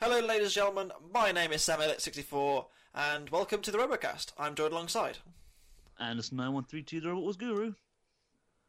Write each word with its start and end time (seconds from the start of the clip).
Hello, 0.00 0.20
ladies 0.20 0.46
and 0.48 0.52
gentlemen. 0.54 0.92
My 1.12 1.32
name 1.32 1.52
is 1.52 1.62
Sam 1.62 1.80
64 1.98 2.66
and 2.94 3.30
welcome 3.30 3.62
to 3.62 3.70
the 3.70 3.78
Robocast. 3.78 4.32
I'm 4.38 4.54
joined 4.54 4.72
alongside. 4.72 5.18
And 5.98 6.18
it's 6.18 6.32
9132 6.32 7.00
The 7.00 7.08
Robot 7.08 7.22
Wars 7.22 7.36
Guru. 7.36 7.72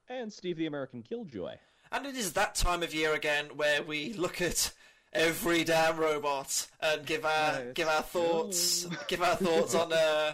And 0.10 0.32
Steve 0.32 0.58
the 0.58 0.66
American 0.68 1.04
Killjoy. 1.04 1.56
And 1.92 2.06
it 2.06 2.16
is 2.16 2.34
that 2.34 2.56
time 2.56 2.82
of 2.84 2.94
year 2.94 3.14
again 3.14 3.48
where 3.58 3.84
we 3.84 4.14
look 4.14 4.42
at 4.42 4.72
every 5.14 5.64
damn 5.64 5.98
robot 5.98 6.68
and 6.82 7.06
give 7.06 7.26
our 7.26 7.52
Yes. 7.60 7.74
give 7.74 7.88
our 7.88 8.02
thoughts 8.04 8.86
give 9.08 9.22
our 9.22 9.36
thoughts 9.36 9.76
on 9.76 9.92
uh, 9.92 10.34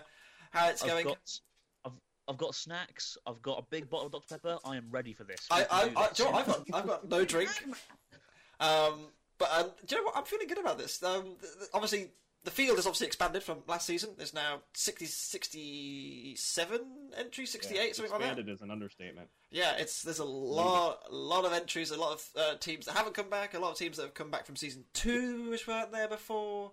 how 0.51 0.69
it's 0.69 0.83
I've 0.83 0.89
going. 0.89 1.05
got, 1.05 1.39
I've, 1.85 1.91
I've 2.27 2.37
got 2.37 2.53
snacks. 2.55 3.17
I've 3.25 3.41
got 3.41 3.59
a 3.59 3.63
big 3.69 3.89
bottle 3.89 4.07
of 4.07 4.11
Dr 4.13 4.35
Pepper. 4.37 4.57
I 4.65 4.77
am 4.77 4.87
ready 4.91 5.13
for 5.13 5.23
this. 5.23 5.47
I, 5.49 5.59
We 5.59 5.65
can 5.65 5.69
I, 5.71 5.83
do 5.89 5.93
I, 5.97 6.07
this. 6.07 6.17
do 6.17 6.23
you 6.23 6.29
know 6.29 6.35
what? 6.35 6.47
I've 6.47 6.47
got 6.67 6.79
I've 6.79 6.87
got 6.87 7.09
no 7.09 7.25
drink. 7.25 7.49
Um, 8.59 9.07
but 9.43 9.65
um, 9.65 9.71
do 9.85 9.95
you 9.95 10.01
know 10.01 10.05
what? 10.05 10.17
I'm 10.17 10.23
feeling 10.23 10.47
good 10.47 10.57
about 10.57 10.77
this. 10.77 11.01
Um, 11.03 11.23
th- 11.23 11.53
th- 11.59 11.69
obviously, 11.73 12.11
the 12.45 12.51
field 12.51 12.77
has 12.77 12.85
obviously 12.85 13.07
expanded 13.07 13.43
from 13.43 13.57
last 13.67 13.85
season. 13.87 14.11
There's 14.17 14.33
now 14.33 14.61
60, 14.73 15.05
67 15.05 16.81
entries, 17.17 17.51
68, 17.51 17.95
something 17.95 18.11
like 18.11 18.21
that. 18.21 18.27
Expanded 18.27 18.53
is 18.53 18.61
an 18.61 18.71
understatement. 18.71 19.27
Yeah, 19.51 19.73
it's 19.77 20.01
there's 20.03 20.19
a 20.19 20.25
lot, 20.25 20.99
a 21.09 21.13
lot 21.13 21.43
of 21.45 21.53
entries, 21.53 21.91
a 21.91 21.99
lot 21.99 22.13
of 22.13 22.29
uh, 22.37 22.55
teams 22.57 22.85
that 22.85 22.95
haven't 22.95 23.15
come 23.15 23.29
back, 23.29 23.53
a 23.53 23.59
lot 23.59 23.71
of 23.71 23.77
teams 23.77 23.97
that 23.97 24.03
have 24.03 24.13
come 24.13 24.31
back 24.31 24.45
from 24.45 24.55
season 24.55 24.85
two, 24.93 25.49
which 25.49 25.67
weren't 25.67 25.91
there 25.91 26.07
before. 26.07 26.71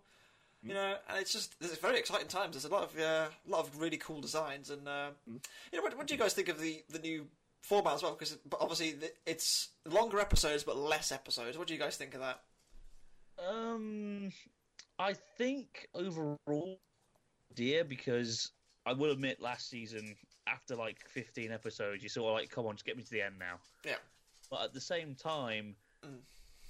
You 0.63 0.75
know, 0.75 0.95
and 1.09 1.19
it's 1.19 1.33
just 1.33 1.59
there's 1.59 1.79
very 1.79 1.99
exciting 1.99 2.29
times. 2.29 2.53
There's 2.53 2.67
a 2.67 2.69
lot 2.69 2.83
of 2.85 2.99
uh, 2.99 3.29
a 3.47 3.51
lot 3.51 3.67
of 3.67 3.81
really 3.81 3.97
cool 3.97 4.21
designs, 4.21 4.69
and 4.69 4.87
uh, 4.87 5.09
you 5.27 5.41
know, 5.79 5.83
what, 5.83 5.97
what 5.97 6.07
do 6.07 6.13
you 6.15 6.21
guys 6.21 6.35
think 6.35 6.49
of 6.49 6.61
the 6.61 6.83
the 6.91 6.99
new 6.99 7.27
format 7.63 7.95
as 7.95 8.03
well? 8.03 8.13
Because 8.13 8.37
obviously 8.61 8.95
it's 9.27 9.69
longer 9.89 10.21
episodes 10.21 10.63
but 10.63 10.77
less 10.77 11.13
episodes. 11.13 11.57
What 11.57 11.67
do 11.67 11.75
you 11.75 11.81
guys 11.81 11.97
think 11.97 12.15
of 12.15 12.21
that? 12.21 12.41
Um, 13.49 14.31
I 14.99 15.15
think 15.39 15.89
overall, 15.95 16.79
dear, 17.55 17.85
because 17.85 18.51
I 18.87 18.93
will 18.93 19.11
admit, 19.13 19.41
last 19.41 19.69
season 19.71 20.15
after 20.47 20.77
like 20.77 20.99
15 21.09 21.53
episodes, 21.53 22.03
you 22.03 22.09
sort 22.09 22.29
of 22.29 22.35
like, 22.35 22.51
come 22.51 22.67
on, 22.67 22.75
just 22.75 22.85
get 22.85 22.97
me 22.97 23.03
to 23.03 23.11
the 23.11 23.23
end 23.23 23.37
now. 23.39 23.57
Yeah, 23.85 23.97
But 24.51 24.63
at 24.63 24.75
the 24.75 24.81
same 24.81 25.15
time, 25.15 25.77
Mm. 26.05 26.21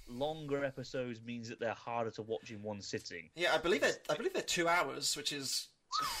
longer 0.09 0.65
episodes 0.65 1.21
means 1.25 1.47
that 1.47 1.57
they're 1.61 1.73
harder 1.73 2.11
to 2.11 2.21
watch 2.21 2.51
in 2.51 2.61
one 2.61 2.81
sitting. 2.81 3.29
yeah, 3.35 3.53
I 3.55 3.57
believe 3.59 3.79
they're 3.79 3.95
I 4.09 4.15
believe 4.15 4.33
they're 4.33 4.41
two 4.43 4.67
hours, 4.67 5.15
which 5.15 5.31
is 5.31 5.69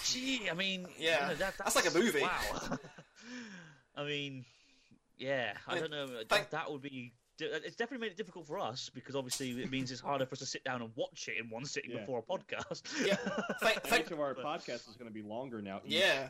Gee, 0.05 0.49
I 0.49 0.53
mean, 0.53 0.87
Yeah, 0.97 1.33
that, 1.33 1.57
that's 1.57 1.75
like 1.75 1.87
a 1.89 1.97
movie. 1.97 2.21
Wow. 2.21 2.77
I 3.95 4.03
mean, 4.05 4.45
yeah, 5.17 5.53
I, 5.67 5.71
I 5.71 5.73
mean, 5.75 5.81
don't 5.83 5.91
know. 5.91 6.07
thank- 6.29 6.29
That, 6.29 6.51
that 6.51 6.71
would 6.71 6.81
be. 6.81 7.13
It's 7.41 7.75
definitely 7.75 8.05
made 8.05 8.11
it 8.13 8.17
difficult 8.17 8.47
for 8.47 8.59
us 8.59 8.89
because 8.93 9.15
obviously 9.15 9.51
it 9.61 9.71
means 9.71 9.91
it's 9.91 10.01
harder 10.01 10.25
for 10.25 10.33
us 10.33 10.39
to 10.39 10.45
sit 10.45 10.63
down 10.63 10.81
and 10.81 10.91
watch 10.95 11.27
it 11.27 11.39
in 11.43 11.49
one 11.49 11.65
sitting 11.65 11.91
Yeah. 11.91 11.99
before 12.01 12.19
a 12.19 12.21
podcast. 12.21 12.83
yeah. 13.05 13.15
Thank, 13.61 13.81
thank, 13.83 14.05
each 14.05 14.11
of 14.11 14.19
our 14.19 14.33
podcasts 14.35 14.89
is 14.89 14.95
going 14.97 15.09
to 15.09 15.13
be 15.13 15.21
longer 15.21 15.61
now. 15.61 15.81
each. 15.85 15.93
yeah. 15.93 16.27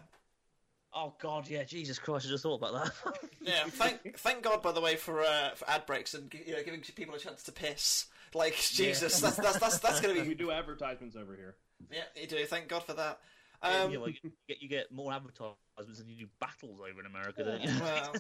oh 0.94 1.14
God, 1.22 1.50
yeah, 1.50 1.64
Jesus 1.64 2.00
Christ! 2.00 2.26
I 2.26 2.30
just 2.30 2.44
thought 2.44 2.56
about 2.62 2.74
that. 3.04 3.20
Yeah, 3.42 3.64
thank 3.70 4.18
thank 4.20 4.44
God 4.44 4.62
by 4.62 4.72
the 4.72 4.82
way 4.82 4.96
for 4.96 5.22
uh, 5.24 5.50
for 5.56 5.68
ad 5.68 5.86
breaks 5.88 6.14
and 6.14 6.32
you 6.46 6.54
know 6.54 6.64
giving 6.64 6.82
people 6.82 7.16
a 7.16 7.20
chance 7.20 7.42
to 7.44 7.52
piss. 7.52 8.06
Like 8.36 8.56
Jesus, 8.56 9.20
that's 9.20 9.36
that's 9.38 9.60
that's 9.60 9.80
that's 9.80 10.00
gonna 10.00 10.14
be. 10.14 10.22
We 10.28 10.36
do 10.36 10.52
advertisements 10.52 11.16
over 11.16 11.36
here. 11.36 11.56
yeah. 11.92 12.04
You 12.16 12.28
do. 12.28 12.46
Thank 12.46 12.68
God 12.68 12.84
for 12.84 12.94
that. 12.94 13.20
Um, 13.64 13.92
you, 13.92 13.98
know, 14.00 14.06
like, 14.06 14.24
you 14.24 14.32
get 14.48 14.62
you 14.62 14.70
get 14.70 14.92
more 14.92 15.12
advertisements 15.14 15.58
than 16.00 16.08
you 16.10 16.26
do 16.26 16.28
battles 16.40 16.80
over 16.80 17.00
in 17.00 17.06
America. 17.08 17.44
Don't 17.44 17.62
you? 17.62 17.70
Well. 17.80 18.14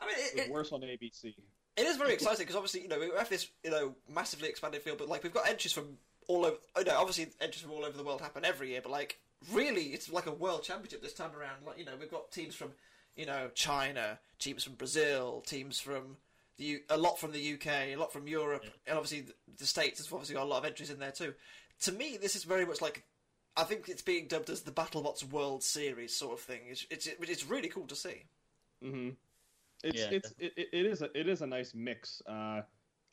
I 0.00 0.06
mean, 0.06 0.16
it, 0.18 0.32
It's 0.34 0.46
it, 0.48 0.50
worse 0.50 0.72
on 0.72 0.80
ABC. 0.80 1.34
It 1.76 1.86
is 1.86 1.96
very 1.96 2.12
exciting 2.12 2.40
because 2.44 2.56
obviously 2.56 2.82
you 2.82 2.88
know 2.88 2.98
we 2.98 3.10
have 3.16 3.28
this 3.28 3.48
you 3.64 3.70
know 3.70 3.94
massively 4.08 4.48
expanded 4.48 4.82
field, 4.82 4.98
but 4.98 5.08
like 5.08 5.22
we've 5.22 5.34
got 5.34 5.48
entries 5.48 5.72
from 5.72 5.98
all 6.28 6.44
over. 6.46 6.56
Oh 6.76 6.82
no, 6.86 6.96
obviously 6.98 7.28
entries 7.40 7.62
from 7.62 7.72
all 7.72 7.84
over 7.84 7.96
the 7.96 8.04
world 8.04 8.20
happen 8.20 8.44
every 8.44 8.70
year, 8.70 8.80
but 8.82 8.92
like 8.92 9.18
really, 9.52 9.86
it's 9.86 10.10
like 10.10 10.26
a 10.26 10.32
world 10.32 10.62
championship 10.62 11.02
this 11.02 11.12
time 11.14 11.30
around. 11.38 11.66
Like 11.66 11.78
you 11.78 11.84
know 11.84 11.92
we've 11.98 12.10
got 12.10 12.30
teams 12.30 12.54
from 12.54 12.72
you 13.16 13.26
know 13.26 13.50
China, 13.54 14.18
teams 14.38 14.64
from 14.64 14.74
Brazil, 14.74 15.42
teams 15.46 15.80
from 15.80 16.16
the 16.56 16.64
U- 16.64 16.80
a 16.88 16.96
lot 16.96 17.18
from 17.18 17.32
the 17.32 17.54
UK, 17.54 17.66
a 17.66 17.96
lot 17.96 18.12
from 18.12 18.28
Europe, 18.28 18.64
and 18.86 18.96
obviously 18.96 19.22
the, 19.22 19.34
the 19.58 19.66
States 19.66 19.98
has 19.98 20.12
obviously 20.12 20.36
got 20.36 20.44
a 20.44 20.48
lot 20.48 20.58
of 20.58 20.64
entries 20.64 20.90
in 20.90 20.98
there 20.98 21.10
too. 21.12 21.34
To 21.82 21.92
me, 21.92 22.16
this 22.16 22.36
is 22.36 22.44
very 22.44 22.64
much 22.64 22.80
like. 22.80 23.02
I 23.56 23.62
think 23.62 23.88
it's 23.88 24.02
being 24.02 24.26
dubbed 24.26 24.50
as 24.50 24.62
the 24.62 24.72
BattleBots 24.72 25.30
World 25.30 25.62
Series 25.62 26.12
sort 26.16 26.32
of 26.32 26.40
thing. 26.40 26.60
It's 26.68 26.86
it's, 26.90 27.06
it's 27.06 27.46
really 27.46 27.68
cool 27.68 27.86
to 27.86 27.94
see. 27.94 28.24
Mm-hmm. 28.82 29.10
It's 29.84 29.98
Yeah. 30.00 30.08
it's 30.10 30.34
it, 30.38 30.52
it 30.56 30.86
is 30.86 31.02
a 31.02 31.10
it 31.18 31.28
is 31.28 31.42
a 31.42 31.46
nice 31.46 31.74
mix. 31.74 32.22
Uh, 32.26 32.62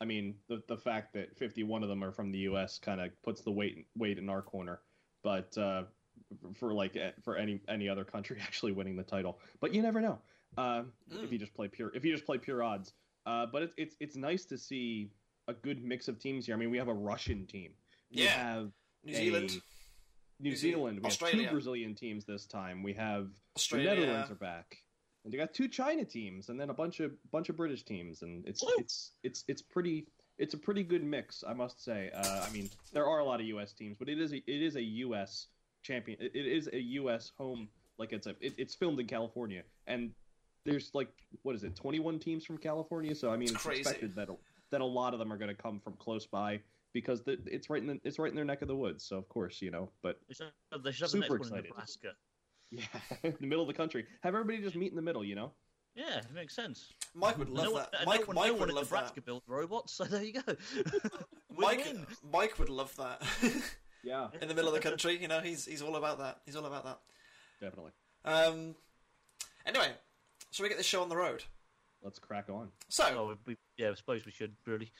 I 0.00 0.04
mean, 0.04 0.34
the 0.48 0.62
the 0.68 0.76
fact 0.76 1.12
that 1.14 1.36
51 1.36 1.82
of 1.82 1.88
them 1.88 2.02
are 2.02 2.10
from 2.12 2.32
the 2.32 2.38
U.S. 2.50 2.78
kind 2.78 3.00
of 3.00 3.10
puts 3.22 3.42
the 3.42 3.50
weight 3.52 3.86
weight 3.96 4.18
in 4.18 4.28
our 4.28 4.42
corner, 4.42 4.80
but 5.22 5.56
uh, 5.58 5.84
for 6.54 6.72
like 6.72 6.96
eh, 6.96 7.12
for 7.22 7.36
any 7.36 7.60
any 7.68 7.88
other 7.88 8.04
country 8.04 8.38
actually 8.42 8.72
winning 8.72 8.96
the 8.96 9.02
title, 9.04 9.38
but 9.60 9.72
you 9.74 9.82
never 9.82 10.00
know 10.00 10.18
uh, 10.58 10.82
if 11.10 11.30
you 11.30 11.38
just 11.38 11.54
play 11.54 11.68
pure 11.68 11.92
if 11.94 12.04
you 12.04 12.12
just 12.12 12.24
play 12.26 12.38
pure 12.38 12.62
odds. 12.62 12.94
Uh, 13.26 13.46
but 13.46 13.62
it's 13.62 13.74
it's 13.76 13.96
it's 14.00 14.16
nice 14.16 14.44
to 14.46 14.58
see 14.58 15.10
a 15.48 15.52
good 15.54 15.84
mix 15.84 16.08
of 16.08 16.18
teams 16.18 16.46
here. 16.46 16.54
I 16.54 16.58
mean, 16.58 16.70
we 16.70 16.78
have 16.78 16.88
a 16.88 16.94
Russian 16.94 17.46
team. 17.46 17.72
We 18.14 18.22
Yeah. 18.24 18.30
have 18.30 18.72
New 19.04 19.14
Zealand. 19.14 19.60
New 20.40 20.56
Zealand, 20.56 20.58
Zealand. 20.96 21.00
We 21.02 21.06
Australia. 21.06 21.36
have 21.42 21.46
two 21.50 21.52
Brazilian 21.54 21.94
teams 21.94 22.24
this 22.24 22.46
time. 22.46 22.82
We 22.82 22.94
have 22.94 23.28
Australia. 23.56 23.90
the 23.90 23.96
Netherlands 23.96 24.30
are 24.32 24.34
back, 24.34 24.78
and 25.24 25.32
you 25.32 25.38
got 25.38 25.54
two 25.54 25.68
China 25.68 26.04
teams, 26.04 26.48
and 26.48 26.58
then 26.58 26.70
a 26.70 26.74
bunch 26.74 27.00
of 27.00 27.12
bunch 27.30 27.48
of 27.48 27.56
British 27.56 27.84
teams, 27.84 28.22
and 28.22 28.46
it's 28.46 28.62
Woo! 28.62 28.70
it's 28.78 29.12
it's 29.22 29.44
it's 29.48 29.62
pretty. 29.62 30.06
It's 30.38 30.54
a 30.54 30.58
pretty 30.58 30.82
good 30.82 31.04
mix, 31.04 31.44
I 31.46 31.52
must 31.52 31.84
say. 31.84 32.10
Uh, 32.12 32.44
I 32.48 32.50
mean, 32.52 32.68
there 32.92 33.06
are 33.06 33.18
a 33.18 33.24
lot 33.24 33.38
of 33.38 33.46
U.S. 33.46 33.74
teams, 33.74 33.96
but 33.98 34.08
it 34.08 34.18
is 34.18 34.32
a, 34.32 34.36
it 34.38 34.62
is 34.62 34.76
a 34.76 34.82
U.S. 34.82 35.48
champion. 35.82 36.18
It, 36.20 36.32
it 36.34 36.46
is 36.46 36.68
a 36.72 36.80
U.S. 36.80 37.30
home. 37.38 37.68
Like 37.98 38.12
it's 38.12 38.26
a 38.26 38.30
it, 38.40 38.54
it's 38.56 38.74
filmed 38.74 38.98
in 38.98 39.06
California, 39.06 39.62
and 39.86 40.10
there's 40.64 40.90
like 40.94 41.10
what 41.42 41.54
is 41.54 41.64
it, 41.64 41.76
21 41.76 42.18
teams 42.18 42.44
from 42.44 42.58
California. 42.58 43.14
So 43.14 43.30
I 43.30 43.36
mean, 43.36 43.50
It's 43.50 43.64
it's, 43.66 43.78
expected 43.80 44.16
that 44.16 44.30
a, 44.30 44.36
that 44.70 44.80
a 44.80 44.84
lot 44.84 45.12
of 45.12 45.18
them 45.18 45.32
are 45.32 45.36
going 45.36 45.54
to 45.54 45.62
come 45.62 45.80
from 45.80 45.94
close 45.94 46.26
by 46.26 46.60
because 46.92 47.22
the, 47.22 47.38
it's 47.46 47.70
right 47.70 47.80
in 47.80 47.86
the, 47.88 48.00
it's 48.02 48.18
right 48.18 48.30
in 48.30 48.34
their 48.36 48.44
neck 48.44 48.62
of 48.62 48.68
the 48.68 48.76
woods. 48.76 49.04
So 49.04 49.16
of 49.18 49.28
course, 49.28 49.60
you 49.62 49.70
know, 49.70 49.90
but 50.02 50.18
They 50.28 50.34
should 50.34 50.46
have, 50.72 50.82
they 50.82 50.92
should 50.92 51.02
have 51.02 51.10
the 51.12 51.18
next 51.18 51.28
Super 51.28 51.40
one 51.40 51.48
in 51.48 51.54
excited. 51.54 51.70
Nebraska. 51.70 52.08
Yeah, 52.72 52.82
in 53.22 53.36
the 53.40 53.46
middle 53.46 53.62
of 53.62 53.68
the 53.68 53.74
country, 53.74 54.06
have 54.22 54.34
everybody 54.34 54.58
just 54.62 54.74
meet 54.76 54.90
in 54.90 54.96
the 54.96 55.02
middle. 55.02 55.24
You 55.24 55.34
know. 55.36 55.52
Yeah, 55.94 56.18
it 56.18 56.32
makes 56.34 56.56
sense. 56.56 56.88
Mike 57.14 57.36
would 57.38 57.50
love 57.50 57.64
no 57.66 57.70
one, 57.72 57.82
that. 57.92 58.00
no 58.00 58.06
Mike, 58.06 58.26
one, 58.26 58.34
Mike 58.34 58.46
no 58.46 58.52
would 58.54 58.60
one 58.60 58.74
love 58.76 58.84
Nebraska 58.86 59.16
that. 59.16 59.26
built 59.26 59.42
robots, 59.46 59.92
so 59.92 60.04
there 60.04 60.22
you 60.22 60.32
go. 60.32 60.40
Mike, 61.56 61.84
Win-win. 61.84 62.06
Mike 62.32 62.58
would 62.58 62.70
love 62.70 62.94
that. 62.96 63.22
Yeah, 64.04 64.26
in 64.40 64.48
the 64.48 64.54
middle 64.54 64.66
of 64.66 64.74
the 64.74 64.80
country, 64.80 65.16
you 65.22 65.28
know, 65.28 65.38
he's 65.38 65.64
he's 65.64 65.80
all 65.80 65.94
about 65.94 66.18
that. 66.18 66.38
He's 66.44 66.56
all 66.56 66.66
about 66.66 66.82
that. 66.86 66.98
definitely. 67.60 67.92
Um, 68.24 68.74
anyway, 69.64 69.92
shall 70.50 70.64
we 70.64 70.68
get 70.70 70.76
this 70.76 70.88
show 70.88 71.02
on 71.02 71.08
the 71.08 71.16
road? 71.16 71.44
Let's 72.02 72.18
crack 72.18 72.48
on. 72.50 72.70
So, 72.88 73.04
Oh, 73.16 73.38
we, 73.46 73.56
yeah, 73.76 73.90
I 73.90 73.94
suppose 73.94 74.26
we 74.26 74.32
should 74.32 74.56
really. 74.66 74.90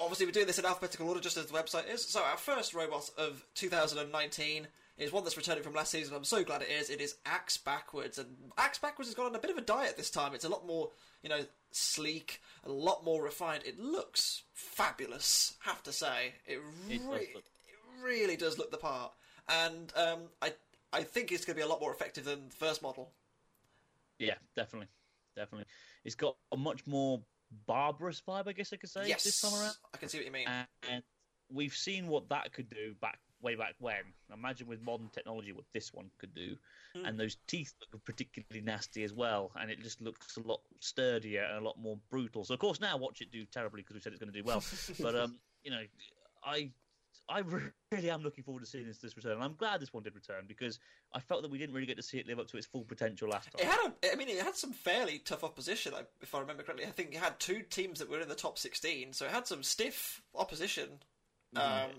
obviously, 0.00 0.24
we're 0.24 0.32
doing 0.32 0.46
this 0.46 0.58
in 0.58 0.64
alphabetical 0.64 1.06
order, 1.06 1.20
just 1.20 1.36
as 1.36 1.48
the 1.48 1.52
website 1.52 1.86
is. 1.92 2.02
So, 2.08 2.22
our 2.22 2.38
first 2.38 2.72
robot 2.72 3.10
of 3.18 3.44
2019 3.56 4.68
is 4.98 5.12
one 5.12 5.24
that's 5.24 5.36
returning 5.36 5.62
from 5.62 5.74
last 5.74 5.90
season. 5.90 6.14
I'm 6.14 6.24
so 6.24 6.44
glad 6.44 6.62
it 6.62 6.68
is. 6.70 6.88
It 6.90 7.00
is 7.00 7.16
Axe 7.26 7.56
Backwards, 7.56 8.18
and 8.18 8.28
Axe 8.56 8.78
Backwards 8.78 9.08
has 9.08 9.14
gone 9.14 9.26
on 9.26 9.34
a 9.34 9.38
bit 9.40 9.50
of 9.50 9.58
a 9.58 9.62
diet 9.62 9.96
this 9.96 10.10
time. 10.10 10.34
It's 10.34 10.44
a 10.44 10.48
lot 10.48 10.66
more, 10.66 10.90
you 11.22 11.28
know, 11.28 11.40
sleek, 11.72 12.40
a 12.64 12.70
lot 12.70 13.04
more 13.04 13.22
refined. 13.22 13.64
It 13.66 13.78
looks 13.80 14.42
fabulous, 14.52 15.54
have 15.60 15.82
to 15.84 15.92
say. 15.92 16.34
It, 16.46 16.60
It 16.88 17.00
re- 17.04 17.28
look- 17.34 17.44
it 17.44 18.02
really 18.04 18.36
does 18.36 18.58
look 18.58 18.70
the 18.70 18.76
part, 18.76 19.12
and 19.48 19.92
um, 19.96 20.20
I 20.42 20.52
I 20.92 21.02
think 21.02 21.32
it's 21.32 21.44
going 21.44 21.54
to 21.56 21.60
be 21.60 21.64
a 21.64 21.68
lot 21.68 21.80
more 21.80 21.92
effective 21.92 22.24
than 22.24 22.48
the 22.50 22.54
first 22.54 22.82
model. 22.82 23.10
Yeah, 24.18 24.34
definitely, 24.54 24.88
definitely. 25.34 25.66
It's 26.04 26.14
got 26.14 26.36
a 26.52 26.56
much 26.56 26.86
more 26.86 27.20
barbarous 27.66 28.22
vibe, 28.26 28.46
I 28.46 28.52
guess 28.52 28.72
I 28.72 28.76
could 28.76 28.90
say, 28.90 29.08
yes, 29.08 29.24
this 29.24 29.40
time 29.40 29.54
around. 29.60 29.74
I 29.92 29.96
can 29.96 30.08
see 30.08 30.18
what 30.18 30.26
you 30.26 30.32
mean. 30.32 30.46
And 30.88 31.02
we've 31.52 31.74
seen 31.74 32.06
what 32.08 32.28
that 32.28 32.52
could 32.52 32.68
do 32.70 32.94
back 33.00 33.18
way 33.44 33.54
back 33.54 33.74
when. 33.78 34.02
Imagine 34.32 34.66
with 34.66 34.82
modern 34.82 35.08
technology 35.08 35.52
what 35.52 35.66
this 35.72 35.92
one 35.92 36.10
could 36.18 36.34
do. 36.34 36.56
Hmm. 36.96 37.04
And 37.04 37.20
those 37.20 37.36
teeth 37.46 37.72
look 37.92 38.04
particularly 38.04 38.64
nasty 38.64 39.04
as 39.04 39.12
well, 39.12 39.52
and 39.60 39.70
it 39.70 39.80
just 39.82 40.00
looks 40.00 40.36
a 40.36 40.40
lot 40.40 40.60
sturdier 40.80 41.44
and 41.44 41.58
a 41.58 41.64
lot 41.64 41.78
more 41.78 41.98
brutal. 42.10 42.44
So 42.44 42.54
of 42.54 42.60
course 42.60 42.80
now 42.80 42.96
watch 42.96 43.20
it 43.20 43.30
do 43.30 43.44
terribly 43.44 43.82
because 43.82 43.94
we 43.94 44.00
said 44.00 44.12
it's 44.12 44.20
going 44.20 44.32
to 44.32 44.38
do 44.38 44.44
well. 44.44 44.64
but 45.00 45.14
um, 45.14 45.38
you 45.62 45.70
know, 45.70 45.82
I 46.44 46.70
I 47.28 47.42
really 47.92 48.10
am 48.10 48.22
looking 48.22 48.44
forward 48.44 48.60
to 48.60 48.66
seeing 48.66 48.86
this, 48.86 48.98
this 48.98 49.16
return. 49.16 49.32
And 49.32 49.42
I'm 49.42 49.54
glad 49.54 49.80
this 49.80 49.92
one 49.92 50.02
did 50.02 50.14
return 50.14 50.44
because 50.46 50.78
I 51.12 51.20
felt 51.20 51.42
that 51.42 51.50
we 51.50 51.58
didn't 51.58 51.74
really 51.74 51.86
get 51.86 51.96
to 51.96 52.02
see 52.02 52.18
it 52.18 52.26
live 52.26 52.38
up 52.38 52.48
to 52.48 52.56
its 52.56 52.66
full 52.66 52.84
potential 52.84 53.28
last 53.28 53.50
time. 53.50 53.66
It 53.66 53.70
had, 53.70 53.80
a, 53.86 54.12
I 54.12 54.16
mean, 54.16 54.28
it 54.28 54.42
had 54.42 54.56
some 54.56 54.72
fairly 54.72 55.18
tough 55.18 55.44
opposition, 55.44 55.94
if 56.20 56.34
I 56.34 56.40
remember 56.40 56.62
correctly. 56.62 56.86
I 56.86 56.90
think 56.90 57.14
it 57.14 57.18
had 57.18 57.38
two 57.40 57.62
teams 57.62 57.98
that 58.00 58.10
were 58.10 58.20
in 58.20 58.28
the 58.28 58.34
top 58.34 58.58
sixteen, 58.58 59.12
so 59.12 59.24
it 59.24 59.30
had 59.30 59.46
some 59.46 59.62
stiff 59.62 60.22
opposition. 60.34 60.88
Um, 61.56 61.90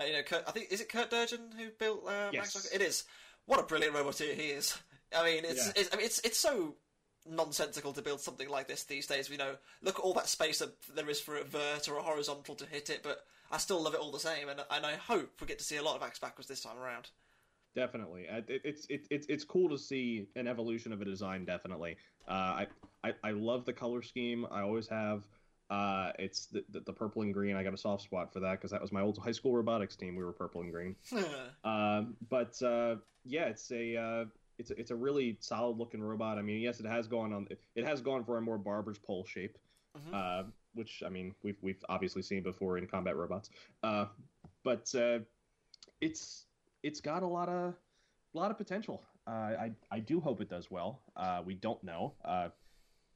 uh, 0.00 0.04
you 0.04 0.12
know, 0.12 0.22
Kurt, 0.22 0.44
I 0.46 0.50
think 0.50 0.70
is 0.70 0.80
it 0.80 0.88
Kurt 0.88 1.10
Durgeon 1.10 1.54
who 1.58 1.70
built 1.78 2.04
uh, 2.06 2.30
Yes. 2.32 2.54
Max 2.54 2.66
It 2.72 2.80
is. 2.82 3.04
What 3.46 3.60
a 3.60 3.62
brilliant 3.64 3.94
robot 3.94 4.18
he 4.18 4.32
he 4.34 4.48
is. 4.48 4.76
I 5.16 5.24
mean, 5.24 5.44
it's, 5.44 5.66
Yeah. 5.66 5.72
it's 5.76 5.94
I 5.94 5.96
mean, 5.96 6.06
it's 6.06 6.18
it's 6.20 6.38
so 6.38 6.74
nonsensical 7.28 7.92
to 7.92 8.02
build 8.02 8.20
something 8.20 8.48
like 8.48 8.68
this 8.68 8.84
these 8.84 9.06
days. 9.06 9.30
We 9.30 9.36
know, 9.36 9.56
look 9.82 9.98
at 9.98 10.02
all 10.02 10.14
that 10.14 10.28
space 10.28 10.58
that 10.60 10.74
there 10.94 11.08
is 11.08 11.20
for 11.20 11.36
a 11.36 11.44
vert 11.44 11.88
or 11.88 11.96
a 11.98 12.02
horizontal 12.02 12.54
to 12.56 12.66
hit 12.66 12.90
it, 12.90 13.02
but 13.02 13.24
I 13.50 13.58
still 13.58 13.82
love 13.82 13.94
it 13.94 14.00
all 14.00 14.10
the 14.12 14.18
same, 14.20 14.48
and 14.48 14.60
and 14.70 14.86
I 14.86 14.94
hope 14.96 15.40
we 15.40 15.46
get 15.46 15.58
to 15.58 15.64
see 15.64 15.76
a 15.76 15.82
lot 15.82 15.96
of 15.96 16.02
axe 16.02 16.18
backwards 16.18 16.48
this 16.48 16.60
time 16.62 16.78
around. 16.78 17.10
Definitely, 17.74 18.26
uh, 18.28 18.38
it, 18.48 18.62
it's 18.64 18.86
it, 18.88 19.06
it's 19.10 19.26
it's 19.28 19.44
cool 19.44 19.68
to 19.68 19.78
see 19.78 20.28
an 20.34 20.48
evolution 20.48 20.92
of 20.92 21.00
a 21.02 21.04
design. 21.04 21.44
Definitely, 21.44 21.96
uh, 22.26 22.32
I, 22.32 22.66
I 23.04 23.12
I 23.22 23.30
love 23.32 23.64
the 23.64 23.72
color 23.72 24.02
scheme. 24.02 24.46
I 24.50 24.62
always 24.62 24.88
have. 24.88 25.24
Uh, 25.68 26.12
it's 26.18 26.46
the, 26.46 26.64
the, 26.70 26.80
the 26.80 26.92
purple 26.92 27.22
and 27.22 27.34
green. 27.34 27.56
I 27.56 27.62
got 27.64 27.74
a 27.74 27.78
soft 27.78 28.02
spot 28.04 28.32
for 28.32 28.40
that 28.40 28.52
because 28.52 28.70
that 28.70 28.80
was 28.80 28.92
my 28.92 29.00
old 29.00 29.18
high 29.24 29.32
school 29.32 29.54
robotics 29.54 29.96
team. 29.96 30.14
We 30.16 30.24
were 30.24 30.32
purple 30.32 30.60
and 30.62 30.70
green. 30.72 30.94
um, 31.64 32.16
but 32.28 32.60
uh, 32.62 32.96
yeah, 33.24 33.46
it's 33.46 33.70
a 33.72 33.96
uh, 33.96 34.24
it's 34.58 34.70
a, 34.70 34.78
it's 34.80 34.90
a 34.90 34.96
really 34.96 35.36
solid 35.40 35.76
looking 35.78 36.00
robot. 36.00 36.38
I 36.38 36.42
mean, 36.42 36.60
yes, 36.60 36.80
it 36.80 36.86
has 36.86 37.06
gone 37.08 37.32
on. 37.32 37.48
It 37.74 37.84
has 37.84 38.00
gone 38.00 38.24
for 38.24 38.38
a 38.38 38.40
more 38.40 38.58
barber's 38.58 38.98
pole 38.98 39.24
shape, 39.24 39.58
Mhm. 39.98 40.14
uh, 40.14 40.44
which 40.74 41.02
I 41.04 41.08
mean 41.08 41.34
we've 41.42 41.58
we've 41.62 41.82
obviously 41.88 42.22
seen 42.22 42.42
before 42.42 42.78
in 42.78 42.86
combat 42.86 43.16
robots. 43.16 43.50
Uh, 43.82 44.06
but 44.62 44.94
uh, 44.94 45.18
it's 46.00 46.46
it's 46.82 47.00
got 47.00 47.22
a 47.22 47.26
lot 47.26 47.48
of 47.48 47.74
a 48.34 48.38
lot 48.38 48.50
of 48.50 48.56
potential. 48.58 49.02
Uh, 49.26 49.30
I 49.30 49.72
I 49.90 49.98
do 49.98 50.20
hope 50.20 50.40
it 50.40 50.48
does 50.48 50.70
well. 50.70 51.02
Uh, 51.16 51.42
we 51.44 51.54
don't 51.54 51.82
know. 51.82 52.14
Uh, 52.24 52.48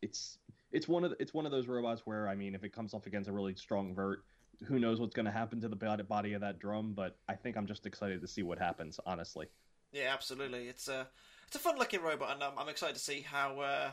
it's 0.02 0.38
it's 0.72 0.88
one 0.88 1.05
of 1.05 1.11
the, 1.11 1.17
it's 1.20 1.34
one 1.34 1.46
of 1.46 1.52
those 1.52 1.67
robots 1.69 2.02
where 2.05 2.28
I 2.28 2.34
mean, 2.34 2.55
if 2.55 2.64
it 2.64 2.72
comes 2.72 2.94
off 2.94 3.06
against 3.06 3.28
a 3.28 3.32
really 3.32 3.55
strong 3.55 3.94
vert, 3.94 4.25
who 4.67 4.78
knows 4.78 5.00
what's 5.00 5.14
going 5.14 5.26
to 5.26 5.32
happen 5.32 5.61
to 5.62 5.69
the 5.69 5.76
body 5.76 6.32
of 6.34 6.40
that 6.43 6.58
drum? 6.58 6.93
But 6.94 7.17
I 7.28 7.34
think 7.34 7.56
I'm 7.56 7.67
just 7.67 7.87
excited 7.87 8.20
to 8.20 8.28
see 8.28 8.43
what 8.43 8.58
happens. 8.58 9.00
Honestly. 9.06 9.46
Yeah, 9.93 10.11
absolutely. 10.12 10.69
It's 10.69 10.88
a 10.88 11.08
it's 11.46 11.56
a 11.56 11.58
fun 11.58 11.78
looking 11.78 12.00
robot, 12.02 12.32
and 12.32 12.43
um, 12.43 12.52
I'm 12.58 12.69
excited 12.69 12.94
to 12.94 13.00
see 13.00 13.22
how 13.22 13.58
uh, 13.61 13.90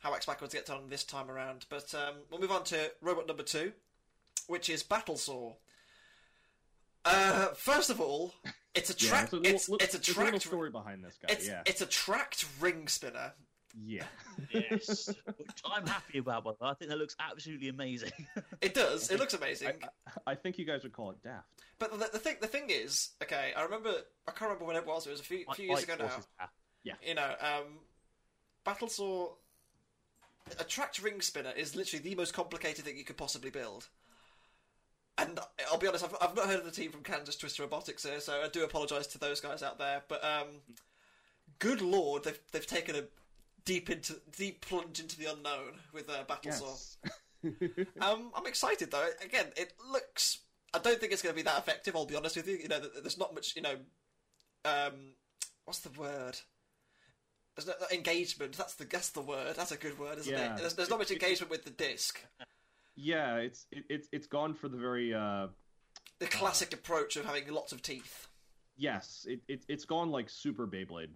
how 0.00 0.14
Axe 0.14 0.26
Backwards 0.26 0.52
gets 0.54 0.68
on 0.70 0.88
this 0.88 1.04
time 1.04 1.30
around. 1.30 1.66
But 1.70 1.94
um, 1.94 2.16
we'll 2.30 2.40
move 2.40 2.50
on 2.50 2.64
to 2.64 2.90
robot 3.00 3.26
number 3.26 3.42
two, 3.42 3.72
which 4.46 4.68
is 4.68 4.82
Battlesaw. 4.82 5.54
Uh, 7.04 7.48
first 7.54 7.90
of 7.90 8.00
all, 8.00 8.34
it's 8.74 8.90
a 8.90 8.94
Yeah, 9.04 9.08
track. 9.10 9.30
there's 9.30 9.68
a 9.68 9.70
little, 9.72 9.76
it's 9.76 9.94
it's 9.94 10.08
a 10.08 10.12
tracked. 10.12 10.42
story 10.42 10.70
behind 10.70 11.02
this 11.04 11.18
guy. 11.20 11.32
It's 11.32 11.48
yeah, 11.48 11.62
it's 11.66 11.80
a 11.80 11.86
tracked 11.86 12.44
ring 12.60 12.86
spinner. 12.88 13.32
Yeah. 13.74 14.04
Yes, 14.50 15.08
which 15.36 15.62
I'm 15.64 15.86
happy 15.86 16.18
about. 16.18 16.44
By 16.44 16.52
the 16.52 16.64
way. 16.64 16.70
I 16.70 16.74
think 16.74 16.90
that 16.90 16.98
looks 16.98 17.16
absolutely 17.18 17.68
amazing. 17.68 18.12
It 18.60 18.74
does. 18.74 19.10
It 19.10 19.18
looks 19.20 19.34
amazing. 19.34 19.68
I, 19.68 19.88
I, 20.26 20.32
I 20.32 20.34
think 20.34 20.58
you 20.58 20.64
guys 20.64 20.82
would 20.82 20.92
call 20.92 21.10
it 21.10 21.22
daft. 21.22 21.48
But 21.78 21.92
the, 21.92 22.10
the 22.12 22.18
thing 22.18 22.36
the 22.40 22.46
thing 22.46 22.66
is, 22.68 23.10
okay, 23.22 23.52
I 23.56 23.62
remember. 23.62 23.90
I 24.28 24.32
can't 24.32 24.42
remember 24.42 24.66
when 24.66 24.76
it 24.76 24.86
was. 24.86 25.06
It 25.06 25.10
was 25.10 25.20
a 25.20 25.24
few 25.24 25.44
few 25.54 25.68
years 25.68 25.84
ago 25.84 25.94
Bite 25.96 26.04
now. 26.04 26.08
Force 26.08 26.24
is 26.24 26.28
daft. 26.38 26.52
you 27.06 27.14
know, 27.14 27.34
um, 27.40 27.78
Battlesaw, 28.66 29.30
a 30.58 30.64
tracked 30.64 31.02
ring 31.02 31.20
spinner 31.20 31.52
is 31.56 31.74
literally 31.74 32.02
the 32.02 32.14
most 32.14 32.34
complicated 32.34 32.84
thing 32.84 32.96
you 32.96 33.04
could 33.04 33.16
possibly 33.16 33.50
build. 33.50 33.88
And 35.18 35.38
I'll 35.70 35.78
be 35.78 35.86
honest, 35.86 36.04
I've, 36.04 36.16
I've 36.20 36.36
not 36.36 36.46
heard 36.46 36.60
of 36.60 36.64
the 36.64 36.70
team 36.70 36.90
from 36.90 37.02
Kansas 37.02 37.36
Twister 37.36 37.62
Robotics 37.62 38.04
here, 38.04 38.18
so 38.18 38.40
I 38.42 38.48
do 38.48 38.64
apologise 38.64 39.06
to 39.08 39.18
those 39.18 39.40
guys 39.40 39.62
out 39.62 39.78
there. 39.78 40.02
But 40.08 40.24
um, 40.24 40.46
good 41.58 41.82
lord, 41.82 42.24
they've 42.24 42.38
they've 42.52 42.66
taken 42.66 42.96
a 42.96 43.02
deep 43.64 43.90
into 43.90 44.14
deep 44.36 44.64
plunge 44.66 45.00
into 45.00 45.18
the 45.18 45.26
unknown 45.32 45.74
with 45.92 46.08
uh, 46.10 46.24
Battlesaw. 46.24 46.44
Yes. 46.44 46.96
Um, 48.00 48.30
I'm 48.36 48.46
excited 48.46 48.92
though. 48.92 49.08
Again, 49.24 49.46
it 49.56 49.72
looks. 49.90 50.38
I 50.72 50.78
don't 50.78 51.00
think 51.00 51.12
it's 51.12 51.22
going 51.22 51.32
to 51.34 51.36
be 51.36 51.42
that 51.42 51.58
effective. 51.58 51.96
I'll 51.96 52.06
be 52.06 52.14
honest 52.14 52.36
with 52.36 52.46
you. 52.46 52.56
You 52.56 52.68
know, 52.68 52.78
there's 52.78 53.18
not 53.18 53.34
much. 53.34 53.56
You 53.56 53.62
know, 53.62 53.74
um, 54.64 55.14
what's 55.64 55.80
the 55.80 55.90
word? 56.00 56.38
There's 57.56 57.66
no 57.66 57.74
engagement. 57.92 58.52
That's 58.52 58.74
the 58.74 58.84
that's 58.84 59.10
the 59.10 59.22
word. 59.22 59.56
That's 59.56 59.72
a 59.72 59.76
good 59.76 59.98
word, 59.98 60.18
isn't 60.18 60.32
Yeah. 60.32 60.54
it? 60.54 60.58
There's, 60.60 60.74
there's 60.74 60.88
not 60.90 61.00
much 61.00 61.10
engagement 61.10 61.50
with 61.50 61.64
the 61.64 61.70
disc. 61.70 62.20
yeah, 62.94 63.38
it's 63.38 63.66
it, 63.72 63.82
it's 63.88 64.08
it's 64.12 64.26
gone 64.28 64.54
for 64.54 64.68
the 64.68 64.78
very 64.78 65.12
uh, 65.12 65.48
The 66.20 66.26
classic 66.26 66.72
approach 66.72 67.16
of 67.16 67.26
having 67.26 67.48
lots 67.52 67.72
of 67.72 67.82
teeth. 67.82 68.28
yes. 68.76 69.26
It, 69.28 69.40
it 69.48 69.64
it's 69.68 69.84
gone 69.84 70.10
like 70.12 70.30
Super 70.30 70.68
Beyblade. 70.68 71.10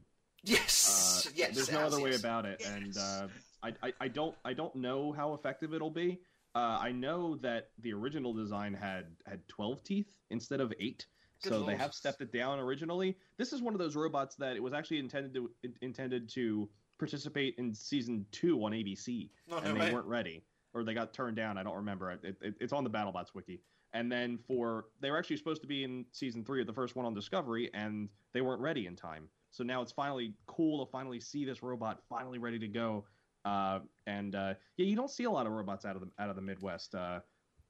Yes, 0.46 1.26
Uh, 1.26 1.30
yes. 1.34 1.54
There's 1.54 1.72
no 1.72 1.80
other 1.80 2.00
way 2.00 2.14
about 2.14 2.46
it, 2.46 2.62
and 2.64 2.96
uh, 2.96 3.26
I, 3.62 3.72
I 3.82 3.92
I 4.00 4.08
don't 4.08 4.34
I 4.44 4.52
don't 4.52 4.74
know 4.76 5.12
how 5.12 5.34
effective 5.34 5.74
it'll 5.74 5.90
be. 5.90 6.20
Uh, 6.54 6.78
I 6.80 6.92
know 6.92 7.36
that 7.42 7.70
the 7.80 7.92
original 7.92 8.32
design 8.32 8.72
had 8.72 9.06
had 9.26 9.46
12 9.48 9.82
teeth 9.84 10.06
instead 10.30 10.60
of 10.60 10.72
eight. 10.80 11.06
Good 11.42 11.50
so 11.50 11.62
they 11.64 11.76
have 11.76 11.92
stepped 11.92 12.22
it 12.22 12.32
down 12.32 12.58
originally. 12.58 13.18
This 13.36 13.52
is 13.52 13.60
one 13.60 13.74
of 13.74 13.78
those 13.78 13.94
robots 13.94 14.36
that 14.36 14.56
it 14.56 14.62
was 14.62 14.72
actually 14.72 15.00
intended 15.00 15.34
to 15.34 15.50
in- 15.62 15.74
intended 15.82 16.30
to 16.30 16.68
participate 16.98 17.56
in 17.58 17.74
season 17.74 18.24
two 18.32 18.64
on 18.64 18.72
ABC, 18.72 19.28
no 19.50 19.58
and 19.58 19.76
they 19.76 19.80
way. 19.86 19.92
weren't 19.92 20.06
ready, 20.06 20.44
or 20.72 20.82
they 20.82 20.94
got 20.94 21.12
turned 21.12 21.36
down. 21.36 21.58
I 21.58 21.62
don't 21.62 21.76
remember. 21.76 22.12
It, 22.12 22.36
it, 22.40 22.54
it's 22.60 22.72
on 22.72 22.84
the 22.84 22.90
BattleBots 22.90 23.34
wiki. 23.34 23.60
And 23.92 24.10
then 24.10 24.38
for 24.46 24.86
they 25.00 25.10
were 25.10 25.18
actually 25.18 25.36
supposed 25.36 25.60
to 25.62 25.68
be 25.68 25.84
in 25.84 26.06
season 26.12 26.44
three 26.44 26.60
of 26.60 26.66
the 26.66 26.72
first 26.72 26.96
one 26.96 27.04
on 27.04 27.12
Discovery, 27.14 27.70
and 27.74 28.08
they 28.32 28.40
weren't 28.40 28.60
ready 28.62 28.86
in 28.86 28.96
time. 28.96 29.28
So 29.50 29.64
now 29.64 29.82
it's 29.82 29.92
finally 29.92 30.34
cool 30.46 30.84
to 30.84 30.90
finally 30.90 31.20
see 31.20 31.44
this 31.44 31.62
robot 31.62 32.00
finally 32.08 32.38
ready 32.38 32.58
to 32.58 32.68
go. 32.68 33.04
Uh, 33.44 33.78
and 34.06 34.34
uh, 34.34 34.54
yeah, 34.76 34.86
you 34.86 34.96
don't 34.96 35.10
see 35.10 35.24
a 35.24 35.30
lot 35.30 35.46
of 35.46 35.52
robots 35.52 35.84
out 35.84 35.94
of 35.96 36.02
the 36.02 36.08
out 36.18 36.28
of 36.30 36.36
the 36.36 36.42
Midwest. 36.42 36.94
Uh, 36.94 37.20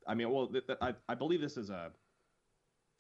I 0.09 0.15
mean, 0.15 0.31
well, 0.31 0.47
th- 0.47 0.67
th- 0.67 0.79
I, 0.81 0.95
I 1.09 1.15
believe 1.15 1.41
this 1.41 1.57
is 1.57 1.71
a 1.71 1.91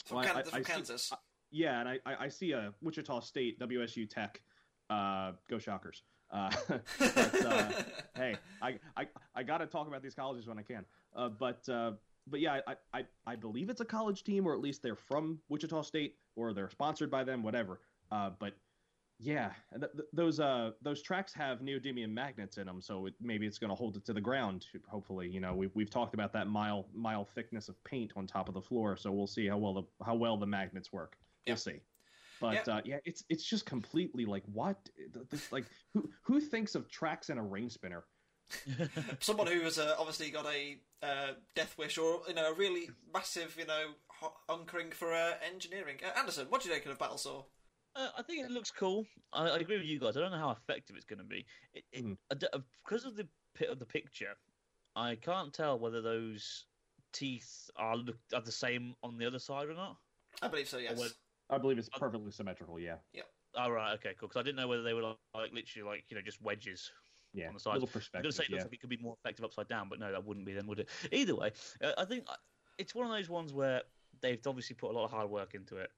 From, 0.04 0.18
well, 0.18 0.26
I- 0.26 0.42
Kan- 0.42 0.42
I- 0.52 0.58
see- 0.58 0.64
Kansas. 0.64 1.12
yeah, 1.50 1.80
and 1.80 1.88
I, 1.88 1.98
I, 2.04 2.16
I 2.24 2.28
see 2.28 2.52
a 2.52 2.72
Wichita 2.82 3.20
State 3.20 3.58
WSU 3.60 4.08
Tech. 4.08 4.42
Uh, 4.90 5.32
go 5.48 5.58
Shockers! 5.58 6.02
Uh, 6.30 6.50
but, 6.98 7.44
uh, 7.46 7.72
hey, 8.16 8.36
I, 8.62 8.78
I, 8.96 9.06
I 9.34 9.42
got 9.42 9.58
to 9.58 9.66
talk 9.66 9.88
about 9.88 10.02
these 10.02 10.14
colleges 10.14 10.46
when 10.46 10.58
I 10.58 10.62
can. 10.62 10.84
Uh, 11.14 11.28
but 11.30 11.66
uh, 11.68 11.92
but 12.28 12.40
yeah, 12.40 12.60
I, 12.66 12.74
I, 12.92 13.04
I 13.26 13.36
believe 13.36 13.70
it's 13.70 13.80
a 13.80 13.84
college 13.84 14.22
team, 14.22 14.46
or 14.46 14.52
at 14.52 14.60
least 14.60 14.82
they're 14.82 14.96
from 14.96 15.38
Wichita 15.48 15.82
State, 15.82 16.16
or 16.36 16.52
they're 16.52 16.70
sponsored 16.70 17.10
by 17.10 17.24
them, 17.24 17.42
whatever. 17.42 17.80
Uh, 18.12 18.30
but 18.38 18.52
yeah, 19.18 19.52
th- 19.78 19.92
th- 19.92 20.08
those 20.12 20.40
uh 20.40 20.72
those 20.82 21.00
tracks 21.02 21.32
have 21.32 21.60
neodymium 21.60 22.10
magnets 22.10 22.58
in 22.58 22.66
them, 22.66 22.80
so 22.82 23.06
it, 23.06 23.14
maybe 23.20 23.46
it's 23.46 23.58
going 23.58 23.70
to 23.70 23.74
hold 23.74 23.96
it 23.96 24.04
to 24.06 24.12
the 24.12 24.20
ground. 24.20 24.66
Hopefully, 24.88 25.28
you 25.28 25.40
know, 25.40 25.54
we've 25.54 25.74
we've 25.74 25.90
talked 25.90 26.14
about 26.14 26.32
that 26.34 26.48
mile 26.48 26.86
mile 26.94 27.24
thickness 27.24 27.68
of 27.68 27.82
paint 27.84 28.12
on 28.16 28.26
top 28.26 28.48
of 28.48 28.54
the 28.54 28.60
floor, 28.60 28.96
so 28.96 29.10
we'll 29.12 29.26
see 29.26 29.46
how 29.46 29.56
well 29.58 29.74
the 29.74 30.04
how 30.04 30.14
well 30.14 30.36
the 30.36 30.46
magnets 30.46 30.92
work. 30.92 31.16
Yeah. 31.46 31.52
We'll 31.52 31.56
see. 31.58 31.80
But 32.40 32.66
Yeah. 32.66 32.74
uh, 32.74 32.80
yeah, 32.84 32.98
it's 33.06 33.24
it's 33.30 33.44
just 33.44 33.64
completely 33.64 34.26
like 34.26 34.44
what, 34.52 34.76
Th- 35.14 35.26
th- 35.30 35.50
like 35.52 35.64
who 35.94 36.10
who 36.22 36.38
thinks 36.40 36.74
of 36.74 36.90
tracks 36.90 37.30
in 37.30 37.38
a 37.38 37.42
ring 37.42 37.70
spinner? 37.70 38.04
Someone 39.20 39.46
who 39.48 39.60
has 39.62 39.78
uh, 39.78 39.96
obviously 39.98 40.30
got 40.30 40.46
a 40.46 40.78
uh, 41.02 41.32
death 41.54 41.76
wish 41.78 41.98
or 41.98 42.20
you 42.28 42.34
know 42.34 42.50
a 42.52 42.54
really 42.54 42.90
massive 43.12 43.56
you 43.58 43.66
know 43.66 43.92
hunkering 44.48 44.92
for 44.92 45.12
uh, 45.14 45.32
engineering. 45.50 45.96
Uh, 46.04 46.18
Anderson, 46.18 46.46
what 46.50 46.62
do 46.62 46.68
you 46.68 46.74
think 46.74 46.86
of 46.86 46.98
Battlesaw? 46.98 47.44
Uh, 47.96 48.08
I 48.18 48.22
think 48.22 48.44
it 48.44 48.50
looks 48.50 48.70
cool. 48.70 49.06
I, 49.32 49.48
I 49.48 49.56
agree 49.58 49.78
with 49.78 49.86
you 49.86 49.98
guys. 49.98 50.16
I 50.16 50.20
don't 50.20 50.30
know 50.30 50.38
how 50.38 50.50
effective 50.50 50.96
it's 50.96 51.04
going 51.04 51.18
to 51.18 51.24
be. 51.24 51.46
It, 51.74 51.84
it, 51.92 52.04
Mm. 52.04 52.16
I 52.30 52.34
d- 52.34 52.46
uh, 52.52 52.58
because 52.84 53.04
of 53.04 53.16
the 53.16 53.26
pit 53.54 53.70
of 53.70 53.78
the 53.78 53.86
picture, 53.86 54.34
I 54.94 55.14
can't 55.14 55.52
tell 55.52 55.78
whether 55.78 56.02
those 56.02 56.66
teeth 57.12 57.70
are 57.76 57.96
look, 57.96 58.16
are 58.34 58.40
the 58.42 58.52
same 58.52 58.94
on 59.02 59.16
the 59.16 59.26
other 59.26 59.38
side 59.38 59.68
or 59.68 59.74
not. 59.74 59.96
I 60.42 60.48
believe 60.48 60.68
so. 60.68 60.78
Yes. 60.78 60.98
would- 60.98 61.12
I 61.48 61.58
believe 61.58 61.78
it's 61.78 61.88
perfectly 61.88 62.32
symmetrical. 62.32 62.78
Yeah, 62.80 62.96
Oh 63.54 63.70
right, 63.70 63.94
okay, 63.94 64.14
cool. 64.18 64.28
Because 64.28 64.40
I 64.40 64.42
didn't 64.42 64.56
know 64.56 64.66
whether 64.68 64.82
they 64.82 64.92
were 64.94 65.02
like, 65.02 65.16
like 65.32 65.52
literally 65.52 65.88
like 65.88 66.04
you 66.08 66.16
know 66.16 66.22
just 66.22 66.42
wedges. 66.42 66.90
yeah, 67.32 67.46
On 67.48 67.54
the 67.54 67.60
sides. 67.60 67.74
little 67.80 67.88
I 67.94 67.98
was 67.98 68.08
going 68.08 68.24
to 68.24 68.32
say 68.32 68.42
it 68.44 68.50
looks 68.50 68.60
yeah. 68.60 68.64
like 68.64 68.72
it 68.74 68.80
could 68.80 68.90
be 68.90 68.96
more 68.98 69.14
effective 69.14 69.44
upside 69.44 69.68
down, 69.68 69.88
but 69.88 70.00
no, 70.00 70.10
that 70.10 70.24
wouldn't 70.24 70.44
be 70.44 70.52
then, 70.54 70.66
would 70.66 70.80
it? 70.80 70.88
Either 71.12 71.36
way, 71.36 71.52
uh, 71.82 71.92
I 71.96 72.04
think 72.04 72.24
uh, 72.28 72.34
it's 72.78 72.94
one 72.94 73.06
of 73.06 73.12
those 73.12 73.28
ones 73.30 73.52
where 73.52 73.82
they've 74.20 74.44
obviously 74.46 74.74
put 74.74 74.90
a 74.90 74.92
lot 74.92 75.04
of 75.04 75.10
hard 75.12 75.30
work 75.30 75.54
into 75.54 75.76
it. 75.76 75.90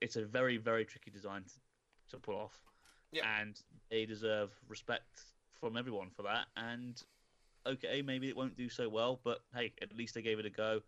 It's 0.00 0.16
a 0.16 0.24
very, 0.24 0.56
very 0.56 0.84
tricky 0.84 1.10
design 1.10 1.44
to, 1.44 2.16
to 2.16 2.16
pull 2.18 2.36
off, 2.36 2.58
Yep. 3.12 3.24
and 3.24 3.60
they 3.90 4.06
deserve 4.06 4.50
respect 4.68 5.24
from 5.60 5.76
everyone 5.76 6.10
for 6.10 6.22
that. 6.22 6.46
And 6.56 7.00
okay, 7.66 8.02
maybe 8.02 8.28
it 8.28 8.36
won't 8.36 8.56
do 8.56 8.68
so 8.68 8.88
well, 8.88 9.20
but 9.22 9.40
hey, 9.54 9.72
at 9.82 9.94
least 9.94 10.14
they 10.14 10.22
gave 10.22 10.38
it 10.38 10.46
a 10.46 10.50
go, 10.50 10.80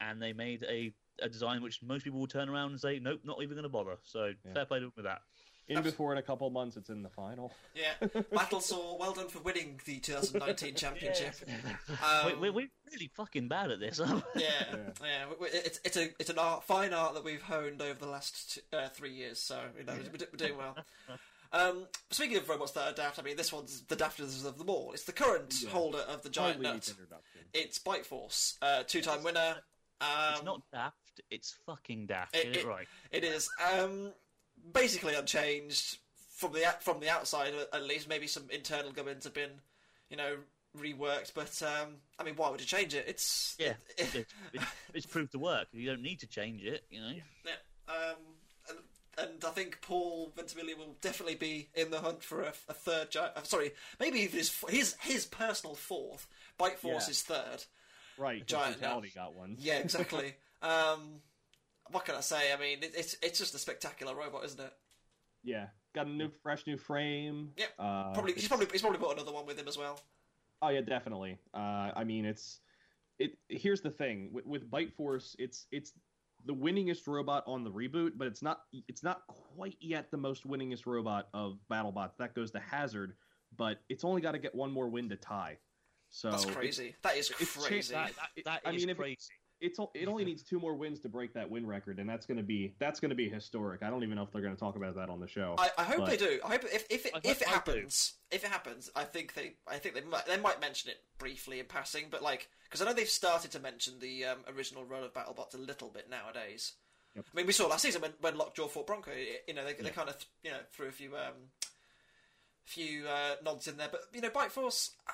and 0.00 0.20
they 0.20 0.32
made 0.32 0.64
a, 0.68 0.92
a 1.22 1.28
design 1.28 1.62
which 1.62 1.82
most 1.82 2.04
people 2.04 2.18
will 2.18 2.26
turn 2.26 2.48
around 2.48 2.70
and 2.70 2.80
say, 2.80 2.98
nope, 2.98 3.20
not 3.24 3.42
even 3.42 3.54
going 3.54 3.62
to 3.62 3.68
bother. 3.68 3.98
So 4.04 4.32
Yeah. 4.44 4.54
fair 4.54 4.66
play 4.66 4.78
to 4.80 4.86
them 4.86 4.92
with 4.96 5.04
that. 5.04 5.22
In 5.68 5.82
before 5.82 6.12
in 6.12 6.18
a 6.18 6.22
couple 6.22 6.46
of 6.46 6.52
months, 6.52 6.76
it's 6.78 6.88
in 6.88 7.02
the 7.02 7.10
final. 7.10 7.52
Yeah. 7.74 7.92
Battlesaw, 8.32 8.98
well 8.98 9.12
done 9.12 9.28
for 9.28 9.40
winning 9.40 9.78
the 9.84 9.98
2019 9.98 10.74
championship. 10.76 11.34
Um, 12.02 12.26
we, 12.26 12.34
we, 12.34 12.50
we're 12.50 12.68
really 12.92 13.10
fucking 13.14 13.48
bad 13.48 13.70
at 13.70 13.78
this, 13.78 14.00
aren't 14.00 14.24
we? 14.34 14.42
Yeah, 14.42 14.48
Yeah. 14.72 14.76
yeah. 15.02 15.24
we- 15.28 15.36
we- 15.46 15.48
It's 15.58 15.78
it's 15.84 15.96
a 15.98 16.08
it's 16.18 16.30
an 16.30 16.38
art, 16.38 16.64
fine 16.64 16.94
art 16.94 17.14
that 17.14 17.24
we've 17.24 17.42
honed 17.42 17.82
over 17.82 17.98
the 17.98 18.08
last 18.08 18.54
t- 18.54 18.60
uh, 18.76 18.88
three 18.88 19.12
years. 19.12 19.38
So 19.40 19.60
you 19.78 19.84
know 19.84 19.92
we're, 19.94 20.26
we're 20.32 20.36
doing 20.36 20.56
well. 20.56 20.76
Um, 21.50 21.86
speaking 22.10 22.36
of 22.36 22.46
robots 22.46 22.72
that 22.72 22.86
are 22.92 22.92
daft, 22.94 23.18
I 23.18 23.22
mean 23.22 23.38
this 23.38 23.50
one's 23.54 23.80
the 23.88 23.96
daftest 23.96 24.44
of 24.46 24.58
them 24.58 24.68
all. 24.68 24.92
It's 24.92 25.04
the 25.04 25.12
current 25.12 25.54
Yeah. 25.62 25.70
holder 25.70 26.00
of 26.00 26.22
the 26.22 26.28
giant 26.28 26.56
Hardly 26.62 26.72
nut. 26.72 26.94
It's 27.54 27.78
Bite 27.78 28.04
Force, 28.04 28.58
uh, 28.60 28.82
two-time 28.86 29.22
winner. 29.22 29.56
Um, 30.02 30.08
It's 30.34 30.42
not 30.44 30.60
daft. 30.70 31.22
It's 31.30 31.56
fucking 31.64 32.04
daft. 32.04 32.36
it- 32.36 32.48
it, 32.48 32.56
it- 32.58 32.66
right. 32.66 32.86
It 33.10 33.24
is 33.24 33.48
um, 33.72 34.12
basically 34.72 35.14
unchanged. 35.14 35.98
from 36.30 36.52
the 36.52 36.64
from 36.80 37.00
the 37.00 37.08
outside 37.10 37.52
at 37.72 37.82
least. 37.82 38.08
Maybe 38.08 38.26
some 38.26 38.44
internal 38.50 38.92
gubbins 38.92 39.24
have 39.24 39.34
been, 39.34 39.50
you 40.10 40.16
know, 40.16 40.36
reworked. 40.76 41.32
But 41.34 41.60
um, 41.62 41.96
I 42.18 42.24
mean, 42.24 42.34
why 42.36 42.50
would 42.50 42.60
you 42.60 42.66
change 42.66 42.94
it? 42.94 43.04
It's 43.08 43.56
yeah, 43.58 43.74
it, 43.98 44.26
it, 44.52 44.62
it's, 44.94 45.06
proved 45.06 45.32
to 45.32 45.38
work. 45.38 45.68
You 45.72 45.88
don't 45.88 46.02
need 46.02 46.20
to 46.20 46.26
change 46.26 46.62
it. 46.62 46.84
You 46.90 47.00
know. 47.00 47.12
Yeah. 47.44 47.52
Um, 47.88 48.16
and, 48.68 48.78
and 49.18 49.44
I 49.44 49.50
think 49.50 49.80
Paul 49.80 50.32
Ventimiglia 50.36 50.76
will 50.76 50.94
definitely 51.00 51.34
be 51.34 51.68
in 51.74 51.90
the 51.90 52.00
hunt 52.00 52.22
for 52.22 52.42
a, 52.42 52.52
a 52.68 52.74
third. 52.74 53.10
Gi- 53.10 53.18
uh, 53.18 53.42
sorry, 53.42 53.72
maybe 53.98 54.20
even 54.20 54.38
his 54.38 54.54
his 54.68 54.94
his 55.00 55.26
personal 55.26 55.74
fourth. 55.74 56.26
Bite 56.56 56.78
Force 56.78 57.06
Yeah. 57.06 57.10
is 57.10 57.22
third. 57.22 57.64
Right, 58.16 58.44
Giant. 58.46 58.76
Fatality 58.76 59.12
got 59.14 59.34
one. 59.34 59.56
Yeah, 59.58 59.78
exactly. 59.78 60.34
um, 60.62 61.20
what 61.90 62.04
can 62.04 62.14
I 62.14 62.20
say? 62.20 62.52
I 62.52 62.60
mean, 62.60 62.78
it, 62.82 62.92
it's 62.96 63.16
it's 63.22 63.38
just 63.38 63.54
a 63.54 63.58
spectacular 63.58 64.14
robot, 64.14 64.44
isn't 64.44 64.60
it? 64.60 64.72
Yeah, 65.44 65.66
got 65.94 66.06
a 66.06 66.10
new, 66.10 66.30
fresh 66.42 66.66
new 66.66 66.76
frame. 66.76 67.50
Yep. 67.56 67.68
Uh, 67.78 68.12
Probably 68.12 68.32
he's 68.34 68.48
probably 68.48 68.66
he's 68.72 68.80
probably 68.82 68.98
put 68.98 69.12
another 69.12 69.32
one 69.32 69.46
with 69.46 69.58
him 69.58 69.68
as 69.68 69.78
well. 69.78 70.00
Oh 70.62 70.68
yeah, 70.68 70.80
definitely. 70.80 71.38
Uh, 71.54 71.90
I 71.94 72.04
mean, 72.04 72.24
it's 72.24 72.60
it. 73.18 73.38
Here's 73.48 73.80
the 73.80 73.90
thing 73.90 74.30
with, 74.32 74.46
with 74.46 74.70
Bite 74.70 74.92
Force, 74.94 75.36
it's 75.38 75.66
it's 75.70 75.92
the 76.46 76.54
winningest 76.54 77.06
robot 77.06 77.44
on 77.46 77.64
the 77.64 77.70
reboot, 77.70 78.12
but 78.16 78.26
it's 78.26 78.42
not 78.42 78.62
it's 78.88 79.02
not 79.02 79.22
quite 79.26 79.76
yet 79.80 80.10
the 80.10 80.16
most 80.16 80.46
winningest 80.48 80.86
robot 80.86 81.28
of 81.34 81.58
BattleBots. 81.70 82.16
That 82.18 82.34
goes 82.34 82.50
to 82.52 82.60
Hazard, 82.60 83.14
but 83.56 83.78
it's 83.88 84.04
only 84.04 84.20
got 84.20 84.32
to 84.32 84.38
get 84.38 84.54
one 84.54 84.70
more 84.72 84.88
win 84.88 85.08
to 85.08 85.16
tie. 85.16 85.58
So 86.10 86.30
That's 86.30 86.42
it's- 86.44 86.56
crazy. 86.56 86.94
That 87.02 87.16
is 87.16 87.30
it's 87.38 87.54
cha- 87.54 87.60
crazy. 87.68 87.94
That, 87.94 88.12
that, 88.16 88.44
that 88.44 88.60
I 88.64 88.70
is 88.72 88.82
mean, 88.82 88.90
if 88.90 88.96
it- 88.96 89.00
crazy. 89.00 89.16
It's 89.60 89.78
it 89.94 90.06
only 90.06 90.24
needs 90.24 90.42
two 90.44 90.60
more 90.60 90.74
wins 90.74 91.00
to 91.00 91.08
break 91.08 91.34
that 91.34 91.50
win 91.50 91.66
record, 91.66 91.98
and 91.98 92.08
that's 92.08 92.26
gonna 92.26 92.42
be 92.44 92.74
that's 92.78 93.00
gonna 93.00 93.14
be 93.16 93.28
historic. 93.28 93.82
I 93.82 93.90
don't 93.90 94.04
even 94.04 94.14
know 94.16 94.22
if 94.22 94.30
they're 94.30 94.42
gonna 94.42 94.54
talk 94.54 94.76
about 94.76 94.94
that 94.94 95.08
on 95.10 95.18
the 95.18 95.26
show. 95.26 95.56
I, 95.58 95.70
I 95.78 95.82
hope 95.84 95.98
But- 95.98 96.10
they 96.10 96.16
do. 96.16 96.38
I 96.44 96.48
hope 96.52 96.64
if 96.64 96.86
if 96.90 97.06
it, 97.06 97.12
I 97.14 97.18
if 97.24 97.42
it 97.42 97.48
hope- 97.48 97.62
I 97.68 97.72
do. 97.72 97.78
happens, 97.78 98.12
if 98.30 98.44
it 98.44 98.50
happens, 98.50 98.90
I 98.94 99.02
think 99.04 99.34
they 99.34 99.54
I 99.66 99.78
think 99.78 99.94
they 99.96 100.02
might 100.02 100.26
they 100.26 100.36
might 100.38 100.60
mention 100.60 100.90
it 100.90 100.98
briefly 101.18 101.58
in 101.58 101.66
passing, 101.66 102.06
but 102.10 102.22
like 102.22 102.48
because 102.64 102.80
I 102.80 102.84
know 102.84 102.92
they've 102.92 103.08
started 103.08 103.50
to 103.52 103.58
mention 103.58 103.98
the 103.98 104.26
um, 104.26 104.38
original 104.54 104.84
run 104.84 105.02
of 105.02 105.12
BattleBots 105.12 105.54
a 105.54 105.58
little 105.58 105.88
bit 105.88 106.08
nowadays. 106.08 106.74
Yep. 107.16 107.24
I 107.32 107.36
mean, 107.36 107.46
we 107.46 107.52
saw 107.52 107.66
last 107.66 107.82
season 107.82 108.02
when, 108.02 108.12
when 108.20 108.36
Lockjaw 108.38 108.68
fought 108.68 108.86
Bronco. 108.86 109.10
You 109.48 109.54
know, 109.54 109.64
they, 109.64 109.72
they 109.72 109.90
kind 109.90 110.08
of 110.08 110.24
you 110.44 110.50
know 110.52 110.58
threw 110.72 110.86
a 110.86 110.92
few 110.92 111.16
um, 111.16 111.32
few 112.64 113.06
uh, 113.08 113.36
nods 113.44 113.66
in 113.66 113.76
there, 113.76 113.88
but 113.90 114.02
you 114.12 114.20
know, 114.20 114.30
Bite 114.30 114.52
Force. 114.52 114.90
uh, 115.08 115.12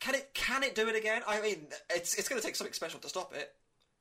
Can 0.00 0.14
it 0.14 0.32
can 0.34 0.62
it 0.62 0.74
do 0.74 0.86
it 0.88 0.94
again? 0.96 1.22
I 1.26 1.40
mean, 1.40 1.66
it's 1.90 2.14
it's 2.14 2.28
going 2.28 2.40
to 2.40 2.46
take 2.46 2.56
something 2.56 2.74
special 2.74 3.00
to 3.00 3.08
stop 3.08 3.34
it. 3.34 3.52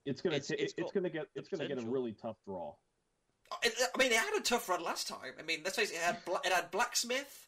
It's 0.06 0.22
gonna 0.22 0.36
It's- 0.38 0.48
ta- 0.48 0.56
it's 0.58 0.74
it's, 0.78 0.92
gonna 0.92 1.10
get 1.10 1.28
the 1.34 1.40
it's 1.40 1.50
gonna 1.50 1.68
get 1.68 1.78
a 1.78 1.86
really 1.86 2.14
tough 2.14 2.38
draw. 2.46 2.76
It, 3.62 3.74
I 3.94 3.98
mean, 3.98 4.12
it 4.12 4.18
had 4.18 4.34
a 4.36 4.42
tough 4.42 4.68
run 4.70 4.82
last 4.84 5.08
time. 5.08 5.34
I 5.38 5.44
mean, 5.44 5.62
let's 5.64 5.76
face 5.78 5.92
it, 5.92 5.96
it 5.96 6.02
had 6.02 6.24
Bla- 6.26 6.42
it 6.44 6.52
had 6.52 6.72
Blacksmith, 6.72 7.48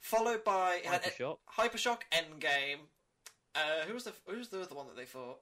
followed 0.00 0.42
by 0.44 0.76
it 0.76 0.86
had 0.86 1.02
Hypershock. 1.02 1.38
Hypershock 1.56 2.00
Endgame. 2.12 2.80
Uh, 3.54 3.84
who 3.86 3.94
was 3.94 4.04
the 4.04 4.12
who 4.26 4.38
was 4.38 4.48
the 4.48 4.60
other 4.60 4.74
one 4.74 4.86
that 4.88 4.96
they 4.96 5.04
fought? 5.04 5.38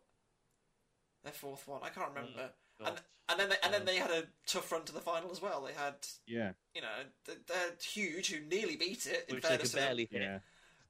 Their 1.24 1.32
fourth 1.32 1.66
one, 1.66 1.80
I 1.82 1.88
can't 1.88 2.08
remember. 2.10 2.50
God. 2.80 2.88
And 2.88 3.00
and 3.28 3.40
then 3.40 3.48
they, 3.48 3.56
and 3.64 3.74
then 3.74 3.82
Uh, 3.82 3.84
they 3.84 3.96
had 3.96 4.10
a 4.10 4.24
tough 4.46 4.70
run 4.70 4.84
to 4.84 4.92
the 4.92 5.00
final 5.00 5.30
as 5.32 5.40
well. 5.42 5.62
They 5.62 5.72
had 5.72 5.94
Yeah, 6.26 6.52
you 6.74 6.82
know 6.82 6.88
th- 7.24 7.38
they're 7.46 7.72
huge 7.82 8.30
who 8.30 8.40
nearly 8.46 8.76
beat 8.76 9.06
it. 9.06 9.26
In 9.28 9.36
which 9.36 9.42
they 9.44 9.48
fairness 9.48 9.72
could 9.72 9.80
barely 9.80 10.08
hit. 10.10 10.22
yeah. 10.22 10.38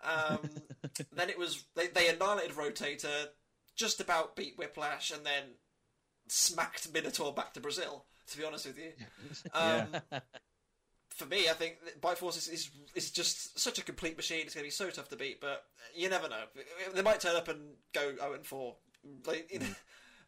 Um, 0.03 0.51
then 1.13 1.31
it 1.31 1.39
was 1.39 1.65
they, 1.75 1.87
they 1.87 2.09
annihilated 2.09 2.57
Rotator, 2.57 3.29
just 3.77 4.01
about 4.01 4.35
beat 4.35 4.59
Whiplash, 4.59 5.11
and 5.11 5.25
then 5.25 5.43
smacked 6.29 6.93
Minotaur 6.93 7.33
back 7.33 7.55
to 7.55 7.61
Brazil. 7.61 8.05
To 8.29 8.39
be 8.39 8.45
honest 8.45 8.67
with 8.67 8.79
you, 8.79 8.93
um, 9.55 9.87
for 11.11 11.27
me, 11.27 11.49
I 11.49 11.53
think 11.53 11.77
that 11.85 12.01
Bite 12.01 12.19
Force 12.19 12.37
is, 12.37 12.49
is 12.49 12.71
is 12.97 13.11
just 13.13 13.57
such 13.59 13.79
a 13.79 13.85
complete 13.85 14.17
machine. 14.17 14.41
It's 14.41 14.55
going 14.55 14.65
to 14.65 14.67
be 14.67 14.71
so 14.71 14.91
tough 14.91 15.09
to 15.11 15.17
beat, 15.17 15.41
but 15.41 15.63
you 15.95 16.09
never 16.09 16.29
know. 16.29 16.43
They 16.93 17.03
might 17.03 17.21
turn 17.21 17.37
up 17.37 17.47
and 17.47 17.75
go 17.95 18.17
zero 18.17 18.35
and 18.35 18.45
four. 18.45 18.77
Like, 19.25 19.49
you 19.53 19.61
know, 19.61 19.67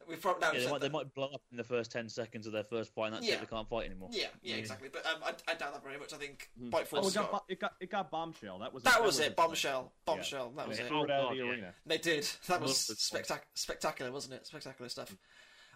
we've 0.08 0.20
probably 0.20 0.40
now 0.40 0.52
Yeah, 0.52 0.58
they 0.58 0.64
said 0.64 0.70
might, 0.72 0.80
they 0.80 0.88
might 0.88 1.14
blow 1.14 1.26
up 1.32 1.42
in 1.50 1.56
the 1.56 1.64
first 1.64 1.92
ten 1.92 2.08
seconds 2.08 2.46
of 2.46 2.52
their 2.52 2.64
first 2.64 2.94
fight. 2.94 3.06
and 3.08 3.16
That's 3.16 3.26
Yeah. 3.26 3.34
it. 3.34 3.40
They 3.40 3.46
can't 3.46 3.68
fight 3.68 3.86
anymore. 3.86 4.08
Yeah, 4.12 4.26
yeah, 4.42 4.54
Yeah. 4.54 4.60
exactly. 4.60 4.88
But 4.92 5.06
um, 5.06 5.22
I, 5.24 5.34
I 5.50 5.54
doubt 5.54 5.72
that 5.74 5.82
very 5.84 5.98
much. 5.98 6.12
I 6.12 6.16
think 6.16 6.50
Mhm. 6.60 6.70
Bite 6.70 6.88
Force. 6.88 7.04
Oh, 7.04 7.08
it 7.08 7.14
got, 7.14 7.30
got- 7.30 7.44
it 7.48 7.60
got 7.60 7.72
it 7.80 7.90
got 7.90 8.10
bombshell. 8.10 8.58
That 8.60 8.72
was 8.72 8.82
that 8.84 9.02
was 9.02 9.18
a 9.18 9.22
it. 9.22 9.26
thing. 9.26 9.34
Bombshell. 9.36 9.92
Bombshell. 10.04 10.50
That 10.56 10.68
was 10.68 10.78
they 10.78 10.84
it. 10.84 10.88
threw 10.88 11.04
it 11.04 11.10
out 11.10 11.20
Oh, 11.24 11.28
of 11.30 11.36
the 11.36 11.44
yeah. 11.44 11.50
arena. 11.50 11.74
They 11.86 11.98
did. 11.98 12.26
That 12.46 12.60
was 12.60 12.88
Love 12.88 12.98
spectac- 12.98 13.42
spectacular, 13.54 14.10
wasn't 14.12 14.34
it? 14.34 14.46
Spectacular 14.46 14.88
stuff. 14.88 15.14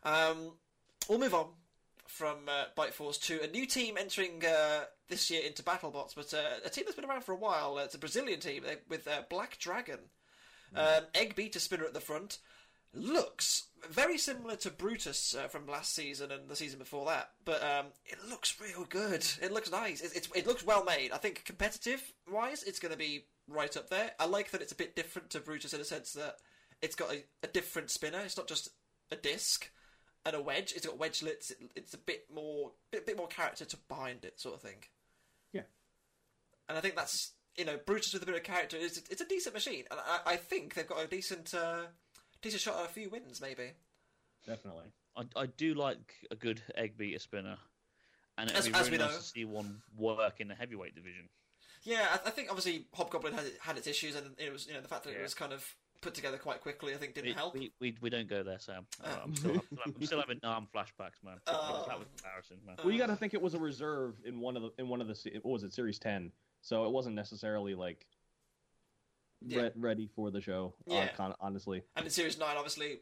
Um, 0.05 0.53
we'll 1.09 1.19
move 1.19 1.35
on 1.35 1.49
from 2.09 2.49
uh, 2.49 2.65
Bite 2.77 2.93
Force 2.93 3.17
to 3.19 3.41
a 3.43 3.47
new 3.47 3.65
team 3.67 3.97
entering 3.97 4.45
uh, 4.45 4.85
this 5.09 5.31
year 5.31 5.43
into 5.47 5.63
BattleBots, 5.63 6.15
but 6.15 6.35
uh, 6.35 6.59
a 6.65 6.69
team 6.69 6.85
that's 6.85 6.97
been 6.97 7.05
around 7.09 7.25
for 7.25 7.33
a 7.33 7.37
while. 7.37 7.79
Uh, 7.79 7.85
it's 7.85 7.95
a 7.95 7.99
Brazilian 7.99 8.41
team 8.41 8.65
uh, 8.69 8.75
with 8.89 9.07
uh, 9.09 9.23
Black 9.31 9.59
Dragon. 9.59 9.99
Um, 10.75 11.05
Egg 11.15 11.35
Beater 11.37 11.59
Spinner 11.61 11.85
at 11.85 11.93
the 11.95 12.01
front. 12.01 12.39
Looks 12.95 13.65
very 13.91 14.19
similar 14.19 14.57
to 14.57 14.71
Brutus 14.71 15.35
uh, 15.35 15.49
from 15.49 15.67
last 15.67 15.95
season 15.95 16.31
and 16.31 16.49
the 16.49 16.57
season 16.57 16.79
before 16.79 17.07
that, 17.07 17.31
but 17.45 17.63
um, 17.63 17.87
it 18.05 18.19
looks 18.29 18.61
real 18.61 18.87
good. 18.89 19.27
It 19.41 19.53
looks 19.53 19.71
nice. 19.71 20.01
It, 20.01 20.13
it's, 20.15 20.29
it 20.35 20.47
looks 20.47 20.65
well 20.65 20.85
made. 20.85 21.13
I 21.13 21.19
think 21.19 21.45
competitive 21.45 22.13
wise, 22.31 22.63
it's 22.63 22.79
going 22.79 22.93
to 22.93 22.99
be 22.99 23.27
right 23.49 23.77
up 23.77 23.91
there. 23.91 24.13
I 24.19 24.27
like 24.27 24.51
that 24.51 24.63
it's 24.63 24.73
a 24.73 24.77
bit 24.77 24.97
different 24.97 25.31
to 25.31 25.41
Brutus 25.41 25.75
in 25.75 25.81
a 25.81 25.85
sense 25.85 26.13
that 26.13 26.37
it's 26.81 26.95
got 26.95 27.13
a, 27.13 27.25
a 27.43 27.47
different 27.47 27.91
spinner. 27.91 28.21
It's 28.21 28.37
not 28.37 28.49
just 28.49 28.71
a 29.11 29.17
disc 29.17 29.71
and 30.25 30.35
a 30.35 30.43
wedge. 30.43 30.73
It's 30.75 30.87
got 30.87 30.99
wedgelets. 30.99 31.51
It, 31.51 31.59
it's 31.77 31.95
a 31.95 31.99
bit 31.99 32.27
more, 32.33 32.73
bit, 32.91 33.07
bit 33.07 33.17
more 33.17 33.29
character 33.29 33.65
to 33.65 33.77
behind 33.89 34.25
it, 34.25 34.41
sort 34.41 34.55
of 34.55 34.61
thing. 34.61 34.85
Yeah. 35.53 35.63
And 36.69 36.79
I 36.79 36.81
think 36.81 36.97
that's 36.97 37.33
you 37.57 37.65
know 37.65 37.79
Brutus 37.85 38.15
with 38.15 38.23
a 38.23 38.27
bit 38.27 38.35
of 38.35 38.43
character. 38.43 38.77
It's, 38.81 38.99
it's 39.11 39.21
a 39.21 39.27
decent 39.27 39.55
machine, 39.55 39.85
and 39.91 40.01
I, 40.01 40.33
I 40.33 40.37
think 40.37 40.75
they've 40.75 40.87
got 40.87 41.05
a 41.05 41.07
decent, 41.07 41.53
uh, 41.55 41.83
decent 42.43 42.63
shot 42.63 42.79
at 42.81 42.87
a 42.87 42.89
few 42.89 43.09
wins, 43.09 43.41
maybe. 43.41 43.71
Definitely. 44.47 44.93
I, 45.17 45.25
I 45.37 45.47
do 45.47 45.75
like 45.75 46.15
a 46.31 46.37
good 46.37 46.61
egg 46.77 46.97
beater 46.97 47.19
spinner, 47.19 47.57
and 48.37 48.51
it'd 48.51 48.59
As- 48.59 48.69
be 48.69 48.75
as 48.75 48.81
really 48.87 48.99
we 48.99 49.05
nice 49.05 49.13
know. 49.13 49.19
to 49.19 49.25
see 49.25 49.45
one 49.45 49.83
work 49.97 50.41
in 50.41 50.49
the 50.49 50.55
heavyweight 50.55 50.95
division. 50.95 51.29
Yeah, 51.85 52.07
I, 52.11 52.29
I 52.29 52.31
think 52.31 52.49
obviously 52.49 52.87
Hobgoblin 52.95 53.35
had 53.35 53.45
had 53.61 53.77
its 53.77 53.87
issues, 53.87 54.15
and 54.15 54.35
it 54.39 54.53
was 54.53 54.67
you 54.67 54.75
know 54.75 54.81
the 54.81 54.89
fact 54.89 55.05
that 55.05 55.15
it 55.15 55.23
was 55.23 55.35
kind 55.35 55.53
of 55.53 55.75
put 56.01 56.15
together 56.15 56.37
quite 56.37 56.61
quickly. 56.61 56.95
I 56.95 56.97
think 56.97 57.15
didn't 57.15 57.31
We, 57.31 57.35
help. 57.35 57.55
we, 57.55 57.73
we, 57.81 57.97
we 58.01 58.11
don't 58.11 58.29
go 58.29 58.43
there, 58.43 58.59
Sam. 58.59 58.87
Oh. 59.05 59.21
I'm, 59.25 59.35
still, 59.37 59.63
I'm 59.87 60.03
still 60.03 60.21
having 60.21 60.41
arm 60.43 60.67
flashbacks, 60.75 61.23
man. 61.25 61.39
Oh. 61.47 61.85
That 61.89 61.99
was 61.99 62.09
oh. 62.09 62.17
embarrassing, 62.25 62.59
man. 62.67 62.77
Well, 62.83 62.93
you 62.93 62.99
got 62.99 63.07
to 63.07 63.17
think 63.17 63.35
it 63.35 63.43
was 63.43 63.55
a 63.55 63.59
reserve 63.59 64.17
in 64.25 64.41
one 64.41 64.57
of 64.57 64.63
the 64.63 64.71
in 64.79 64.89
one 64.89 65.01
of 65.01 65.07
the 65.09 65.41
what 65.43 65.53
was 65.53 65.63
it 65.63 65.73
Series 65.73 65.99
Ten, 65.99 66.31
so 66.61 66.85
it 66.85 66.91
wasn't 66.93 67.15
necessarily 67.15 67.75
like 67.75 68.07
Yeah. 69.47 69.63
re- 69.63 69.71
ready 69.77 70.09
for 70.15 70.31
the 70.31 70.41
show. 70.41 70.75
Yeah. 70.87 71.09
Uh, 71.19 71.33
honestly, 71.41 71.83
And 71.97 72.05
in 72.05 72.11
Series 72.11 72.39
Nine, 72.39 72.57
obviously, 72.57 73.01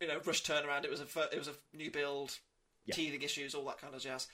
you 0.00 0.08
know, 0.08 0.20
rush 0.24 0.42
turnaround. 0.42 0.84
It 0.84 0.90
was 0.90 1.00
a 1.00 1.06
fir- 1.06 1.28
it 1.32 1.38
was 1.38 1.48
a 1.48 1.54
new 1.76 1.90
build, 1.90 2.38
Yeah. 2.86 2.94
teething 2.94 3.22
issues, 3.22 3.54
all 3.54 3.64
that 3.66 3.78
kind 3.78 3.94
of 3.94 4.00
jazz. 4.00 4.28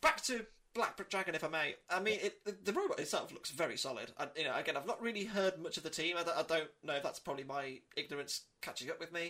Back 0.00 0.22
to 0.24 0.46
Black 0.74 1.08
Dragon, 1.08 1.34
if 1.34 1.42
I 1.42 1.48
may. 1.48 1.74
I 1.88 2.00
mean, 2.00 2.18
it, 2.22 2.44
the, 2.44 2.52
the 2.64 2.72
robot 2.72 3.00
itself 3.00 3.32
looks 3.32 3.50
very 3.50 3.76
solid. 3.78 4.12
I, 4.18 4.28
you 4.36 4.44
know, 4.44 4.54
again, 4.54 4.76
I've 4.76 4.86
not 4.86 5.00
really 5.00 5.24
heard 5.24 5.58
much 5.58 5.76
of 5.78 5.82
the 5.82 5.90
team. 5.90 6.16
I, 6.18 6.22
don't- 6.22 6.36
I 6.36 6.42
don't 6.42 6.68
know 6.82 6.94
if 6.94 7.02
that's 7.02 7.18
probably 7.18 7.44
my 7.44 7.78
ignorance 7.96 8.42
catching 8.60 8.90
up 8.90 9.00
with 9.00 9.12
me. 9.12 9.22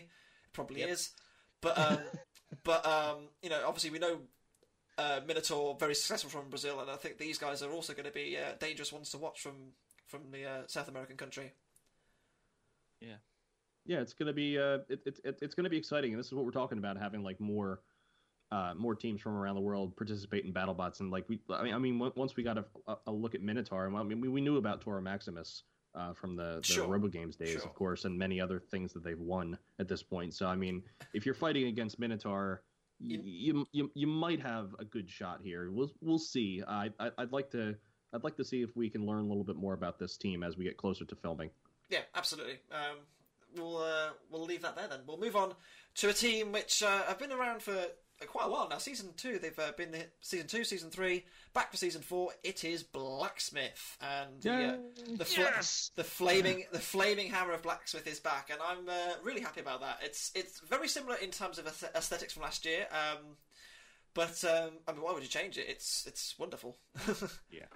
It 0.44 0.52
probably 0.52 0.80
Yep. 0.80 0.88
is. 0.88 1.10
But 1.60 1.78
um, 1.78 1.98
but 2.64 2.84
um, 2.84 3.28
you 3.42 3.50
know, 3.50 3.62
obviously 3.66 3.90
we 3.90 3.98
know. 3.98 4.18
Uh, 4.98 5.20
Minotaur 5.26 5.76
very 5.78 5.94
successful 5.94 6.30
from 6.30 6.48
Brazil, 6.48 6.80
and 6.80 6.90
I 6.90 6.96
think 6.96 7.18
these 7.18 7.36
guys 7.36 7.62
are 7.62 7.70
also 7.70 7.92
going 7.92 8.06
to 8.06 8.10
be 8.12 8.34
uh, 8.38 8.54
dangerous 8.58 8.90
ones 8.94 9.10
to 9.10 9.18
watch 9.18 9.40
from 9.42 9.52
from 10.06 10.30
the 10.30 10.44
uh, 10.44 10.62
South 10.66 10.88
American 10.88 11.16
country. 11.16 11.52
yeah, 13.00 13.14
yeah, 13.84 14.00
it's 14.00 14.12
gonna 14.14 14.32
be 14.32 14.58
uh, 14.58 14.78
it, 14.88 15.00
it, 15.06 15.20
it, 15.24 15.38
it's 15.42 15.54
gonna 15.54 15.68
be 15.70 15.76
exciting, 15.76 16.12
and 16.12 16.18
this 16.18 16.26
is 16.26 16.32
what 16.34 16.44
we're 16.44 16.50
talking 16.50 16.78
about 16.78 16.96
having 16.96 17.22
like 17.22 17.40
more. 17.40 17.80
Uh, 18.52 18.72
more 18.76 18.94
teams 18.94 19.20
from 19.20 19.34
around 19.34 19.56
the 19.56 19.60
world 19.60 19.96
participate 19.96 20.44
in 20.44 20.52
BattleBots, 20.52 21.00
and 21.00 21.10
like 21.10 21.28
we, 21.28 21.40
I 21.50 21.64
mean, 21.64 21.74
I 21.74 21.78
mean, 21.78 21.98
once 22.14 22.36
we 22.36 22.44
got 22.44 22.56
a, 22.56 22.64
a, 22.86 22.96
a 23.08 23.12
look 23.12 23.34
at 23.34 23.42
Minotaur, 23.42 23.92
I 23.92 24.02
mean, 24.04 24.20
we, 24.20 24.28
we 24.28 24.40
knew 24.40 24.56
about 24.56 24.80
Toro 24.80 25.00
Maximus 25.00 25.64
uh, 25.96 26.12
from 26.12 26.36
the, 26.36 26.58
the 26.58 26.62
Sure. 26.62 26.86
Robo 26.86 27.08
Games 27.08 27.34
days, 27.34 27.54
Sure. 27.54 27.62
of 27.62 27.74
course, 27.74 28.04
and 28.04 28.16
many 28.16 28.40
other 28.40 28.60
things 28.60 28.92
that 28.92 29.02
they've 29.02 29.18
won 29.18 29.58
at 29.80 29.88
this 29.88 30.00
point. 30.04 30.32
So, 30.32 30.46
I 30.46 30.54
mean, 30.54 30.84
if 31.12 31.26
you're 31.26 31.34
fighting 31.34 31.66
against 31.66 31.98
Minotaur, 31.98 32.62
y- 33.00 33.18
you 33.24 33.66
you, 33.72 33.90
you 33.94 34.06
might 34.06 34.40
have 34.40 34.76
a 34.78 34.84
good 34.84 35.10
shot 35.10 35.40
here. 35.42 35.72
We'll 35.72 35.90
we'll 36.00 36.20
see. 36.20 36.62
I, 36.68 36.90
I 37.00 37.10
I'd 37.18 37.32
like 37.32 37.50
to 37.50 37.74
I'd 38.16 38.24
like 38.24 38.36
to 38.38 38.44
see 38.44 38.62
if 38.62 38.74
we 38.76 38.90
can 38.90 39.06
learn 39.06 39.20
a 39.20 39.28
little 39.28 39.44
bit 39.44 39.56
more 39.56 39.74
about 39.74 39.98
this 40.00 40.16
team 40.16 40.42
as 40.42 40.56
we 40.56 40.64
get 40.64 40.76
closer 40.76 41.04
to 41.04 41.14
filming. 41.14 41.50
Yeah, 41.90 42.00
absolutely. 42.16 42.58
Um, 42.72 42.96
we'll 43.56 43.76
uh, 43.78 44.08
we'll 44.30 44.44
leave 44.44 44.62
that 44.62 44.74
there 44.74 44.88
then. 44.88 45.00
We'll 45.06 45.18
move 45.20 45.36
on 45.36 45.52
to 45.96 46.08
a 46.08 46.12
team 46.12 46.50
which 46.50 46.82
uh, 46.82 47.02
have 47.04 47.18
been 47.20 47.30
around 47.32 47.62
for 47.62 47.76
quite 48.26 48.46
a 48.46 48.50
while 48.50 48.66
now. 48.68 48.78
Season 48.78 49.10
two, 49.16 49.38
they've 49.38 49.58
uh, 49.58 49.72
been 49.76 49.92
here- 49.92 50.10
season 50.20 50.46
two, 50.48 50.64
season 50.64 50.90
three, 50.90 51.24
back 51.54 51.70
for 51.70 51.76
season 51.76 52.00
four. 52.02 52.30
It 52.42 52.64
is 52.64 52.82
Blacksmith, 52.82 53.98
and 54.00 54.40
the, 54.40 54.50
uh, 54.52 54.76
the, 55.18 55.24
fl- 55.24 55.40
Yes! 55.42 55.90
the 55.96 56.02
flaming 56.04 56.64
the 56.72 56.78
flaming 56.80 57.30
hammer 57.30 57.52
of 57.52 57.62
Blacksmith 57.62 58.06
is 58.06 58.18
back, 58.20 58.50
and 58.50 58.58
I'm 58.60 58.88
uh, 58.88 59.14
really 59.22 59.42
happy 59.42 59.60
about 59.60 59.80
that. 59.82 59.98
It's 60.02 60.32
it's 60.34 60.60
very 60.60 60.88
similar 60.88 61.16
in 61.16 61.30
terms 61.30 61.58
of 61.58 61.66
aesthetics 61.94 62.32
from 62.32 62.42
last 62.42 62.64
year. 62.64 62.86
Um, 62.90 63.18
but 64.14 64.42
um, 64.44 64.70
I 64.88 64.92
mean, 64.92 65.02
why 65.02 65.12
would 65.12 65.22
you 65.22 65.28
change 65.28 65.58
it? 65.58 65.66
It's 65.68 66.06
it's 66.06 66.34
wonderful. 66.38 66.78
Yeah. 67.50 67.66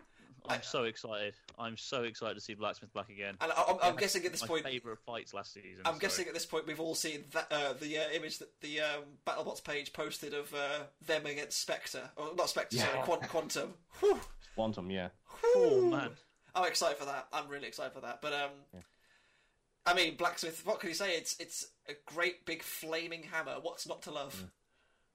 I'm 0.48 0.58
I- 0.58 0.62
so 0.62 0.84
excited. 0.84 1.34
I'm 1.58 1.76
so 1.76 2.02
excited 2.04 2.34
to 2.34 2.40
see 2.40 2.54
Blacksmith 2.54 2.92
back 2.94 3.08
again. 3.10 3.36
And 3.40 3.52
I, 3.52 3.64
I'm, 3.68 3.76
I'm 3.82 3.96
guessing 3.96 4.24
at 4.24 4.32
this 4.32 4.40
My 4.42 4.46
point, 4.48 4.64
favorite 4.64 4.98
fights 5.04 5.34
last 5.34 5.52
season. 5.52 5.82
I'm 5.84 5.94
so- 5.94 6.00
guessing 6.00 6.26
at 6.28 6.34
this 6.34 6.46
point 6.46 6.66
we've 6.66 6.80
all 6.80 6.94
seen 6.94 7.24
that 7.32 7.46
uh, 7.50 7.74
the 7.80 7.98
uh, 7.98 8.02
image 8.14 8.38
that 8.38 8.48
the 8.60 8.80
um, 8.80 9.02
BattleBots 9.26 9.62
page 9.62 9.92
posted 9.92 10.32
of 10.34 10.52
uh, 10.54 10.84
them 11.06 11.26
against 11.26 11.60
Spectre, 11.60 12.10
or 12.16 12.34
not 12.36 12.48
Spectre, 12.48 12.78
sorry, 12.78 12.90
Yeah. 12.98 13.02
Quant- 13.02 13.28
Quantum. 13.28 13.74
Whew. 14.00 14.18
Quantum, 14.54 14.90
yeah. 14.90 15.08
Oh 15.54 15.88
man, 15.90 16.10
I'm 16.54 16.66
excited 16.66 16.98
for 16.98 17.04
that. 17.06 17.28
I'm 17.32 17.48
really 17.48 17.68
excited 17.68 17.92
for 17.92 18.00
that. 18.00 18.20
But 18.22 18.32
um, 18.32 18.50
Yeah. 18.74 18.80
I 19.86 19.94
mean, 19.94 20.16
Blacksmith. 20.16 20.64
What 20.66 20.80
can 20.80 20.88
you 20.90 20.94
say? 20.94 21.16
It's 21.16 21.36
it's 21.40 21.66
a 21.88 21.92
great 22.06 22.44
big 22.44 22.62
flaming 22.62 23.22
hammer. 23.22 23.56
What's 23.62 23.86
not 23.88 24.02
to 24.02 24.10
love? 24.10 24.44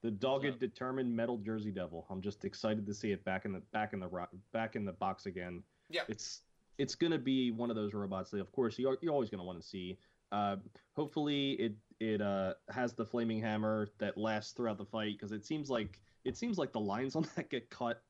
The 0.05 0.12
dogged, 0.12 0.59
determined 0.59 1.15
metal 1.15 1.39
Jersey 1.39 1.71
Devil. 1.71 2.05
I'm 2.12 2.21
just 2.21 2.45
excited 2.45 2.85
to 2.85 2.93
see 2.93 3.12
it 3.12 3.25
back 3.25 3.43
in 3.45 3.53
the 3.53 3.62
back 3.74 3.91
in 3.91 4.00
the 4.00 4.07
back 4.53 4.75
in 4.75 4.85
the 4.85 4.91
box 4.91 5.25
again. 5.25 5.63
Yeah. 5.89 6.03
It's 6.07 6.41
it's 6.77 6.93
gonna 6.93 7.17
be 7.17 7.50
one 7.50 7.71
of 7.71 7.75
those 7.75 7.95
robots 7.95 8.29
that, 8.29 8.39
of 8.39 8.51
course, 8.51 8.77
you're, 8.77 9.00
you're 9.01 9.12
always 9.12 9.31
gonna 9.31 9.43
want 9.43 9.59
to 9.59 9.67
see. 9.67 9.97
Uh, 10.31 10.57
hopefully, 10.95 11.53
it 11.53 11.74
it 12.00 12.21
uh, 12.21 12.53
has 12.69 12.93
the 12.93 13.03
flaming 13.03 13.41
hammer 13.41 13.88
that 13.97 14.15
lasts 14.15 14.51
throughout 14.51 14.77
the 14.77 14.85
fight 14.85 15.13
because 15.17 15.31
it 15.31 15.43
seems 15.43 15.71
like 15.71 16.00
it 16.24 16.38
seems 16.38 16.59
like 16.59 16.71
the 16.71 16.79
lines 16.79 17.15
on 17.15 17.27
that 17.35 17.50
get 17.50 17.67
cut 17.71 18.03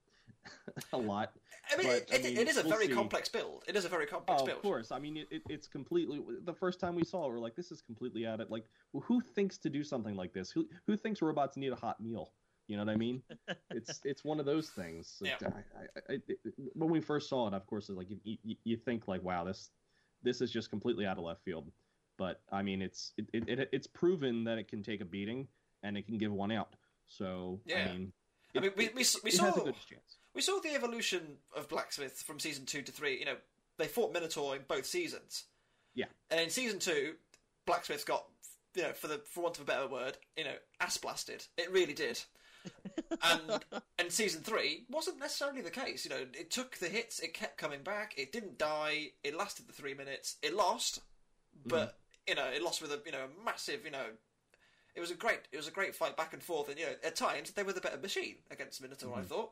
a 0.94 0.98
lot. 0.98 1.32
I 1.72 1.78
mean, 1.78 1.88
But, 1.88 1.96
it, 1.96 2.10
I 2.14 2.18
mean, 2.24 2.38
it 2.38 2.48
is 2.48 2.58
a 2.58 2.62
we'll 2.62 2.72
very 2.74 2.88
see. 2.88 2.94
complex 2.94 3.28
build. 3.30 3.64
It 3.68 3.76
is 3.76 3.86
a 3.86 3.90
very 3.90 4.06
complex 4.06 4.42
Oh, 4.42 4.46
build. 4.46 4.58
of 4.58 4.64
course. 4.64 4.92
I 4.92 5.00
mean, 5.00 5.18
it, 5.18 5.28
it, 5.32 5.42
it's 5.50 5.68
completely. 5.68 6.22
The 6.44 6.54
first 6.54 6.80
time 6.80 6.96
we 6.96 7.04
saw 7.04 7.26
it, 7.26 7.32
we're 7.32 7.40
like, 7.40 7.56
this 7.56 7.72
is 7.72 7.82
completely 7.82 8.26
out 8.28 8.40
of 8.40 8.50
like. 8.52 8.66
Who 8.94 9.22
thinks 9.22 9.58
to 9.60 9.70
do 9.70 9.84
something 9.84 10.16
like 10.16 10.34
this? 10.34 10.52
Who 10.52 10.68
who 10.88 10.96
thinks 10.98 11.22
robots 11.22 11.58
need 11.58 11.72
a 11.72 11.76
hot 11.76 12.00
meal? 12.00 12.32
You 12.68 12.78
know 12.78 12.84
what 12.86 12.94
I 12.94 12.98
mean? 12.98 13.22
it's 13.72 14.00
it's 14.04 14.24
one 14.24 14.40
of 14.40 14.46
those 14.46 14.70
things. 14.70 15.18
Yeah. 15.22 15.36
I, 15.42 16.14
I, 16.14 16.18
it- 16.28 16.40
when 16.74 16.90
we 16.90 17.00
first 17.02 17.30
saw 17.30 17.48
it, 17.48 17.54
of 17.54 17.66
course, 17.68 17.90
it's 17.90 17.98
like 17.98 18.10
you, 18.10 18.38
you, 18.44 18.56
you 18.64 18.78
think 18.78 19.08
like, 19.08 19.24
wow, 19.24 19.44
this 19.44 19.70
this 20.24 20.42
is 20.42 20.52
just 20.52 20.70
completely 20.70 21.06
out 21.06 21.18
of 21.18 21.24
left 21.24 21.44
field. 21.44 21.72
But 22.18 22.42
I 22.52 22.62
mean, 22.62 22.82
it's 22.82 23.12
it, 23.18 23.26
it, 23.34 23.50
it 23.60 23.70
it's 23.72 23.88
proven 23.88 24.44
that 24.46 24.58
it 24.58 24.68
can 24.68 24.82
take 24.84 25.02
a 25.02 25.06
beating 25.06 25.48
and 25.84 25.98
it 25.98 26.06
can 26.06 26.18
give 26.18 26.32
one 26.32 26.52
out. 26.52 26.76
So 27.08 27.60
Yeah. 27.66 27.88
I 27.90 27.92
mean, 27.92 28.14
I 28.56 28.60
mean, 28.62 28.72
we- 28.78 28.88
we 28.96 29.06
we 29.24 29.30
it 29.32 29.34
saw- 29.34 29.52
has 30.36 30.48
a 30.48 30.52
good 30.52 30.58
chance. 30.58 30.64
We 30.64 30.70
saw 30.70 30.70
the 30.70 30.76
evolution 30.76 31.38
of 31.56 31.70
Blacksmith 31.70 32.24
from 32.24 32.40
season 32.40 32.66
two 32.66 32.82
to 32.82 32.92
three. 32.92 33.20
You 33.20 33.26
know, 33.26 33.38
they 33.78 33.88
fought 33.88 34.14
Minotaur 34.14 34.56
in 34.56 34.62
both 34.68 34.86
seasons. 34.86 35.46
Yeah. 35.94 36.06
And 36.30 36.40
in 36.40 36.50
season 36.50 36.80
two, 36.80 37.16
Blacksmith 37.66 38.06
got, 38.06 38.26
you 38.76 38.84
know, 38.84 38.94
for 38.94 39.08
the 39.08 39.22
for 39.26 39.42
want 39.42 39.58
of 39.58 39.64
a 39.64 39.66
better 39.66 39.88
word, 39.88 40.18
you 40.38 40.44
know, 40.44 40.56
ass 40.80 40.98
blasted. 40.98 41.46
It 41.58 41.72
really 41.72 41.94
did. 41.94 42.22
and 43.24 43.64
and 44.00 44.12
season 44.12 44.42
three 44.42 44.86
wasn't 44.90 45.20
necessarily 45.20 45.62
the 45.62 45.72
case. 45.72 46.06
You 46.06 46.12
know, 46.12 46.26
it 46.34 46.52
took 46.52 46.78
the 46.78 46.90
hits, 46.90 47.20
it 47.20 47.34
kept 47.34 47.58
coming 47.58 47.84
back, 47.84 48.14
it 48.18 48.32
didn't 48.32 48.58
die, 48.58 49.12
it 49.24 49.38
lasted 49.38 49.68
the 49.68 49.74
three 49.74 49.94
minutes, 49.94 50.38
it 50.42 50.56
lost, 50.56 51.00
mm. 51.00 51.70
but 51.70 51.98
you 52.28 52.36
know, 52.36 52.46
it 52.46 52.64
lost 52.64 52.82
with 52.82 52.92
a 52.92 53.02
you 53.06 53.12
know 53.12 53.26
a 53.26 53.46
massive 53.46 53.86
you 53.86 53.92
know. 53.92 54.06
It 54.96 55.02
was 55.02 55.12
a 55.12 55.16
great, 55.16 55.40
it 55.52 55.58
was 55.58 55.68
a 55.68 55.72
great 55.72 55.94
fight 55.94 56.16
back 56.16 56.32
and 56.32 56.42
forth, 56.42 56.70
and 56.70 56.80
you 56.80 56.86
know, 56.86 56.94
at 57.04 57.18
times 57.18 57.52
they 57.52 57.64
were 57.64 57.74
the 57.74 57.82
better 57.82 57.98
machine 57.98 58.36
against 58.50 58.82
Minotaur. 58.82 59.14
I 59.14 59.18
mm-hmm. 59.18 59.28
thought 59.28 59.52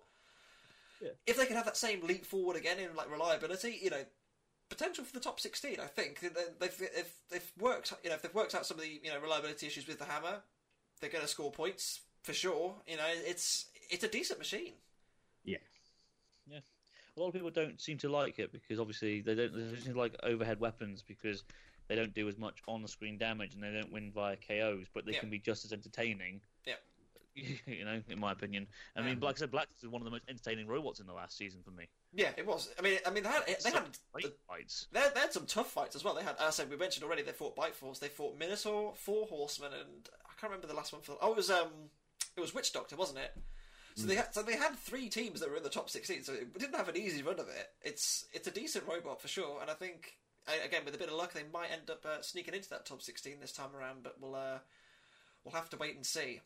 if 1.28 1.38
they 1.38 1.46
can 1.46 1.56
have 1.56 1.66
that 1.66 1.78
same 1.78 2.02
leap 2.02 2.26
forward 2.26 2.56
again 2.58 2.80
in 2.80 2.96
like 2.96 3.10
reliability, 3.12 3.80
you 3.82 3.90
know, 3.90 4.04
potential 4.70 5.04
for 5.04 5.14
the 5.14 5.20
top 5.20 5.40
sixteen. 5.40 5.80
I 5.80 5.88
think 5.88 6.20
They- 6.20 6.30
they've 6.60 6.82
if 6.96 7.16
they've 7.30 7.52
worked, 7.60 7.94
you 8.04 8.10
know, 8.10 8.16
if 8.16 8.22
they've 8.22 8.34
worked 8.34 8.56
out 8.56 8.66
some 8.66 8.78
of 8.78 8.84
the 8.84 8.90
you 9.04 9.10
know 9.12 9.20
reliability 9.20 9.68
issues 9.68 9.88
with 9.88 10.00
the 10.00 10.06
hammer, 10.06 10.42
they're 11.00 11.10
going 11.10 11.24
to 11.24 11.28
score 11.28 11.52
points 11.52 12.02
for 12.24 12.34
sure. 12.34 12.82
You 12.88 12.98
know, 12.98 13.06
it's 13.08 13.66
it's 13.90 14.04
a 14.04 14.08
decent 14.08 14.40
machine. 14.40 14.74
Yeah. 15.44 15.58
Yeah. 16.48 16.60
A 17.16 17.20
lot 17.20 17.28
of 17.28 17.34
people 17.34 17.52
don't 17.52 17.80
seem 17.80 17.98
to 18.00 18.10
like 18.10 18.40
it 18.40 18.52
because 18.52 18.80
obviously 18.80 19.22
they 19.22 19.36
don't, 19.36 19.54
they 19.54 19.60
don't 19.62 19.82
seem 19.84 19.94
to 19.94 20.00
like 20.00 20.16
overhead 20.24 20.60
weapons 20.60 21.04
because 21.06 21.44
they 21.88 21.96
don't 21.96 22.14
do 22.14 22.28
as 22.28 22.38
much 22.38 22.62
on-screen 22.68 23.18
damage 23.20 23.54
and 23.54 23.62
they 23.62 23.72
don't 23.72 23.92
win 23.92 24.12
via 24.12 24.36
KOs, 24.38 24.88
but 24.94 25.06
they 25.06 25.12
Yeah. 25.12 25.20
can 25.20 25.30
be 25.30 25.38
just 25.38 25.64
as 25.66 25.74
entertaining. 25.74 26.42
You 27.66 27.86
know, 27.86 28.02
in 28.10 28.20
my 28.20 28.32
opinion. 28.32 28.68
I 28.96 29.02
mean, 29.02 29.20
like 29.20 29.38
I 29.38 29.40
said, 29.40 29.52
Black 29.52 29.68
is 29.82 29.88
one 29.88 30.02
of 30.02 30.06
the 30.06 30.12
most 30.12 30.24
entertaining 30.30 30.68
robots 30.68 31.00
in 31.00 31.08
the 31.08 31.14
last 31.14 31.38
season 31.38 31.62
for 31.64 31.72
me. 31.72 31.90
Yeah, 32.14 32.30
it 32.38 32.46
was. 32.46 32.70
I 32.78 32.82
mean, 32.82 33.00
I 33.06 33.10
mean, 33.10 33.24
they 33.24 33.30
had 33.30 33.44
they 33.48 33.56
Some 33.56 33.74
had 33.74 33.98
fights. 34.48 34.88
they 34.92 35.00
had, 35.00 35.16
they 35.16 35.22
had 35.22 35.34
some 35.34 35.46
tough 35.46 35.72
fights 35.72 35.96
as 35.96 36.04
well. 36.04 36.14
They 36.14 36.24
had, 36.24 36.36
as 36.36 36.42
I 36.42 36.50
said, 36.52 36.70
we 36.70 36.78
mentioned 36.78 37.04
already. 37.04 37.24
They 37.24 37.32
fought 37.32 37.56
Bite 37.56 37.76
Force. 37.76 38.00
They 38.00 38.08
fought 38.08 38.38
Minotaur, 38.38 38.94
Four 38.96 39.26
Horsemen, 39.28 39.72
and 39.74 40.10
I 40.26 40.40
can't 40.40 40.52
remember 40.52 40.68
the 40.68 40.76
last 40.76 40.94
one. 40.94 41.02
For 41.02 41.18
oh, 41.22 41.32
it 41.32 41.38
was 41.38 41.50
um, 41.50 41.90
it 42.38 42.42
was 42.42 42.54
Witch 42.54 42.72
Doctor, 42.72 42.96
wasn't 42.96 43.20
it? 43.20 43.36
So 43.96 44.08
they 44.08 44.16
had 44.16 44.34
so 44.34 44.42
they 44.42 44.56
had 44.56 44.76
three 44.76 45.08
teams 45.10 45.40
that 45.40 45.50
were 45.50 45.58
in 45.58 45.64
the 45.64 45.70
top 45.70 45.90
sixteen. 45.90 46.24
So 46.24 46.34
it 46.34 46.58
didn't 46.58 46.76
have 46.76 46.90
an 46.90 46.98
easy 46.98 47.22
run 47.22 47.40
of 47.40 47.48
it. 47.48 47.70
It's 47.84 48.26
it's 48.34 48.48
a 48.48 48.52
decent 48.52 48.88
robot 48.88 49.22
for 49.22 49.28
sure, 49.28 49.62
and 49.62 49.70
I 49.70 49.76
think 49.76 50.18
again 50.66 50.82
with 50.86 50.96
a 50.96 50.98
bit 50.98 51.10
of 51.10 51.16
luck 51.16 51.34
they 51.34 51.44
might 51.54 51.72
end 51.72 51.90
up 51.90 52.06
uh, 52.06 52.22
sneaking 52.22 52.56
into 52.56 52.70
that 52.70 52.86
top 52.86 53.02
sixteen 53.02 53.40
this 53.40 53.52
time 53.52 53.76
around. 53.78 54.04
But 54.04 54.16
we'll 54.20 54.36
uh, 54.36 54.60
we'll 55.44 55.54
have 55.54 55.70
to 55.72 55.78
wait 55.78 55.96
and 55.96 56.06
see. 56.06 56.42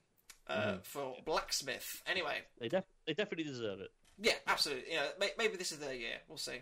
Uh, 0.49 0.77
For 0.83 1.15
Blacksmith, 1.25 2.01
anyway, 2.07 2.39
They 2.59 2.69
def- 2.69 2.85
they 3.05 3.13
definitely 3.13 3.43
deserve 3.45 3.81
it. 3.81 3.91
yeah, 4.19 4.33
absolutely. 4.47 4.91
You 4.91 4.97
know, 4.97 5.09
may- 5.19 5.33
maybe 5.37 5.57
this 5.57 5.71
is 5.71 5.79
their 5.79 5.93
year. 5.93 6.19
We'll 6.29 6.37
see. 6.37 6.59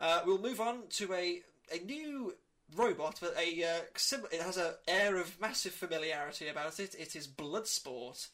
Uh, 0.00 0.22
we'll 0.26 0.38
move 0.40 0.60
on 0.60 0.88
to 0.90 1.12
a 1.14 1.42
a 1.72 1.78
new 1.84 2.34
robot, 2.76 3.18
but 3.20 3.34
a 3.38 3.64
uh, 3.64 3.80
sim- 3.96 4.26
it 4.32 4.40
has 4.42 4.56
an 4.56 4.72
air 4.88 5.16
of 5.16 5.40
massive 5.40 5.72
familiarity 5.72 6.48
about 6.48 6.78
it. 6.80 6.94
It 6.98 7.14
is 7.16 7.26
Bloodsport. 7.28 8.28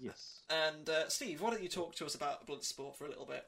Yes. 0.00 0.40
And 0.50 0.88
uh, 0.88 1.08
Steve, 1.08 1.40
why 1.40 1.50
don't 1.50 1.62
you 1.62 1.68
talk 1.68 1.94
to 1.96 2.04
us 2.06 2.14
about 2.14 2.46
Bloodsport 2.46 2.96
for 2.96 3.04
a 3.06 3.08
little 3.08 3.26
bit? 3.26 3.46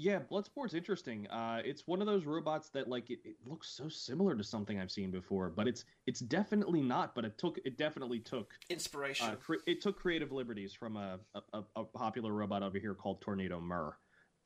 Yeah, 0.00 0.20
Bloodsport's 0.20 0.74
interesting. 0.74 1.26
Uh, 1.26 1.60
it's 1.64 1.88
one 1.88 2.00
of 2.00 2.06
those 2.06 2.24
robots 2.24 2.68
that 2.68 2.86
like 2.86 3.10
it, 3.10 3.18
it 3.24 3.34
looks 3.44 3.68
so 3.68 3.88
similar 3.88 4.36
to 4.36 4.44
something 4.44 4.78
I've 4.78 4.92
seen 4.92 5.10
before, 5.10 5.50
but 5.50 5.66
it's 5.66 5.84
it's 6.06 6.20
definitely 6.20 6.82
not. 6.82 7.16
But 7.16 7.24
it 7.24 7.36
took 7.36 7.58
it 7.64 7.76
definitely 7.76 8.20
took 8.20 8.52
Inspiration. 8.70 9.26
uh, 9.26 9.34
cre- 9.34 9.64
it 9.66 9.80
took 9.80 9.98
creative 9.98 10.30
liberties 10.30 10.72
from 10.72 10.96
a, 10.96 11.18
a, 11.52 11.62
a 11.74 11.82
popular 11.82 12.32
robot 12.32 12.62
over 12.62 12.78
here 12.78 12.94
called 12.94 13.20
Tornado 13.20 13.60
Mur. 13.60 13.96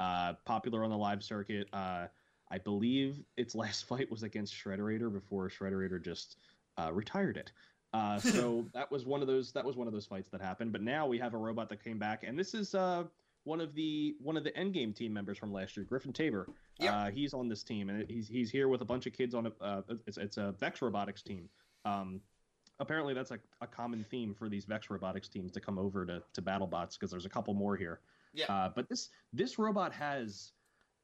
Uh, 0.01 0.33
popular 0.47 0.85
on 0.85 0.91
the 0.91 0.97
live 0.97 1.23
circuit. 1.23 1.69
Uh, 1.75 2.07
I 2.51 2.57
believe 2.57 3.23
its 3.37 3.55
last 3.62 3.87
fight 3.87 4.11
was 4.11 4.23
against 4.23 4.55
Shrederator 4.55 5.12
before 5.12 5.51
Shrederator 5.51 6.03
just 6.03 6.38
uh, 6.79 6.91
retired 6.95 7.37
it. 7.37 7.53
Uh, 7.93 8.19
so 8.19 8.65
that 8.73 8.91
was 8.91 9.05
one 9.05 9.21
of 9.21 9.27
those 9.27 9.53
that 9.53 9.67
was 9.67 9.77
one 9.77 9.87
of 9.87 9.93
those 9.93 10.07
fights 10.07 10.31
that 10.31 10.41
happened. 10.41 10.73
But 10.73 10.81
now 10.81 11.07
we 11.07 11.19
have 11.19 11.35
a 11.35 11.38
robot 11.38 11.69
that 11.69 11.85
came 11.85 11.99
back, 11.99 12.25
and 12.27 12.38
this 12.38 12.55
is 12.55 12.75
uh, 12.75 13.05
one 13.44 13.61
of 13.61 13.74
the 13.74 14.14
one 14.20 14.37
of 14.37 14.44
the 14.44 14.52
Endgame 14.52 14.94
team 14.94 15.12
members 15.12 15.38
from 15.38 15.52
last 15.52 15.76
year, 15.76 15.85
Griffin 15.85 16.12
Tabor. 16.12 16.48
Yep. 16.78 16.92
Uh, 16.92 17.11
he's 17.11 17.35
on 17.35 17.48
this 17.48 17.62
team, 17.62 17.88
and 17.88 18.09
he's 18.09 18.28
he's 18.28 18.50
here 18.50 18.68
with 18.68 18.81
a 18.81 18.85
bunch 18.85 19.07
of 19.07 19.12
kids 19.12 19.35
on 19.35 19.46
a 19.46 19.52
uh, 19.64 19.83
it's, 20.07 20.18
it's 20.18 20.37
a 20.37 20.55
Vex 20.59 20.81
Robotics 20.83 21.22
team. 21.22 21.48
Um, 21.85 22.20
apparently 22.81 23.14
that's 23.14 23.31
a, 23.31 23.38
a 23.61 23.66
common 23.66 24.05
theme 24.11 24.35
for 24.35 24.48
these 24.48 24.64
Vex 24.64 24.90
robotics 24.90 25.28
teams 25.28 25.52
to 25.52 25.61
come 25.61 25.78
over 25.78 26.05
to, 26.05 26.22
to 26.35 26.42
BattleBots 26.42 26.94
because 26.94 27.11
there's 27.11 27.26
a 27.26 27.31
couple 27.31 27.55
more 27.55 27.76
here. 27.76 28.00
Yeah. 28.35 28.46
Uh, 28.48 28.70
but 28.74 28.88
this 28.88 29.09
this 29.33 29.59
robot 29.59 29.92
has 29.92 30.52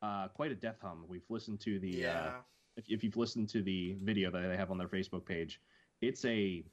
uh, 0.02 0.28
quite 0.28 0.50
a 0.50 0.54
death 0.54 0.78
hum. 0.82 1.04
We've 1.08 1.28
listened 1.28 1.60
to 1.60 1.78
the 1.78 1.90
yeah. 1.90 2.12
uh, 2.12 2.30
if, 2.76 2.84
if 2.88 3.04
you've 3.04 3.16
listened 3.16 3.48
to 3.50 3.62
the 3.62 3.96
video 4.02 4.30
that 4.30 4.48
they 4.48 4.56
have 4.56 4.70
on 4.70 4.78
their 4.78 4.88
Facebook 4.88 5.24
page, 5.24 5.60
it's 6.00 6.24
a 6.24 6.64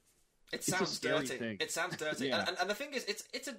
it 0.53 0.63
sounds 0.63 0.99
dirty. 0.99 1.27
thing. 1.27 1.57
It 1.59 1.71
sounds 1.71 1.97
dirty. 1.97 2.27
Yeah. 2.29 2.39
and, 2.39 2.49
and, 2.49 2.57
and 2.61 2.69
the 2.69 2.75
thing 2.75 2.93
is, 2.93 3.03
it's 3.05 3.23
it's 3.33 3.47
a, 3.47 3.55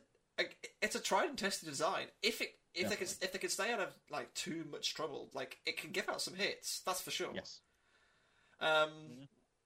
it's 0.83 0.95
a 0.95 1.01
tried 1.01 1.29
and 1.29 1.39
tested 1.39 1.69
design. 1.69 2.07
If 2.23 2.41
it 2.41 2.55
if 2.75 2.89
they 2.91 2.97
can 2.97 3.07
if 3.07 3.33
they 3.33 3.39
can 3.39 3.51
stay 3.51 3.73
out 3.73 3.81
of 3.81 3.95
like 4.11 4.33
too 4.35 4.65
much 4.71 4.95
trouble, 4.95 5.31
like 5.35 5.59
it 5.67 5.77
can 5.77 5.91
give 5.93 6.09
out 6.09 6.21
some 6.21 6.35
hits. 6.35 6.81
That's 6.85 7.01
for 7.01 7.11
sure. 7.11 7.31
yes. 7.35 7.61
Um, 8.61 8.91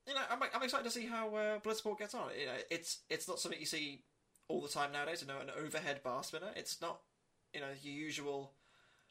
you 0.07 0.15
know, 0.15 0.21
I'm, 0.31 0.39
I'm 0.55 0.63
excited 0.63 0.85
to 0.85 0.91
see 0.91 1.07
how 1.07 1.35
uh, 1.35 1.59
Bloodsport 1.61 1.99
gets 1.99 2.15
on. 2.15 2.29
You 2.39 2.47
know, 2.47 2.53
it's 2.71 2.99
it's 3.09 3.29
not 3.29 3.39
something 3.39 3.61
you 3.61 3.67
see 3.67 4.03
all 4.49 4.61
the 4.61 4.69
time 4.69 4.93
nowadays. 4.93 5.23
You 5.23 5.29
know, 5.29 5.39
an 5.41 5.51
overhead 5.65 6.03
bar 6.03 6.23
spinner. 6.25 6.51
It's 6.57 6.81
not 6.81 7.01
you 7.55 7.61
know 7.61 7.69
your 7.83 7.95
usual 7.95 8.53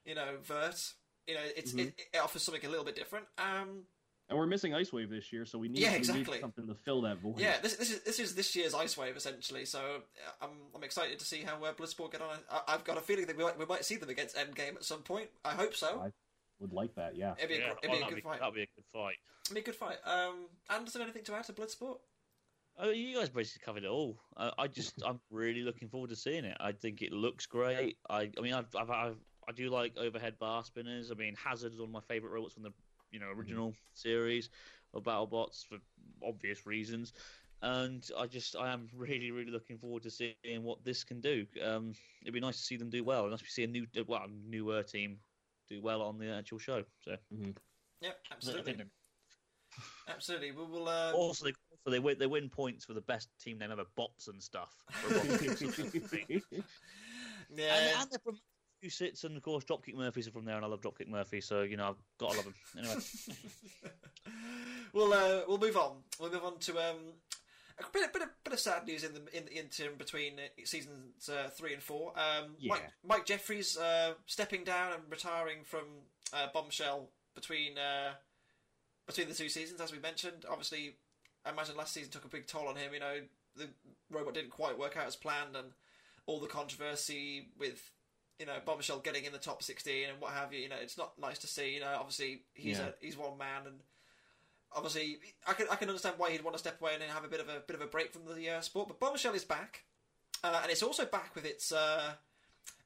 you 0.05 0.15
know 0.15 0.37
vert. 0.43 0.93
You 1.27 1.35
know, 1.35 1.41
it's 1.55 1.71
Mm-hmm. 1.71 1.79
it, 1.89 1.93
it 2.13 2.17
offers 2.23 2.41
something 2.41 2.65
a 2.65 2.69
little 2.69 2.85
bit 2.85 2.95
different. 2.95 3.25
Um, 3.37 3.83
And 4.29 4.37
we're 4.37 4.45
missing 4.45 4.75
Ice 4.75 4.93
Wave 4.93 5.09
this 5.09 5.33
year, 5.33 5.43
so 5.45 5.57
we 5.57 5.69
need, 5.69 5.79
Yeah, 5.79 5.87
we 5.87 5.93
need 5.93 5.99
exactly. 6.09 6.39
something 6.39 6.67
to 6.67 6.75
fill 6.75 7.01
that 7.01 7.17
void. 7.17 7.39
yeah, 7.39 7.59
this 7.61 7.75
this 7.77 7.89
is 7.91 8.01
this 8.03 8.19
is 8.19 8.35
this 8.35 8.55
year's 8.55 8.73
Ice 8.75 8.95
Wave 8.95 9.17
essentially. 9.17 9.65
So 9.65 9.79
uh, 9.79 10.45
I'm 10.45 10.51
I'm 10.75 10.83
excited 10.83 11.17
to 11.19 11.25
see 11.25 11.41
how 11.41 11.63
uh, 11.63 11.73
Bloodsport 11.73 12.11
get 12.11 12.21
on. 12.21 12.37
I, 12.51 12.61
I've 12.67 12.83
got 12.83 12.97
a 12.97 13.01
feeling 13.01 13.25
that 13.25 13.35
we 13.37 13.43
might, 13.43 13.57
we 13.57 13.65
might 13.65 13.83
see 13.85 13.95
them 13.95 14.09
against 14.09 14.35
Endgame 14.35 14.75
at 14.75 14.83
some 14.83 15.01
point. 15.01 15.29
I 15.43 15.51
hope 15.53 15.75
so. 15.75 15.99
I- 15.99 16.11
Would 16.59 16.73
like 16.73 16.93
that, 16.95 17.15
yeah. 17.15 17.33
It'd 17.37 17.49
be 17.49 17.55
a, 17.55 17.59
Yeah, 17.59 17.69
gr- 17.73 17.79
it'd 17.83 17.89
oh, 17.89 17.93
be 17.97 18.01
a 18.03 18.07
good 18.09 18.15
be, 18.15 18.21
fight. 18.21 18.39
that'd 18.39 18.53
be 18.53 18.61
a 18.63 18.67
good 18.75 18.85
fight. 18.93 19.15
It'd 19.45 19.55
be 19.55 19.61
a 19.61 19.63
good 19.63 19.75
fight. 19.75 19.97
Um, 20.05 20.35
Anderson, 20.69 21.01
anything 21.01 21.23
to 21.23 21.33
add 21.35 21.45
to 21.45 21.53
Bloodsport? 21.53 21.97
Oh, 22.77 22.91
you 22.91 23.17
guys 23.17 23.29
basically 23.29 23.65
covered 23.65 23.83
it 23.83 23.89
all. 23.89 24.19
Uh, 24.37 24.51
I 24.57 24.67
just, 24.67 25.01
I'm 25.05 25.19
really 25.31 25.63
looking 25.63 25.89
forward 25.89 26.11
to 26.11 26.15
seeing 26.15 26.45
it. 26.45 26.55
I 26.59 26.71
think 26.73 27.01
it 27.01 27.11
looks 27.11 27.45
great. 27.45 27.97
I, 28.09 28.29
I 28.37 28.41
mean, 28.41 28.53
I've, 28.53 28.67
I've, 28.77 28.89
I've, 28.89 29.17
I 29.47 29.51
do 29.53 29.69
like 29.69 29.97
overhead 29.97 30.37
bar 30.39 30.63
spinners. 30.63 31.11
I 31.11 31.15
mean, 31.15 31.35
Hazard 31.43 31.73
is 31.73 31.79
one 31.79 31.89
of 31.89 31.93
my 31.93 32.01
favorite 32.07 32.31
robots 32.31 32.53
from 32.53 32.63
the, 32.63 32.71
you 33.11 33.19
know, 33.19 33.27
original 33.27 33.73
series 33.93 34.49
of 34.93 35.03
BattleBots 35.03 35.65
for 35.67 35.77
obvious 36.25 36.65
reasons. 36.65 37.13
And 37.61 38.07
I 38.17 38.25
just, 38.27 38.55
I 38.55 38.71
am 38.71 38.87
really, 38.95 39.31
really 39.31 39.51
looking 39.51 39.77
forward 39.77 40.03
to 40.03 40.11
seeing 40.11 40.63
what 40.63 40.83
this 40.85 41.03
can 41.03 41.19
do. 41.19 41.45
Um, 41.63 41.93
it'd 42.21 42.33
be 42.33 42.39
nice 42.39 42.57
to 42.57 42.63
see 42.63 42.77
them 42.77 42.89
do 42.89 43.03
well. 43.03 43.25
Unless 43.25 43.41
we 43.41 43.47
see 43.47 43.63
a 43.63 43.67
new, 43.67 43.85
well, 44.07 44.23
a 44.23 44.49
newer 44.49 44.81
team 44.83 45.17
do 45.67 45.81
well 45.81 46.01
on 46.01 46.17
the 46.17 46.29
actual 46.31 46.57
show. 46.57 46.83
So 47.03 47.17
Yep, 48.01 48.17
absolutely, 48.31 48.75
absolutely. 50.07 50.51
We 50.51 50.63
will. 50.63 50.87
Uh, 50.87 51.11
also 51.11 51.45
they 51.45 51.53
also 51.71 51.91
they 51.91 51.99
win 51.99 52.17
they 52.17 52.27
win 52.27 52.49
points 52.49 52.85
for 52.85 52.93
the 52.93 53.01
best 53.01 53.29
team 53.41 53.57
name 53.57 53.71
ever, 53.71 53.83
bots 53.95 54.27
and 54.29 54.41
stuff. 54.41 54.73
and, 55.05 55.41
yeah, 57.55 58.01
and 58.01 58.09
they're 58.09 58.19
from 58.23 58.37
Massachusetts, 58.81 59.23
and 59.23 59.35
of 59.37 59.43
course 59.43 59.63
Dropkick 59.63 59.95
Murphys 59.95 60.27
are 60.27 60.31
from 60.31 60.45
there, 60.45 60.55
and 60.55 60.65
I 60.65 60.67
love 60.67 60.81
Dropkick 60.81 61.07
Murphy, 61.07 61.41
so 61.41 61.61
you 61.61 61.77
know 61.77 61.89
I've 61.89 61.95
got 62.17 62.31
to 62.31 62.37
love 62.37 62.45
them. 62.45 62.55
Anyway, 62.77 62.95
we'll 64.93 65.13
uh, 65.13 65.41
we'll 65.47 65.57
move 65.57 65.77
on. 65.77 65.97
We'll 66.19 66.31
move 66.31 66.43
on 66.43 66.57
to 66.59 66.71
um, 66.77 66.97
a 67.79 67.83
bit, 67.91 68.13
bit, 68.13 68.21
of, 68.23 68.29
bit 68.43 68.53
of 68.53 68.59
sad 68.59 68.85
news 68.87 69.03
in 69.03 69.13
the 69.13 69.37
in 69.37 69.45
the 69.45 69.57
interim 69.57 69.95
between 69.97 70.33
uh, 70.39 70.65
seasons 70.65 71.29
uh, 71.29 71.49
three 71.49 71.73
and 71.73 71.83
four. 71.83 72.13
Um, 72.15 72.55
Yeah. 72.57 72.73
Mike, 72.73 72.91
Mike 73.05 73.25
Jeffries 73.25 73.77
uh, 73.77 74.13
stepping 74.25 74.63
down 74.63 74.93
and 74.93 75.03
retiring 75.09 75.59
from 75.63 75.83
uh, 76.33 76.47
Bombshell 76.53 77.09
between 77.35 77.77
uh, 77.77 78.13
between 79.07 79.27
the 79.27 79.35
two 79.35 79.49
seasons, 79.49 79.81
as 79.81 79.91
we 79.91 79.99
mentioned. 79.99 80.45
Obviously, 80.49 80.95
I 81.45 81.51
imagine 81.51 81.75
last 81.75 81.93
season 81.93 82.11
took 82.11 82.25
a 82.25 82.29
big 82.29 82.47
toll 82.47 82.67
on 82.67 82.75
him. 82.75 82.93
You 82.93 82.99
know, 82.99 83.17
the 83.55 83.69
robot 84.09 84.35
didn't 84.35 84.51
quite 84.51 84.77
work 84.77 84.95
out 84.97 85.07
as 85.07 85.15
planned, 85.15 85.55
and 85.55 85.71
all 86.25 86.39
the 86.39 86.47
controversy 86.47 87.47
with 87.57 87.91
you 88.39 88.45
know 88.45 88.55
Bombshell 88.65 88.99
getting 88.99 89.25
in 89.25 89.31
the 89.33 89.37
top 89.37 89.61
sixteen 89.63 90.09
and 90.09 90.19
what 90.21 90.31
have 90.33 90.53
you. 90.53 90.61
You 90.61 90.69
know, 90.69 90.77
it's 90.81 90.97
not 90.97 91.19
nice 91.19 91.39
to 91.39 91.47
see. 91.47 91.73
You 91.75 91.81
know, 91.81 91.95
obviously 91.99 92.43
he's 92.53 92.77
Yeah. 92.79 92.87
a 92.87 92.93
he's 93.05 93.17
one 93.17 93.37
man 93.37 93.67
and 93.67 93.79
obviously 94.71 95.17
I 95.47 95.53
can 95.53 95.67
I 95.71 95.75
can 95.75 95.89
understand 95.89 96.15
why 96.17 96.31
he'd 96.31 96.43
want 96.43 96.55
to 96.55 96.59
step 96.59 96.79
away 96.81 96.93
and 96.93 97.01
then 97.01 97.09
have 97.09 97.23
a 97.25 97.27
bit 97.27 97.39
of 97.41 97.49
a 97.49 97.61
bit 97.65 97.75
of 97.75 97.81
a 97.81 97.87
break 97.87 98.13
from 98.13 98.23
the 98.25 98.49
uh, 98.49 98.61
sport. 98.61 98.87
But 98.87 98.99
Bombshell 98.99 99.33
is 99.35 99.43
back, 99.43 99.83
uh, 100.43 100.59
and 100.63 100.71
it's 100.71 100.83
also 100.83 101.05
back 101.05 101.35
with 101.35 101.45
its 101.45 101.71
uh, 101.71 102.13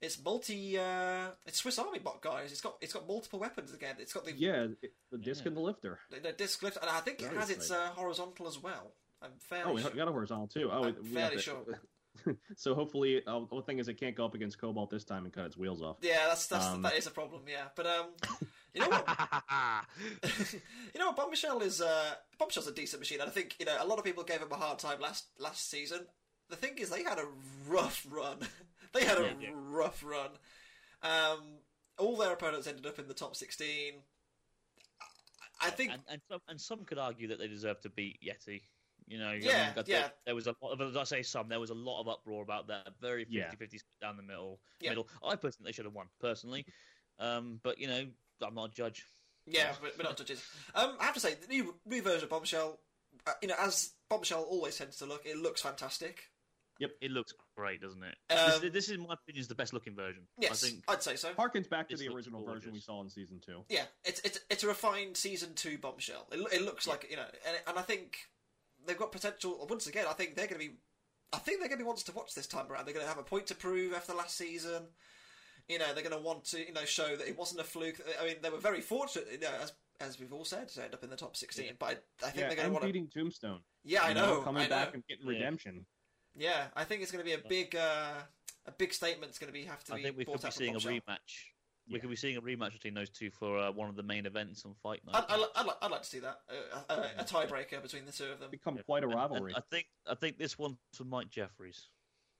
its 0.02 0.22
multi 0.24 0.78
uh, 0.78 1.28
it's 1.46 1.60
Swiss 1.60 1.78
Army 1.80 2.00
bot 2.00 2.22
guys. 2.22 2.52
It's 2.52 2.62
got 2.62 2.78
it's 2.82 2.94
got 2.94 3.08
multiple 3.08 3.40
weapons 3.40 3.74
again. 3.74 3.96
It's 4.00 4.14
got 4.14 4.26
the 4.26 4.34
yeah, 4.34 4.68
the 5.12 5.18
disc 5.18 5.44
Yeah. 5.44 5.50
and 5.50 5.58
the 5.58 5.62
lifter. 5.62 6.00
the, 6.10 6.20
the 6.20 6.32
disc 6.32 6.64
lift, 6.64 6.78
and 6.82 6.90
I 6.90 7.00
think 7.02 7.20
it 7.22 7.26
Very 7.26 7.38
has 7.38 7.50
its 7.50 7.70
uh, 7.72 7.90
horizontal 7.96 8.48
as 8.48 8.58
well. 8.62 8.94
I'm 9.22 9.32
Oh, 9.32 9.40
fairly 9.40 9.74
we 9.76 9.82
sure. 9.82 9.92
got 9.92 10.08
a 10.10 10.12
horizontal 10.12 10.48
too. 10.48 10.70
Oh, 10.72 10.84
I'm 10.84 10.86
we 10.86 10.92
got 10.94 11.06
fairly 11.06 11.36
the- 11.38 11.42
sure. 11.42 11.64
so 12.56 12.76
hopefully, 12.76 13.22
uh, 13.26 13.42
the 13.52 13.62
thing 13.62 13.80
is, 13.80 13.88
it 13.88 13.96
can't 13.96 14.16
go 14.16 14.26
up 14.26 14.36
against 14.36 14.60
Cobalt 14.60 14.90
this 14.90 15.04
time 15.04 15.26
and 15.26 15.34
cut 15.34 15.46
its 15.46 15.58
wheels 15.58 15.82
off. 15.82 15.98
Yeah, 16.02 16.28
that's 16.28 16.48
that's 16.48 16.66
Um, 16.66 16.82
that 16.84 16.94
is 16.96 17.08
a 17.08 17.12
problem. 17.12 17.42
Yeah, 17.48 17.66
but 17.76 17.86
um, 17.88 18.06
you 18.74 18.82
know 18.82 18.90
what? 18.90 19.06
you 20.54 21.00
know 21.00 21.08
what? 21.08 21.16
Bombshell 21.18 21.62
is 21.62 21.82
uh, 21.82 22.16
Bombshell's 22.38 22.68
a 22.68 22.72
decent 22.74 23.02
machine, 23.02 23.20
and 23.20 23.30
I 23.30 23.32
think 23.34 23.56
you 23.60 23.66
know 23.66 23.78
a 23.80 23.86
lot 23.86 24.00
of 24.00 24.06
people 24.06 24.24
gave 24.24 24.40
him 24.42 24.52
a 24.52 24.56
hard 24.56 24.80
time 24.80 25.00
last 25.00 25.26
last 25.40 25.70
season. 25.70 26.06
The 26.50 26.56
thing 26.56 26.78
is, 26.78 26.90
they 26.90 27.04
had 27.04 27.18
a 27.20 27.26
rough 27.68 28.06
run. 28.10 28.38
they 28.94 29.04
had 29.06 29.18
a 29.18 29.24
Yeah, 29.24 29.34
yeah. 29.42 29.50
rough 29.54 30.04
run. 30.06 30.30
Um, 31.02 31.40
all 31.98 32.16
their 32.18 32.34
opponents 32.34 32.68
ended 32.68 32.86
up 32.86 33.00
in 33.00 33.08
the 33.08 33.14
top 33.14 33.36
sixteen. 33.36 33.94
I 35.62 35.68
I 35.68 35.70
think 35.70 35.92
and, 35.94 36.02
and 36.10 36.22
some 36.30 36.42
and 36.48 36.62
some 36.62 36.86
could 36.86 36.98
argue 36.98 37.28
that 37.30 37.40
they 37.40 37.48
deserve 37.48 37.82
to 37.82 37.90
beat 37.90 38.20
Yeti. 38.22 38.62
You 39.08 39.20
know, 39.20 39.28
I 39.30 39.34
Yeah, 39.36 39.74
I 39.76 39.84
yeah. 39.86 40.08
There 40.26 40.36
was 40.36 40.48
a 40.48 40.56
lot 40.62 40.72
of, 40.72 40.82
as 40.82 40.98
I 40.98 41.04
say 41.04 41.22
some, 41.24 41.50
there 41.50 41.60
was 41.60 41.70
a 41.70 41.76
lot 41.76 42.02
of 42.02 42.08
uproar 42.08 42.44
about 42.44 42.68
that. 42.68 42.90
Very 43.02 43.26
50-50 43.26 43.30
Yeah. 43.32 43.50
split 43.52 43.84
down 44.02 44.18
the 44.18 44.24
middle. 44.24 44.60
Yeah. 44.80 44.92
Middle. 44.92 45.08
I 45.24 45.36
personally 45.36 45.70
they 45.70 45.74
should 45.74 45.86
have 45.86 45.94
won 45.94 46.08
personally, 46.20 46.66
um, 47.20 47.60
but 47.64 47.80
you 47.80 47.88
know, 47.88 48.06
I'm 48.46 48.56
not 48.56 48.70
a 48.70 48.74
judge. 48.74 49.06
Yeah, 49.46 49.74
we're, 49.82 49.90
we're 49.98 50.04
not 50.04 50.18
judges. 50.18 50.42
Um, 50.74 50.96
I 51.00 51.06
have 51.06 51.16
to 51.16 51.20
say, 51.20 51.34
the 51.34 51.48
new, 51.48 51.76
new 51.86 52.02
version 52.02 52.24
of 52.24 52.30
Bombshell, 52.30 52.80
uh, 53.28 53.34
you 53.42 53.50
know, 53.50 53.56
as 53.60 53.92
Bombshell 54.10 54.44
always 54.44 54.78
tends 54.78 54.98
to 54.98 55.06
look, 55.06 55.26
it 55.26 55.38
looks 55.38 55.62
fantastic. 55.62 56.30
Yep, 56.80 56.92
it 57.02 57.12
looks 57.12 57.34
great, 57.56 57.82
doesn't 57.82 58.02
it? 58.04 58.16
Um, 58.32 58.62
this, 58.62 58.72
this 58.72 58.86
is, 58.86 58.92
in 58.96 59.02
my 59.02 59.14
opinion, 59.14 59.42
is 59.42 59.48
the 59.48 59.56
best 59.56 59.74
looking 59.74 59.96
version. 59.96 60.24
Yes, 60.40 60.64
I 60.64 60.68
think 60.68 60.84
I'd 60.88 61.04
say 61.04 61.16
so. 61.16 61.34
Harkens 61.34 61.70
back 61.70 61.88
to 61.90 61.96
the 61.98 62.06
looks 62.06 62.16
original 62.16 62.44
version 62.44 62.74
we 62.74 62.80
saw 62.80 63.02
in 63.02 63.10
season 63.10 63.40
two. 63.46 63.64
Yeah, 63.70 63.84
it's 64.04 64.22
it's 64.22 64.40
it's 64.50 64.64
a 64.64 64.68
refined 64.68 65.16
season 65.16 65.54
two 65.54 65.78
Bombshell. 65.78 66.26
It, 66.32 66.40
it 66.54 66.62
looks 66.64 66.88
like 66.88 67.08
you 67.10 67.16
know, 67.18 67.26
and, 67.48 67.58
and 67.68 67.78
I 67.78 67.84
think 67.84 68.18
they've 68.86 68.98
got 68.98 69.12
potential. 69.12 69.66
Once 69.70 69.88
again, 69.88 70.06
I 70.10 70.14
think 70.14 70.36
they're 70.36 70.48
going 70.48 70.60
to 70.62 70.68
be. 70.68 70.76
I 71.34 71.38
think 71.38 71.60
they're 71.60 71.68
going 71.70 71.80
to 71.80 71.84
be 71.84 71.88
ones 71.88 72.04
to 72.04 72.12
watch 72.12 72.36
this 72.36 72.46
time 72.48 72.72
around. 72.72 72.86
They're 72.86 72.94
going 72.94 73.06
to 73.06 73.10
have 73.10 73.18
a 73.20 73.24
point 73.24 73.48
to 73.48 73.56
prove 73.56 73.94
after 73.94 74.14
last 74.14 74.38
season. 74.38 74.84
You 75.68 75.80
know, 75.80 75.94
they're 75.94 76.04
going 76.04 76.16
to 76.16 76.22
want 76.22 76.44
to 76.46 76.60
you 76.60 76.74
know 76.74 76.86
show 76.86 77.16
that 77.16 77.28
it 77.28 77.38
wasn't 77.38 77.62
a 77.62 77.64
fluke. 77.64 78.00
I 78.22 78.26
mean, 78.26 78.36
they 78.42 78.50
were 78.50 78.58
very 78.60 78.82
fortunate, 78.82 79.28
you 79.32 79.40
know, 79.40 79.50
as 79.62 79.74
as 80.02 80.20
we've 80.20 80.34
all 80.34 80.46
said, 80.46 80.68
to 80.70 80.84
end 80.84 80.94
up 80.94 81.04
in 81.04 81.10
the 81.10 81.16
top 81.16 81.36
sixteen. 81.36 81.74
But 81.80 82.04
I, 82.22 82.28
I 82.28 82.30
think 82.30 82.36
Yeah, 82.36 82.48
they're 82.48 82.50
going 82.50 82.58
to 82.58 82.64
and 82.66 82.74
want 82.74 82.82
to. 82.86 82.88
beating 82.94 83.08
Tombstone. 83.14 83.60
Yeah, 83.84 84.04
I 84.04 84.14
know. 84.14 84.42
coming 84.42 84.64
I 84.64 84.66
know. 84.66 84.70
back 84.70 84.94
and 84.94 85.04
getting 85.08 85.26
Yeah. 85.26 85.32
redemption. 85.34 85.86
Yeah, 86.36 86.66
I 86.76 86.84
think 86.84 87.02
it's 87.02 87.12
going 87.12 87.24
to 87.24 87.30
be 87.30 87.34
a 87.40 87.48
big, 87.48 87.76
uh, 87.76 88.14
a 88.66 88.72
big 88.72 88.92
statement. 88.94 89.30
It's 89.30 89.38
going 89.40 89.54
to 89.54 89.58
be 89.60 89.66
have 89.66 89.84
to 89.86 89.94
I 89.94 89.98
be. 89.98 90.04
think 90.04 90.18
we 90.18 90.26
brought 90.26 90.42
could 90.42 90.42
be 90.42 90.48
out 90.48 90.54
from 90.54 90.60
seeing 90.60 90.72
a 90.72 90.80
Bombshell. 90.80 90.92
rematch. 91.16 91.53
We 91.88 91.96
Yeah. 91.96 92.00
could 92.00 92.10
be 92.10 92.16
seeing 92.16 92.38
a 92.38 92.42
rematch 92.42 92.72
between 92.74 92.94
those 92.94 93.10
two 93.10 93.30
for 93.30 93.58
uh, 93.58 93.72
one 93.72 93.90
of 93.90 93.96
the 93.96 94.04
main 94.04 94.26
events 94.26 94.64
on 94.66 94.74
Fight 94.82 95.02
Night. 95.06 95.16
I'd, 95.16 95.26
I'd, 95.40 95.46
I'd, 95.56 95.66
like, 95.66 95.76
I'd 95.82 95.92
like 95.92 96.02
to 96.04 96.08
see 96.08 96.20
that 96.20 96.40
uh, 96.50 96.80
a, 96.90 96.94
a, 96.94 97.10
a 97.20 97.24
tiebreaker 97.26 97.82
between 97.82 98.06
the 98.06 98.12
two 98.12 98.26
of 98.32 98.40
them. 98.40 98.50
Become 98.52 98.78
Yeah. 98.78 98.84
quite 98.84 99.04
a 99.04 99.08
And- 99.08 99.14
and 99.14 99.22
rivalry. 99.22 99.54
I 99.56 99.62
think 99.70 99.88
I 100.08 100.16
think 100.16 100.38
this 100.38 100.58
one's 100.58 100.78
for 100.94 101.04
Mike 101.04 101.30
Jeffries. 101.30 101.90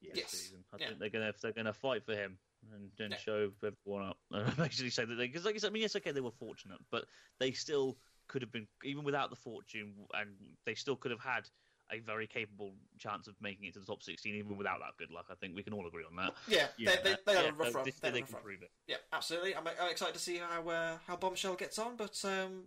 Yes. 0.02 0.16
Yes. 0.16 0.30
season. 0.32 0.64
I 0.74 0.78
Yeah. 0.80 0.88
think 0.88 1.00
they're 1.00 1.10
gonna 1.10 1.34
they're 1.42 1.52
gonna 1.52 1.74
fight 1.74 2.04
for 2.06 2.14
him 2.16 2.38
and 2.74 2.90
then 2.98 3.12
Yeah. 3.12 3.18
show 3.18 3.52
everyone 3.64 4.10
up. 4.10 4.18
And 4.32 4.46
basically 4.58 4.90
say 4.90 5.04
that 5.06 5.18
because 5.18 5.44
like 5.46 5.56
I 5.56 5.58
said, 5.58 5.68
I 5.68 5.72
mean 5.74 5.82
yes 5.82 5.96
okay 5.98 6.12
they 6.12 6.22
were 6.22 6.32
fortunate, 6.32 6.80
but 6.92 7.06
they 7.40 7.52
still 7.52 7.98
could 8.28 8.42
have 8.42 8.52
been 8.52 8.68
even 8.86 9.04
without 9.04 9.30
the 9.30 9.36
fortune 9.36 9.94
and 10.14 10.30
they 10.66 10.76
still 10.76 10.96
could 10.96 11.12
have 11.12 11.20
had 11.20 11.50
a 11.92 12.00
very 12.00 12.28
capable 12.28 12.74
chance 12.98 13.28
of 13.28 13.36
making 13.42 13.66
it 13.66 13.74
to 13.74 13.80
the 13.80 13.86
top 13.86 14.02
sixteen 14.04 14.36
even 14.36 14.58
without 14.58 14.80
that 14.80 14.98
good 14.98 15.12
luck. 15.14 15.26
I 15.30 15.36
think 15.36 15.56
we 15.56 15.64
can 15.64 15.74
all 15.74 15.88
agree 15.88 16.04
on 16.10 16.16
that. 16.18 16.34
Yeah, 16.48 16.68
Yeah, 16.78 16.96
they, 17.04 17.12
they, 17.12 17.16
they 17.26 17.36
had 17.36 17.44
Yeah, 17.46 17.50
a 17.50 17.54
rough 17.54 17.76
run. 17.76 17.86
this 17.86 18.00
They 18.00 18.08
year 18.08 18.14
had 18.16 18.22
a 18.22 18.22
they 18.22 18.22
can 18.26 18.34
run. 18.36 18.44
prove 18.44 18.62
it. 18.64 18.72
Yeah, 18.88 18.96
absolutely. 19.12 19.56
I'm, 19.56 19.68
I'm 19.68 19.90
excited 19.92 20.14
to 20.16 20.20
see 20.20 20.38
how 20.38 20.68
uh, 20.70 20.98
how 21.08 21.16
Bombshell 21.16 21.56
gets 21.56 21.78
on, 21.80 21.96
but 21.98 22.24
um, 22.26 22.64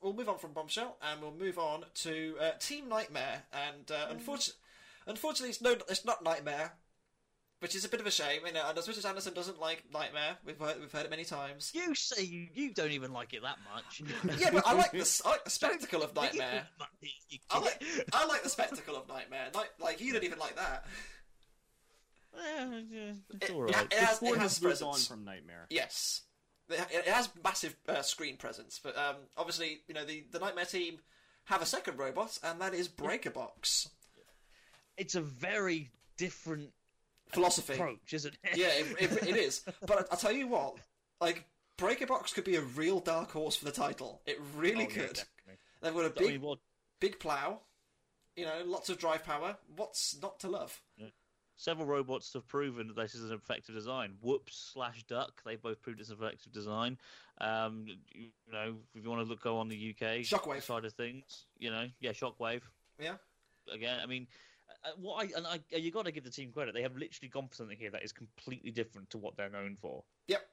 we'll 0.00 0.12
move 0.14 0.28
on 0.28 0.38
from 0.38 0.52
Bombshell 0.52 0.96
and 1.02 1.20
we'll 1.20 1.34
move 1.34 1.58
on 1.58 1.84
to 1.94 2.36
uh, 2.40 2.50
Team 2.58 2.88
Nightmare. 2.88 3.42
And 3.52 3.90
uh, 3.90 4.06
unfortunately, 4.10 4.60
unfortunately, 5.06 5.50
it's 5.50 5.60
no, 5.60 5.72
it's 5.88 6.04
not 6.04 6.24
Nightmare, 6.24 6.72
which 7.64 7.74
is 7.74 7.82
a 7.86 7.88
bit 7.88 7.98
of 7.98 8.06
a 8.06 8.10
shame. 8.10 8.42
You 8.46 8.52
know, 8.52 8.62
and 8.68 8.76
as 8.76 8.86
much 8.86 8.98
as 8.98 9.06
Anderson 9.06 9.32
doesn't 9.32 9.58
like 9.58 9.82
Nightmare, 9.90 10.36
we've 10.44 10.58
heard, 10.58 10.78
we've 10.78 10.92
heard 10.92 11.06
it 11.06 11.10
many 11.10 11.24
times. 11.24 11.72
You 11.74 11.94
say 11.94 12.22
you, 12.22 12.46
you 12.52 12.74
don't 12.74 12.90
even 12.90 13.10
like 13.10 13.32
it 13.32 13.40
that 13.40 13.56
much. 13.74 14.02
Yeah, 14.38 14.50
but 14.52 14.66
I 14.66 14.74
like 14.74 14.90
the 14.92 15.22
I 15.24 15.30
like 15.30 15.44
the 15.44 15.50
spectacle 15.50 16.02
of 16.02 16.14
Nightmare. 16.14 16.66
I 17.50 17.58
like. 17.58 17.82
I 18.12 18.26
like 18.26 18.42
the 18.42 18.50
spectacle 18.50 18.96
of 18.96 19.08
Nightmare. 19.08 19.46
Night, 19.54 19.68
like 19.80 20.02
you 20.02 20.12
don't 20.12 20.24
even 20.24 20.38
like 20.38 20.56
that. 20.56 20.84
Yeah, 22.36 22.80
yeah, 22.90 23.12
it's 23.40 23.48
It- 23.48 23.56
it- 23.56 23.92
it 23.92 23.98
has- 23.98 24.18
The 24.18 24.26
it 24.26 24.38
has 24.38 24.58
has 24.58 24.82
on 24.82 24.90
presence. 24.90 25.06
from 25.06 25.24
Nightmare. 25.24 25.66
Yes, 25.70 26.20
it, 26.68 26.86
it 26.92 27.06
has 27.08 27.30
massive 27.42 27.76
uh, 27.88 28.02
screen 28.02 28.36
presence, 28.36 28.78
but 28.82 28.94
um, 28.98 29.16
obviously, 29.38 29.80
you 29.88 29.94
know, 29.94 30.04
the, 30.04 30.24
the 30.32 30.38
Nightmare 30.38 30.66
team 30.66 30.98
have 31.44 31.62
a 31.62 31.66
second 31.66 31.98
robot, 31.98 32.38
and 32.42 32.60
that 32.60 32.74
is 32.74 32.88
Breaker 32.88 33.30
Box 33.30 33.88
It's 34.98 35.14
a 35.14 35.20
very 35.22 35.90
different 36.18 36.70
philosophy. 37.34 37.74
approach, 37.74 38.12
isn't 38.12 38.36
it? 38.44 38.56
Yeah, 38.56 38.68
it, 38.68 38.86
it, 39.12 39.28
it 39.28 39.36
is. 39.36 39.62
But 39.86 40.08
I'll 40.10 40.18
tell 40.18 40.32
you 40.32 40.46
what, 40.48 40.76
like 41.20 41.44
Breaker 41.76 42.06
Box 42.06 42.32
could 42.32 42.44
be 42.44 42.56
a 42.56 42.60
real 42.62 43.00
dark 43.00 43.30
horse 43.32 43.56
for 43.56 43.64
the 43.64 43.72
title. 43.72 44.20
It 44.26 44.40
really 44.56 44.84
Oh, 44.84 44.88
could. 44.88 45.14
definitely. 45.14 45.58
They've 45.82 45.94
got 45.94 46.04
a 46.06 46.10
big, 46.10 46.40
what 46.40 46.58
big 47.00 47.18
plow. 47.18 47.60
You 48.36 48.46
know, 48.46 48.62
lots 48.64 48.88
of 48.90 48.98
drive 48.98 49.24
power. 49.24 49.56
What's 49.76 50.16
not 50.20 50.40
to 50.40 50.48
love? 50.48 50.80
several 51.56 51.86
robots 51.86 52.32
have 52.32 52.44
proven 52.48 52.88
that 52.88 52.96
this 52.96 53.14
is 53.14 53.30
an 53.30 53.36
effective 53.36 53.76
design. 53.76 54.14
Whoops 54.22 54.70
slash 54.74 55.04
Duck, 55.04 55.40
they 55.46 55.54
both 55.54 55.80
proved 55.82 56.00
it's 56.00 56.08
an 56.10 56.16
effective 56.20 56.50
design. 56.52 56.98
Um, 57.40 57.86
you 58.12 58.30
know, 58.52 58.74
if 58.94 59.04
you 59.04 59.08
want 59.08 59.22
to 59.24 59.28
look 59.28 59.40
go 59.40 59.58
on 59.58 59.68
the 59.68 59.94
UK 59.96 60.22
Shockwave. 60.22 60.62
side 60.62 60.84
of 60.84 60.92
things, 60.94 61.44
you 61.58 61.70
know, 61.70 61.86
yeah, 62.00 62.10
Shockwave. 62.10 62.62
Yeah. 63.00 63.14
Again, 63.72 64.00
I 64.02 64.06
mean, 64.06 64.26
what 64.98 65.24
I 65.24 65.30
and 65.36 65.46
I, 65.46 65.60
you 65.76 65.90
got 65.90 66.04
to 66.06 66.12
give 66.12 66.24
the 66.24 66.30
team 66.30 66.50
credit. 66.52 66.74
They 66.74 66.82
have 66.82 66.96
literally 66.96 67.28
gone 67.28 67.48
for 67.48 67.54
something 67.54 67.78
here 67.78 67.90
that 67.90 68.04
is 68.04 68.12
completely 68.12 68.70
different 68.70 69.10
to 69.10 69.18
what 69.18 69.36
they're 69.36 69.50
known 69.50 69.76
for. 69.80 70.02
Yep. 70.28 70.46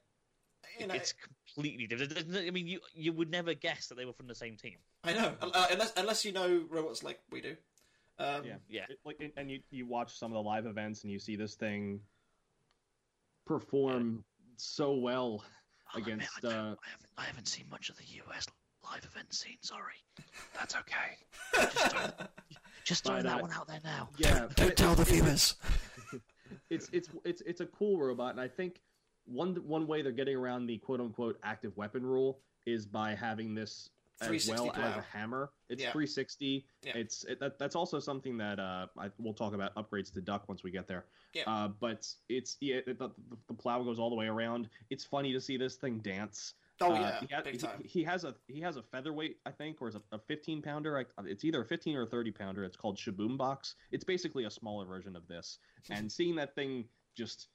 You 0.80 0.88
know, 0.88 0.94
it's 0.94 1.14
completely 1.14 1.86
different. 1.88 2.36
I 2.36 2.50
mean, 2.52 2.68
you 2.68 2.80
you 2.94 3.12
would 3.14 3.30
never 3.30 3.54
guess 3.54 3.88
that 3.88 3.96
they 3.96 4.06
were 4.06 4.14
from 4.14 4.28
the 4.28 4.36
same 4.36 4.56
team. 4.58 4.78
I 5.04 5.14
know. 5.14 5.34
Uh, 5.42 5.68
unless 5.72 5.94
unless 5.98 6.26
you 6.26 6.32
know 6.32 6.64
robots 6.70 7.04
like 7.04 7.20
we 7.32 7.42
do. 7.42 7.56
Um, 8.20 8.46
Yeah. 8.46 8.56
Yeah. 8.70 8.86
It- 8.90 9.00
like, 9.04 9.18
and- 9.20 9.34
and 9.36 9.52
you 9.52 9.60
you 9.72 9.86
watch 9.86 10.18
some 10.18 10.32
of 10.32 10.36
the 10.36 10.48
live 10.48 10.66
events 10.66 11.04
and 11.04 11.12
you 11.12 11.20
see 11.20 11.36
this 11.36 11.56
thing 11.56 12.00
perform 13.46 14.24
so 14.58 14.94
well 14.94 15.44
against. 15.96 16.30
I, 16.44 16.48
uh, 16.48 16.52
I 16.52 16.54
haven't 16.54 17.10
I 17.18 17.24
haven't 17.24 17.48
seen 17.48 17.66
much 17.70 17.90
of 17.90 17.98
the 17.98 18.06
US 18.28 18.48
live 18.84 19.04
event 19.06 19.34
scene. 19.34 19.58
Sorry, 19.62 19.96
that's 20.58 20.76
okay. 20.76 21.18
Just, 21.74 21.92
throw- 21.92 22.28
just 22.84 23.04
throwing 23.06 23.24
But, 23.24 23.30
that 23.30 23.42
one 23.42 23.52
out 23.52 23.68
there 23.68 23.80
now. 23.84 24.10
Yeah, 24.18 24.48
but 24.56 24.60
it- 24.68 24.78
tell 24.78 24.96
the 24.96 25.04
it- 25.04 25.08
viewers. 25.08 25.56
it's 26.70 26.90
it's 26.92 27.10
it's 27.24 27.42
it's 27.42 27.62
a 27.62 27.66
cool 27.68 28.00
robot, 28.00 28.32
and 28.32 28.40
I 28.40 28.48
think 28.48 28.82
one 29.26 29.56
one 29.68 29.88
way 29.88 30.02
they're 30.02 30.12
getting 30.12 30.36
around 30.36 30.66
the 30.66 30.78
quote 30.78 31.00
unquote 31.00 31.40
active 31.44 31.76
weapon 31.78 32.06
rule 32.06 32.40
is 32.66 32.86
by 32.86 33.14
having 33.16 33.54
this 33.56 33.90
as 34.22 34.28
360 34.28 34.52
well 34.70 34.76
as 34.76 34.98
a 34.98 35.02
hammer. 35.02 35.50
It's 35.70 35.82
Yeah. 35.82 35.92
360. 35.92 36.66
Yeah. 36.84 36.92
It's 36.96 37.24
it, 37.24 37.40
that, 37.40 37.58
that's 37.58 37.76
also 37.76 38.00
something 38.00 38.38
that 38.38 38.60
uh, 38.60 38.86
I, 38.98 39.10
we'll 39.18 39.34
talk 39.34 39.54
about 39.56 39.74
upgrades 39.76 40.14
to 40.14 40.22
duck 40.22 40.48
once 40.48 40.64
we 40.64 40.70
get 40.70 40.88
there. 40.88 41.06
Yeah. 41.34 41.44
Uh, 41.48 41.70
but 41.70 42.08
it's 42.30 42.58
yeah, 42.62 42.82
the, 42.86 42.94
the, 42.94 43.10
the 43.48 43.54
plow 43.54 43.82
goes 43.82 43.98
all 43.98 44.10
the 44.12 44.16
way 44.16 44.28
around. 44.28 44.70
It's 44.92 45.04
funny 45.04 45.34
to 45.34 45.42
see 45.42 45.58
this 45.58 45.76
thing 45.76 46.00
dance. 46.00 46.54
Oh 46.82 46.92
Uh, 46.94 47.00
yeah, 47.00 47.20
he, 47.20 47.28
ha- 47.36 47.42
big 47.44 47.54
he- 47.54 47.60
time. 47.60 47.82
he 47.84 48.04
has 48.04 48.24
a 48.24 48.36
he 48.48 48.60
has 48.62 48.78
a 48.78 48.82
featherweight, 48.84 49.38
I 49.46 49.52
think, 49.52 49.82
or 49.82 49.88
is 49.88 49.96
a, 49.96 50.02
a 50.12 50.20
15 50.20 50.62
pounder. 50.62 51.06
It's 51.26 51.44
either 51.46 51.62
a 51.62 51.66
15 51.66 51.96
or 51.96 52.04
a 52.04 52.08
30 52.08 52.32
pounder. 52.32 52.64
It's 52.64 52.76
called 52.78 52.98
Shaboom 52.98 53.38
Box. 53.38 53.76
It's 53.92 54.04
basically 54.04 54.46
a 54.46 54.50
smaller 54.52 54.86
version 54.86 55.16
of 55.16 55.28
this. 55.28 55.60
And 55.90 56.12
seeing 56.12 56.36
that 56.36 56.54
thing 56.56 56.86
just 57.18 57.48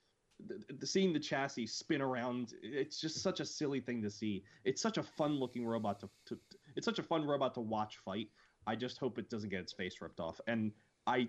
the, 0.46 0.62
the, 0.80 0.86
seeing 0.86 1.12
the 1.12 1.20
chassis 1.20 1.66
spin 1.66 2.02
around, 2.02 2.52
it's 2.62 3.00
just 3.00 3.22
such 3.22 3.40
a 3.40 3.44
silly 3.46 3.80
thing 3.80 4.02
to 4.02 4.10
see. 4.10 4.44
It's 4.64 4.82
such 4.82 4.98
a 4.98 5.02
fun 5.02 5.38
looking 5.40 5.64
robot 5.64 5.98
to, 6.00 6.10
to 6.26 6.38
it's 6.76 6.84
such 6.84 6.98
a 6.98 7.02
fun 7.02 7.24
robot 7.24 7.54
to 7.54 7.60
watch 7.60 7.96
fight. 8.04 8.28
I 8.66 8.74
just 8.76 8.98
hope 8.98 9.18
it 9.18 9.30
doesn't 9.30 9.48
get 9.50 9.60
its 9.60 9.72
face 9.72 9.94
ripped 10.00 10.20
off. 10.20 10.40
And 10.46 10.72
I 11.06 11.28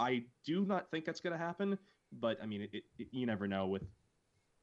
I 0.00 0.24
do 0.44 0.64
not 0.64 0.90
think 0.90 1.04
that's 1.04 1.20
going 1.20 1.34
to 1.34 1.38
happen. 1.38 1.78
But 2.20 2.38
I 2.42 2.46
mean, 2.46 2.62
it, 2.62 2.70
it, 2.98 3.08
you 3.12 3.26
never 3.26 3.46
know 3.46 3.66
with 3.68 3.84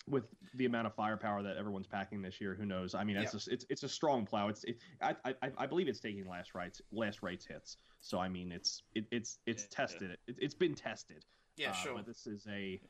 with 0.09 0.25
the 0.55 0.65
amount 0.65 0.87
of 0.87 0.93
firepower 0.95 1.43
that 1.43 1.57
everyone's 1.57 1.87
packing 1.87 2.21
this 2.21 2.41
year. 2.41 2.55
Who 2.55 2.65
knows? 2.65 2.95
I 2.95 3.03
mean, 3.03 3.17
it's 3.17 3.31
just, 3.33 3.47
it's 3.47 3.65
it's 3.69 3.83
a 3.83 3.89
strong 3.89 4.25
plow. 4.25 4.47
It's 4.49 4.63
it, 4.63 4.77
I, 5.01 5.15
I 5.25 5.51
I 5.57 5.65
believe 5.67 5.87
it's 5.87 5.99
taking 5.99 6.27
Last 6.27 6.55
Rites 6.55 6.81
Last 6.91 7.21
Rites 7.21 7.45
hits. 7.45 7.77
So 8.01 8.19
I 8.19 8.29
mean, 8.29 8.51
it's 8.51 8.83
it, 8.95 9.05
it's 9.11 9.39
it's 9.45 9.63
Yeah. 9.63 9.67
tested. 9.71 10.11
It, 10.27 10.35
it's 10.39 10.55
been 10.55 10.75
tested. 10.75 11.25
Yeah, 11.57 11.69
Uh, 11.69 11.73
sure. 11.73 11.95
But 11.95 12.05
this 12.07 12.25
is 12.25 12.47
a 12.49 12.81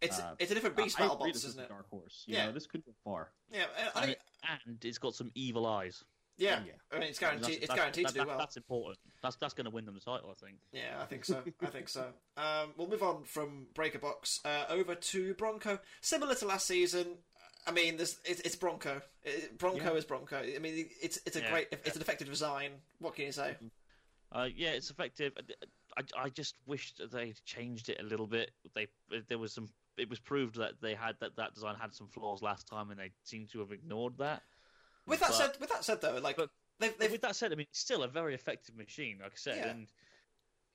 It's 0.00 0.18
uh, 0.18 0.34
it's 0.38 0.50
a 0.50 0.54
different 0.54 0.76
beast, 0.76 0.98
I 0.98 1.02
battle 1.04 1.16
agree 1.16 1.30
bots, 1.32 1.42
this 1.42 1.50
isn't 1.50 1.60
is 1.60 1.64
it? 1.64 1.70
a 1.70 1.74
dark 1.74 1.90
horse. 1.90 2.24
You 2.26 2.36
Yeah. 2.36 2.46
know, 2.46 2.52
this 2.52 2.66
could 2.66 2.84
go 2.84 2.92
far. 3.04 3.32
Yeah, 3.52 3.66
I 3.94 4.02
And, 4.02 4.10
it, 4.12 4.18
and 4.66 4.84
it's 4.84 4.98
got 4.98 5.14
some 5.14 5.30
evil 5.34 5.66
eyes. 5.66 6.02
Yeah. 6.42 6.60
yeah. 6.66 6.72
I 6.90 6.98
mean, 6.98 7.08
it's 7.08 7.18
That's- 7.18 7.40
guaranteed. 7.40 7.56
It's 7.62 7.68
that's- 7.68 7.78
guaranteed 7.78 8.06
that- 8.06 8.12
to 8.14 8.20
do 8.20 8.26
well. 8.26 8.38
That's 8.38 8.56
important. 8.56 8.98
That's 9.22 9.36
that's 9.36 9.54
going 9.54 9.64
to 9.66 9.70
win 9.70 9.84
them 9.86 9.94
the 9.94 10.00
title, 10.00 10.30
I 10.30 10.44
think. 10.44 10.58
Yeah, 10.72 11.00
I 11.00 11.06
think 11.06 11.24
so. 11.24 11.42
I 11.62 11.66
think 11.66 11.88
so. 11.88 12.06
Um, 12.36 12.74
we'll 12.76 12.88
move 12.88 13.02
on 13.02 13.24
from 13.24 13.66
Breaker 13.74 13.98
Box 13.98 14.40
uh, 14.44 14.64
over 14.68 14.94
to 14.94 15.34
Bronco. 15.34 15.78
Similar 16.00 16.34
to 16.36 16.46
last 16.46 16.66
season. 16.66 17.18
I 17.66 17.70
mean, 17.70 17.96
there's 17.96 18.18
it's, 18.24 18.40
it's 18.40 18.56
Bronco. 18.56 19.00
It, 19.22 19.56
Bronco 19.58 19.92
Yeah. 19.92 19.98
is 19.98 20.04
Bronco. 20.04 20.36
I 20.38 20.58
mean, 20.58 20.88
it's 21.00 21.18
it's 21.24 21.36
a 21.36 21.40
Yeah. 21.40 21.50
great, 21.50 21.68
it's 21.70 21.94
an 21.96 22.02
effective 22.02 22.28
design. 22.28 22.72
What 22.98 23.14
can 23.14 23.26
you 23.26 23.32
say? 23.32 23.56
Uh, 24.32 24.48
yeah, 24.54 24.70
it's 24.70 24.90
effective. 24.90 25.32
I, 25.96 26.02
I 26.24 26.28
just 26.30 26.56
wish 26.66 26.94
that 26.94 27.12
they 27.12 27.34
changed 27.44 27.88
it 27.90 28.00
a 28.00 28.02
little 28.02 28.26
bit. 28.26 28.50
They 28.74 28.88
there 29.28 29.38
was 29.38 29.52
some. 29.52 29.68
It 29.98 30.08
was 30.08 30.18
proved 30.18 30.56
that 30.56 30.80
they 30.80 30.94
had 30.94 31.16
that 31.20 31.36
that 31.36 31.54
design 31.54 31.76
had 31.78 31.94
some 31.94 32.08
flaws 32.08 32.42
last 32.42 32.66
time, 32.66 32.90
and 32.90 32.98
they 32.98 33.10
seem 33.24 33.46
to 33.52 33.60
have 33.60 33.70
ignored 33.72 34.14
that. 34.18 34.42
With 35.06 35.20
that 35.20 35.28
But- 35.30 35.34
said, 35.36 35.56
with 35.60 35.70
that 35.70 35.84
said 35.84 36.00
though, 36.00 36.18
like 36.18 36.36
but- 36.36 36.50
they've, 36.78 36.96
they've 36.98 37.10
with 37.12 37.22
that 37.22 37.36
said, 37.36 37.52
I 37.52 37.56
mean, 37.56 37.66
it's 37.70 37.80
still 37.80 38.02
a 38.02 38.08
very 38.08 38.34
effective 38.34 38.76
machine, 38.76 39.18
like 39.22 39.32
I 39.32 39.36
said, 39.36 39.56
Yeah. 39.58 39.68
and 39.70 39.88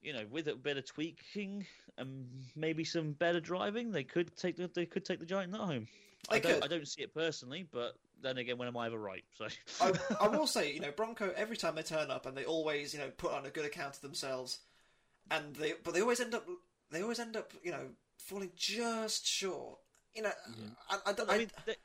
you 0.02 0.14
know, 0.14 0.26
with 0.30 0.48
a 0.48 0.56
bit 0.56 0.78
of 0.78 0.86
tweaking 0.86 1.66
and 1.98 2.28
maybe 2.56 2.84
some 2.84 3.14
better 3.14 3.40
driving, 3.40 3.92
they 3.92 4.04
could 4.04 4.36
take 4.38 4.56
the 4.58 4.68
they 4.68 4.86
could 4.86 5.04
take 5.06 5.20
the 5.20 5.26
giant 5.26 5.52
nut 5.52 5.62
home. 5.62 5.88
I 6.30 6.40
don't, 6.40 6.56
could. 6.56 6.64
I 6.64 6.68
don't 6.68 6.88
see 6.88 7.02
it 7.02 7.14
personally, 7.14 7.68
but 7.72 7.96
then 8.22 8.38
again, 8.38 8.58
when 8.58 8.68
am 8.68 8.78
I 8.78 8.88
ever 8.88 8.98
right? 8.98 9.24
So 9.38 9.48
I, 9.82 9.94
I 10.22 10.28
will 10.28 10.48
say, 10.48 10.72
you 10.74 10.80
know, 10.82 10.92
Bronco 10.92 11.32
every 11.36 11.58
time 11.58 11.76
they 11.76 11.84
turn 11.84 12.12
up 12.12 12.26
and 12.26 12.38
they 12.38 12.46
always, 12.46 12.94
you 12.94 13.00
know, 13.00 13.10
put 13.18 13.32
on 13.32 13.46
a 13.46 13.50
good 13.50 13.66
account 13.66 13.96
of 13.96 14.02
themselves, 14.02 14.60
and 15.32 15.56
they 15.56 15.74
but 15.84 15.94
they 15.94 16.02
always 16.02 16.20
end 16.20 16.36
up 16.36 16.46
they 16.92 17.02
always 17.02 17.20
end 17.20 17.36
up, 17.36 17.52
you 17.64 17.72
know, 17.72 17.88
falling 18.18 18.52
just 18.56 19.26
short. 19.26 19.80
You 20.16 20.24
know, 20.24 20.32
I, 20.90 20.98
I 21.08 21.14
don't. 21.14 21.30
I 21.30 21.36
I, 21.36 21.38
mean, 21.40 21.52
th- 21.66 21.78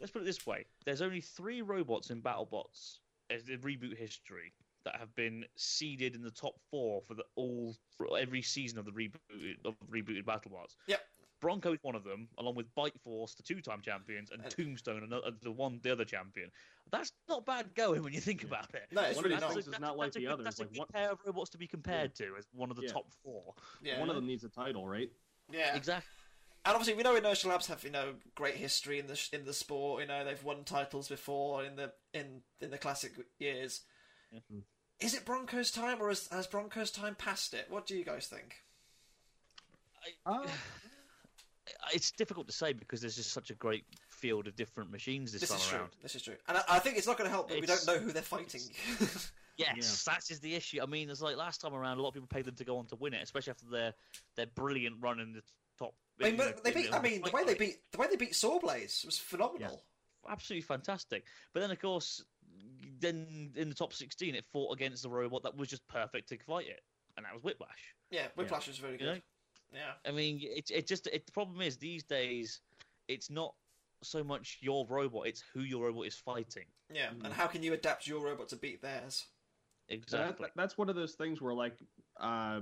let's 0.00 0.10
put 0.12 0.22
it 0.22 0.24
this 0.24 0.46
way: 0.46 0.64
there's 0.84 1.02
only 1.02 1.20
three 1.20 1.62
robots 1.62 2.10
in 2.10 2.20
BattleBots 2.22 2.98
as 3.30 3.48
in 3.48 3.60
reboot 3.60 3.96
history 3.96 4.52
that 4.84 4.96
have 4.96 5.14
been 5.14 5.44
seeded 5.56 6.14
in 6.14 6.22
the 6.22 6.30
top 6.30 6.54
four 6.70 7.02
for 7.06 7.14
the 7.14 7.24
all 7.36 7.76
for 7.96 8.18
every 8.18 8.42
season 8.42 8.78
of 8.78 8.84
the 8.86 8.90
reboot 8.92 9.56
of 9.64 9.74
rebooted 9.90 10.24
BattleBots. 10.24 10.76
Yep. 10.86 11.00
Bronco 11.40 11.72
is 11.72 11.78
one 11.82 11.94
of 11.94 12.04
them, 12.04 12.28
along 12.38 12.54
with 12.54 12.66
Bite 12.74 12.98
Force, 13.02 13.34
the 13.34 13.42
two-time 13.42 13.80
champions, 13.80 14.30
and 14.30 14.42
And- 14.42 14.50
Tombstone, 14.50 15.02
another, 15.04 15.30
the 15.40 15.50
one, 15.50 15.80
the 15.82 15.90
other 15.90 16.04
champion. 16.04 16.50
That's 16.92 17.12
not 17.30 17.46
bad 17.46 17.74
going 17.74 18.02
when 18.02 18.12
you 18.12 18.20
think 18.20 18.42
about 18.44 18.74
it. 18.74 18.88
no, 18.92 19.00
it's 19.02 19.16
One 19.16 19.24
really 19.24 19.36
these 19.36 19.40
not. 19.40 19.52
things 19.54 19.68
is 19.68 19.78
not 19.80 19.96
like 19.96 20.08
that's 20.08 20.16
a 20.16 20.18
the 20.18 20.24
good, 20.26 20.32
others, 20.32 20.44
That's 20.44 20.60
a 20.60 20.64
good 20.66 20.78
one- 20.78 20.88
pair 20.92 21.10
of 21.12 21.18
robots 21.24 21.48
to 21.50 21.58
be 21.58 21.66
compared 21.66 22.14
to 22.16 22.34
as 22.38 22.46
one 22.52 22.70
of 22.70 22.76
the 22.76 22.82
Yeah. 22.82 22.92
top 22.92 23.10
four. 23.22 23.54
Yeah, 23.82 24.00
One 24.00 24.10
of 24.10 24.16
them 24.16 24.26
needs 24.26 24.44
a 24.44 24.50
title, 24.50 24.86
right? 24.86 25.10
yeah. 25.50 25.74
Exactly. 25.76 26.10
And 26.64 26.74
obviously, 26.74 26.94
we 26.94 27.02
know 27.02 27.16
Inertia 27.16 27.48
Labs 27.48 27.68
have 27.68 27.84
you 27.84 27.90
know 27.90 28.14
great 28.34 28.56
history 28.56 28.98
in 28.98 29.06
the 29.06 29.28
in 29.32 29.44
the 29.44 29.54
sport. 29.54 30.02
You 30.02 30.08
know 30.08 30.24
they've 30.24 30.44
won 30.44 30.64
titles 30.64 31.08
before 31.08 31.64
in 31.64 31.76
the 31.76 31.92
in 32.12 32.42
in 32.60 32.70
the 32.70 32.78
classic 32.78 33.12
years. 33.38 33.80
Yeah. 34.30 34.40
Is 35.00 35.14
it 35.14 35.24
Broncos 35.24 35.70
time, 35.70 36.02
or 36.02 36.08
has, 36.08 36.28
has 36.30 36.46
Broncos 36.46 36.90
time 36.90 37.14
passed 37.14 37.54
it? 37.54 37.66
What 37.70 37.86
do 37.86 37.96
you 37.96 38.04
guys 38.04 38.26
think? 38.26 38.56
Uh, 40.26 40.46
It's 41.94 42.10
difficult 42.10 42.46
to 42.48 42.52
say 42.52 42.72
because 42.72 43.00
there's 43.00 43.16
just 43.16 43.32
such 43.32 43.50
a 43.50 43.54
great 43.54 43.84
field 44.08 44.46
of 44.46 44.56
different 44.56 44.90
machines 44.90 45.32
this, 45.32 45.42
This 45.42 45.50
time 45.50 45.58
is 45.58 45.66
true. 45.66 45.86
This 46.02 46.14
is 46.14 46.22
true, 46.22 46.36
and 46.48 46.58
I, 46.58 46.62
I 46.68 46.78
think 46.78 46.98
it's 46.98 47.06
not 47.06 47.16
going 47.16 47.28
to 47.28 47.34
help 47.34 47.48
that 47.48 47.60
we 47.60 47.66
don't 47.66 47.86
know 47.86 47.98
who 47.98 48.12
they're 48.12 48.22
fighting. 48.22 48.60
Yes, 49.56 50.04
that 50.04 50.30
is 50.30 50.40
the 50.40 50.54
issue. 50.54 50.78
I 50.82 50.86
mean, 50.86 51.10
it's 51.10 51.20
like 51.20 51.36
last 51.36 51.60
time 51.60 51.74
around, 51.74 51.98
a 51.98 52.00
lot 52.00 52.08
of 52.08 52.14
people 52.14 52.28
paid 52.28 52.46
them 52.46 52.54
to 52.54 52.64
go 52.64 52.78
on 52.78 52.86
to 52.86 52.96
win 52.96 53.12
it, 53.12 53.22
especially 53.22 53.50
after 53.50 53.66
their 53.66 53.92
their 54.34 54.46
brilliant 54.46 54.96
run 55.00 55.20
in 55.20 55.32
the 55.32 55.40
top. 55.40 55.50
I 56.20 56.28
mean, 56.28 56.36
but 56.36 56.56
the- 56.56 56.62
they 56.62 56.72
beat. 56.72 56.92
I 56.92 57.00
mean, 57.00 57.22
the 57.22 57.30
way 57.30 57.44
they 57.44 57.54
beat 57.54 57.76
the 57.92 57.98
way 57.98 58.06
they 58.08 58.16
beat 58.16 58.32
Sawblaze 58.32 59.04
was 59.04 59.18
phenomenal. 59.18 59.82
absolutely 60.28 60.62
fantastic. 60.62 61.24
But 61.52 61.60
then, 61.60 61.70
of 61.70 61.80
course, 61.80 62.22
then 63.00 63.52
in 63.56 63.68
the 63.68 63.74
top 63.74 63.92
16, 63.92 64.34
it 64.34 64.44
fought 64.52 64.72
against 64.74 65.02
the 65.02 65.08
robot 65.10 65.42
that 65.44 65.56
was 65.56 65.68
just 65.68 65.86
perfect 65.88 66.28
to 66.28 66.38
fight 66.38 66.66
it, 66.68 66.80
and 67.16 67.24
that 67.26 67.32
was 67.34 67.42
Whiplash. 67.42 67.94
Yeah, 68.10 68.26
Whiplash 68.36 68.68
was 68.68 68.78
very 68.78 68.92
You 68.94 68.98
good. 68.98 69.06
know, 69.06 69.20
Yeah, 69.72 69.92
I 70.06 70.10
mean, 70.12 70.40
it 70.42 70.70
it 70.70 70.86
just 70.86 71.06
it, 71.06 71.26
the 71.26 71.32
problem 71.32 71.60
is 71.62 71.76
these 71.78 72.02
days, 72.04 72.60
it's 73.08 73.30
not 73.30 73.54
so 74.02 74.22
much 74.24 74.58
your 74.60 74.86
robot; 74.86 75.26
it's 75.26 75.42
who 75.54 75.60
your 75.60 75.86
robot 75.86 76.06
is 76.06 76.16
fighting. 76.16 76.66
yeah. 76.92 77.10
Mm. 77.10 77.24
And 77.26 77.32
how 77.32 77.46
can 77.46 77.62
you 77.62 77.72
adapt 77.72 78.06
your 78.06 78.20
robot 78.24 78.48
to 78.50 78.56
beat 78.56 78.82
theirs? 78.82 79.26
Exactly. 79.88 80.46
that- 80.46 80.52
that's 80.56 80.76
one 80.78 80.88
of 80.88 80.96
those 80.96 81.14
things 81.14 81.40
where 81.40 81.54
like 81.54 81.76
uh, 82.18 82.60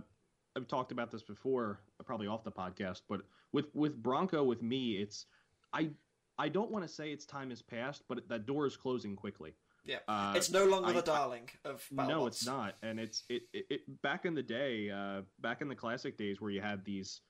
I've 0.56 0.66
talked 0.68 0.92
about 0.92 1.10
this 1.10 1.22
before, 1.22 1.80
probably 2.04 2.26
off 2.26 2.42
the 2.44 2.52
podcast, 2.52 3.02
but 3.08 3.20
with 3.52 3.66
with 3.74 4.02
Bronco, 4.02 4.44
with 4.44 4.62
me, 4.62 4.96
it's 4.96 5.26
I 5.72 5.90
I 6.38 6.48
don't 6.48 6.70
want 6.70 6.86
to 6.86 6.92
say 6.92 7.10
its 7.12 7.26
time 7.26 7.50
has 7.50 7.62
passed, 7.62 8.04
but 8.08 8.28
that 8.28 8.46
door 8.46 8.66
is 8.66 8.76
closing 8.76 9.16
quickly. 9.16 9.54
Yeah, 9.84 9.98
Uh, 10.06 10.34
it's 10.36 10.50
no 10.50 10.66
longer 10.66 10.90
I- 10.90 10.92
the 10.92 11.02
darling 11.02 11.48
of 11.64 11.82
BattleBots. 11.92 12.08
no, 12.08 12.26
it's 12.26 12.44
not, 12.46 12.76
and 12.82 13.00
it's 13.00 13.24
it, 13.28 13.42
it, 13.52 13.66
it 13.70 14.02
back 14.02 14.26
in 14.26 14.34
the 14.34 14.42
day, 14.42 14.90
uh, 14.90 15.22
back 15.40 15.62
in 15.62 15.68
the 15.68 15.74
classic 15.74 16.16
days 16.18 16.40
where 16.40 16.50
you 16.50 16.60
had 16.60 16.84
these 16.84 17.22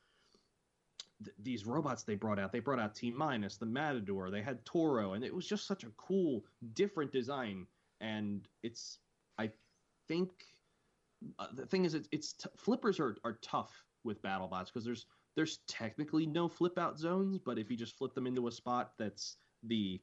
th- 1.25 1.37
these 1.39 1.67
robots 1.67 2.03
they 2.03 2.17
brought 2.17 2.39
out. 2.39 2.51
They 2.53 2.59
brought 2.61 2.81
out 2.81 2.95
T 2.97 3.11
minus, 3.13 3.57
the 3.59 3.67
Matador. 3.67 4.31
They 4.31 4.43
had 4.43 4.65
Toro, 4.65 5.13
and 5.13 5.23
it 5.25 5.33
was 5.35 5.47
just 5.47 5.67
such 5.67 5.85
a 5.85 5.91
cool, 5.97 6.45
different 6.75 7.13
design. 7.13 7.67
And 8.01 8.49
it's, 8.63 8.99
I 9.39 9.51
think, 10.09 10.31
uh, 11.39 11.49
the 11.53 11.67
thing 11.67 11.85
is, 11.85 11.95
it's, 11.95 12.09
it's 12.13 12.33
t- 12.33 12.49
flippers 12.57 12.99
are 12.99 13.17
are 13.25 13.39
tough 13.41 13.85
with 14.05 14.21
BattleBots 14.23 14.67
because 14.67 14.85
there's 14.85 15.07
there's 15.39 15.61
technically 15.69 16.27
no 16.27 16.49
flip 16.49 16.77
out 16.79 16.99
zones, 16.99 17.39
but 17.39 17.61
if 17.61 17.71
you 17.71 17.77
just 17.77 17.97
flip 17.97 18.13
them 18.13 18.27
into 18.27 18.49
a 18.49 18.51
spot 18.51 18.95
that's 18.99 19.37
the 19.63 20.01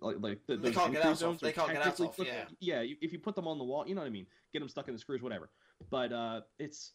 like, 0.00 0.16
like 0.18 0.40
the, 0.48 0.56
they 0.56 0.72
can't 0.72 0.92
get 0.92 1.04
out. 1.04 1.12
of, 1.12 1.18
zones 1.18 1.40
they 1.40 1.52
can't 1.52 1.68
get 1.72 1.86
out 1.86 1.96
flip- 1.96 2.26
yeah. 2.26 2.44
yeah. 2.58 2.80
you- 2.80 2.96
If 3.00 3.12
you 3.12 3.20
put 3.20 3.36
them 3.36 3.46
on 3.46 3.58
the 3.58 3.64
wall, 3.64 3.84
you 3.86 3.94
know 3.94 4.00
what 4.00 4.08
I 4.08 4.10
mean. 4.10 4.26
Get 4.52 4.58
them 4.58 4.68
stuck 4.68 4.88
in 4.88 4.94
the 4.94 4.98
screws, 4.98 5.22
whatever. 5.22 5.50
But 5.88 6.12
uh, 6.12 6.40
it's 6.58 6.94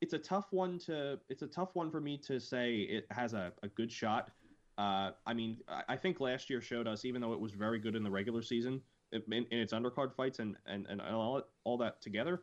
it's 0.00 0.14
a 0.14 0.18
tough 0.18 0.46
one 0.50 0.80
to 0.80 1.20
it's 1.28 1.42
a 1.42 1.46
tough 1.46 1.70
one 1.74 1.92
for 1.92 2.00
me 2.00 2.18
to 2.26 2.40
say 2.40 2.74
it 2.78 3.06
has 3.12 3.34
a, 3.34 3.52
a 3.62 3.68
good 3.68 3.92
shot. 3.92 4.32
Uh, 4.78 5.12
I 5.24 5.32
mean, 5.34 5.58
I, 5.68 5.82
I 5.90 5.96
think 5.96 6.18
last 6.18 6.50
year 6.50 6.60
showed 6.60 6.88
us, 6.88 7.04
even 7.04 7.20
though 7.20 7.34
it 7.34 7.40
was 7.40 7.52
very 7.52 7.78
good 7.78 7.94
in 7.94 8.02
the 8.02 8.10
regular 8.10 8.42
season 8.42 8.80
in, 9.12 9.22
in 9.30 9.58
its 9.60 9.72
undercard 9.72 10.12
fights 10.16 10.40
and 10.40 10.56
and, 10.66 10.86
and 10.90 11.00
all, 11.00 11.42
all 11.62 11.78
that 11.78 12.02
together, 12.02 12.42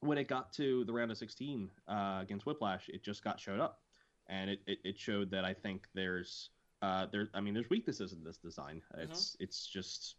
when 0.00 0.18
it 0.18 0.28
got 0.28 0.52
to 0.54 0.84
the 0.84 0.92
round 0.92 1.10
of 1.10 1.18
16 1.18 1.70
uh, 1.88 2.18
against 2.22 2.46
Whiplash, 2.46 2.88
it 2.88 3.02
just 3.04 3.22
got 3.22 3.38
showed 3.38 3.60
up, 3.60 3.80
and 4.28 4.50
it, 4.50 4.60
it, 4.66 4.78
it 4.84 4.98
showed 4.98 5.30
that 5.30 5.44
I 5.44 5.52
think 5.54 5.86
there's 5.94 6.50
uh, 6.82 7.06
there 7.12 7.28
I 7.34 7.40
mean 7.40 7.52
there's 7.54 7.68
weaknesses 7.70 8.12
in 8.14 8.24
this 8.24 8.38
design. 8.38 8.80
It's 8.98 9.36
it's 9.40 9.66
just 9.66 10.16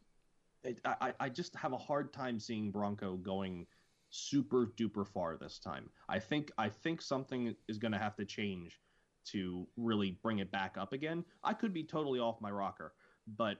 it, 0.64 0.80
I 0.86 0.96
I- 1.02 1.14
I 1.26 1.30
just 1.30 1.56
have 1.56 1.74
a 1.74 1.78
hard 1.78 2.14
time 2.14 2.40
seeing 2.40 2.72
Bronco 2.72 3.18
going 3.18 3.66
super 4.12 4.68
duper 4.78 5.08
far 5.08 5.38
this 5.38 5.58
time. 5.58 5.90
I 6.10 6.20
think 6.20 6.52
I 6.58 6.70
think 6.70 7.02
something 7.02 7.56
is 7.68 7.78
going 7.80 7.94
to 7.94 7.98
have 7.98 8.16
to 8.18 8.26
change 8.26 8.80
to 9.24 9.68
really 9.78 10.18
bring 10.24 10.40
it 10.40 10.52
back 10.52 10.78
up 10.78 10.94
again. 10.94 11.24
I 11.44 11.54
could 11.54 11.74
be 11.74 11.84
totally 11.84 12.20
off 12.20 12.42
my 12.42 12.52
rocker, 12.52 12.94
but 13.38 13.58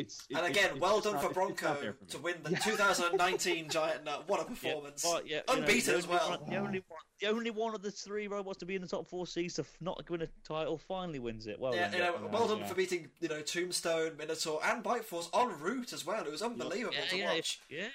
it's 0.00 0.26
it, 0.30 0.36
And 0.36 0.46
it- 0.46 0.50
again, 0.50 0.70
it's 0.72 0.80
well 0.80 1.00
just 1.00 1.04
done 1.04 1.14
not- 1.14 1.22
for 1.24 1.30
it's- 1.30 1.50
it's 1.50 1.62
not 1.62 1.80
Bronco 1.80 1.94
for 1.96 2.10
to 2.12 2.18
win 2.18 2.36
the 2.42 2.50
2019 2.64 3.68
Giant 3.70 4.04
Nut. 4.04 4.28
What 4.28 4.40
a 4.40 4.44
performance! 4.44 5.04
Yeah, 5.04 5.12
but, 5.12 5.26
yeah, 5.26 5.40
you 5.48 5.56
know, 5.56 5.62
Unbeaten 5.62 5.94
as 5.94 6.06
well. 6.06 6.30
one- 6.30 6.50
the 6.50 6.56
only 6.56 6.82
one, 6.88 7.00
the 7.20 7.26
only 7.28 7.50
one 7.50 7.74
of 7.74 7.82
the 7.82 7.90
three 7.90 8.26
robots 8.28 8.58
to 8.58 8.66
be 8.66 8.74
in 8.74 8.82
the 8.82 8.88
top 8.88 9.06
four 9.08 9.26
seeds 9.26 9.54
to 9.54 9.64
not 9.80 10.08
win 10.10 10.22
a 10.22 10.26
title 10.46 10.78
finally 10.78 11.18
wins 11.18 11.46
it. 11.46 11.58
Well, 11.58 11.74
Yeah, 11.74 11.84
done, 11.88 11.92
you 11.92 11.98
know, 12.00 12.12
Jeff. 12.18 12.30
well 12.30 12.48
done 12.48 12.58
yeah. 12.60 12.66
for 12.66 12.74
beating 12.74 13.10
you 13.20 13.28
know 13.28 13.40
Tombstone, 13.42 14.16
Minotaur, 14.16 14.60
and 14.64 14.82
Bite 14.82 15.04
Force 15.04 15.28
en 15.34 15.58
route 15.60 15.92
as 15.92 16.04
well. 16.04 16.24
It 16.26 16.30
was 16.30 16.42
unbelievable 16.42 16.94
yeah, 16.94 17.06
to 17.06 17.16
yeah, 17.16 17.34
watch. 17.34 17.60
yeah. 17.68 17.88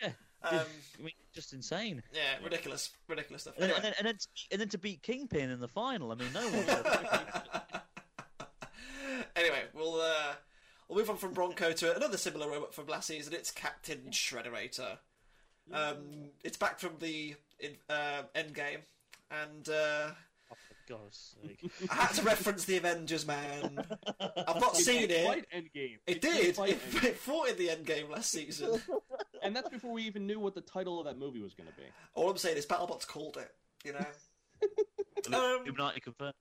Um, 0.43 0.59
I 0.99 1.01
mean, 1.03 1.11
just 1.33 1.53
insane. 1.53 2.01
yeah, 2.13 2.43
ridiculous, 2.43 2.89
ridiculous 3.07 3.43
stuff. 3.43 3.53
And, 3.57 3.63
then, 3.65 3.69
Anyway. 3.71 3.75
and, 3.77 3.85
then, 3.85 3.93
and, 3.99 4.07
then, 4.07 4.15
to, 4.17 4.27
and 4.51 4.61
then 4.61 4.69
to 4.69 4.77
beat 4.79 5.03
Kingpin 5.03 5.49
in 5.51 5.59
the 5.59 5.67
final. 5.67 6.11
I 6.11 6.15
mean, 6.15 6.33
no 6.33 6.41
one. 6.49 7.61
anyway, 9.35 9.63
we'll 9.73 10.01
uh, 10.01 10.33
we'll 10.91 10.99
move 10.99 11.09
on 11.09 11.17
from 11.17 11.33
Bronco 11.33 11.71
to 11.71 11.95
another 11.95 12.17
similar 12.17 12.49
robot 12.49 12.73
from 12.73 12.87
last 12.87 13.07
season. 13.07 13.33
It's 13.33 13.49
Captain 13.49 14.01
Shrederator. 14.11 14.97
Um, 15.73 16.31
it's 16.43 16.57
back 16.57 16.79
from 16.79 16.91
the 16.99 17.35
in, 17.59 17.71
uh, 17.89 18.23
Endgame, 18.35 18.79
and 19.31 19.69
uh, 19.69 20.09
oh, 20.11 20.55
for 20.55 20.75
God's 20.89 21.35
sake. 21.47 21.71
I 21.89 21.93
had 21.95 22.13
to 22.15 22.23
reference 22.23 22.65
the 22.65 22.75
Avengers. 22.77 23.25
Man, 23.25 23.79
I've 24.19 24.59
not 24.59 24.73
It 24.79 24.83
seen 24.83 25.09
it. 25.09 25.25
fight 25.25 25.45
Endgame. 25.55 25.99
It 26.07 26.19
did 26.21 26.55
did. 26.55 26.59
It, 26.67 27.03
it 27.03 27.17
fought 27.17 27.47
in 27.49 27.57
the 27.57 27.69
Endgame 27.69 28.09
last 28.09 28.31
season. 28.31 28.81
and 29.41 29.55
that's 29.55 29.69
before 29.69 29.93
we 29.93 30.03
even 30.03 30.27
knew 30.27 30.39
what 30.39 30.55
the 30.55 30.61
title 30.61 30.99
of 30.99 31.05
that 31.05 31.17
movie 31.17 31.41
was 31.41 31.53
going 31.53 31.69
to 31.69 31.75
be. 31.75 31.83
All 32.15 32.29
I'm 32.29 32.37
saying 32.37 32.57
is 32.57 32.65
BattleBots 32.65 33.07
called 33.07 33.37
it. 33.37 33.51
You 33.85 33.93
know. 33.93 34.05
Um, 35.37 35.61
Illuminati 35.63 36.01
confirmed. 36.01 36.33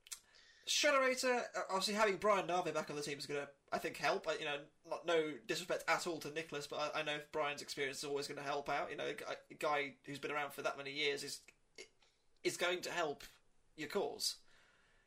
Shrederator, 0.71 1.39
uh, 1.39 1.61
obviously 1.69 1.93
having 1.93 2.15
Brian 2.15 2.47
Narvey 2.47 2.73
back 2.73 2.89
on 2.89 2.95
the 2.95 3.01
team 3.01 3.17
is 3.17 3.25
going 3.25 3.41
to, 3.41 3.47
I 3.71 3.77
think, 3.77 3.97
help. 3.97 4.27
You 4.39 4.45
know, 4.45 4.57
not 4.89 5.05
no 5.05 5.31
disrespect 5.47 5.83
at 5.87 6.07
all 6.07 6.17
to 6.19 6.31
Nicholas, 6.31 6.67
but 6.67 6.93
I, 6.95 6.99
I 6.99 7.03
know 7.03 7.17
Brian's 7.31 7.61
experience 7.61 7.99
is 7.99 8.03
always 8.05 8.27
going 8.27 8.37
to 8.37 8.43
help 8.43 8.69
out. 8.69 8.89
You 8.89 8.97
know, 8.97 9.05
a 9.05 9.13
guy, 9.13 9.35
a 9.49 9.53
guy 9.55 9.93
who's 10.05 10.19
been 10.19 10.31
around 10.31 10.53
for 10.53 10.61
that 10.61 10.77
many 10.77 10.91
years 10.91 11.23
is 11.23 11.39
is 12.43 12.57
going 12.57 12.81
to 12.81 12.91
help 12.91 13.23
your 13.75 13.89
cause. 13.89 14.35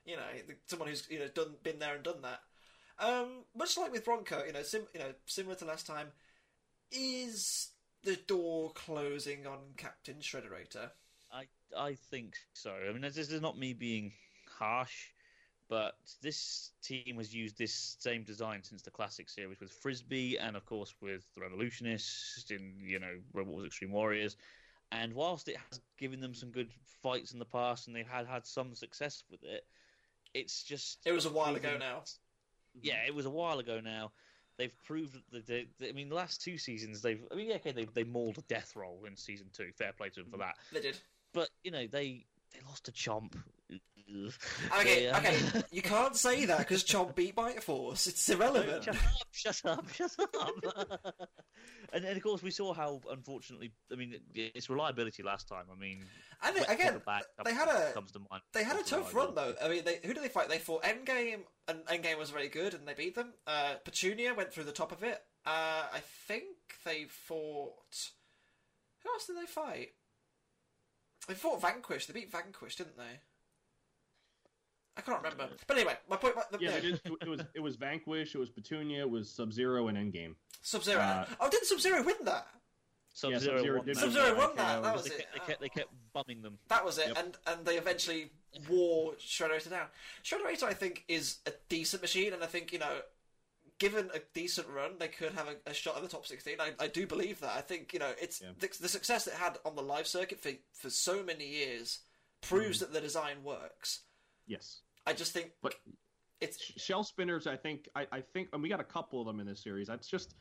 You 0.04 0.16
know, 0.16 0.54
someone 0.66 0.88
who's 0.88 1.08
you 1.10 1.18
know 1.18 1.28
done 1.28 1.54
been 1.62 1.78
there 1.78 1.94
and 1.94 2.04
done 2.04 2.22
that. 2.22 2.40
Um, 2.98 3.44
much 3.56 3.76
like 3.76 3.90
with 3.90 4.04
Bronco, 4.04 4.44
you 4.46 4.52
know, 4.52 4.62
sim, 4.62 4.82
you 4.92 5.00
know, 5.00 5.12
similar 5.26 5.56
to 5.56 5.64
last 5.64 5.86
time, 5.86 6.08
is 6.92 7.70
the 8.04 8.16
door 8.16 8.70
closing 8.74 9.46
on 9.46 9.58
Captain 9.76 10.16
Shrederator? 10.16 10.90
I 11.32 11.46
I 11.76 11.94
think 11.94 12.34
so. 12.52 12.72
I 12.72 12.92
mean, 12.92 13.02
this 13.02 13.16
is 13.16 13.40
not 13.40 13.58
me 13.58 13.72
being 13.72 14.12
harsh, 14.58 15.10
but 15.68 15.94
this 16.22 16.72
team 16.82 17.16
has 17.16 17.34
used 17.34 17.56
this 17.56 17.96
same 17.98 18.22
design 18.22 18.62
since 18.62 18.82
the 18.82 18.90
classic 18.90 19.28
series 19.28 19.60
with 19.60 19.72
Frisbee 19.72 20.36
and 20.38 20.56
of 20.56 20.66
course 20.66 20.94
with 21.00 21.24
the 21.34 21.40
Revolutionists 21.40 22.50
in 22.50 22.74
you 22.78 22.98
know 22.98 23.18
Robot 23.32 23.52
Wars 23.52 23.66
Extreme 23.66 23.92
Warriors. 23.92 24.36
And 24.92 25.12
whilst 25.14 25.48
it 25.48 25.56
has 25.70 25.80
given 25.98 26.20
them 26.20 26.34
some 26.34 26.50
good 26.50 26.70
fights 27.02 27.32
in 27.32 27.38
the 27.38 27.44
past 27.44 27.86
and 27.86 27.96
they've 27.96 28.06
had 28.06 28.26
had 28.26 28.46
some 28.46 28.74
success 28.74 29.24
with 29.30 29.42
it, 29.42 29.66
it's 30.34 30.62
just 30.62 30.98
It 31.04 31.12
was 31.12 31.26
a 31.26 31.30
while 31.30 31.56
ago 31.56 31.76
now. 31.78 32.02
Yeah, 32.80 33.04
it 33.06 33.14
was 33.14 33.26
a 33.26 33.30
while 33.30 33.58
ago 33.58 33.80
now. 33.80 34.12
They've 34.56 34.74
proved 34.82 35.16
that 35.32 35.46
they, 35.46 35.66
they, 35.80 35.88
I 35.88 35.92
mean, 35.92 36.08
the 36.08 36.14
last 36.14 36.42
two 36.42 36.58
seasons 36.58 37.02
they've. 37.02 37.20
I 37.32 37.34
mean, 37.34 37.48
yeah, 37.48 37.56
okay, 37.56 37.72
they 37.72 37.86
they 37.86 38.04
mauled 38.04 38.38
a 38.38 38.42
death 38.42 38.76
roll 38.76 39.00
in 39.06 39.16
season 39.16 39.46
two. 39.52 39.70
Fair 39.76 39.92
play 39.92 40.10
to 40.10 40.20
them 40.20 40.30
for 40.30 40.36
mm-hmm. 40.36 40.46
that. 40.46 40.56
They 40.72 40.80
did. 40.80 40.98
But 41.32 41.48
you 41.64 41.70
know, 41.70 41.86
they 41.86 42.24
they 42.52 42.60
lost 42.68 42.84
to 42.84 42.92
Chomp. 42.92 43.34
Okay, 44.80 45.08
uh, 45.08 45.18
okay. 45.18 45.36
You 45.70 45.82
can't 45.82 46.16
say 46.16 46.44
that 46.46 46.58
because 46.58 46.84
Chomp 46.84 47.14
beat 47.14 47.34
Bite 47.34 47.62
Force. 47.62 48.06
It's 48.06 48.28
irrelevant. 48.28 48.84
Shut 48.84 48.96
up! 48.96 49.26
Shut 49.32 49.60
up! 49.64 49.92
Shut 49.92 50.12
up! 50.40 51.14
and 51.92 52.04
then, 52.04 52.16
of 52.16 52.22
course, 52.22 52.42
we 52.42 52.50
saw 52.50 52.72
how, 52.72 53.00
unfortunately, 53.10 53.72
I 53.92 53.96
mean, 53.96 54.16
its 54.34 54.68
reliability 54.68 55.22
last 55.22 55.48
time. 55.48 55.64
I 55.72 55.78
mean, 55.78 56.04
And 56.42 56.54
Wet 56.56 56.70
again, 56.70 57.00
they 57.44 57.54
had 57.54 57.68
a 57.68 57.92
comes 57.92 58.12
to 58.12 58.20
mind. 58.30 58.42
they 58.52 58.64
had 58.64 58.78
a 58.78 58.82
tough 58.82 59.14
run 59.14 59.34
though. 59.34 59.54
I 59.62 59.68
mean, 59.68 59.84
they, 59.84 59.98
who 60.04 60.14
did 60.14 60.22
they 60.22 60.28
fight? 60.28 60.48
They 60.48 60.58
fought 60.58 60.82
Endgame, 60.84 61.40
and 61.68 61.84
Endgame 61.86 62.18
was 62.18 62.30
very 62.30 62.48
good, 62.48 62.74
and 62.74 62.86
they 62.86 62.94
beat 62.94 63.14
them. 63.14 63.32
Uh, 63.46 63.74
Petunia 63.84 64.34
went 64.34 64.52
through 64.52 64.64
the 64.64 64.72
top 64.72 64.92
of 64.92 65.02
it. 65.02 65.20
Uh, 65.46 65.84
I 65.92 66.00
think 66.26 66.44
they 66.84 67.04
fought. 67.04 68.10
Who 69.02 69.10
else 69.10 69.26
did 69.26 69.36
they 69.36 69.46
fight? 69.46 69.88
They 71.28 71.34
fought 71.34 71.60
Vanquish. 71.60 72.06
They 72.06 72.12
beat 72.12 72.30
Vanquish, 72.32 72.76
didn't 72.76 72.96
they? 72.98 73.20
I 74.96 75.00
can't 75.00 75.18
remember. 75.22 75.48
But 75.66 75.76
anyway, 75.76 75.96
my 76.08 76.16
point. 76.16 76.36
My, 76.36 76.42
the, 76.52 76.58
Yeah, 76.64 76.70
they 76.72 76.80
did, 76.80 77.00
it 77.22 77.28
was 77.28 77.40
it 77.54 77.60
was 77.60 77.76
Vanquish, 77.76 78.34
it 78.34 78.38
was 78.38 78.50
Petunia, 78.50 79.00
it 79.00 79.10
was 79.10 79.28
Sub 79.30 79.52
Zero, 79.52 79.88
and 79.88 79.98
Endgame. 79.98 80.34
Sub 80.62 80.82
Zero. 80.84 81.00
Uh, 81.00 81.26
oh, 81.40 81.50
didn't 81.50 81.66
Sub 81.66 81.80
Zero 81.80 82.02
win 82.02 82.16
that? 82.24 82.46
Sub-Zero 83.16 83.58
Sub-Zero 83.58 83.76
won 83.76 83.86
did 83.86 83.94
that. 83.94 84.00
Sub-Zero 84.00 84.36
won 84.36 84.56
that, 84.56 84.82
that 84.82 84.92
was 84.92 85.04
They 85.04 85.14
it. 85.14 85.18
kept, 85.18 85.32
they 85.32 85.38
kept 85.46 85.60
they 85.60 85.68
kept 85.68 85.90
bumming 86.12 86.42
them. 86.42 86.58
That 86.66 86.84
was 86.84 86.98
it, 86.98 87.06
Yep. 87.08 87.16
and 87.18 87.36
and 87.46 87.64
they 87.64 87.76
eventually 87.78 88.32
wore 88.68 89.12
Shrederator 89.14 89.70
down. 89.70 89.86
Shrederator, 90.24 90.64
I 90.64 90.74
think, 90.74 91.04
is 91.06 91.38
a 91.46 91.52
decent 91.68 92.02
machine, 92.02 92.32
and 92.32 92.42
I 92.42 92.46
think 92.46 92.72
you 92.72 92.80
know, 92.80 93.02
given 93.78 94.10
a 94.14 94.18
decent 94.34 94.66
run, 94.68 94.92
they 94.98 95.06
could 95.06 95.30
have 95.34 95.46
a, 95.48 95.70
a 95.70 95.74
shot 95.74 95.94
at 95.96 96.02
the 96.02 96.08
top 96.08 96.26
sixteen. 96.26 96.56
I, 96.60 96.72
I 96.80 96.88
do 96.88 97.06
believe 97.06 97.38
that. 97.40 97.52
I 97.56 97.60
think 97.60 97.92
you 97.92 98.00
know, 98.00 98.10
it's 98.20 98.40
Yeah. 98.40 98.48
the, 98.58 98.68
the 98.80 98.88
success 98.88 99.28
it 99.28 99.34
had 99.34 99.58
on 99.64 99.76
the 99.76 99.82
live 99.82 100.08
circuit 100.08 100.40
for 100.40 100.50
for 100.72 100.90
so 100.90 101.22
many 101.22 101.46
years 101.46 102.00
proves 102.40 102.80
that 102.80 102.92
the 102.92 103.00
design 103.00 103.44
works. 103.44 104.00
Yes, 104.48 104.80
I 105.06 105.12
just 105.12 105.32
think, 105.32 105.52
but 105.62 105.74
it's 106.40 106.56
shell 106.80 107.04
spinners. 107.04 107.46
I 107.46 107.56
think 107.56 107.88
I, 107.94 108.06
I 108.12 108.20
think, 108.20 108.48
and 108.52 108.62
we 108.62 108.68
got 108.68 108.80
a 108.80 108.84
couple 108.84 109.20
of 109.20 109.26
them 109.26 109.40
in 109.40 109.46
this 109.46 109.62
series. 109.62 109.88
It's 109.88 110.08
just 110.08 110.34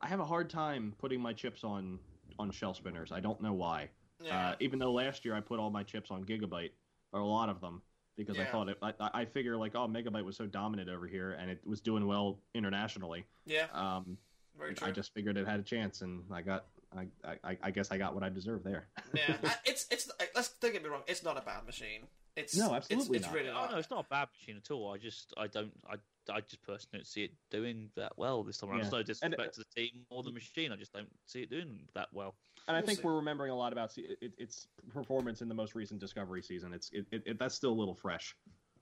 I 0.00 0.06
have 0.08 0.20
a 0.20 0.24
hard 0.24 0.50
time 0.50 0.94
putting 0.98 1.20
my 1.20 1.32
chips 1.32 1.64
on 1.64 1.98
on 2.38 2.50
shell 2.50 2.74
spinners. 2.74 3.12
I 3.12 3.20
don't 3.20 3.40
know 3.40 3.52
why. 3.52 3.88
yeah, 4.22 4.50
Uh, 4.50 4.54
even 4.60 4.78
though 4.78 4.92
last 4.92 5.24
year 5.24 5.34
I 5.34 5.40
put 5.40 5.58
all 5.58 5.70
my 5.70 5.82
chips 5.82 6.10
on 6.10 6.24
Gigabyte, 6.24 6.70
or 7.12 7.20
a 7.20 7.26
lot 7.26 7.48
of 7.48 7.60
them, 7.60 7.82
because 8.16 8.38
I 8.38 8.44
thought 8.44 8.68
it. 8.68 8.78
I, 8.82 8.92
I 9.14 9.24
figure 9.24 9.56
like, 9.56 9.72
oh, 9.74 9.86
Megabyte 9.88 10.24
was 10.24 10.36
so 10.36 10.46
dominant 10.46 10.88
over 10.88 11.06
here, 11.06 11.32
and 11.32 11.50
it 11.50 11.60
was 11.66 11.80
doing 11.80 12.06
well 12.06 12.38
internationally. 12.54 13.24
yeah, 13.46 13.66
Um, 13.74 14.16
very 14.58 14.74
true. 14.74 14.88
I 14.88 14.90
just 14.90 15.12
figured 15.14 15.36
it 15.36 15.46
had 15.46 15.60
a 15.60 15.62
chance, 15.64 16.02
and 16.02 16.22
I 16.32 16.42
got. 16.42 16.66
I, 16.94 17.06
I, 17.42 17.56
I 17.62 17.70
guess 17.70 17.90
I 17.90 17.96
got 17.96 18.12
what 18.14 18.22
I 18.22 18.28
deserved 18.28 18.64
there. 18.64 18.86
yeah, 19.14 19.36
it's 19.64 19.86
it's 19.90 20.10
let's 20.34 20.50
don't 20.60 20.72
get 20.74 20.82
me 20.82 20.90
wrong. 20.90 21.00
It's 21.06 21.22
not 21.22 21.38
a 21.38 21.40
bad 21.40 21.64
machine. 21.64 22.02
It's 22.36 22.56
No, 22.56 22.74
absolutely 22.74 23.18
It's, 23.18 23.26
it's 23.26 23.26
not. 23.26 23.34
really 23.34 23.48
Oh 23.50 23.68
no, 23.72 23.78
it's 23.78 23.90
not 23.90 24.04
a 24.06 24.08
bad 24.08 24.28
machine 24.38 24.56
at 24.56 24.70
all. 24.70 24.92
I 24.92 24.98
just 24.98 25.32
I 25.36 25.46
don't 25.48 25.72
I 25.88 25.96
I 26.32 26.40
just 26.40 26.62
personally 26.62 26.98
don't 27.00 27.06
see 27.06 27.24
it 27.24 27.32
doing 27.50 27.90
that 27.96 28.12
well 28.16 28.42
this 28.44 28.58
time 28.58 28.70
around. 28.70 28.78
Yeah. 28.78 28.84
It's 28.84 28.92
no 28.92 29.02
disrespect 29.02 29.40
And, 29.40 29.48
uh, 29.48 29.52
to 29.52 29.58
the 29.60 29.80
team 29.82 30.06
or 30.08 30.22
the 30.22 30.30
machine. 30.32 30.72
I 30.72 30.76
just 30.76 30.92
don't 30.92 31.08
see 31.26 31.42
it 31.42 31.50
doing 31.50 31.80
that 31.94 32.08
well. 32.12 32.34
And 32.68 32.76
I 32.76 32.80
We'll 32.80 32.86
think 32.86 32.98
see. 33.00 33.04
we're 33.04 33.16
remembering 33.16 33.50
a 33.50 33.56
lot 33.56 33.72
about 33.72 33.92
se- 33.92 34.16
it, 34.20 34.32
its 34.38 34.68
performance 34.94 35.42
in 35.42 35.48
the 35.48 35.54
most 35.54 35.74
recent 35.74 35.98
Discovery 36.00 36.42
season. 36.42 36.72
It's 36.72 36.90
it, 36.92 37.06
it, 37.10 37.22
it 37.26 37.38
that's 37.38 37.54
still 37.56 37.72
a 37.72 37.78
little 37.78 37.94
fresh. 37.96 38.36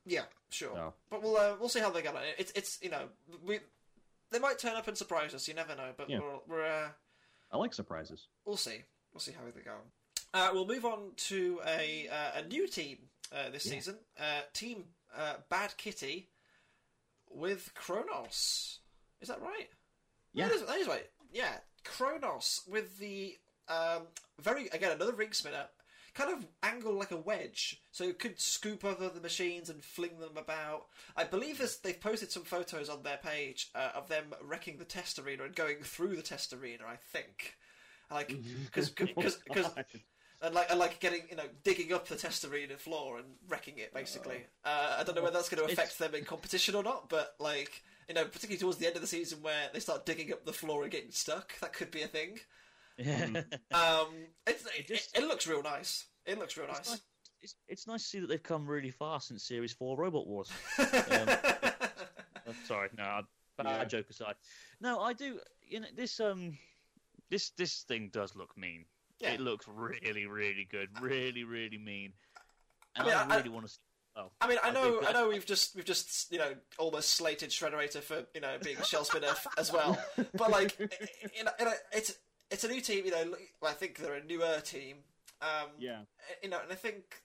Yeah, 0.07 0.25
sure. 0.51 0.75
So 0.75 0.95
But 1.11 1.23
we'll 1.23 1.37
uh, 1.37 1.57
we'll 1.59 1.69
see 1.71 1.81
how 1.81 1.91
they 1.91 2.03
get 2.03 2.15
on. 2.15 2.23
It's 2.39 2.53
it's 2.55 2.79
you 2.83 2.91
know 2.91 3.09
we 3.45 3.61
they 4.31 4.39
might 4.39 4.59
turn 4.59 4.77
up 4.77 4.87
and 4.87 4.97
surprise 4.97 5.35
us. 5.35 5.49
You 5.49 5.55
never 5.55 5.75
know. 5.75 5.91
But 5.97 6.09
Yeah. 6.11 6.21
we're 6.21 6.39
we're 6.59 6.67
uh, 6.67 6.89
I 7.51 7.57
like 7.57 7.73
surprises. 7.75 8.29
we'll 8.45 8.57
see. 8.59 8.83
We'll 9.13 9.21
see 9.21 9.33
how 9.33 9.41
they 9.53 9.63
go. 9.63 9.77
Uh, 10.33 10.51
we'll 10.53 10.67
move 10.67 10.85
on 10.85 11.13
to 11.17 11.61
a 11.67 12.07
uh, 12.09 12.41
a 12.41 12.43
new 12.47 12.69
team 12.69 12.99
uh, 13.33 13.51
this 13.51 13.67
Yeah. 13.67 13.73
season. 13.73 13.99
Uh, 14.19 14.41
team 14.53 14.85
uh, 15.17 15.35
Bad 15.49 15.77
Kitty 15.77 16.29
with 17.31 17.73
Chronos. 17.75 18.79
Is 19.21 19.29
that 19.29 19.41
right? 19.43 19.69
Yeah. 20.33 20.49
that 20.49 20.55
is, 20.55 20.63
that 20.63 20.77
is 20.79 20.87
right. 20.89 21.07
Yeah, 21.33 21.59
Chronos 21.85 22.63
with 22.69 22.99
the 22.99 23.37
um, 23.69 24.03
very 24.41 24.69
again 24.69 24.93
another 24.93 25.13
ring 25.13 25.33
spinner, 25.33 25.67
kind 26.15 26.33
of 26.33 26.47
angled 26.63 26.97
like 26.97 27.11
a 27.13 27.17
wedge, 27.17 27.81
so 27.93 28.05
it 28.05 28.19
could 28.19 28.41
scoop 28.41 28.85
over 28.85 29.09
the 29.09 29.21
machines 29.21 29.71
and 29.71 29.83
fling 29.85 30.19
them 30.19 30.37
about. 30.37 30.87
I 31.17 31.25
believe 31.25 31.59
this, 31.59 31.77
they've 31.77 32.01
posted 32.01 32.33
some 32.33 32.43
photos 32.45 32.89
on 32.89 33.03
their 33.03 33.19
page 33.19 33.71
uh, 33.75 33.91
of 33.95 34.09
them 34.09 34.35
wrecking 34.43 34.79
the 34.79 34.85
test 34.85 35.19
arena 35.19 35.45
and 35.45 35.55
going 35.55 35.77
through 35.83 36.17
the 36.17 36.23
test 36.23 36.53
arena. 36.53 36.85
I 36.89 36.97
think, 36.97 37.57
like 38.11 38.29
because 38.65 38.91
because 38.91 39.39
and 40.43 40.55
like 40.55 40.71
and 40.71 40.79
like 40.79 41.01
getting 41.01 41.23
you 41.31 41.37
know 41.37 41.45
digging 41.65 41.93
up 41.93 42.09
the 42.09 42.17
test 42.17 42.45
arena 42.45 42.77
floor 42.77 43.19
and 43.19 43.27
wrecking 43.49 43.79
it 43.79 43.93
basically. 43.95 44.45
Uh, 44.65 44.97
I 44.99 45.05
don't 45.05 45.15
know 45.15 45.23
whether 45.23 45.35
that's 45.35 45.49
going 45.49 45.67
to 45.67 45.73
affect 45.73 45.99
them 45.99 46.15
in 46.15 46.25
competition 46.25 46.75
or 46.75 46.83
not, 46.83 47.09
but 47.09 47.35
like 47.39 47.83
you 48.09 48.15
know, 48.15 48.25
particularly 48.25 48.59
towards 48.59 48.79
the 48.79 48.87
end 48.89 48.97
of 48.97 49.03
the 49.03 49.09
season 49.09 49.41
where 49.41 49.69
they 49.73 49.79
start 49.79 50.05
digging 50.05 50.33
up 50.33 50.45
the 50.45 50.53
floor 50.53 50.83
and 50.83 50.91
getting 50.91 51.13
stuck, 51.13 51.59
that 51.61 51.73
could 51.73 51.93
be 51.93 52.03
a 52.03 52.09
thing. 52.09 52.39
Yeah. 52.99 53.27
Um, 53.73 54.09
it's, 54.49 54.67
it, 54.77 54.89
just- 54.89 55.17
it, 55.17 55.23
looks 55.29 55.47
real 55.47 55.63
nice. 55.63 56.07
It 56.27 56.37
looks 56.39 56.57
real 56.57 56.67
nice. 56.67 56.91
nice, 56.91 57.01
it's, 57.41 57.55
it's 57.69 57.87
nice 57.87 58.03
to 58.03 58.09
see 58.09 58.19
that 58.19 58.27
they've 58.29 58.43
come 58.43 58.67
really 58.67 58.91
far 58.91 59.21
since 59.21 59.45
Series 59.45 59.73
4 59.73 59.97
Robot 59.97 60.27
Wars. 60.27 60.51
Oh, 62.49 62.55
sorry, 62.65 62.89
no, 62.99 63.21
bad 63.57 63.67
Yeah. 63.67 63.85
joke 63.85 64.11
aside. 64.11 64.35
No, 64.81 65.01
I 65.01 65.13
do. 65.13 65.39
You 65.69 65.81
know, 65.81 65.87
this 65.95 66.19
um, 66.19 66.59
this 67.31 67.51
this 67.51 67.83
thing 67.83 68.11
does 68.13 68.35
look 68.35 68.57
mean. 68.57 68.87
Yeah. 69.21 69.33
It 69.33 69.41
looks 69.41 69.67
really, 69.69 70.27
really 70.27 70.67
good. 70.71 70.89
Really, 71.01 71.45
really 71.45 71.79
mean. 71.79 72.13
And 72.97 73.07
I 73.09 73.13
I, 73.15 73.23
mean, 73.23 73.33
I- 73.33 73.37
really 73.37 73.49
want 73.51 73.67
to 73.67 73.73
see 73.73 73.79
well. 74.17 74.33
I 74.41 74.49
mean, 74.49 74.59
I 74.63 74.69
I 74.69 74.73
know, 74.73 75.01
I 75.07 75.13
know, 75.13 75.29
we've 75.29 75.47
just, 75.47 75.77
we've 75.77 75.85
just, 75.85 76.33
you 76.33 76.39
know, 76.39 76.53
almost 76.79 77.11
slated 77.11 77.51
Shrederator 77.51 78.03
for, 78.03 78.25
you 78.35 78.41
know, 78.41 78.57
being 78.63 78.77
a 78.79 78.85
shell 78.85 79.05
spinner 79.05 79.35
as 79.59 79.73
well. 79.73 79.97
But 80.35 80.51
like, 80.51 80.77
i- 80.81 80.85
i- 80.85 81.41
in 81.41 81.47
a, 81.69 81.73
it's, 81.93 82.15
it's 82.51 82.65
a 82.65 82.69
new 82.69 82.81
team. 82.81 83.05
You 83.05 83.13
know, 83.13 83.35
I 83.63 83.73
think 83.73 83.99
they're 83.99 84.15
a 84.15 84.25
newer 84.25 84.61
team. 84.65 84.97
Um, 85.41 85.69
Yeah. 85.79 86.01
you 86.43 86.49
know, 86.51 86.59
and 86.63 86.73
I 86.73 86.75
think 86.75 87.23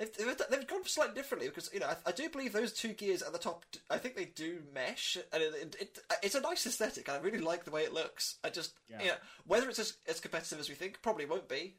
they've, 0.00 0.12
they've, 0.16 0.36
they've 0.50 0.66
gone 0.66 0.84
slightly 0.84 1.14
differently 1.14 1.48
because 1.48 1.70
you 1.72 1.78
know 1.78 1.86
I, 1.86 1.96
I 2.06 2.12
do 2.12 2.28
believe 2.28 2.52
those 2.52 2.72
two 2.72 2.94
gears 2.94 3.22
at 3.22 3.32
the 3.32 3.38
top. 3.38 3.64
I 3.88 3.98
think 3.98 4.16
they 4.16 4.24
do 4.24 4.62
mesh, 4.74 5.16
and 5.32 5.42
it, 5.42 5.54
it, 5.54 5.76
it, 5.80 5.98
it's 6.22 6.34
a 6.34 6.40
nice 6.40 6.66
aesthetic. 6.66 7.06
and 7.06 7.16
I 7.16 7.20
really 7.20 7.38
like 7.38 7.64
the 7.64 7.70
way 7.70 7.82
it 7.82 7.92
looks. 7.92 8.36
I 8.42 8.50
just, 8.50 8.72
Yeah. 8.88 9.00
you 9.00 9.06
know, 9.10 9.14
whether 9.46 9.68
it's 9.68 9.78
as, 9.78 9.94
as 10.08 10.18
competitive 10.18 10.58
as 10.58 10.68
we 10.68 10.74
think, 10.74 11.00
probably 11.02 11.26
won't 11.26 11.48
be, 11.48 11.76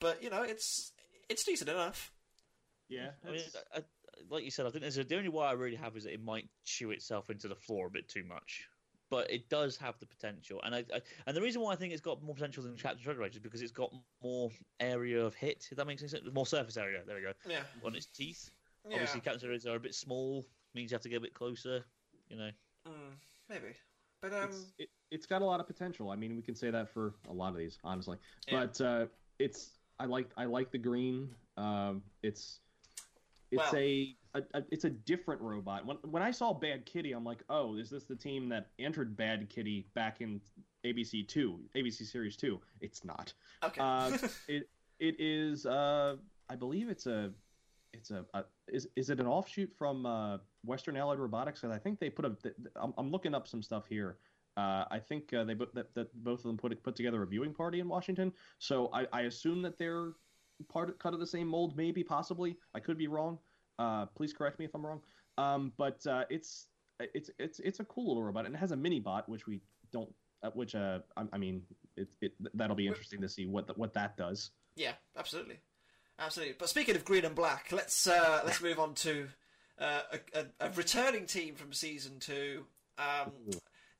but 0.00 0.22
you 0.22 0.30
know, 0.30 0.42
it's 0.42 0.92
it's 1.28 1.42
decent 1.44 1.70
enough. 1.70 2.12
Yeah. 2.88 3.10
I 3.26 3.30
mean, 3.32 3.40
I, 3.74 3.78
I- 3.78 3.82
like 4.30 4.44
you 4.44 4.50
said, 4.50 4.64
I 4.64 4.70
think 4.70 4.82
there's 4.82 4.96
a, 4.96 5.02
the 5.04 5.16
only 5.16 5.28
worry 5.28 5.48
I 5.48 5.52
really 5.52 5.76
have 5.76 5.96
is 5.96 6.04
that 6.04 6.14
it 6.14 6.22
might 6.22 6.48
chew 6.64 6.92
itself 6.92 7.28
into 7.30 7.48
the 7.48 7.56
floor 7.56 7.88
a 7.88 7.90
bit 7.90 8.08
too 8.08 8.24
much. 8.24 8.66
But 9.14 9.30
it 9.30 9.48
does 9.48 9.76
have 9.76 9.96
the 10.00 10.06
potential, 10.06 10.60
and 10.64 10.74
I, 10.74 10.78
I 10.92 11.00
and 11.28 11.36
the 11.36 11.40
reason 11.40 11.62
why 11.62 11.72
I 11.72 11.76
think 11.76 11.92
it's 11.92 12.00
got 12.02 12.20
more 12.20 12.34
potential 12.34 12.64
than 12.64 12.76
Captain 12.76 12.98
Shredder 13.04 13.30
is 13.30 13.38
because 13.38 13.62
it's 13.62 13.70
got 13.70 13.92
more 14.24 14.50
area 14.80 15.24
of 15.24 15.36
hit. 15.36 15.68
If 15.70 15.76
that 15.76 15.86
makes 15.86 16.02
any 16.02 16.08
sense, 16.08 16.24
more 16.32 16.46
surface 16.46 16.76
area. 16.76 17.04
There 17.06 17.14
we 17.14 17.22
go 17.22 17.32
Yeah, 17.48 17.62
on 17.84 17.94
its 17.94 18.06
teeth. 18.06 18.50
yeah, 18.84 18.94
Obviously, 18.94 19.20
Captain 19.20 19.48
Shredders 19.48 19.68
are 19.68 19.76
a 19.76 19.80
bit 19.80 19.94
small, 19.94 20.44
means 20.74 20.90
you 20.90 20.96
have 20.96 21.02
to 21.02 21.08
get 21.08 21.18
a 21.18 21.20
bit 21.20 21.32
closer. 21.32 21.84
You 22.28 22.38
know, 22.38 22.50
mm, 22.88 23.12
maybe, 23.48 23.76
but 24.20 24.32
um, 24.32 24.48
it's, 24.48 24.72
it, 24.80 24.88
it's 25.12 25.26
got 25.26 25.42
a 25.42 25.44
lot 25.44 25.60
of 25.60 25.68
potential. 25.68 26.10
I 26.10 26.16
mean, 26.16 26.34
we 26.34 26.42
can 26.42 26.56
say 26.56 26.72
that 26.72 26.88
for 26.88 27.14
a 27.28 27.32
lot 27.32 27.50
of 27.50 27.56
these, 27.56 27.78
honestly. 27.84 28.18
Yeah. 28.48 28.66
But 28.66 28.80
uh, 28.80 29.06
it's 29.38 29.78
I 30.00 30.06
like 30.06 30.32
I 30.36 30.46
like 30.46 30.72
the 30.72 30.78
green. 30.78 31.28
Um, 31.56 32.02
it's 32.24 32.58
it's 33.50 33.72
a, 33.74 34.16
a, 34.34 34.42
a 34.54 34.62
it's 34.70 34.84
a 34.84 34.90
different 34.90 35.40
robot. 35.40 35.86
When 35.86 35.96
when 36.02 36.22
I 36.22 36.30
saw 36.30 36.52
Bad 36.52 36.86
Kitty, 36.86 37.12
I'm 37.12 37.24
like, 37.24 37.42
oh, 37.48 37.76
is 37.76 37.90
this 37.90 38.04
the 38.04 38.16
team 38.16 38.48
that 38.50 38.68
entered 38.78 39.16
Bad 39.16 39.48
Kitty 39.48 39.86
back 39.94 40.20
in 40.20 40.40
ABC 40.84 41.26
two, 41.28 41.60
ABC 41.76 42.04
Series 42.06 42.36
two? 42.36 42.60
It's 42.80 43.04
not. 43.04 43.32
okay, 43.62 43.80
Uh, 43.80 44.16
it 44.48 44.68
it 44.98 45.16
is. 45.18 45.66
Uh, 45.66 46.16
I 46.48 46.56
believe 46.56 46.88
it's 46.88 47.06
a. 47.06 47.32
It's 47.92 48.10
a, 48.10 48.24
a 48.34 48.44
is 48.68 48.88
is 48.96 49.08
it 49.10 49.20
an 49.20 49.26
offshoot 49.26 49.72
from 49.78 50.04
uh, 50.04 50.38
Western 50.64 50.96
Allied 50.96 51.20
Robotics? 51.20 51.60
Because 51.60 51.74
I 51.74 51.78
think 51.78 52.00
they 52.00 52.10
put 52.10 52.24
a. 52.24 52.30
th- 52.42 52.54
I'm, 52.74 52.92
I'm 52.98 53.10
looking 53.10 53.34
up 53.34 53.46
some 53.46 53.62
stuff 53.62 53.86
here. 53.86 54.18
Uh, 54.56 54.84
I 54.90 54.98
think 55.00 55.32
uh, 55.32 55.44
they 55.44 55.54
that, 55.54 55.94
that 55.94 56.24
both 56.24 56.40
of 56.40 56.44
them 56.44 56.56
put 56.56 56.80
put 56.82 56.96
together 56.96 57.22
a 57.22 57.26
viewing 57.26 57.54
party 57.54 57.80
in 57.80 57.88
Washington. 57.88 58.32
So 58.58 58.90
I, 58.92 59.06
I 59.12 59.20
assume 59.22 59.62
that 59.62 59.78
they're 59.78 60.12
part 60.68 60.88
of, 60.88 60.98
cut 60.98 61.14
of 61.14 61.20
the 61.20 61.26
same 61.26 61.48
mold, 61.48 61.76
maybe 61.76 62.02
possibly. 62.04 62.56
I 62.74 62.80
could 62.80 62.98
be 62.98 63.06
wrong. 63.06 63.38
Uh, 63.78 64.06
please 64.06 64.32
correct 64.32 64.58
me 64.58 64.64
if 64.64 64.74
I'm 64.74 64.84
wrong. 64.84 65.00
Um, 65.36 65.72
but 65.76 66.06
uh, 66.06 66.24
it's 66.30 66.66
it's 67.00 67.30
it's 67.38 67.58
it's 67.60 67.80
a 67.80 67.84
cool 67.84 68.08
little 68.08 68.22
robot, 68.22 68.46
and 68.46 68.54
it 68.54 68.58
has 68.58 68.72
a 68.72 68.76
mini 68.76 69.00
bot, 69.00 69.28
which 69.28 69.46
we 69.46 69.60
don't. 69.92 70.12
Uh, 70.42 70.50
which 70.54 70.74
uh, 70.74 70.98
I, 71.16 71.24
I 71.32 71.38
mean, 71.38 71.62
it, 71.96 72.08
it 72.20 72.32
that'll 72.54 72.76
be 72.76 72.86
interesting 72.86 73.20
to 73.22 73.28
see 73.28 73.46
what 73.46 73.66
the, 73.66 73.72
what 73.74 73.94
that 73.94 74.16
does. 74.16 74.50
yeah, 74.76 74.92
absolutely, 75.16 75.58
absolutely. 76.18 76.54
But 76.58 76.68
speaking 76.68 76.96
of 76.96 77.04
green 77.04 77.24
and 77.24 77.34
black, 77.34 77.72
let's 77.72 78.06
uh, 78.06 78.42
let's 78.44 78.60
move 78.62 78.78
on 78.78 78.94
to 78.94 79.28
uh, 79.78 80.02
a, 80.12 80.40
a, 80.40 80.68
a 80.68 80.70
returning 80.72 81.26
team 81.26 81.54
from 81.54 81.72
season 81.72 82.18
two. 82.20 82.66
Um, 82.98 83.32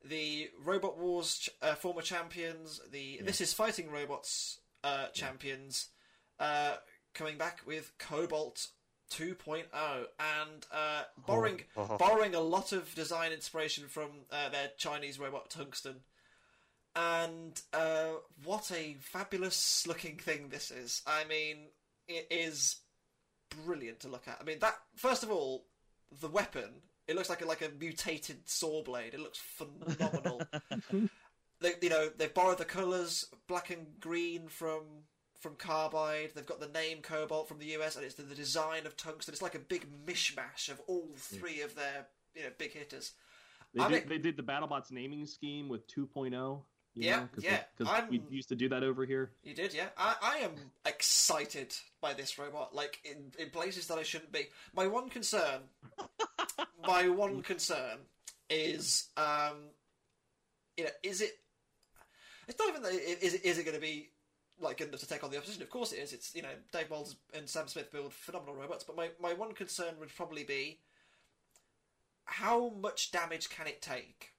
the 0.04 0.50
Robot 0.62 0.98
Wars 0.98 1.38
ch- 1.38 1.50
uh, 1.62 1.74
former 1.74 2.02
champions, 2.02 2.80
the 2.92 3.20
This 3.24 3.40
Is 3.40 3.54
Fighting 3.54 3.90
Robots 3.90 4.60
uh, 4.84 5.06
champions, 5.08 5.88
uh, 6.40 6.74
coming 7.14 7.38
back 7.38 7.60
with 7.66 7.92
Cobalt 7.98 8.68
2.0 9.10 9.64
and 10.18 10.66
uh, 10.72 11.02
borrowing 11.26 11.62
borrowing 11.98 12.34
a 12.34 12.40
lot 12.40 12.72
of 12.72 12.94
design 12.94 13.32
inspiration 13.32 13.84
from 13.88 14.10
uh, 14.32 14.48
their 14.48 14.70
Chinese 14.76 15.18
robot 15.18 15.50
Tungsten. 15.50 15.96
And 16.96 17.60
uh, 17.72 18.12
what 18.44 18.70
a 18.70 18.96
fabulous 19.00 19.84
looking 19.86 20.16
thing 20.16 20.48
this 20.48 20.70
is! 20.70 21.02
I 21.06 21.24
mean, 21.24 21.68
it 22.06 22.28
is 22.30 22.76
brilliant 23.64 24.00
to 24.00 24.08
look 24.08 24.28
at. 24.28 24.38
I 24.40 24.44
mean, 24.44 24.60
that 24.60 24.76
first 24.94 25.24
of 25.24 25.30
all, 25.30 25.66
the 26.20 26.28
weapon 26.28 26.82
it 27.06 27.16
looks 27.16 27.28
like 27.28 27.42
a, 27.42 27.46
like 27.46 27.62
a 27.62 27.68
mutated 27.78 28.48
saw 28.48 28.82
blade. 28.82 29.14
It 29.14 29.20
looks 29.20 29.38
phenomenal. 29.38 30.42
they, 31.60 31.72
you 31.82 31.90
know, 31.90 32.08
they've 32.16 32.32
borrowed 32.32 32.58
the 32.58 32.64
colours 32.64 33.26
black 33.46 33.70
and 33.70 33.86
green 34.00 34.48
from 34.48 34.82
from 35.44 35.54
Carbide. 35.56 36.30
They've 36.34 36.46
got 36.46 36.58
the 36.58 36.68
name 36.68 37.02
Cobalt 37.02 37.46
from 37.48 37.58
the 37.58 37.66
US, 37.76 37.96
and 37.96 38.04
it's 38.04 38.14
the, 38.14 38.22
the 38.22 38.34
design 38.34 38.86
of 38.86 38.96
Tungsten. 38.96 39.34
It's 39.34 39.42
like 39.42 39.54
a 39.54 39.58
big 39.58 39.86
mishmash 40.06 40.70
of 40.70 40.80
all 40.86 41.10
three 41.16 41.60
of 41.60 41.74
their 41.76 42.06
you 42.34 42.44
know 42.44 42.48
big 42.56 42.72
hitters. 42.72 43.12
They 43.74 43.82
did, 43.82 43.90
mean- 43.90 44.08
they 44.08 44.18
did 44.18 44.36
the 44.38 44.42
BattleBots 44.42 44.90
naming 44.90 45.26
scheme 45.26 45.68
with 45.68 45.86
2.0. 45.88 46.30
you 46.32 46.62
Yeah, 46.94 47.16
know, 47.16 47.28
cause 47.34 47.44
yeah, 47.44 47.60
Because 47.76 48.08
we 48.08 48.22
used 48.30 48.48
to 48.48 48.54
do 48.54 48.70
that 48.70 48.82
over 48.82 49.04
here. 49.04 49.32
You 49.42 49.52
did, 49.52 49.74
yeah. 49.74 49.88
I, 49.98 50.14
I 50.22 50.36
am 50.44 50.52
excited 50.86 51.74
by 52.00 52.14
this 52.14 52.38
robot, 52.38 52.74
like 52.74 53.00
in, 53.04 53.32
in 53.38 53.50
places 53.50 53.86
that 53.88 53.98
I 53.98 54.02
shouldn't 54.02 54.32
be. 54.32 54.46
My 54.74 54.86
one 54.86 55.10
concern, 55.10 55.60
my 56.86 57.08
one 57.08 57.42
concern 57.42 57.98
is, 58.48 59.08
um, 59.18 59.56
you 60.78 60.84
know, 60.84 60.90
is 61.02 61.20
it? 61.20 61.32
It's 62.48 62.58
not 62.58 62.68
even 62.70 62.82
that. 62.82 62.92
Is 62.92 63.34
it? 63.34 63.44
Is 63.44 63.58
it 63.58 63.64
going 63.64 63.74
to 63.74 63.80
be 63.80 64.10
like 64.64 64.78
good 64.78 64.88
enough 64.88 65.00
to 65.00 65.08
take 65.08 65.22
on 65.22 65.30
the 65.30 65.36
opposition? 65.38 65.62
Of 65.62 65.70
course 65.70 65.92
it 65.92 65.98
is. 65.98 66.12
It's 66.12 66.34
you 66.34 66.42
know 66.42 66.48
Dave 66.72 66.90
Moulds 66.90 67.16
and 67.32 67.48
Sam 67.48 67.68
Smith 67.68 67.90
build 67.92 68.12
phenomenal 68.12 68.54
robots, 68.54 68.84
but 68.84 68.96
my 68.96 69.10
my 69.20 69.32
one 69.34 69.52
concern 69.52 69.94
would 70.00 70.14
probably 70.14 70.44
be 70.44 70.80
how 72.24 72.70
much 72.70 73.12
damage 73.12 73.50
can 73.50 73.66
it 73.66 73.82
take? 73.82 74.32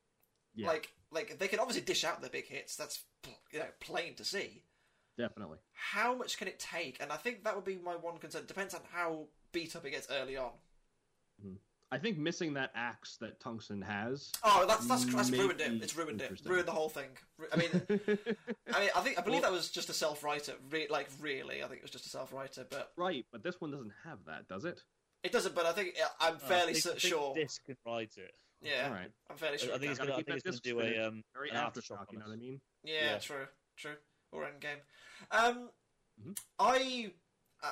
Yeah, 0.55 0.67
Like 0.67 0.91
like 1.11 1.37
they 1.39 1.47
can 1.47 1.59
obviously 1.59 1.83
dish 1.83 2.03
out 2.03 2.21
their 2.21 2.29
big 2.29 2.47
hits. 2.47 2.75
That's 2.75 3.03
you 3.51 3.59
know 3.59 3.65
plain 3.79 4.15
to 4.15 4.25
see 4.25 4.63
definitely. 5.17 5.57
how 5.73 6.15
much 6.15 6.37
can 6.37 6.47
it 6.47 6.59
take? 6.59 6.97
And 7.01 7.11
I 7.11 7.17
think 7.17 7.43
that 7.43 7.55
would 7.55 7.65
be 7.65 7.77
my 7.77 7.95
one 7.95 8.17
concern. 8.17 8.43
Depends 8.47 8.73
on 8.73 8.81
how 8.91 9.27
beat 9.51 9.75
up 9.75 9.85
it 9.85 9.91
gets 9.91 10.07
early 10.11 10.37
on. 10.37 10.51
Mm-hmm. 11.45 11.55
I 11.91 11.97
think 11.97 12.17
missing 12.17 12.53
that 12.55 12.71
axe 12.75 13.17
that 13.21 13.39
Tungsten 13.39 13.81
has. 13.81 14.31
Oh, 14.43 14.65
that's 14.67 14.85
that's, 14.87 15.05
that's 15.05 15.29
ruined 15.31 15.61
it. 15.61 15.71
It's 15.83 15.95
ruined 15.95 16.21
it. 16.21 16.41
Ruined 16.43 16.67
the 16.67 16.71
whole 16.71 16.89
thing. 16.89 17.09
I 17.53 17.55
mean, 17.57 17.69
I 18.73 18.79
mean, 18.79 18.89
I 18.95 18.99
think 19.01 19.17
I 19.19 19.21
believe 19.21 19.43
that 19.43 19.51
was 19.51 19.69
just 19.69 19.89
a 19.89 19.93
self-righter. 19.93 20.53
Re- 20.71 20.87
like 20.89 21.07
really, 21.21 21.63
I 21.63 21.67
think 21.67 21.77
it 21.79 21.83
was 21.83 21.91
just 21.91 22.05
a 22.07 22.09
self-righter. 22.09 22.65
But 22.69 22.91
right, 22.97 23.25
but 23.31 23.43
this 23.43 23.55
one 23.61 23.71
doesn't 23.71 23.93
have 24.03 24.17
that, 24.27 24.47
does 24.47 24.65
it? 24.65 24.81
it 25.23 25.31
doesn't. 25.31 25.55
But 25.55 25.65
I 25.65 25.71
think 25.73 25.95
I'm 26.19 26.35
Uh, 26.35 26.39
fairly 26.39 26.71
I 26.71 26.73
think- 26.73 26.77
cer- 26.83 26.89
I 26.89 26.93
think 26.93 27.01
sure. 27.13 27.33
This 27.35 27.59
can 27.65 27.75
ride 27.85 28.09
it. 28.17 28.31
Yeah, 28.61 28.87
All 28.87 28.93
right. 28.93 29.11
I'm 29.29 29.37
fairly 29.37 29.57
sure. 29.59 29.73
I 29.75 29.77
think 29.77 29.91
it's 29.91 29.99
can. 29.99 30.07
going 30.07 30.19
Gotta 30.25 30.39
to 30.41 30.41
keep 30.41 30.53
that 30.53 30.63
do 30.63 30.79
a 30.81 31.07
um, 31.07 31.23
Very 31.35 31.49
an 31.51 31.55
aftershock, 31.57 31.97
aftershock 31.99 32.11
you 32.11 32.17
know 32.19 32.25
what 32.25 32.33
I 32.33 32.37
mean? 32.37 32.61
Yeah, 32.83 32.93
Yeah. 33.11 33.17
true, 33.19 33.45
true. 33.77 33.95
Or 34.31 34.45
end 34.45 34.59
game. 34.59 34.77
Um, 35.31 35.69
Mhm. 36.23 36.37
I, 36.57 37.11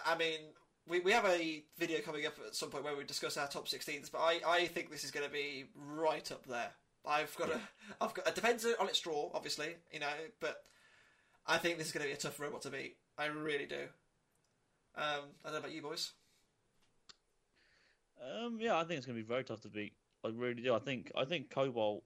I 0.05 0.15
mean, 0.17 0.39
we, 0.87 0.99
we 0.99 1.11
have 1.11 1.25
a 1.25 1.63
video 1.77 1.99
coming 2.01 2.25
up 2.25 2.35
at 2.45 2.55
some 2.55 2.69
point 2.69 2.83
where 2.83 2.95
we 2.95 3.03
discuss 3.03 3.37
our 3.37 3.47
top 3.47 3.67
16s, 3.67 4.11
but 4.11 4.19
I, 4.19 4.41
I 4.45 4.67
think 4.67 4.91
this 4.91 5.03
is 5.03 5.11
going 5.11 5.25
to 5.25 5.31
be 5.31 5.65
right 5.75 6.29
up 6.31 6.45
there. 6.45 6.71
I've 7.05 7.35
got 7.37 7.49
a, 7.49 7.59
I've 8.01 8.13
got. 8.13 8.27
It 8.27 8.35
depends 8.35 8.65
on 8.79 8.87
its 8.87 8.99
draw, 8.99 9.29
obviously, 9.33 9.75
you 9.91 9.99
know, 9.99 10.07
but 10.39 10.63
I 11.45 11.57
think 11.57 11.77
this 11.77 11.87
is 11.87 11.93
going 11.93 12.03
to 12.03 12.09
be 12.09 12.13
a 12.13 12.17
tough 12.17 12.39
robot 12.39 12.61
to 12.63 12.69
beat. 12.69 12.97
I 13.17 13.25
really 13.25 13.65
do. 13.65 13.83
Um, 14.95 15.25
I 15.43 15.45
don't 15.45 15.53
know 15.53 15.59
about 15.59 15.73
you 15.73 15.81
boys. 15.81 16.11
Um, 18.21 18.57
yeah, 18.59 18.77
I 18.77 18.83
think 18.83 18.97
it's 18.97 19.05
going 19.05 19.17
to 19.17 19.23
be 19.23 19.27
very 19.27 19.43
tough 19.43 19.61
to 19.61 19.69
beat. 19.69 19.93
I 20.23 20.29
really 20.29 20.61
do. 20.61 20.73
I 20.73 20.79
think 20.79 21.11
I 21.17 21.25
think 21.25 21.49
Cobalt 21.49 22.03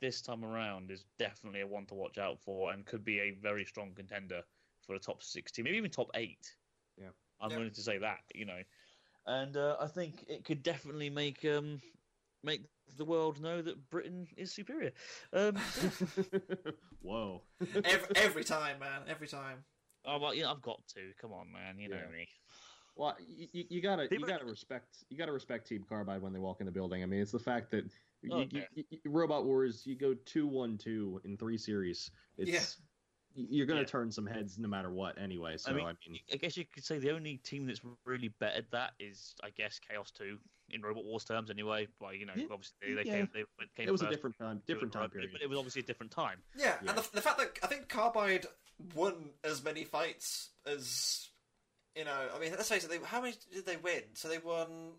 this 0.00 0.20
time 0.20 0.44
around 0.44 0.90
is 0.90 1.04
definitely 1.18 1.60
a 1.60 1.66
one 1.66 1.86
to 1.86 1.94
watch 1.94 2.18
out 2.18 2.40
for, 2.40 2.72
and 2.72 2.86
could 2.86 3.04
be 3.04 3.18
a 3.20 3.32
very 3.42 3.64
strong 3.64 3.92
contender 3.94 4.42
for 4.86 4.92
the 4.92 5.00
top 5.00 5.22
sixteen, 5.22 5.64
maybe 5.64 5.76
even 5.76 5.90
top 5.90 6.10
eight. 6.14 6.54
Yeah. 6.96 7.08
I'm 7.40 7.50
Yeah. 7.50 7.56
willing 7.58 7.72
to 7.72 7.82
say 7.82 7.98
that. 7.98 8.20
You 8.34 8.46
know, 8.46 8.60
and 9.26 9.56
uh, 9.56 9.76
I 9.80 9.86
think 9.86 10.24
it 10.28 10.44
could 10.44 10.62
definitely 10.62 11.10
make 11.10 11.44
um 11.44 11.80
make 12.42 12.62
the 12.96 13.04
world 13.04 13.40
know 13.40 13.62
that 13.62 13.90
Britain 13.90 14.26
is 14.36 14.52
superior. 14.52 14.92
Um, 15.32 15.56
Whoa. 17.02 17.42
Every, 17.84 18.16
every 18.16 18.44
time, 18.44 18.78
man. 18.78 19.02
Every 19.08 19.28
time. 19.28 19.58
oh, 20.04 20.18
well, 20.18 20.34
yeah, 20.34 20.50
I've 20.50 20.62
got 20.62 20.80
to. 20.94 21.12
Come 21.20 21.32
on, 21.32 21.50
man. 21.52 21.78
You 21.78 21.88
know 21.88 21.96
Yeah. 21.96 22.10
me. 22.16 22.28
Well, 22.96 23.16
you, 23.20 23.46
you, 23.52 23.64
you 23.70 23.80
gotta 23.82 24.08
you 24.10 24.26
gotta 24.26 24.44
respect 24.44 25.04
you 25.08 25.16
gotta 25.16 25.32
respect 25.32 25.68
Team 25.68 25.84
Carbide 25.88 26.20
when 26.20 26.32
they 26.32 26.38
walk 26.38 26.60
in 26.60 26.66
the 26.66 26.72
building. 26.72 27.02
I 27.02 27.06
mean, 27.06 27.20
it's 27.20 27.32
the 27.32 27.38
fact 27.38 27.70
that 27.70 27.84
you, 28.22 28.30
Oh, 28.32 28.40
you, 28.50 28.62
you, 28.74 28.84
you- 28.90 29.00
Robot 29.10 29.44
Wars 29.46 29.86
you 29.86 29.96
go 29.96 30.14
two 30.26 30.46
one 30.46 30.76
two 30.76 31.20
in 31.24 31.36
three 31.38 31.56
series. 31.56 32.10
It's, 32.36 32.50
Yeah. 32.50 32.60
You're 33.34 33.66
gonna 33.66 33.80
Yeah. 33.80 33.86
turn 33.86 34.10
some 34.10 34.26
heads 34.26 34.58
no 34.58 34.68
matter 34.68 34.90
what. 34.90 35.16
Anyway, 35.18 35.56
so 35.56 35.70
I 35.70 35.74
mean, 35.74 35.86
mean, 36.08 36.20
I 36.32 36.36
guess 36.36 36.56
you 36.56 36.64
could 36.64 36.84
say 36.84 36.98
the 36.98 37.12
only 37.12 37.36
team 37.38 37.66
that's 37.66 37.80
really 38.04 38.28
bettered 38.28 38.66
that 38.72 38.92
is, 38.98 39.34
I 39.42 39.50
guess, 39.50 39.78
Chaos 39.78 40.10
Two 40.10 40.38
in 40.70 40.82
Robot 40.82 41.04
Wars 41.04 41.24
terms. 41.24 41.50
Anyway, 41.50 41.86
like 42.00 42.18
you 42.18 42.26
know, 42.26 42.32
Yeah, 42.34 42.46
obviously 42.50 42.76
they, 42.82 42.94
they 42.94 43.08
yeah. 43.08 43.16
came, 43.18 43.28
they 43.32 43.44
came 43.76 43.88
it 43.88 43.92
was 43.92 44.02
a 44.02 44.08
different 44.10 44.36
time, 44.38 44.62
different 44.66 44.92
time 44.92 45.10
period. 45.10 45.30
but 45.32 45.42
it 45.42 45.48
was 45.48 45.58
obviously 45.58 45.82
a 45.82 45.84
different 45.84 46.12
time. 46.12 46.42
Yeah, 46.56 46.76
Yeah. 46.82 46.90
and 46.90 46.98
the, 46.98 47.08
the 47.12 47.22
fact 47.22 47.38
that 47.38 47.58
I 47.62 47.66
think 47.68 47.88
Carbide 47.88 48.46
won 48.94 49.30
as 49.44 49.62
many 49.62 49.84
fights 49.84 50.50
as 50.66 51.28
You 51.96 52.04
know, 52.04 52.28
I 52.34 52.38
mean, 52.38 52.50
let's 52.52 52.68
face 52.68 52.84
it. 52.84 52.90
They, 52.90 52.98
how 52.98 53.20
many 53.20 53.34
did 53.52 53.66
they 53.66 53.76
win? 53.76 54.02
So 54.14 54.28
they 54.28 54.38
won. 54.38 54.92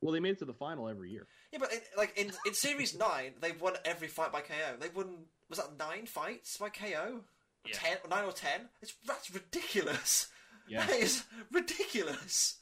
Well, 0.00 0.12
they 0.12 0.18
made 0.18 0.30
it 0.30 0.38
to 0.40 0.44
the 0.44 0.52
final 0.54 0.88
every 0.88 1.10
year. 1.12 1.28
Yeah, 1.52 1.60
but 1.60 1.72
in, 1.72 1.78
like 1.96 2.18
in 2.18 2.32
in 2.44 2.54
series 2.54 2.96
nine, 2.96 3.34
they've 3.40 3.60
won 3.60 3.74
every 3.84 4.08
fight 4.08 4.32
by 4.32 4.40
KO. 4.40 4.76
They 4.80 4.88
won 4.88 5.26
was 5.52 5.58
that 5.58 5.76
nine 5.78 6.06
fights 6.06 6.56
by 6.56 6.70
KO? 6.70 7.20
Yeah. 7.66 7.74
Ten, 7.74 7.98
nine 8.08 8.24
or 8.24 8.32
ten? 8.32 8.62
It's 8.80 8.94
that's 9.06 9.30
ridiculous. 9.30 10.28
Yeah. 10.66 10.86
That 10.86 10.96
is 10.96 11.24
ridiculous. 11.52 12.56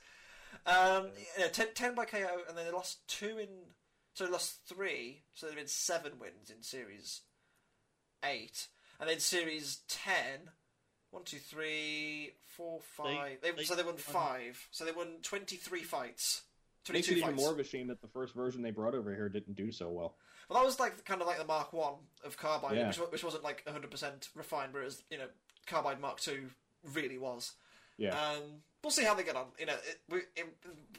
Um, 0.67 1.09
yeah, 1.39 1.49
10, 1.49 1.69
10 1.75 1.95
by 1.95 2.05
KO, 2.07 2.19
and 2.49 2.57
then 2.59 2.67
they 2.67 2.73
lost 2.73 3.07
two 3.07 3.39
in. 3.39 3.49
So 4.15 4.25
they 4.27 4.33
lost 4.33 4.59
three, 4.67 5.23
so 5.35 5.47
they've 5.47 5.55
been 5.57 5.67
seven 5.69 6.13
wins 6.19 6.51
in 6.51 6.63
series 6.63 7.21
eight, 8.25 8.67
and 8.99 9.09
then 9.09 9.21
series 9.21 9.79
ten. 9.89 10.51
One, 11.11 11.25
two, 11.25 11.39
three, 11.39 12.33
four, 12.57 12.81
five. 12.97 13.39
They, 13.43 13.51
they- 13.53 13.65
so 13.65 13.75
they 13.75 13.83
won 13.83 13.97
five. 13.97 14.67
So 14.71 14.85
they 14.85 14.93
won 14.93 15.19
twenty-three 15.23 15.83
fights. 15.83 16.43
Makes 16.91 17.07
Twenty-two 17.07 17.13
it 17.13 17.19
even 17.29 17.37
more 17.37 17.53
of 17.53 17.59
a 17.59 17.65
shame 17.65 17.89
that 17.89 18.01
the 18.01 18.09
first 18.09 18.35
version 18.35 18.63
they 18.63 18.71
brought 18.71 18.95
over 18.95 19.15
here 19.15 19.29
didn't 19.29 19.55
do 19.57 19.71
so 19.71 19.89
well. 19.91 20.17
Well, 20.51 20.59
that 20.61 20.67
was 20.67 20.81
like 20.81 21.05
kind 21.05 21.21
of 21.23 21.29
like 21.29 21.39
the 21.39 21.45
Mark 21.45 21.73
One 21.73 21.95
of 22.25 22.37
Carbide, 22.37 22.77
Yeah. 22.77 22.89
which, 22.89 22.97
which 22.99 23.25
wasn't 23.25 23.45
like 23.45 23.67
hundred 23.69 23.91
percent 23.91 24.29
refined, 24.35 24.73
but 24.73 24.81
whereas 24.81 25.03
you 25.11 25.17
know 25.19 25.27
Carbide 25.67 26.01
Mark 26.01 26.19
Two 26.21 26.51
really 26.95 27.17
was. 27.19 27.53
Yeah. 27.97 28.11
Um, 28.19 28.43
we'll 28.83 28.91
see 28.91 29.05
how 29.05 29.15
they 29.15 29.23
get 29.23 29.37
on. 29.37 29.47
You 29.59 29.67
know, 29.67 29.75
it, 29.75 30.01
we, 30.09 30.19
it, 30.37 30.47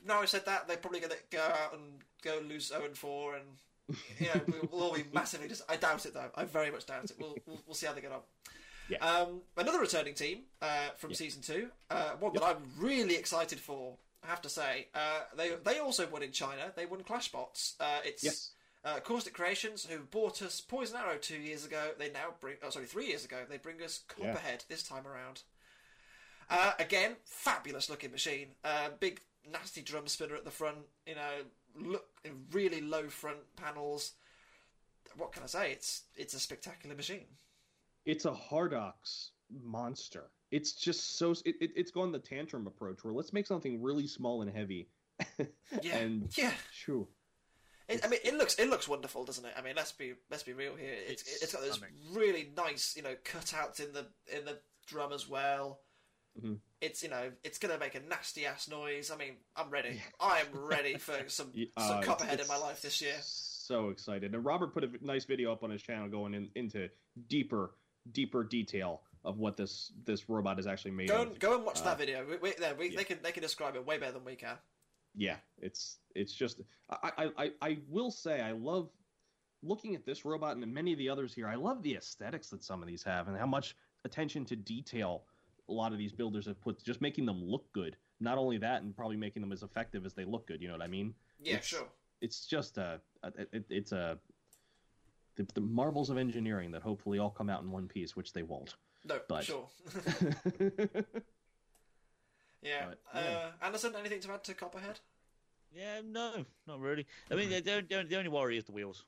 now 0.06 0.22
I 0.22 0.26
said 0.26 0.45
that 0.45 0.68
they're 0.68 0.78
probably 0.78 0.99
going 1.02 1.12
to 1.12 1.18
go 1.36 1.41
out 1.43 1.74
and 1.74 1.84
go 2.24 2.39
lose 2.47 2.68
zero 2.70 2.86
and 2.86 2.95
four, 2.97 3.36
and 3.36 3.97
you 4.20 4.28
know 4.28 4.41
we'll, 4.47 4.70
we'll 4.72 4.84
all 4.84 4.93
be 4.95 5.04
massively. 5.14 5.47
Just 5.49 5.64
I 5.70 5.76
doubt 5.76 6.06
it 6.06 6.14
though. 6.14 6.32
I 6.36 6.45
very 6.45 6.72
much 6.72 6.86
doubt 6.86 7.04
it. 7.06 7.14
We'll 7.20 7.36
we'll, 7.45 7.62
we'll 7.68 7.76
see 7.76 7.88
how 7.88 7.93
they 7.93 8.02
get 8.02 8.12
on. 8.14 8.22
Yeah. 8.89 8.97
Um, 9.06 9.41
another 9.58 9.80
returning 9.80 10.14
team 10.14 10.39
uh, 10.62 10.89
from 10.97 11.12
Yeah. 11.12 11.16
season 11.18 11.41
two, 11.41 11.68
uh, 11.89 12.12
one 12.20 12.34
that 12.34 12.43
I'm 12.43 12.58
really 12.78 13.16
excited 13.16 13.60
for. 13.60 13.95
I 14.24 14.28
have 14.28 14.41
to 14.43 14.49
say, 14.49 14.88
uh, 14.93 15.22
they 15.36 15.52
they 15.66 15.80
also 15.80 16.08
won 16.08 16.24
in 16.24 16.32
China. 16.32 16.72
They 16.76 16.86
won 16.86 17.02
Clashbots. 17.02 17.74
Uh, 17.80 17.99
it's 18.06 18.24
Yes. 18.24 18.52
Uh, 18.84 18.99
Caustic 18.99 19.34
Creations, 19.34 19.86
who 19.86 19.99
bought 19.99 20.41
us 20.41 20.59
Poison 20.59 20.97
Arrow 20.97 21.17
two 21.17 21.38
years 21.38 21.65
ago, 21.65 21.91
they 21.99 22.09
now 22.09 22.34
bring. 22.39 22.55
Oh, 22.63 22.69
sorry, 22.69 22.86
three 22.86 23.07
years 23.07 23.25
ago, 23.25 23.38
they 23.49 23.57
bring 23.57 23.82
us 23.82 24.03
Yeah. 24.17 24.27
Copperhead 24.34 24.63
this 24.69 24.84
time 24.84 25.05
around. 25.05 25.43
Uh, 26.49 26.73
again, 26.79 27.15
fabulous 27.23 27.89
looking 27.89 28.11
machine. 28.11 28.49
Uh, 28.63 28.89
big 28.99 29.21
nasty 29.49 29.82
drum 29.82 30.07
spinner 30.07 30.36
at 30.36 30.45
the 30.45 30.51
front. 30.51 30.77
You 31.05 31.15
know, 31.15 31.43
look 31.75 32.05
really 32.51 32.82
low 32.82 33.07
front 33.07 33.39
panels. 33.55 34.13
What 35.15 35.32
can 35.32 35.43
I 35.43 35.47
say? 35.47 35.71
It's 35.71 36.03
it's 36.15 36.34
a 36.34 36.39
spectacular 36.39 36.95
machine. 36.95 37.25
It's 38.05 38.25
a 38.25 38.32
Hardox 38.32 39.29
monster. 39.63 40.32
It's 40.49 40.73
just 40.73 41.17
so 41.17 41.32
it, 41.45 41.55
it, 41.61 41.71
it's 41.75 41.91
gone 41.91 42.11
the 42.11 42.19
tantrum 42.19 42.67
approach 42.67 43.03
where 43.03 43.13
let's 43.13 43.32
make 43.32 43.45
something 43.47 43.82
really 43.82 44.07
small 44.07 44.41
and 44.41 44.51
heavy. 44.51 44.88
Yeah, 45.82 45.97
and 45.99 46.38
yeah. 46.38 46.51
shoo. 46.73 47.07
It, 47.91 48.05
I 48.05 48.07
mean, 48.09 48.19
it 48.23 48.33
looks 48.35 48.55
it 48.55 48.69
looks 48.69 48.87
wonderful, 48.87 49.23
doesn't 49.25 49.45
it? 49.45 49.53
I 49.57 49.61
mean, 49.61 49.73
let's 49.75 49.91
be 49.91 50.13
let's 50.29 50.43
be 50.43 50.53
real 50.53 50.75
here. 50.75 50.93
It's 51.07 51.21
It's 51.23 51.43
it's 51.43 51.53
got 51.53 51.61
those 51.61 51.75
stunning. 51.75 51.95
really 52.13 52.51
nice, 52.55 52.95
you 52.95 53.03
know, 53.03 53.15
cutouts 53.23 53.79
in 53.79 53.93
the 53.93 54.07
in 54.35 54.45
the 54.45 54.59
drum 54.87 55.13
as 55.13 55.27
well. 55.27 55.81
Mhm. 56.41 56.59
It's 56.79 57.03
you 57.03 57.09
know, 57.09 57.31
it's 57.43 57.57
gonna 57.57 57.77
make 57.77 57.95
a 57.95 57.99
nasty 57.99 58.45
ass 58.45 58.67
noise. 58.69 59.11
I 59.11 59.17
mean, 59.17 59.35
I'm 59.55 59.69
ready. 59.69 60.01
I 60.19 60.39
am 60.41 60.47
ready 60.65 60.95
for 60.97 61.13
some 61.27 61.51
Yeah, 61.53 61.67
some 61.77 61.97
uh, 61.99 62.01
copperhead 62.01 62.39
in 62.39 62.47
my 62.47 62.57
life 62.57 62.81
this 62.81 63.01
year. 63.01 63.15
So 63.21 63.89
excited. 63.89 64.33
And 64.33 64.43
Robert 64.45 64.73
put 64.73 64.83
a 64.83 64.89
nice 65.01 65.25
video 65.25 65.51
up 65.51 65.63
on 65.63 65.69
his 65.69 65.81
channel 65.81 66.09
going 66.09 66.33
in, 66.33 66.49
into 66.55 66.89
deeper, 67.27 67.71
deeper 68.11 68.43
detail 68.43 69.01
of 69.23 69.37
what 69.37 69.55
this 69.57 69.91
this 70.03 70.27
robot 70.29 70.57
is 70.59 70.67
actually 70.67 70.91
made 70.91 71.09
Go 71.09 71.21
of. 71.23 71.39
go 71.39 71.55
and 71.55 71.65
watch 71.65 71.79
uh, 71.81 71.83
that 71.85 71.97
video. 71.99 72.25
We, 72.27 72.37
we, 72.37 72.51
there, 72.57 72.75
we, 72.75 72.89
yeah. 72.89 72.97
They 72.97 73.03
can 73.03 73.19
they 73.21 73.31
can 73.31 73.43
describe 73.43 73.75
it 73.75 73.85
way 73.85 73.97
better 73.97 74.13
than 74.13 74.25
we 74.25 74.35
can. 74.35 74.57
Yeah, 75.16 75.36
it's 75.59 75.97
it's 76.16 76.34
just 76.34 76.62
I, 76.89 77.30
I 77.38 77.51
I 77.62 77.78
will 77.89 78.12
say 78.12 78.41
I 78.41 78.51
love 78.53 78.89
looking 79.64 79.95
at 79.95 80.05
this 80.05 80.26
robot 80.26 80.55
and 80.57 80.74
many 80.74 80.93
of 80.93 80.97
the 80.99 81.09
others 81.09 81.34
here. 81.34 81.47
I 81.47 81.55
love 81.55 81.84
the 81.84 81.95
aesthetics 81.95 82.49
that 82.49 82.64
some 82.64 82.82
of 82.82 82.88
these 82.88 83.03
have 83.03 83.28
and 83.28 83.38
how 83.38 83.45
much 83.45 83.76
attention 84.05 84.45
to 84.45 84.55
detail 84.55 85.24
a 85.70 85.74
lot 85.74 85.91
of 85.91 85.97
these 85.97 86.12
builders 86.12 86.45
have 86.47 86.59
put 86.62 86.84
just 86.84 87.01
making 87.01 87.26
them 87.26 87.43
look 87.43 87.72
good. 87.74 87.95
Not 88.20 88.38
only 88.38 88.57
that, 88.59 88.82
and 88.84 88.95
probably 88.95 89.18
making 89.18 89.41
them 89.41 89.51
as 89.51 89.64
effective 89.64 90.05
as 90.05 90.14
they 90.14 90.26
look 90.26 90.47
good. 90.47 90.62
You 90.62 90.68
know 90.68 90.76
what 90.76 90.82
I 90.84 90.88
mean? 90.88 91.14
Yeah, 91.41 91.53
It's- 91.53 91.66
sure. 91.68 91.88
It's 92.22 92.45
just 92.45 92.78
a, 92.78 93.01
a 93.24 93.32
it, 93.51 93.66
it's 93.70 93.91
a 93.93 94.18
the, 95.36 95.47
the 95.55 95.62
marvels 95.62 96.12
of 96.12 96.18
engineering 96.20 96.70
that 96.72 96.84
hopefully 96.84 97.18
all 97.18 97.32
come 97.32 97.49
out 97.49 97.64
in 97.64 97.72
one 97.72 97.88
piece, 97.88 98.16
which 98.16 98.32
they 98.32 98.43
won't. 98.43 98.76
No, 99.05 99.20
but- 99.28 99.43
sure. 99.43 99.68
yeah. 102.62 102.86
But, 103.14 103.20
Uh. 103.20 103.51
Anderson, 103.62 103.95
anything 103.95 104.20
to 104.22 104.32
add 104.32 104.43
to 104.45 104.53
Copperhead? 104.53 104.99
Yeah, 105.74 106.01
no, 106.05 106.45
not 106.68 106.80
really. 106.80 107.05
I 107.32 107.36
mean, 107.36 107.49
the, 107.49 107.62
the, 107.62 108.05
the 108.07 108.18
only 108.18 108.30
worry 108.30 108.57
is 108.57 108.66
the 108.66 108.74
wheels. 108.74 109.05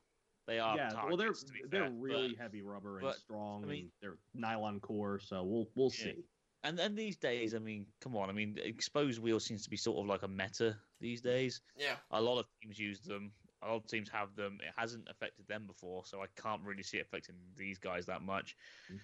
They 0.47 0.60
are 0.60 0.76
yeah, 0.76 0.93
well, 1.06 1.16
they're 1.18 1.28
targets, 1.28 1.43
to 1.45 1.54
be 1.54 1.62
they're 1.70 1.84
fair, 1.84 1.91
really 1.91 2.30
but- 2.30 2.41
heavy 2.41 2.62
rubber 2.62 2.97
and 2.99 3.08
but, 3.08 3.18
strong, 3.18 3.64
I 3.64 3.68
mean- 3.68 3.80
and 3.82 3.91
they're 4.01 4.18
nylon 4.34 4.80
core. 4.80 5.20
So 5.20 5.43
we'll 5.43 5.68
we'll 5.76 5.91
Yeah. 5.97 6.04
see. 6.14 6.24
And 6.66 6.80
and 6.80 6.97
these 6.97 7.18
days, 7.18 7.54
I 7.54 7.60
mean, 7.60 7.86
come 8.01 8.16
on, 8.16 8.30
I 8.30 8.34
mean, 8.34 8.58
exposed 8.64 9.20
wheel 9.22 9.39
seems 9.39 9.64
to 9.64 9.70
be 9.70 9.76
sort 9.78 9.99
of 9.99 10.06
like 10.06 10.24
a 10.24 10.28
meta 10.28 10.78
these 11.01 11.22
days. 11.22 11.60
Yeah. 11.78 11.95
A 12.12 12.22
lot 12.22 12.39
of 12.39 12.45
teams 12.62 12.80
use 12.80 13.01
them. 13.01 13.32
A 13.62 13.68
lot 13.68 13.76
of 13.78 13.88
teams 13.88 14.10
have 14.10 14.34
them. 14.36 14.60
It 14.66 14.74
hasn't 14.78 15.08
affected 15.10 15.45
them 15.47 15.66
before, 15.68 16.06
so 16.06 16.22
I 16.22 16.28
can't 16.41 16.62
really 16.64 16.84
see 16.84 16.97
it 16.97 17.06
affecting 17.08 17.36
these 17.58 17.80
guys 17.80 18.06
that 18.06 18.22
much. 18.22 18.56
Mm. 18.91 18.99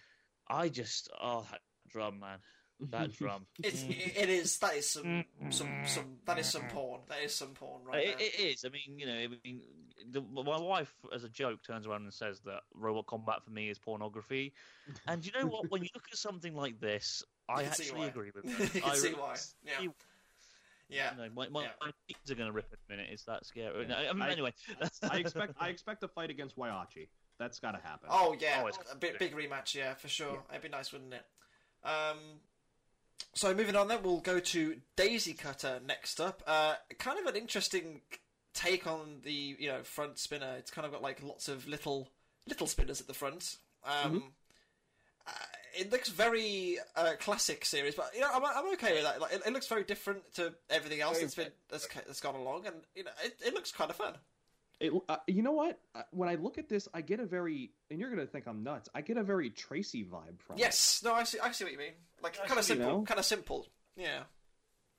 I 0.48 0.70
just, 0.70 1.10
oh, 1.22 1.46
that 1.52 1.62
drum, 1.90 2.20
man, 2.20 2.40
that 2.92 3.12
drum. 3.18 3.46
It's 3.64 3.84
it 3.84 4.30
is 4.30 4.58
that 4.60 4.76
is 4.76 4.90
some 4.90 5.26
some 5.50 5.70
some 5.86 6.18
that 6.26 6.40
is 6.40 6.48
some 6.48 6.64
porn. 6.70 7.02
That 7.10 7.22
is 7.24 7.36
some 7.36 7.50
porn 7.50 7.84
right 7.86 8.08
It, 8.08 8.22
it 8.22 8.40
is. 8.40 8.66
I 8.66 8.70
mean, 8.70 8.98
you 8.98 9.06
know, 9.06 9.14
I 9.14 9.28
mean, 9.44 9.62
the, 10.12 10.22
my 10.22 10.58
wife, 10.60 10.94
as 11.14 11.24
a 11.24 11.30
joke, 11.30 11.62
turns 11.64 11.86
around 11.86 12.04
and 12.04 12.14
says 12.14 12.40
that 12.46 12.62
robot 12.74 13.06
combat 13.08 13.44
for 13.44 13.52
me 13.52 13.70
is 13.70 13.78
pornography. 13.78 14.54
And 15.08 15.24
you 15.26 15.32
know 15.40 15.46
what? 15.48 15.70
when 15.70 15.84
you 15.84 15.90
look 15.94 16.06
at 16.12 16.18
something 16.18 16.56
like 16.56 16.80
this, 16.80 17.24
I 17.48 17.64
can 17.64 17.72
actually 17.72 18.08
agree 18.08 18.32
with 18.34 18.46
You 18.76 18.82
can 18.82 18.90
I 18.90 18.96
see 18.96 19.10
why. 19.14 19.36
Yeah. 19.64 19.80
see 19.80 19.90
Yeah. 20.90 21.12
You 21.12 21.18
know, 21.24 21.30
my 21.36 21.50
my, 21.50 21.64
Yeah. 21.64 21.70
my 21.82 21.92
kids 22.08 22.32
are 22.32 22.36
going 22.36 22.48
to 22.48 22.54
rip 22.54 22.72
in 22.72 22.78
a 22.88 22.98
minute. 22.98 23.10
It's 23.12 23.26
that 23.26 23.46
scary. 23.46 23.82
Yeah. 23.84 23.88
No, 23.88 23.96
I 24.10 24.14
mean, 24.14 24.22
I- 24.24 24.32
anyway, 24.32 24.54
I 25.04 25.18
expect 25.20 25.54
I 25.60 25.68
expect 25.70 26.02
a 26.04 26.08
fight 26.08 26.30
against 26.32 26.58
Whyachi. 26.58 27.08
That's 27.38 27.60
got 27.60 27.72
to 27.72 27.78
happen. 27.82 28.10
Oh 28.12 28.36
yeah, 28.40 28.62
Oh, 28.64 28.68
it's- 28.68 28.92
a 28.92 28.96
big, 28.98 29.20
big 29.20 29.36
rematch. 29.36 29.76
Yeah, 29.76 29.94
for 29.94 30.08
sure. 30.08 30.42
It'd 30.50 30.62
be 30.64 30.70
nice, 30.70 30.92
wouldn't 30.92 31.14
it? 31.14 31.26
Um, 31.84 32.18
so 33.34 33.54
moving 33.54 33.76
on, 33.76 33.88
then 33.88 34.04
we'll 34.04 34.20
go 34.20 34.40
to 34.40 34.78
Daisy 34.96 35.34
Cutter 35.34 35.80
next 35.86 36.20
up. 36.20 36.44
Uh, 36.46 36.76
kind 36.98 37.20
of 37.20 37.26
an 37.26 37.36
interesting 37.36 38.02
take 38.54 38.88
on 38.88 39.20
the 39.24 39.56
you 39.60 39.68
know 39.68 39.84
front 39.84 40.18
spinner. 40.18 40.56
It's 40.58 40.72
kind 40.72 40.86
of 40.86 40.92
got 40.92 41.02
like 41.02 41.22
lots 41.24 41.48
of 41.48 41.68
little 41.68 42.10
little 42.48 42.68
spinners 42.68 43.00
at 43.00 43.08
the 43.08 43.14
front. 43.14 43.58
Um, 43.86 44.24
uh, 45.28 45.32
it 45.78 45.92
looks 45.92 46.10
very 46.10 46.78
uh, 46.96 47.12
classic 47.20 47.64
series, 47.66 47.96
but 47.96 48.12
you 48.14 48.22
know 48.22 48.30
I'm, 48.34 48.44
I'm 48.44 48.74
okay 48.74 48.94
with 48.94 49.04
that. 49.04 49.22
Like, 49.22 49.34
it, 49.34 49.42
it 49.46 49.54
looks 49.54 49.68
very 49.68 49.84
different 49.84 50.34
to 50.36 50.54
everything 50.70 51.02
else 51.02 51.20
that's 51.20 51.36
been 51.36 51.52
that's, 51.70 51.88
that's 51.88 52.22
gone 52.22 52.36
along, 52.36 52.66
and 52.66 52.76
you 52.96 53.04
know 53.04 53.12
it, 53.24 53.36
it 53.46 53.54
looks 53.54 53.72
kind 53.72 53.90
of 53.90 53.96
fun. 53.96 54.14
It, 54.80 54.94
uh, 55.10 55.18
you 55.28 55.42
know 55.42 55.52
what? 55.52 55.80
Uh, 55.94 56.04
When 56.12 56.30
I 56.30 56.36
look 56.36 56.58
at 56.58 56.70
this, 56.70 56.88
I 56.94 57.02
get 57.02 57.20
a 57.20 57.26
very 57.26 57.72
and 57.90 58.00
you're 58.00 58.10
gonna 58.10 58.26
think 58.26 58.48
I'm 58.48 58.64
nuts. 58.64 58.90
I 58.96 59.02
get 59.02 59.18
a 59.18 59.24
very 59.24 59.50
Tracy 59.50 60.04
vibe 60.06 60.40
from 60.40 60.56
it. 60.56 60.60
Yes, 60.60 61.02
no, 61.04 61.14
I 61.14 61.24
see. 61.24 61.40
I 61.40 61.52
see 61.52 61.66
what 61.66 61.74
you 61.74 61.80
mean. 61.80 61.94
Like 62.22 62.36
kind 62.46 62.58
of 62.60 62.66
see, 62.66 62.74
you 62.74 62.80
simple, 62.80 63.00
know. 63.00 63.06
kind 63.06 63.20
of 63.20 63.26
simple. 63.26 63.68
Yeah, 63.98 64.24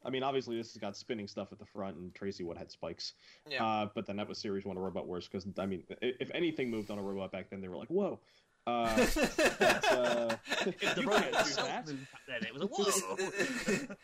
I 0.05 0.11
mean, 0.11 0.23
obviously 0.23 0.57
this 0.57 0.73
has 0.73 0.81
got 0.81 0.97
spinning 0.97 1.29
stuff 1.29 1.53
at 1.53 1.59
the 1.59 1.67
front, 1.67 1.97
and 1.97 2.15
Tracy 2.15 2.43
would 2.45 2.57
had 2.57 2.71
spikes. 2.71 3.13
Yeah. 3.49 3.65
Uh, 3.65 3.89
but 3.95 4.07
then 4.07 4.17
that 4.17 4.29
was 4.29 4.39
Series 4.39 4.65
One 4.65 4.77
of 4.77 4.83
Robot 4.83 5.07
Wars 5.07 5.29
because 5.29 5.47
I 5.59 5.67
mean, 5.67 5.85
if 6.01 6.31
anything 6.35 6.71
moved 6.71 6.91
on 6.91 6.99
a 6.99 7.03
robot 7.03 7.33
back 7.33 7.51
then, 7.51 7.61
they 7.61 7.69
were 7.69 7.77
like, 7.77 7.89
"Whoa." 7.89 8.21
Uh, 8.67 8.97
but, 9.15 9.93
uh, 9.93 10.37
if 10.67 10.95
the 10.95 11.01
you 11.03 11.09
robot 11.09 11.45
do 11.45 11.55
that. 11.55 11.87
moved 11.87 12.07
then, 12.29 12.41
it 12.45 12.55
was 12.55 12.63
a 12.63 12.67
whoa. 12.69 13.95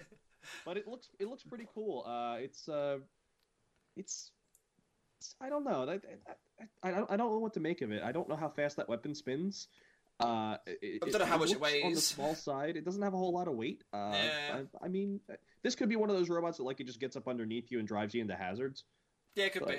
but 0.65 0.77
it 0.77 0.87
looks 0.87 1.09
it 1.19 1.29
looks 1.29 1.43
pretty 1.43 1.67
cool. 1.75 2.05
Uh, 2.07 2.37
it's 2.41 2.69
uh, 2.69 2.99
it's, 3.97 4.31
it's 4.33 4.33
I 5.41 5.49
don't 5.49 5.65
know. 5.65 5.89
I, 5.89 5.95
I, 6.83 6.89
I, 6.89 6.91
don't, 6.91 7.11
I 7.11 7.17
don't 7.17 7.31
know 7.33 7.39
what 7.39 7.55
to 7.55 7.61
make 7.61 7.83
of 7.83 7.91
it. 7.93 8.03
I 8.03 8.13
don't 8.13 8.29
know 8.29 8.37
how 8.37 8.49
fast 8.49 8.77
that 8.77 8.89
weapon 8.89 9.15
spins. 9.15 9.69
Uh, 10.19 10.57
it, 10.67 11.03
I 11.05 11.11
don't 11.11 11.19
know 11.21 11.27
how 11.27 11.37
much 11.37 11.53
it 11.53 11.61
looks 11.61 11.75
On 11.85 11.93
the 11.93 12.01
small 12.01 12.35
side, 12.49 12.77
it 12.77 12.85
doesn't 12.85 13.03
have 13.03 13.13
a 13.15 13.19
whole 13.19 13.33
lot 13.33 13.49
of 13.49 13.55
weight. 13.55 13.85
Uh, 13.93 14.13
Yeah. 14.15 14.61
I, 14.81 14.87
I 14.87 14.89
mean, 14.89 15.21
this 15.63 15.75
could 15.75 15.89
be 15.89 15.97
one 15.97 16.09
of 16.11 16.17
those 16.17 16.29
robots 16.31 16.57
that 16.59 16.65
like 16.65 16.81
it 16.81 16.87
just 16.87 17.01
gets 17.01 17.17
up 17.17 17.29
underneath 17.29 17.71
you 17.71 17.79
and 17.79 17.87
drives 17.87 18.15
you 18.15 18.21
into 18.23 18.35
hazards. 18.35 18.85
yeah, 19.35 19.47
it 19.47 19.53
could 19.53 19.67
be. 19.67 19.77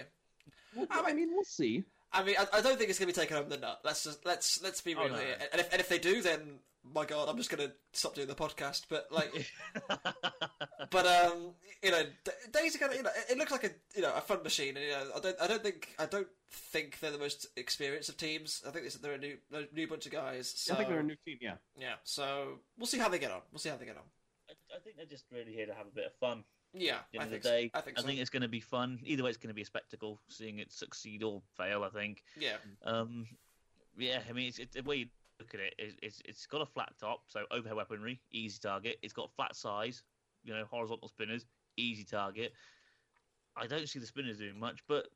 Well, 0.75 0.85
I 0.91 1.05
I 1.07 1.13
mean, 1.13 1.29
we'll 1.33 1.43
see. 1.43 1.83
I 2.13 2.23
mean, 2.23 2.35
I, 2.39 2.45
I 2.57 2.61
don't 2.61 2.77
think 2.77 2.89
it's 2.89 2.99
going 2.99 3.11
to 3.11 3.19
be 3.19 3.19
taken 3.19 3.35
home 3.37 3.49
the 3.49 3.57
nut. 3.57 3.79
Let's 3.83 4.03
just 4.03 4.25
let's 4.25 4.61
let's 4.61 4.81
be 4.81 4.95
Oh, 4.95 5.03
real 5.05 5.13
no. 5.13 5.17
here. 5.19 5.37
And 5.51 5.59
if 5.59 5.71
and 5.71 5.79
if 5.81 5.89
they 5.89 5.97
do, 5.99 6.21
then 6.21 6.59
my 6.93 7.05
God, 7.05 7.29
I'm 7.29 7.37
just 7.37 7.49
going 7.49 7.67
to 7.67 7.73
stop 7.93 8.15
doing 8.15 8.27
the 8.27 8.35
podcast. 8.35 8.83
But 8.89 9.07
like, 9.11 9.51
but 10.91 11.05
um, 11.05 11.53
you 11.83 11.91
know, 11.91 12.03
Days 12.23 12.33
Daisy 12.51 12.79
kind 12.79 12.91
of, 12.91 12.97
you 12.97 13.03
know, 13.03 13.09
it, 13.15 13.33
it 13.33 13.37
looks 13.37 13.51
like 13.51 13.63
a 13.63 13.69
you 13.95 14.01
know 14.01 14.13
a 14.15 14.21
fun 14.21 14.43
machine. 14.43 14.75
And, 14.77 14.85
you 14.85 14.91
know, 14.91 15.03
I 15.15 15.19
don't 15.19 15.35
I 15.41 15.47
don't 15.47 15.63
think 15.63 15.89
I 15.99 16.05
don't 16.05 16.27
think 16.51 16.99
they're 16.99 17.11
the 17.11 17.17
most 17.17 17.47
experienced 17.55 18.09
of 18.09 18.17
teams. 18.17 18.63
I 18.67 18.71
think 18.71 18.85
this- 18.85 18.95
they're 18.95 19.13
a 19.13 19.17
new 19.17 19.37
a 19.53 19.63
new 19.73 19.87
bunch 19.87 20.05
of 20.05 20.11
guys. 20.11 20.53
So 20.55 20.73
I 20.73 20.77
think 20.77 20.89
they're 20.89 20.99
a 20.99 21.03
new 21.03 21.17
team. 21.25 21.37
Yeah. 21.41 21.55
yeah. 21.77 21.95
So 22.03 22.59
we'll 22.77 22.87
see 22.87 22.99
how 22.99 23.09
they 23.09 23.19
get 23.19 23.31
on. 23.31 23.41
We'll 23.51 23.59
see 23.59 23.69
how 23.69 23.77
they 23.77 23.85
get 23.85 23.97
on. 23.97 24.03
I, 24.49 24.53
I 24.75 24.79
think 24.79 24.97
they're 24.97 25.05
just 25.05 25.25
really 25.31 25.53
here 25.53 25.65
to 25.65 25.73
have 25.73 25.87
a 25.87 25.95
bit 25.95 26.05
of 26.05 26.13
fun. 26.13 26.43
Yeah, 26.73 26.95
At 26.95 27.05
the 27.11 27.19
I 27.19 27.21
end 27.23 27.31
think 27.31 27.39
of 27.39 27.43
the 27.43 27.49
day, 27.49 27.71
so. 27.73 27.79
I 27.79 27.81
think 27.81 27.97
so. 27.99 28.07
it's 28.09 28.29
going 28.29 28.41
to 28.41 28.47
be 28.49 28.59
fun. 28.59 28.99
Either 29.03 29.23
way, 29.23 29.29
it's 29.29 29.37
going 29.37 29.47
to 29.49 29.53
be 29.53 29.61
a 29.61 29.65
spectacle, 29.65 30.19
seeing 30.27 30.59
it 30.59 30.71
succeed 30.71 31.23
or 31.23 31.41
fail. 31.55 31.83
I 31.83 31.89
think. 31.89 32.23
yeah, 32.39 32.57
Um, 32.85 33.25
yeah, 33.97 34.19
I 34.29 34.33
mean, 34.33 34.49
it's, 34.49 34.59
it's, 34.59 34.75
the 34.75 34.83
way 34.83 34.97
you 34.97 35.05
look 35.39 35.53
at 35.53 35.59
it, 35.59 35.75
it's, 35.77 35.95
it's, 36.01 36.21
it's 36.25 36.45
got 36.45 36.61
a 36.61 36.65
flat 36.65 36.93
top, 36.99 37.21
so 37.27 37.41
overhead 37.51 37.75
weaponry, 37.77 38.19
easy 38.31 38.59
target. 38.61 38.97
It's 39.01 39.13
got 39.13 39.31
flat 39.35 39.55
size, 39.55 40.03
you 40.43 40.53
know, 40.53 40.63
horizontal 40.69 41.07
spinners, 41.07 41.45
easy 41.77 42.03
target. 42.03 42.53
I 43.55 43.67
don't 43.67 43.87
see 43.87 43.99
the 43.99 44.05
spinners 44.05 44.37
doing 44.37 44.59
much, 44.59 44.81
but 44.87 45.07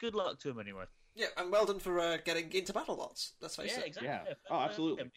good 0.00 0.14
luck 0.14 0.38
to 0.40 0.48
them 0.48 0.60
anyway. 0.60 0.84
yeah, 1.14 1.26
and 1.36 1.50
well 1.50 1.66
done 1.66 1.78
for 1.78 1.98
uh, 2.00 2.18
getting 2.24 2.52
into 2.52 2.72
BattleBots. 2.72 3.32
Let's 3.40 3.56
face 3.56 3.72
yeah, 3.74 3.80
it. 3.80 3.86
exactly. 3.86 4.08
Yeah. 4.08 4.22
Yeah. 4.28 4.34
Oh, 4.50 4.56
Uh, 4.56 4.64
absolutely. 4.64 5.00
I 5.02 5.04
mean, 5.04 5.12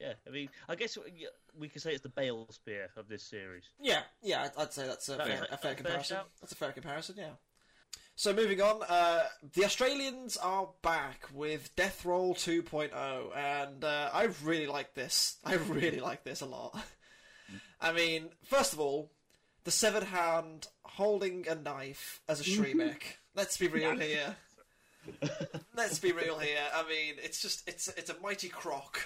yeah, 0.00 0.12
I 0.26 0.30
mean, 0.30 0.48
I 0.68 0.74
guess 0.76 0.96
we- 0.96 1.28
we 1.58 1.68
could 1.68 1.82
say 1.82 1.92
it's 1.92 2.02
the 2.02 2.08
Bale 2.08 2.46
spear 2.50 2.88
of 2.96 3.08
this 3.08 3.22
series. 3.22 3.64
Yeah, 3.80 4.02
yeah, 4.22 4.44
I'd, 4.44 4.62
I'd 4.62 4.72
say 4.72 4.86
that's 4.86 5.08
a 5.08 5.16
That- 5.16 5.26
fair, 5.26 5.36
that- 5.40 5.44
a 5.44 5.48
fair 5.48 5.58
fair 5.58 5.74
comparison. 5.74 6.16
shout. 6.16 6.28
that's 6.40 6.52
a 6.52 6.56
fair 6.56 6.72
comparison, 6.72 7.16
yeah. 7.18 7.30
So 8.20 8.34
moving 8.34 8.60
on, 8.60 8.82
uh, 8.86 9.22
the 9.54 9.64
Australians 9.64 10.36
are 10.36 10.68
back 10.82 11.26
with 11.32 11.74
Death 11.74 12.04
Roll 12.04 12.34
2.0, 12.34 13.34
and 13.34 13.82
uh, 13.82 14.10
I 14.12 14.28
really 14.44 14.66
like 14.66 14.92
this. 14.92 15.38
I 15.46 15.54
really 15.54 16.00
like 16.00 16.22
this 16.22 16.42
a 16.42 16.46
lot. 16.46 16.78
I 17.80 17.94
mean, 17.94 18.28
first 18.44 18.74
of 18.74 18.78
all, 18.78 19.10
the 19.64 19.70
severed 19.70 20.02
hand 20.02 20.66
holding 20.82 21.48
a 21.48 21.54
knife 21.54 22.20
as 22.28 22.42
a 22.42 22.44
Shremek. 22.44 23.00
Let's 23.34 23.56
be 23.56 23.68
real 23.68 23.96
here. 23.96 24.36
Let's 25.74 25.98
be 25.98 26.12
real 26.12 26.38
here. 26.38 26.60
I 26.74 26.82
mean, 26.82 27.14
it's 27.24 27.40
just 27.40 27.66
it's 27.66 27.88
it's 27.88 28.10
a 28.10 28.20
mighty 28.20 28.50
croc. 28.50 29.00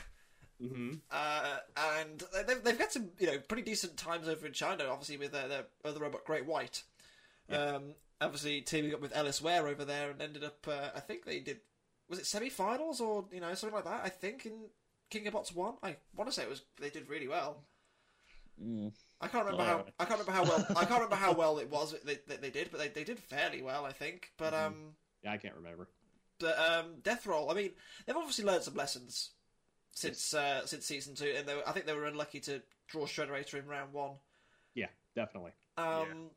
hmm 0.61 0.95
Uh, 1.13 1.59
and 2.01 2.21
they've, 2.49 2.65
they've 2.65 2.79
got 2.81 2.91
some, 2.91 3.11
you 3.21 3.29
know, 3.29 3.39
pretty 3.47 3.63
decent 3.63 3.97
times 3.97 4.27
over 4.27 4.45
in 4.45 4.53
China, 4.53 4.87
obviously, 4.91 5.19
with 5.19 5.31
their, 5.31 5.47
their 5.47 5.65
other 5.85 6.01
robot, 6.01 6.25
Great 6.25 6.47
White. 6.47 6.83
Um, 7.49 7.95
obviously, 8.25 8.61
teaming 8.61 8.95
up 8.95 9.01
with 9.01 9.15
Ellis 9.17 9.41
Ware 9.43 9.67
over 9.69 9.85
there 9.85 10.11
and 10.11 10.21
ended 10.21 10.45
up, 10.45 10.67
uh, 10.69 10.91
I 10.95 11.01
think 11.01 11.25
they 11.25 11.41
did, 11.41 11.59
was 12.09 12.19
it 12.19 12.27
semi 12.27 12.49
finals 12.49 13.01
or, 13.01 13.25
you 13.33 13.41
know, 13.41 13.55
something 13.55 13.75
like 13.75 13.85
that, 13.85 14.03
I 14.05 14.09
think, 14.09 14.47
in 14.47 14.53
King 15.11 15.27
of 15.27 15.33
Bots 15.33 15.55
1? 15.55 15.75
I 15.83 15.97
want 16.17 16.29
to 16.31 16.35
say 16.35 16.43
it 16.43 16.49
was, 16.51 16.63
they 16.81 16.91
did 16.91 17.09
really 17.09 17.29
well. 17.29 17.65
I 19.21 19.27
can't 19.29 19.45
remember 19.47 19.65
how 19.65 19.85
I 19.99 20.05
can't 20.05 20.21
remember 20.21 20.33
how 20.33 20.45
well 20.45 20.67
I 20.77 20.85
can't 20.85 20.91
remember 21.01 21.17
how 21.17 21.33
well 21.33 21.59
it 21.59 21.69
was 21.71 21.93
they, 22.05 22.19
they, 22.29 22.37
they 22.37 22.51
did, 22.51 22.71
but 22.71 22.79
they, 22.79 22.87
they 22.89 23.03
did 23.03 23.19
fairly 23.19 23.63
well, 23.63 23.85
I 23.85 23.91
think. 23.93 24.31
But 24.37 24.55
um, 24.55 24.95
Yeah, 25.25 25.33
I 25.33 25.39
can't 25.39 25.57
remember. 25.57 25.89
but 26.39 26.57
um, 26.59 27.01
Death 27.03 27.27
Roll. 27.27 27.51
I 27.51 27.55
mean, 27.55 27.71
they've 28.07 28.17
obviously 28.17 28.45
learned 28.45 28.63
some 28.63 28.75
lessons 28.75 29.31
since 29.91 30.35
uh, 30.35 30.65
since 30.67 30.87
season 30.87 31.17
two, 31.17 31.35
and 31.37 31.49
they 31.49 31.55
were, 31.57 31.67
I 31.67 31.73
think 31.73 31.87
they 31.87 31.95
were 31.95 32.05
unlucky 32.07 32.39
to 32.41 32.63
draw 32.87 33.07
Shrederator 33.07 33.55
in 33.59 33.67
round 33.67 33.93
one. 33.93 34.13
Yeah, 34.75 34.87
definitely. 35.17 35.53
Um, 35.77 36.31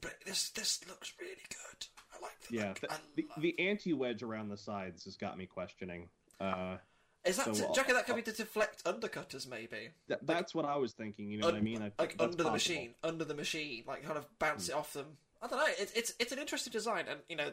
But 0.00 0.14
this 0.26 0.50
this 0.50 0.80
looks 0.88 1.12
really 1.20 1.34
good. 1.48 1.86
I 2.16 2.22
like 2.22 2.40
the 2.48 2.54
Yeah, 2.56 2.68
look. 2.68 2.80
the, 2.80 2.88
the, 3.16 3.26
the 3.54 3.68
anti-wedge 3.68 4.22
around 4.22 4.48
the 4.48 4.56
sides 4.56 5.04
has 5.04 5.16
got 5.16 5.36
me 5.38 5.46
questioning. 5.46 6.08
Uh, 6.40 6.76
Is 7.24 7.36
that 7.38 7.54
so, 7.56 7.72
to, 7.72 7.80
reckon 7.80 7.94
that 7.94 8.06
could 8.06 8.16
be 8.16 8.22
to 8.22 8.32
deflect 8.32 8.84
undercutters? 8.84 9.48
Maybe 9.48 9.90
th- 10.08 10.20
that's 10.22 10.54
what 10.54 10.64
I 10.64 10.76
was 10.76 10.92
thinking. 10.92 11.30
You 11.30 11.38
know 11.38 11.46
what 11.46 11.54
I 11.54 11.60
mean? 11.60 11.82
I, 11.82 11.92
like 11.98 12.16
under 12.18 12.42
the 12.42 12.50
machine, 12.50 12.94
under 13.02 13.24
the 13.24 13.34
machine, 13.34 13.84
like 13.86 14.04
kind 14.04 14.18
of 14.18 14.26
bounce 14.38 14.68
it 14.68 14.74
off 14.74 14.92
them. 14.92 15.16
I 15.42 15.46
don't 15.46 15.58
know. 15.58 15.66
It's 15.78 15.92
it's 15.92 16.14
it's 16.18 16.32
an 16.32 16.38
interesting 16.38 16.72
design, 16.72 17.06
and 17.08 17.20
you 17.28 17.36
know, 17.36 17.52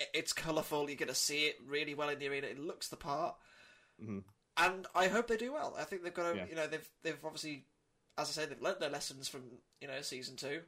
i- 0.00 0.04
it's 0.14 0.32
colourful. 0.32 0.88
You're 0.88 0.96
going 0.96 1.08
to 1.08 1.14
see 1.14 1.44
it 1.46 1.56
really 1.66 1.94
well 1.94 2.08
in 2.08 2.18
the 2.18 2.28
arena. 2.28 2.46
It 2.48 2.58
looks 2.58 2.88
the 2.88 2.96
part, 2.96 3.36
Mhm. 4.02 4.22
and 4.56 4.86
I 4.94 5.08
hope 5.08 5.26
they 5.28 5.36
do 5.36 5.52
well. 5.52 5.74
I 5.78 5.84
think 5.84 6.02
they've 6.04 6.14
got 6.14 6.32
to, 6.32 6.36
Yeah. 6.38 6.46
you 6.48 6.54
know, 6.54 6.66
they've 6.66 6.88
they've 7.02 7.24
obviously, 7.24 7.66
as 8.18 8.28
I 8.28 8.32
say, 8.42 8.46
they've 8.46 8.60
learnt 8.62 8.80
their 8.80 8.90
lessons 8.90 9.28
from 9.28 9.42
you 9.80 9.88
know 9.88 10.00
season 10.02 10.36
two. 10.36 10.62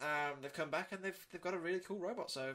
Um, 0.00 0.40
they've 0.42 0.52
come 0.52 0.70
back 0.70 0.92
and 0.92 1.02
they've 1.02 1.26
they've 1.32 1.40
got 1.40 1.54
a 1.54 1.58
really 1.58 1.80
cool 1.80 1.98
robot. 1.98 2.30
So 2.30 2.54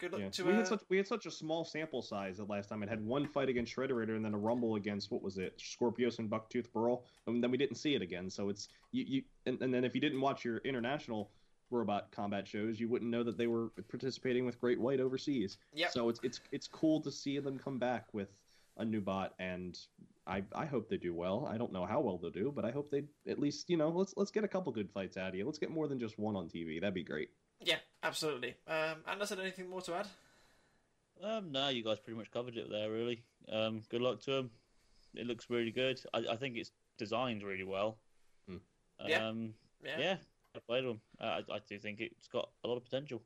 good 0.00 0.12
luck 0.12 0.20
Yeah. 0.20 0.30
to 0.30 0.44
we 0.44 0.52
uh, 0.52 0.56
had 0.56 0.66
such 0.66 0.80
we 0.88 0.96
had 0.96 1.06
such 1.06 1.26
a 1.26 1.30
small 1.30 1.64
sample 1.64 2.02
size 2.02 2.36
the 2.38 2.44
last 2.44 2.68
time. 2.68 2.82
It 2.82 2.88
had 2.88 3.04
one 3.04 3.26
fight 3.26 3.48
against 3.48 3.74
Shrederator 3.74 4.16
and 4.16 4.24
then 4.24 4.34
a 4.34 4.38
rumble 4.38 4.76
against 4.76 5.10
what 5.10 5.22
was 5.22 5.38
it, 5.38 5.58
Scorpios 5.58 6.18
and 6.18 6.30
Bucktooth 6.30 6.72
Burl, 6.72 7.04
and 7.26 7.42
then 7.42 7.50
we 7.50 7.56
didn't 7.56 7.76
see 7.76 7.94
it 7.94 8.02
again. 8.02 8.28
So 8.30 8.48
it's 8.48 8.68
you, 8.92 9.04
you 9.06 9.22
and, 9.46 9.60
and 9.62 9.72
then 9.72 9.84
if 9.84 9.94
you 9.94 10.00
didn't 10.00 10.20
watch 10.20 10.44
your 10.44 10.58
international 10.58 11.30
robot 11.70 12.12
combat 12.12 12.46
shows, 12.46 12.78
you 12.78 12.88
wouldn't 12.88 13.10
know 13.10 13.22
that 13.24 13.36
they 13.38 13.46
were 13.46 13.70
participating 13.88 14.44
with 14.44 14.60
Great 14.60 14.80
White 14.80 15.00
overseas. 15.00 15.56
Yep. 15.72 15.90
So 15.92 16.08
it's 16.08 16.20
it's 16.22 16.40
it's 16.52 16.68
cool 16.68 17.00
to 17.00 17.10
see 17.10 17.38
them 17.38 17.58
come 17.58 17.78
back 17.78 18.06
with 18.12 18.36
a 18.76 18.84
new 18.84 19.00
bot, 19.00 19.34
and 19.38 19.78
I 20.26 20.42
I 20.54 20.66
hope 20.66 20.88
they 20.88 20.96
do 20.96 21.14
well. 21.14 21.46
I 21.50 21.56
don't 21.58 21.72
know 21.72 21.86
how 21.86 22.00
well 22.00 22.18
they'll 22.18 22.30
do, 22.30 22.52
but 22.54 22.64
I 22.64 22.70
hope 22.70 22.90
they 22.90 23.04
at 23.28 23.38
least 23.38 23.68
you 23.70 23.76
know 23.76 23.88
let's 23.90 24.14
let's 24.16 24.30
get 24.30 24.44
a 24.44 24.48
couple 24.48 24.72
good 24.72 24.90
fights 24.90 25.16
out 25.16 25.28
of 25.30 25.34
you. 25.34 25.44
Let's 25.46 25.58
get 25.58 25.70
more 25.70 25.88
than 25.88 25.98
just 25.98 26.18
one 26.18 26.36
on 26.36 26.48
TV. 26.48 26.80
That'd 26.80 26.94
be 26.94 27.04
great. 27.04 27.30
yeah, 27.60 27.78
absolutely. 28.02 28.54
Um, 28.66 28.96
Anderson, 29.06 29.40
anything 29.40 29.68
more 29.70 29.80
to 29.82 29.94
add? 29.94 30.08
Um, 31.22 31.52
no, 31.52 31.68
you 31.68 31.84
guys 31.84 32.00
pretty 32.00 32.18
much 32.18 32.30
covered 32.30 32.56
it 32.56 32.68
there, 32.70 32.90
really. 32.90 33.22
Um, 33.50 33.82
good 33.88 34.00
luck 34.02 34.20
to 34.22 34.30
them. 34.32 34.50
It 35.14 35.26
looks 35.26 35.48
really 35.48 35.70
good. 35.70 36.00
I, 36.12 36.24
I 36.32 36.36
think 36.36 36.56
it's 36.56 36.72
designed 36.98 37.42
really 37.44 37.62
well. 37.64 37.98
Hmm. 38.48 38.56
Yeah. 39.06 39.28
Um, 39.28 39.54
Yeah. 39.84 39.98
yeah, 39.98 40.16
I 40.56 40.58
played 40.66 40.84
them. 40.84 41.00
I, 41.20 41.42
I 41.50 41.60
do 41.68 41.78
think 41.78 42.00
it's 42.00 42.26
got 42.28 42.50
a 42.64 42.68
lot 42.68 42.76
of 42.76 42.84
potential. 42.84 43.22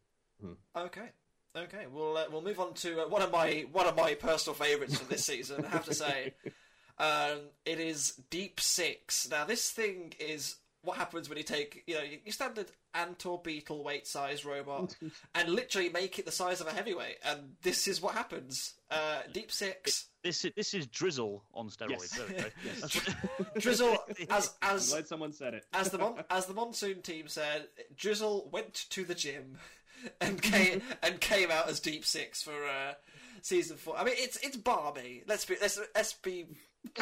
Okay. 0.77 1.09
Okay, 1.57 1.87
we'll 1.91 2.17
uh, 2.17 2.25
we'll 2.31 2.43
move 2.43 2.61
on 2.61 2.75
to 2.75 3.03
uh, 3.03 3.09
one 3.09 3.23
of 3.23 3.33
my 3.33 3.65
one 3.73 3.87
of 3.87 3.97
my 3.97 4.15
personal 4.15 4.55
favourites 4.55 4.99
for 4.99 5.09
this 5.09 5.25
season. 5.25 5.65
I 5.65 5.69
have 5.69 5.87
to 5.87 5.95
say, 5.95 6.35
um, 6.99 7.39
it 7.65 7.81
is 7.81 8.21
Deep 8.31 8.61
Six. 8.61 9.29
Now, 9.31 9.45
this 9.45 9.71
thing 9.71 10.13
is 10.21 10.57
what 10.83 10.97
happens 10.97 11.29
when 11.29 11.37
you 11.37 11.45
take 11.45 11.83
you 11.87 11.95
know 11.95 12.03
your 12.03 12.33
standard 12.33 12.71
Antor 12.95 13.43
Beetle 13.43 13.83
weight 13.83 14.07
size 14.07 14.45
robot 14.45 14.95
and 15.35 15.49
literally 15.49 15.89
make 15.89 16.19
it 16.19 16.27
the 16.27 16.33
size 16.33 16.61
of 16.61 16.67
a 16.67 16.71
heavyweight, 16.71 17.17
and 17.25 17.55
this 17.63 17.89
is 17.89 18.01
what 18.01 18.15
happens. 18.15 18.75
Uh, 18.91 19.21
Deep 19.33 19.51
Six 19.51 20.09
This 20.23 20.45
is, 20.45 20.53
this 20.55 20.75
is 20.75 20.87
Drizzle 20.87 21.43
on 21.55 21.71
steroids. 21.71 21.91
Yes. 21.91 22.11
There 22.11 22.27
we 22.29 22.35
go. 22.35 22.49
Yes. 22.65 23.17
Drizzle 23.59 23.99
as 24.31 24.55
I'm 24.63 24.77
as 24.77 24.91
glad 24.91 25.09
someone 25.09 25.33
said 25.33 25.55
it. 25.55 25.65
as 25.73 25.91
the 25.91 25.99
mon- 25.99 26.25
as 26.31 26.47
the 26.47 26.55
monsoon 26.55 27.03
team 27.03 27.27
said, 27.27 27.69
Drizzle 27.97 28.49
went 28.53 28.75
to 28.91 29.05
the 29.05 29.15
gym 29.15 29.57
and 30.21 30.41
came 30.41 30.83
and 31.03 31.21
came 31.21 31.51
out 31.51 31.69
as 31.69 31.81
Deep 31.81 32.05
Six 32.05 32.43
for 32.43 32.53
uh, 32.53 32.95
season 33.43 33.77
four. 33.77 33.99
I 33.99 34.05
mean, 34.05 34.15
it's 34.17 34.37
it's 34.39 34.57
Barbie. 34.57 35.25
Let's 35.27 35.45
be 35.45 35.57
let's 35.61 35.79
let's 35.95 36.13
be 36.15 36.47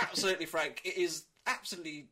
absolutely 0.01 0.47
frank. 0.47 0.83
It 0.85 0.97
is 0.97 1.25
absolutely 1.47 2.09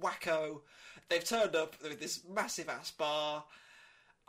wacko. 0.00 0.60
They've 1.08 1.24
turned 1.24 1.56
up 1.56 1.74
with 1.82 2.00
this 2.00 2.22
massive 2.28 2.68
ass 2.68 2.90
bar. 2.90 3.44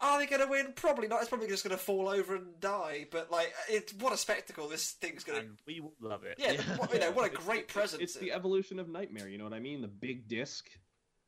Are 0.01 0.17
they 0.17 0.27
going 0.27 0.41
to 0.41 0.47
win? 0.47 0.71
Probably 0.75 1.09
not. 1.09 1.19
It's 1.19 1.27
probably 1.27 1.49
just 1.49 1.65
going 1.65 1.77
to 1.77 1.83
fall 1.83 2.07
over 2.07 2.35
and 2.35 2.57
die. 2.61 3.07
But 3.11 3.31
like, 3.31 3.53
it, 3.69 3.93
what 3.99 4.13
a 4.13 4.17
spectacle 4.17 4.69
this 4.69 4.91
thing's 4.91 5.25
going 5.25 5.41
to. 5.41 5.45
and 5.47 5.57
we 5.67 5.81
will 5.81 5.93
love 5.99 6.23
it. 6.23 6.35
Yeah, 6.37 6.53
what, 6.77 6.93
you 6.93 7.01
know, 7.01 7.11
what 7.11 7.29
a 7.29 7.35
great 7.35 7.67
presence. 7.67 8.01
It's 8.01 8.15
the 8.15 8.31
evolution 8.31 8.79
of 8.79 8.87
Nightmare. 8.87 9.27
You 9.27 9.37
know 9.37 9.43
what 9.43 9.51
I 9.51 9.59
mean? 9.59 9.81
The 9.81 9.89
big 9.89 10.29
disc 10.29 10.69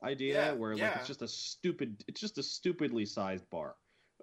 idea, 0.02 0.36
Yeah, 0.36 0.52
where 0.54 0.72
like 0.72 0.80
yeah. 0.80 1.00
it's 1.00 1.08
just 1.08 1.22
a 1.22 1.28
stupid, 1.28 2.02
it's 2.08 2.22
just 2.22 2.38
a 2.38 2.44
stupidly 2.44 3.06
sized 3.06 3.50
bar. 3.50 3.76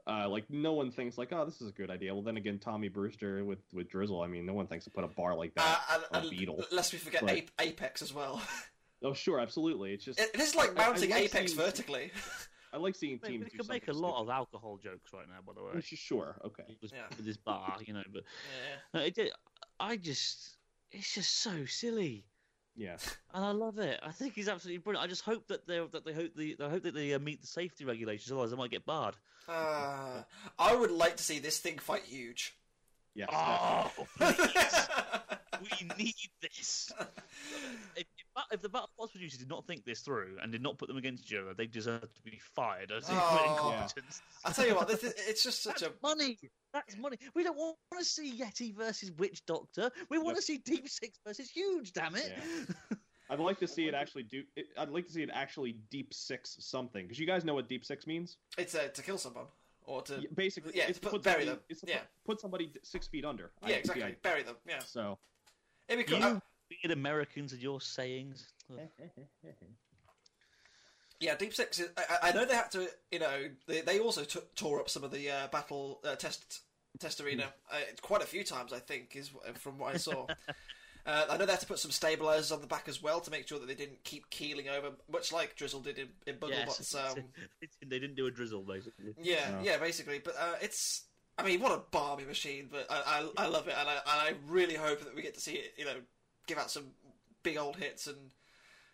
Uh, 0.09 0.27
like 0.29 0.49
no 0.49 0.73
one 0.73 0.91
thinks 0.91 1.19
like, 1.19 1.33
oh, 1.33 1.45
this 1.45 1.61
is 1.61 1.69
a 1.69 1.73
good 1.73 1.91
idea. 1.91 2.15
Well, 2.15 2.23
then 2.23 2.39
again, 2.39 2.59
Tommy 2.59 2.89
Brewster 2.89 3.45
with 3.45 3.59
with 3.75 3.89
Drizzle. 3.91 4.23
I 4.23 4.27
mean, 4.27 4.47
no 4.47 4.55
one 4.55 4.67
thinks 4.67 4.85
to 4.87 4.91
put 4.91 5.05
a 5.05 5.09
bar 5.09 5.35
like 5.37 5.53
Uh, 5.57 5.63
that 5.63 5.81
and, 5.93 6.05
on 6.13 6.21
and 6.23 6.31
Beetle. 6.31 6.65
lest 6.73 6.93
we 6.93 6.99
forget 6.99 7.21
But- 7.25 7.45
Apex 7.61 8.03
as 8.03 8.13
well. 8.15 8.41
Oh, 9.01 9.13
sure, 9.15 9.39
absolutely. 9.39 9.93
It's 9.93 10.05
just 10.05 10.19
It, 10.19 10.31
it 10.35 10.41
is 10.41 10.57
like 10.57 10.71
I- 10.77 10.83
I 10.83 10.87
mounting 10.89 11.11
like 11.11 11.21
Apex 11.27 11.53
seeing- 11.53 11.65
vertically. 11.65 12.11
I 12.73 12.79
like 12.79 12.97
seeing 12.97 13.21
teams. 13.21 13.45
we 13.45 13.51
could 13.57 13.69
make 13.69 13.87
a 13.87 13.93
lot 13.93 14.17
stupid. 14.17 14.23
of 14.23 14.29
alcohol 14.31 14.77
jokes 14.77 15.13
right 15.13 15.29
now, 15.29 15.37
by 15.47 15.53
the 15.53 15.63
way. 15.63 15.81
Sure, 15.83 16.37
okay. 16.45 16.65
With, 16.83 16.91
Yeah. 16.93 17.05
with 17.17 17.25
this 17.25 17.37
bar, 17.37 17.77
you 17.87 17.95
know, 17.95 18.03
but 18.13 18.25
Yeah. 18.25 18.77
no, 18.95 19.01
it, 19.07 19.15
did- 19.15 19.31
I 19.79 19.99
just, 19.99 20.57
it's 20.91 21.15
just 21.15 21.37
so 21.43 21.65
silly. 21.67 22.25
Yeah, 22.79 22.97
and 23.35 23.45
I 23.45 23.51
love 23.51 23.79
it. 23.79 23.99
I 24.05 24.13
think 24.13 24.35
he's 24.35 24.49
absolutely 24.49 24.79
brilliant. 24.79 25.05
I 25.05 25.09
just 25.09 25.25
hope 25.25 25.49
that 25.49 25.67
they 25.67 25.85
that 25.91 26.05
they 26.05 26.13
hope 26.13 26.37
the 26.37 26.57
I 26.63 26.69
hope 26.69 26.85
that 26.85 26.95
they 26.95 27.13
uh, 27.13 27.19
meet 27.19 27.41
the 27.41 27.47
safety 27.49 27.85
regulations. 27.85 28.31
Otherwise, 28.31 28.53
they 28.53 28.57
might 28.57 28.71
get 28.71 28.87
barred. 28.87 29.17
Uh, 29.49 30.23
I 30.59 30.77
would 30.77 30.93
like 30.93 31.17
to 31.17 31.23
see 31.25 31.41
this 31.41 31.59
thing 31.59 31.79
fight 31.79 32.05
huge. 32.05 32.55
yes. 33.15 33.29
Oh, 33.33 33.91
please, 34.19 34.89
we 35.61 35.89
need 35.99 36.15
this. 36.41 36.93
If, 37.97 38.07
if, 38.51 38.55
if 38.57 38.63
the 38.63 38.69
Battle 38.69 38.91
Bots 38.99 39.13
producers 39.13 39.39
did 39.39 39.49
not 39.49 39.67
think 39.67 39.85
this 39.85 40.01
through 40.01 40.37
and 40.43 40.51
did 40.53 40.63
not 40.63 40.79
put 40.79 40.89
them 40.89 40.97
against 40.97 41.25
each 41.31 41.37
other, 41.39 41.55
they 41.55 41.67
deserve 41.67 42.03
to 42.15 42.23
be 42.23 42.39
fired 42.55 42.91
as 42.93 43.05
Oh. 43.09 43.47
incompetence. 43.51 44.23
I 44.45 44.53
tell 44.53 44.67
you 44.67 44.75
what, 44.75 44.89
this, 44.89 45.03
it's 45.05 45.43
just 45.43 45.63
such 45.63 45.83
a. 45.83 45.93
Money. 46.03 46.39
That's 46.73 46.97
money. 46.99 47.19
We 47.35 47.43
don't 47.45 47.57
want 47.57 47.77
to 47.99 48.05
see 48.05 48.33
Yeti 48.39 48.75
versus 48.77 49.11
Witch 49.13 49.45
Doctor. 49.47 49.91
We 50.11 50.19
want 50.19 50.29
Yep. 50.29 50.37
to 50.37 50.43
see 50.43 50.59
Deep 50.59 50.89
Six 50.89 51.19
versus 51.27 51.51
Huge. 51.51 51.93
Damn 51.93 52.15
it! 52.17 52.33
I'd 53.31 53.41
like 53.41 53.59
to 53.61 53.69
see 53.69 53.87
it 53.89 53.95
actually 53.95 54.23
do. 54.23 54.43
It, 54.57 54.67
I'd 54.79 54.89
like 54.89 55.07
to 55.07 55.13
see 55.13 55.23
it 55.23 55.29
actually 55.33 55.77
deep 55.91 56.15
six 56.15 56.57
something 56.61 57.05
because 57.05 57.19
you 57.19 57.27
guys 57.27 57.45
know 57.45 57.53
what 57.55 57.69
deep 57.69 57.85
six 57.85 58.07
means. 58.07 58.37
It's 58.57 58.75
uh, 58.75 58.89
to 58.89 59.03
kill 59.03 59.19
someone 59.19 59.45
or 59.85 60.01
to. 60.03 60.15
Yeah, 60.21 60.29
Basically, 60.35 60.73
yeah, 60.75 60.85
it's 60.89 60.99
put- 60.99 61.13
put 61.13 61.23
bury 61.23 61.45
somebody, 61.45 61.51
them. 61.57 61.61
It's 61.69 61.81
to 61.83 61.89
Yeah. 61.89 61.99
put, 62.25 62.37
put 62.37 62.41
somebody 62.41 62.73
six 62.83 63.07
feet 63.07 63.25
under. 63.27 63.51
Yeah, 63.63 63.69
I- 63.69 63.79
exactly. 63.79 64.05
I- 64.05 64.17
Bury 64.23 64.43
them. 64.45 64.57
Yeah, 64.67 64.79
so 64.79 65.19
it'd 65.89 66.07
be 66.07 66.11
cool. 66.11 66.21
You 66.21 66.25
Uh, 66.37 66.41
weird 66.71 66.97
Americans 66.97 67.53
and 67.53 67.61
your 67.63 67.81
sayings. 67.81 68.49
Yeah, 71.21 71.35
Deep 71.35 71.53
Six. 71.55 71.81
Is, 71.81 71.89
I, 71.97 72.29
I 72.29 72.33
know 72.33 72.45
they 72.45 72.55
had 72.55 72.71
to. 72.73 72.89
You 73.11 73.19
know, 73.19 73.49
they, 73.67 73.81
they 73.81 73.99
also 73.99 74.23
t- 74.25 74.39
tore 74.55 74.79
up 74.79 74.89
some 74.89 75.03
of 75.03 75.11
the 75.11 75.31
uh, 75.31 75.49
battle 75.49 76.01
uh, 76.05 76.15
test 76.15 76.61
test 77.01 77.21
arena 77.21 77.45
uh, 77.73 77.77
quite 78.03 78.23
a 78.23 78.27
few 78.27 78.45
times. 78.45 78.73
I 78.73 78.79
think 78.79 79.17
is 79.17 79.31
from 79.55 79.79
what 79.79 79.95
I 79.95 79.99
saw. 79.99 80.27
uh, 81.07 81.27
I 81.29 81.37
know 81.37 81.45
they 81.45 81.51
had 81.53 81.61
to 81.61 81.67
put 81.67 81.81
some 81.81 81.91
stabilizers 81.91 82.53
on 82.53 82.61
the 82.61 82.69
back 82.69 82.89
as 82.89 83.03
well 83.03 83.21
to 83.21 83.31
make 83.33 83.49
sure 83.49 83.59
that 83.59 83.67
they 83.67 83.75
didn't 83.75 84.05
keep 84.05 84.31
keeling 84.31 84.69
over, 84.69 84.91
much 85.11 85.33
like 85.33 85.57
Drizzle 85.57 85.81
did 85.81 85.99
in, 85.99 86.09
in 86.27 86.37
Bugglebots. 86.37 86.95
Um, 86.95 87.25
they 87.89 87.99
didn't 87.99 88.15
do 88.15 88.27
a 88.27 88.31
drizzle 88.31 88.63
basically. 88.63 89.15
yeah, 89.21 89.51
No. 89.51 89.61
yeah, 89.65 89.79
basically. 89.79 90.21
But 90.21 90.37
uh, 90.39 90.55
it's. 90.63 91.03
I 91.37 91.45
mean, 91.45 91.61
what 91.61 91.71
a 91.71 91.83
balmy 91.93 92.25
machine! 92.25 92.69
But 92.71 92.87
I, 92.91 93.29
I, 93.39 93.45
I 93.45 93.47
love 93.47 93.69
it, 93.69 93.75
and 93.79 93.89
I, 93.89 93.93
and 93.93 94.01
I 94.07 94.33
really 94.49 94.75
hope 94.75 95.01
that 95.05 95.15
we 95.15 95.23
get 95.23 95.35
to 95.35 95.41
see 95.41 95.53
it. 95.53 95.73
You 95.77 95.85
know, 95.85 95.95
give 96.49 96.59
out 96.59 96.71
some 96.71 96.87
big 97.45 97.57
old 97.57 97.77
hits 97.77 98.09
and 98.09 98.17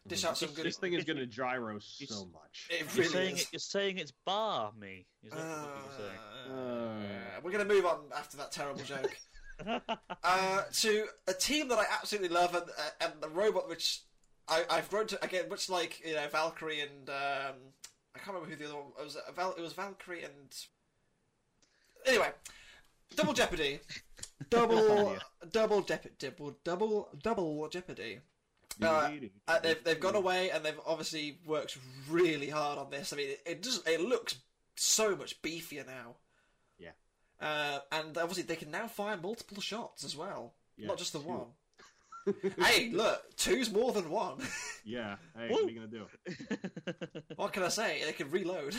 dish 0.07 0.25
out 0.25 0.37
some 0.37 0.51
good. 0.51 0.67
This 0.67 0.77
thing 0.77 0.93
is 0.93 1.05
going 1.05 1.17
to 1.17 1.27
gyro 1.27 1.79
so 1.81 2.27
much. 2.27 2.69
It 2.69 2.81
You're 2.81 2.89
really 3.05 3.09
saying 3.09 3.35
is. 3.37 3.43
it, 3.43 3.49
you're 3.53 3.59
saying 3.61 3.99
it's 3.99 4.13
bar 4.27 4.73
me. 4.79 5.07
Is 5.23 5.33
that 5.33 5.39
what 5.39 5.47
Uh, 5.47 5.67
you're 5.79 6.09
saying? 6.09 6.59
Uh. 6.59 7.41
we're 7.43 7.51
going 7.53 7.67
to 7.67 7.75
move 7.75 7.87
on 7.87 8.01
after 8.15 8.37
that 8.37 8.53
terrible 8.53 8.83
joke. 8.83 9.17
uh, 10.25 10.63
to 10.73 11.07
a 11.29 11.33
team 11.33 11.69
that 11.69 11.79
I 11.79 11.85
absolutely 11.91 12.29
love 12.29 12.55
and, 12.55 12.65
uh, 12.69 12.91
and 13.01 13.13
the 13.21 13.29
robot 13.29 13.69
which 13.69 14.01
I, 14.49 14.65
I've 14.69 14.91
grown 14.91 15.07
to 15.07 15.25
again, 15.25 15.49
much 15.49 15.71
like 15.71 16.03
you 16.05 16.15
know 16.15 16.27
Valkyrie 16.31 16.81
and 16.81 17.09
um, 17.09 17.55
I 18.15 18.19
can't 18.19 18.35
remember 18.37 18.51
who 18.51 18.57
the 18.57 18.65
other 18.67 18.75
one 18.75 18.85
was. 18.99 19.15
It 19.17 19.23
was, 19.27 19.35
Val, 19.37 19.55
it 19.57 19.61
was 19.63 19.73
Valkyrie 19.73 20.25
and 20.25 20.55
anyway, 22.05 22.31
Double 23.17 23.33
Jeopardy, 23.33 23.79
double 24.51 25.17
double 25.51 25.81
Dep- 25.83 26.19
double 26.19 26.57
double 26.65 27.09
double 27.23 27.69
Jeopardy. 27.69 28.21
Uh, 28.83 29.11
uh, 29.47 29.61
they've 29.61 29.85
they've 29.85 30.01
gone 30.01 30.17
away 30.17 30.51
and 30.51 30.65
they've 30.65 30.81
obviously 30.85 31.39
worked 31.47 31.79
really 32.11 32.49
hard 32.51 32.79
on 32.79 32.91
this. 32.91 33.13
I 33.13 33.17
mean, 33.17 33.29
it, 33.31 33.41
it 33.47 33.63
just 33.63 33.87
it 33.89 34.01
looks 34.01 34.37
so 34.75 35.15
much 35.15 35.41
beefier 35.43 35.87
now. 35.87 36.17
Yeah. 36.79 36.91
Uh, 37.41 37.79
and 37.93 38.19
obviously 38.19 38.43
they 38.43 38.57
can 38.57 38.71
now 38.73 38.89
fire 38.89 39.17
multiple 39.17 39.61
shots 39.63 40.03
as 40.05 40.17
well, 40.17 40.55
Yeah, 40.77 40.89
not 40.89 40.99
just 40.99 41.13
the 41.13 41.21
two. 41.21 41.29
one. 41.29 41.47
hey, 42.65 42.91
look, 42.93 43.37
two's 43.37 43.71
more 43.73 43.93
than 43.93 44.11
one. 44.11 44.39
Yeah. 44.85 45.17
Hey, 45.37 45.51
what 45.51 45.65
are 45.65 45.71
you 45.71 45.79
going 45.79 45.91
to 45.91 45.99
do? 45.99 47.21
what 47.37 47.53
can 47.53 47.63
I 47.63 47.69
say? 47.69 48.03
They 48.05 48.13
can 48.13 48.31
reload. 48.31 48.73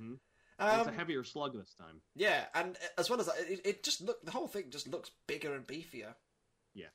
Mhm. 0.00 0.18
Um, 0.70 0.80
it's 0.80 0.88
a 0.88 0.92
heavier 0.92 1.24
slug 1.24 1.54
this 1.56 1.74
time. 1.74 2.00
yeah, 2.14 2.44
and 2.54 2.76
as 2.98 3.08
well 3.10 3.20
as 3.20 3.26
that, 3.26 3.36
it, 3.48 3.60
it 3.64 3.82
just 3.84 4.00
look 4.02 4.24
the 4.24 4.30
whole 4.30 4.46
thing 4.48 4.64
just 4.70 4.88
looks 4.88 5.10
bigger 5.26 5.54
and 5.54 5.66
beefier. 5.66 6.14
Yeah. 6.74 6.86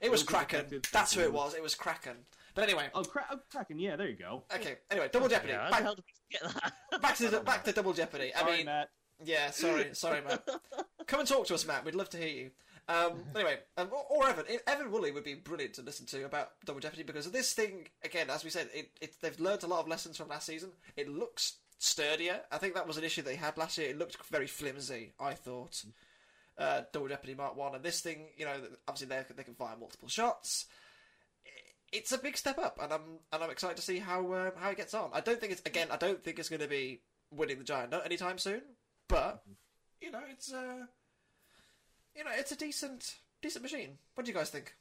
It 0.00 0.10
was 0.10 0.24
Those 0.24 0.34
are 0.34 0.44
Kraken. 0.44 0.80
That's 0.92 1.14
who 1.14 1.20
it 1.20 1.32
was. 1.32 1.54
It 1.54 1.62
was 1.62 1.74
Kraken. 1.74 2.16
But 2.54 2.64
anyway, 2.64 2.86
Oh, 2.94 3.02
cra- 3.02 3.26
oh, 3.30 3.38
Kraken. 3.50 3.78
Yeah, 3.78 3.96
there 3.96 4.08
you 4.08 4.16
go. 4.16 4.44
okay. 4.54 4.76
Anyway, 4.90 5.08
Double 5.12 5.28
Jeopardy. 5.28 5.52
yeah, 5.52 5.64
how 5.64 5.70
back, 5.70 5.82
hell 5.82 5.94
did 5.94 6.04
we 6.32 6.38
get 6.38 6.54
that? 6.92 7.02
back 7.02 7.16
to 7.16 7.28
the, 7.28 7.40
back 7.40 7.64
to 7.64 7.72
Double 7.72 7.92
Jeopardy. 7.92 8.32
I 8.34 8.40
Sorry, 8.40 8.56
mean, 8.58 8.66
Matt. 8.66 8.88
Yeah, 9.24 9.50
sorry, 9.50 9.90
sorry, 9.94 10.20
Matt. 10.22 10.48
Come 11.06 11.20
and 11.20 11.28
talk 11.28 11.46
to 11.46 11.54
us, 11.54 11.66
Matt. 11.66 11.84
We'd 11.84 11.94
love 11.94 12.08
to 12.10 12.16
hear 12.16 12.28
you. 12.28 12.50
Um, 12.88 13.22
anyway, 13.34 13.58
um, 13.76 13.88
or, 13.92 14.04
or 14.24 14.28
Evan. 14.28 14.44
Evan 14.66 14.90
Woolley 14.90 15.10
would 15.12 15.24
be 15.24 15.34
brilliant 15.34 15.74
to 15.74 15.82
listen 15.82 16.06
to 16.06 16.24
about 16.24 16.50
Double 16.64 16.80
Jeopardy 16.80 17.02
because 17.02 17.30
this 17.30 17.52
thing, 17.52 17.88
again, 18.04 18.28
as 18.30 18.44
we 18.44 18.50
said, 18.50 18.68
it, 18.74 18.90
it, 19.00 19.14
they've 19.22 19.38
learned 19.40 19.62
a 19.62 19.66
lot 19.68 19.80
of 19.80 19.88
lessons 19.88 20.16
from 20.16 20.28
last 20.28 20.46
season. 20.46 20.70
It 20.96 21.08
looks 21.08 21.58
sturdier. 21.84 22.40
I 22.50 22.58
think 22.58 22.74
that 22.74 22.86
was 22.86 22.96
an 22.96 23.04
issue 23.04 23.22
they 23.22 23.36
had 23.36 23.56
last 23.56 23.78
year. 23.78 23.90
It 23.90 23.98
looked 23.98 24.16
very 24.26 24.46
flimsy, 24.46 25.12
I 25.20 25.34
thought. 25.34 25.84
Uh, 26.56 26.82
Double 26.92 27.08
Jeopardy 27.08 27.34
Mark 27.34 27.56
1. 27.56 27.74
And 27.74 27.84
this 27.84 28.00
thing, 28.00 28.28
you 28.36 28.44
know, 28.44 28.54
obviously 28.88 29.08
they, 29.08 29.24
they 29.34 29.42
can 29.42 29.54
fire 29.54 29.76
multiple 29.78 30.08
shots. 30.08 30.66
It's 31.92 32.12
a 32.12 32.18
big 32.18 32.36
step 32.36 32.58
up, 32.58 32.80
and 32.82 32.92
I'm 32.92 33.02
and 33.32 33.44
I'm 33.44 33.50
excited 33.50 33.76
to 33.76 33.82
see 33.82 34.00
how 34.00 34.18
um, 34.34 34.52
how 34.56 34.70
it 34.70 34.76
gets 34.76 34.94
on. 34.94 35.10
I 35.12 35.20
don't 35.20 35.38
think 35.38 35.52
it's 35.52 35.62
again. 35.64 35.86
I 35.92 35.96
don't 35.96 36.20
think 36.24 36.40
it's 36.40 36.48
going 36.48 36.62
to 36.62 36.66
be 36.66 37.02
winning 37.30 37.58
the 37.58 37.64
giant 37.64 37.94
anytime 38.04 38.36
soon, 38.36 38.62
but 39.06 39.44
you 40.00 40.10
know, 40.10 40.22
it's 40.28 40.52
uh, 40.52 40.86
you 42.16 42.24
know, 42.24 42.30
it's 42.36 42.50
a 42.50 42.56
decent 42.56 43.18
decent 43.42 43.62
machine. 43.62 43.98
What 44.16 44.24
do 44.26 44.32
you 44.32 44.36
guys 44.36 44.50
think? 44.50 44.74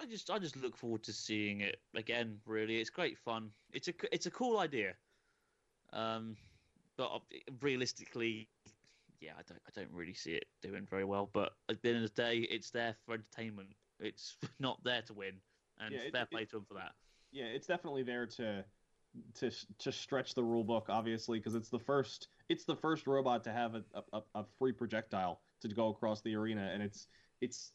I 0.00 0.06
just 0.06 0.30
I 0.30 0.38
just 0.38 0.56
look 0.56 0.76
forward 0.76 1.02
to 1.04 1.12
seeing 1.12 1.60
it 1.60 1.80
again. 1.94 2.38
Really, 2.46 2.80
it's 2.80 2.90
great 2.90 3.18
fun. 3.18 3.50
It's 3.72 3.88
a 3.88 3.94
it's 4.12 4.26
a 4.26 4.30
cool 4.30 4.58
idea, 4.58 4.94
um, 5.96 6.36
but 6.96 7.22
realistically, 7.60 8.48
yeah, 9.20 9.32
I 9.38 9.42
don't 9.48 9.60
I 9.66 9.70
don't 9.74 9.90
really 9.92 10.14
see 10.14 10.32
it 10.32 10.44
doing 10.62 10.86
very 10.88 11.04
well. 11.04 11.28
But 11.32 11.52
at 11.68 11.82
the 11.82 11.88
end 11.88 12.04
of 12.04 12.14
the 12.14 12.22
day, 12.22 12.38
it's 12.50 12.70
there 12.70 12.94
for 13.04 13.14
entertainment. 13.14 13.68
It's 14.00 14.36
not 14.60 14.82
there 14.84 15.02
to 15.02 15.14
win, 15.14 15.34
and 15.78 15.94
Yeah, 15.94 16.00
it- 16.00 16.12
fair 16.12 16.22
it- 16.22 16.30
play 16.30 16.44
to 16.44 16.56
them 16.56 16.64
for 16.66 16.74
that. 16.74 16.92
Yeah, 17.32 17.46
it's 17.46 17.66
definitely 17.66 18.02
there 18.02 18.26
to 18.26 18.64
to 19.34 19.50
to 19.78 19.92
stretch 19.92 20.34
the 20.34 20.44
rule 20.44 20.64
book, 20.64 20.86
obviously, 20.88 21.38
because 21.38 21.54
it's 21.54 21.70
the 21.70 21.78
first 21.78 22.28
it's 22.48 22.64
the 22.64 22.76
first 22.76 23.06
robot 23.06 23.42
to 23.44 23.52
have 23.52 23.74
a, 23.74 23.82
a, 24.12 24.22
a 24.36 24.44
free 24.58 24.72
projectile 24.72 25.40
to 25.62 25.68
go 25.68 25.88
across 25.88 26.20
the 26.22 26.34
arena, 26.34 26.70
and 26.72 26.82
it's 26.82 27.08
it's 27.40 27.72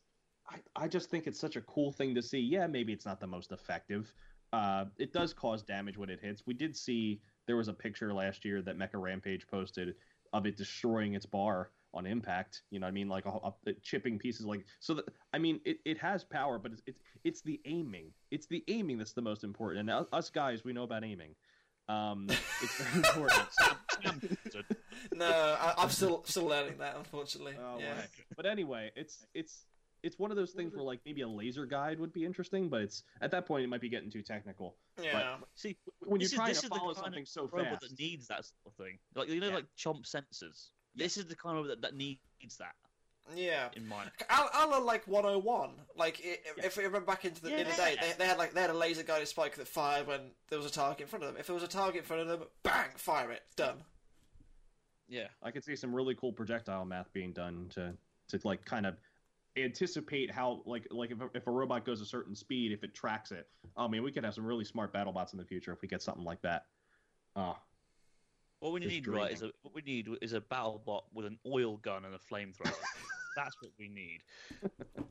I, 0.50 0.60
I 0.76 0.88
just 0.88 1.10
think 1.10 1.28
it's 1.28 1.40
such 1.40 1.56
a 1.56 1.62
cool 1.62 1.92
thing 1.92 2.16
to 2.16 2.22
see. 2.22 2.40
Yeah, 2.40 2.68
maybe 2.68 2.94
it's 2.94 3.06
not 3.06 3.20
the 3.20 3.28
most 3.28 3.52
effective. 3.52 4.14
Uh, 4.54 4.86
it 4.98 5.14
does 5.14 5.34
cause 5.34 5.64
damage 5.64 5.98
when 5.98 6.10
it 6.10 6.20
hits. 6.22 6.44
We 6.46 6.54
did 6.54 6.76
see 6.76 7.22
there 7.48 7.56
was 7.56 7.68
a 7.68 7.74
picture 7.74 8.14
last 8.14 8.44
year 8.46 8.62
that 8.62 8.78
Mecha 8.78 9.02
Rampage 9.02 9.48
posted 9.48 9.96
of 10.34 10.46
it 10.46 10.58
destroying 10.58 11.14
its 11.14 11.26
bar 11.26 11.72
on 11.94 12.06
impact. 12.06 12.62
You 12.70 12.80
know, 12.80 12.86
what 12.86 12.90
I 12.90 12.94
mean, 12.94 13.08
like 13.10 13.26
a, 13.26 13.30
a, 13.68 13.74
chipping 13.82 14.18
pieces. 14.20 14.46
Like 14.46 14.66
so, 14.80 14.96
that 14.96 15.06
I 15.34 15.38
mean, 15.38 15.60
it, 15.66 15.80
it 15.86 15.98
has 16.00 16.24
power, 16.24 16.60
but 16.60 16.72
it's, 16.74 16.82
it's 16.86 17.00
it's 17.24 17.42
the 17.42 17.60
aiming. 17.66 18.12
It's 18.30 18.48
the 18.48 18.64
aiming 18.68 18.98
that's 18.98 19.14
the 19.14 19.22
most 19.22 19.44
important. 19.44 19.90
And 19.90 20.06
us 20.12 20.30
guys, 20.30 20.64
we 20.64 20.74
know 20.74 20.84
about 20.84 21.04
aiming. 21.04 21.36
Um, 21.90 22.28
it's 22.62 22.82
very 22.82 22.98
important. 23.08 23.48
So- 23.52 23.76
No, 25.14 25.26
I, 25.60 25.74
I'm 25.78 25.90
still 25.90 26.24
still 26.26 26.46
learning 26.46 26.78
that, 26.80 26.96
unfortunately. 26.96 27.56
Oh, 27.60 27.78
yeah. 27.80 27.94
well. 27.96 28.04
But 28.36 28.46
anyway, 28.46 28.92
it's 28.96 29.26
it's 29.34 29.66
it's 30.04 30.18
one 30.18 30.32
of 30.32 30.38
those 30.38 30.52
things 30.52 30.74
where 30.74 30.84
like 30.84 31.00
maybe 31.06 31.22
a 31.22 31.28
laser 31.28 31.66
guide 31.66 32.00
would 32.00 32.12
be 32.14 32.26
interesting, 32.26 32.70
but 32.70 32.82
it's 32.82 33.04
at 33.22 33.32
that 33.32 33.46
point 33.46 33.64
it 33.64 33.68
might 33.68 33.82
be 33.82 33.90
getting 33.90 34.10
too 34.10 34.22
technical. 34.22 34.76
Yeah. 35.02 35.36
See, 35.56 35.78
When 36.00 36.20
you're 36.20 36.26
is, 36.26 36.34
trying 36.34 36.56
to 36.56 36.68
follow 36.68 36.94
something 36.94 37.26
so 37.26 37.50
robot 37.52 37.80
fast, 37.80 37.82
that 37.82 38.00
needs 38.00 38.28
that 38.28 38.46
sort 38.46 38.56
of 38.68 38.74
thing. 38.74 38.98
Like 39.16 39.30
you 39.30 39.40
know, 39.40 39.50
Yeah. 39.50 39.56
like 39.56 39.66
chomp 39.78 40.04
sensors. 40.10 40.70
This 40.96 41.18
is 41.18 41.26
the 41.26 41.36
kind 41.36 41.58
of 41.58 41.68
that, 41.68 41.82
that 41.84 41.96
needs 41.96 42.20
that 42.60 42.76
Yeah. 43.36 43.70
in 43.76 43.88
mind. 43.88 44.12
Al- 44.30 44.50
Alan 44.54 44.86
like 44.86 45.08
101. 45.08 45.72
Like 45.96 46.20
i 46.26 46.38
if 46.66 46.78
we 46.78 46.84
remember 46.84 47.06
back 47.06 47.24
into 47.26 47.42
the, 47.42 47.50
in 47.52 47.68
the 47.68 47.74
day, 47.76 47.96
Yeah. 47.96 48.08
they, 48.08 48.14
they 48.18 48.26
had 48.26 48.38
like 48.38 48.54
they 48.54 48.62
had 48.62 48.72
a 48.72 48.78
laser 48.78 49.04
guided 49.04 49.28
spike 49.28 49.56
that 49.56 49.68
fired 49.68 50.08
when 50.08 50.32
there 50.50 50.58
was 50.58 50.68
a 50.68 50.72
target 50.72 51.02
in 51.02 51.08
front 51.08 51.24
of 51.24 51.32
them. 51.32 51.40
If 51.40 51.46
there 51.48 51.54
was 51.54 51.64
a 51.64 51.68
target 51.68 51.98
in 52.00 52.04
front 52.06 52.24
of 52.24 52.28
them, 52.28 52.48
bang, 52.64 52.90
fire 52.98 53.32
it, 53.32 53.44
done. 53.56 53.84
Yeah. 55.08 55.28
I 55.44 55.52
could 55.52 55.64
see 55.64 55.76
some 55.76 55.94
really 55.94 56.16
cool 56.16 56.32
projectile 56.34 56.86
math 56.86 57.12
being 57.14 57.34
done 57.34 57.68
to 57.76 57.94
to 58.30 58.40
like 58.44 58.64
kind 58.66 58.86
of 58.86 58.96
anticipate 59.58 60.32
how 60.32 60.62
like 60.66 60.88
like 60.92 61.12
if 61.12 61.20
a, 61.22 61.30
if 61.34 61.48
a 61.48 61.52
robot 61.52 61.86
goes 61.86 62.02
a 62.02 62.06
certain 62.06 62.36
speed, 62.36 62.72
if 62.72 62.84
it 62.84 62.94
tracks 62.94 63.32
it. 63.32 63.48
Oh, 63.78 63.86
I 63.86 63.88
mean, 63.88 64.04
we 64.04 64.12
could 64.12 64.24
have 64.24 64.34
some 64.34 64.46
really 64.46 64.66
smart 64.66 64.94
battle 64.94 65.14
bots 65.14 65.34
in 65.34 65.40
the 65.40 65.46
future 65.46 65.72
if 65.72 65.82
we 65.82 65.88
get 65.88 66.02
something 66.02 66.24
like 66.24 66.42
that. 66.42 66.66
Oh, 67.36 67.56
What 68.60 68.74
we 68.74 68.80
Just 68.82 68.92
need, 68.94 69.08
right, 69.08 69.32
is 69.32 69.42
a 69.42 69.52
what 69.62 69.74
we 69.74 69.82
need 69.82 70.08
is 70.22 70.34
a 70.34 70.42
battle 70.42 70.82
bot 70.86 71.06
with 71.14 71.26
an 71.26 71.38
oil 71.46 71.78
gun 71.78 72.06
and 72.06 72.14
a 72.16 72.20
flamethrower. 72.20 72.74
That's 73.36 73.56
what 73.62 73.72
we 73.80 73.88
need. 73.88 74.20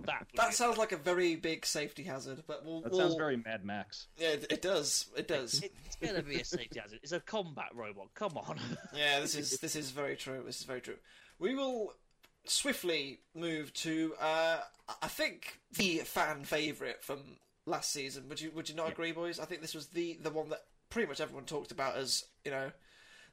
That 0.05 0.27
That 0.37 0.49
be- 0.51 0.55
sounds 0.55 0.77
like 0.77 0.93
a 0.93 0.99
very 0.99 1.37
big 1.37 1.65
safety 1.65 2.03
hazard, 2.03 2.43
but 2.47 2.67
we'll. 2.67 2.83
that 2.83 2.93
we'll 2.93 3.01
sounds 3.01 3.15
very 3.15 3.39
Mad 3.39 3.65
Max. 3.65 4.09
Yeah, 4.19 4.29
it, 4.33 4.47
it 4.51 4.61
does. 4.63 5.07
It 5.17 5.27
does. 5.27 5.63
It's 5.87 5.97
gonna 5.97 6.23
be 6.23 6.37
a 6.39 6.45
safety 6.45 6.79
hazard. 6.81 7.01
It's 7.03 7.13
a 7.13 7.21
combat 7.21 7.71
robot. 7.75 8.09
Come 8.15 8.37
on. 8.37 8.59
Yeah, 8.95 9.21
this 9.21 9.35
is 9.37 9.59
this 9.61 9.75
is 9.75 9.91
very 9.91 10.17
true. 10.17 10.43
This 10.45 10.61
is 10.61 10.65
very 10.67 10.83
true. 10.83 10.97
We 11.39 11.55
will 11.55 11.95
swiftly 12.47 13.21
move 13.35 13.73
to 13.75 14.15
uh, 14.21 14.59
I 15.03 15.09
think 15.09 15.61
the 15.77 15.99
fan 15.99 16.45
favorite 16.45 17.03
from 17.03 17.19
last 17.67 17.93
season. 17.93 18.29
Would 18.29 18.41
you 18.41 18.51
would 18.53 18.69
you 18.69 18.75
not 18.75 18.87
Yeah. 18.87 18.93
agree, 18.93 19.13
boys? 19.13 19.39
I 19.39 19.45
think 19.45 19.61
this 19.61 19.75
was 19.75 19.89
the 19.89 20.19
the 20.23 20.31
one 20.31 20.49
that 20.51 20.65
pretty 20.89 21.09
much 21.09 21.21
everyone 21.21 21.45
talked 21.45 21.71
about 21.73 21.97
as 21.97 22.25
you 22.45 22.51
know. 22.51 22.73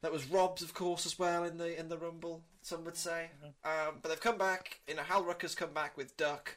That 0.00 0.12
was 0.12 0.26
Rob's, 0.30 0.62
of 0.62 0.74
course, 0.74 1.06
as 1.06 1.18
well 1.18 1.42
in 1.42 1.58
the 1.58 1.76
in 1.78 1.88
the 1.88 1.98
Rumble. 1.98 2.44
Some 2.62 2.84
would 2.84 2.96
say, 2.96 3.30
um, 3.64 3.98
but 4.00 4.08
they've 4.10 4.20
come 4.20 4.38
back. 4.38 4.80
You 4.86 4.94
know, 4.94 5.02
Hal 5.02 5.24
Rucker's 5.24 5.56
come 5.56 5.72
back 5.72 5.96
with 5.96 6.16
Duck, 6.16 6.56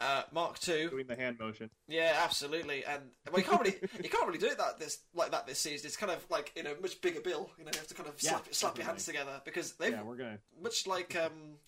uh, 0.00 0.22
Mark 0.32 0.58
Two. 0.58 0.88
Doing 0.90 1.06
the 1.06 1.16
hand 1.16 1.38
motion. 1.38 1.70
Yeah, 1.88 2.18
absolutely. 2.22 2.84
And 2.84 3.02
well, 3.30 3.40
you 3.40 3.46
can't 3.48 3.60
really 3.62 3.76
you 4.02 4.08
can't 4.08 4.26
really 4.26 4.38
do 4.38 4.46
it 4.46 4.58
that 4.58 4.78
this 4.78 5.00
like 5.14 5.30
that 5.30 5.46
this 5.46 5.58
season. 5.58 5.86
It's 5.86 5.96
kind 5.96 6.10
of 6.12 6.24
like 6.30 6.52
in 6.56 6.66
a 6.66 6.74
much 6.80 7.00
bigger 7.00 7.20
bill. 7.20 7.50
You 7.58 7.64
know, 7.64 7.70
you 7.72 7.78
have 7.78 7.86
to 7.88 7.94
kind 7.94 8.08
of 8.08 8.14
Yeah, 8.20 8.30
slap 8.30 8.54
slap 8.54 8.78
your 8.78 8.86
hands 8.86 9.04
together 9.04 9.40
because 9.44 9.72
they've 9.72 9.92
Yeah, 9.92 10.02
we're 10.02 10.16
gonna. 10.16 10.38
much 10.62 10.86
like 10.86 11.16
um 11.16 11.58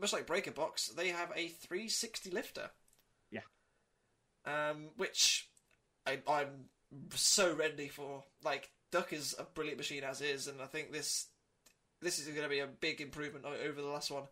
much 0.00 0.12
like 0.12 0.26
Breaker 0.26 0.50
Box, 0.52 0.88
they 0.88 1.08
have 1.08 1.30
a 1.36 1.48
360 1.48 2.30
lifter. 2.30 2.70
Yeah. 3.30 3.40
Um, 4.46 4.88
which 4.96 5.48
I, 6.06 6.18
I'm 6.28 6.64
so 7.14 7.54
ready 7.54 7.88
for. 7.88 8.24
Like 8.44 8.70
Duck 8.90 9.12
is 9.12 9.34
a 9.38 9.44
brilliant 9.44 9.78
machine 9.78 10.02
as 10.04 10.20
is, 10.20 10.48
and 10.48 10.60
I 10.60 10.66
think 10.66 10.92
this 10.92 11.26
this 12.00 12.18
is 12.18 12.26
going 12.26 12.42
to 12.42 12.48
be 12.48 12.58
a 12.58 12.66
big 12.66 13.00
improvement 13.00 13.44
over 13.44 13.80
the 13.80 13.86
last 13.86 14.10
one. 14.10 14.24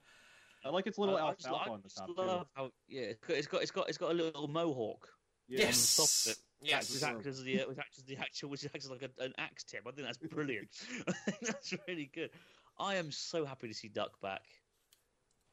I 0.64 0.68
like 0.70 0.86
its 0.86 0.98
little 0.98 1.16
I- 1.16 1.20
I 1.20 1.22
alfalfa 1.30 1.42
just- 1.42 1.48
I 1.68 1.70
on 1.70 1.82
the 1.82 1.88
top 1.88 2.06
too. 2.06 2.12
love 2.14 2.46
how- 2.54 2.72
yeah, 2.88 3.12
it's 3.28 3.46
got, 3.46 3.62
it's 3.62 3.70
got 3.70 3.88
it's 3.88 3.98
got 3.98 4.10
a 4.10 4.14
little 4.14 4.48
mohawk. 4.48 5.08
Yeah. 5.48 5.60
Yes. 5.66 5.98
on 5.98 6.04
the 6.04 6.08
top 6.08 6.10
of 6.26 6.30
it. 6.32 6.68
Yes. 6.68 6.92
which 6.92 7.02
acts 7.02 7.26
as 7.26 7.42
the 7.42 7.62
uh, 7.62 7.68
which 7.68 7.78
acts 7.78 7.98
as 7.98 8.04
the 8.04 8.16
actual 8.18 8.50
which 8.50 8.64
acts 8.66 8.88
like 8.88 9.02
a, 9.02 9.22
an 9.24 9.32
axe 9.38 9.64
tip. 9.64 9.82
I 9.86 9.90
think 9.92 10.06
that's 10.06 10.18
brilliant. 10.18 10.68
I 11.08 11.12
think 11.30 11.38
that's 11.42 11.74
really 11.88 12.10
good. 12.14 12.30
I 12.78 12.96
am 12.96 13.10
so 13.10 13.44
happy 13.44 13.68
to 13.68 13.74
see 13.74 13.88
Duck 13.88 14.20
back. 14.20 14.42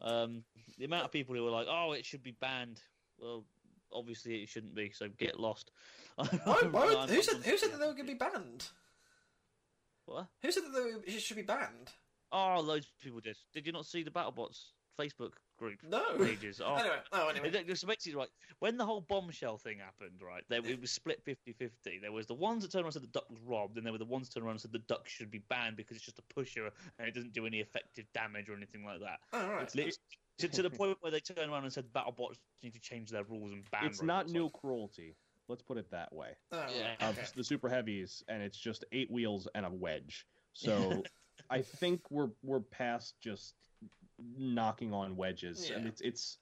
Um, 0.02 0.44
the 0.78 0.86
amount 0.86 1.06
of 1.06 1.12
people 1.12 1.34
who 1.36 1.44
were 1.44 1.50
like, 1.50 1.68
"Oh, 1.70 1.94
it 1.94 2.06
should 2.06 2.22
be 2.24 2.32
banned." 2.40 2.80
Well, 3.18 3.46
obviously 3.92 4.44
it 4.44 4.50
shouldn't 4.50 4.76
be. 4.76 4.92
So 4.92 5.08
get 5.10 5.40
lost. 5.40 5.72
Why, 6.18 6.26
why 6.70 6.86
would- 6.94 7.10
who 7.10 7.22
said 7.24 7.38
who 7.44 7.58
said 7.58 7.72
that 7.72 7.80
they 7.80 7.88
were 7.88 7.94
going 7.94 8.06
to 8.08 8.12
be 8.14 8.18
banned? 8.18 8.68
What? 10.06 10.28
Who 10.42 10.52
said 10.52 10.64
that 10.64 10.74
they 11.06 11.14
it 11.16 11.22
should 11.22 11.38
be 11.38 11.44
banned? 11.44 11.92
Oh, 12.32 12.60
loads 12.62 12.86
of 12.86 13.00
people 13.04 13.20
did. 13.22 13.38
Did 13.54 13.66
you 13.66 13.72
not 13.72 13.86
see 13.86 14.04
the 14.04 14.12
BattleBots 14.12 14.60
Facebook 15.00 15.34
group 15.58 15.80
No. 15.88 16.18
pages? 16.18 16.62
Oh, 16.66 16.76
Anyway, 16.76 16.96
oh 17.14 17.28
anyway. 17.30 17.50
It 17.50 17.68
just 17.68 17.86
makes 17.88 18.06
it 18.08 18.16
right. 18.16 18.28
When 18.60 18.78
the 18.78 18.86
whole 18.86 19.02
bombshell 19.02 19.58
thing 19.58 19.80
happened, 19.80 20.20
right, 20.22 20.44
there, 20.50 20.66
it 20.66 20.80
was 20.82 20.92
split 20.92 21.22
50 21.24 21.54
50. 21.54 22.00
There 22.00 22.12
was 22.12 22.28
the 22.28 22.34
ones 22.34 22.64
that 22.64 22.72
turned 22.72 22.84
around 22.84 22.88
and 22.88 22.94
said 22.94 23.04
the 23.04 23.08
duck 23.08 23.30
was 23.30 23.40
robbed, 23.46 23.78
and 23.78 23.86
there 23.86 23.94
were 23.94 24.00
the 24.00 24.06
ones 24.06 24.28
that 24.28 24.34
turned 24.36 24.46
around 24.46 24.54
and 24.56 24.62
said 24.62 24.72
the 24.72 24.80
duck 24.80 25.08
should 25.08 25.32
be 25.32 25.40
banned 25.50 25.78
because 25.78 25.98
it's 25.98 26.06
just 26.06 26.20
a 26.20 26.34
pusher 26.34 26.70
and 27.00 27.08
it 27.08 27.14
doesn't 27.14 27.34
do 27.34 27.46
any 27.46 27.60
effective 27.60 28.06
damage 28.14 28.50
or 28.50 28.56
anything 28.56 28.84
like 28.86 29.00
that. 29.00 29.20
Oh, 29.34 29.50
right. 29.50 29.70
It's 29.76 30.00
to, 30.40 30.48
to 30.48 30.62
the 30.62 30.70
point 30.70 30.98
where 31.02 31.12
they 31.12 31.20
turned 31.20 31.52
around 31.52 31.64
and 31.64 31.74
said 31.74 31.86
BattleBots 31.96 32.36
need 32.62 32.74
to 32.74 32.80
change 32.80 33.10
their 33.10 33.24
rules 33.24 33.52
and 33.52 33.64
ban 33.72 33.86
It's 33.86 34.04
not 34.04 34.28
new 34.30 34.50
cruelty. 34.50 35.16
Let's 35.48 35.64
put 35.64 35.78
it 35.78 35.90
that 35.92 36.14
way. 36.14 36.30
Oh, 36.52 36.66
Yeah. 36.78 37.08
Of 37.08 37.18
okay. 37.18 37.28
the 37.36 37.44
super 37.44 37.70
heavies, 37.70 38.24
and 38.28 38.44
it's 38.44 38.58
just 38.58 38.86
eight 38.92 39.10
wheels 39.10 39.48
and 39.56 39.66
a 39.66 39.70
wedge. 39.72 40.28
So 40.54 41.02
I 41.50 41.62
think 41.62 42.02
we're 42.12 42.30
we're 42.44 42.60
past 42.60 43.16
just 43.22 43.56
knocking 44.20 44.94
on 44.94 45.16
wedges, 45.16 45.70
and 45.70 45.88
it's 45.88 46.02
it's 46.02 46.38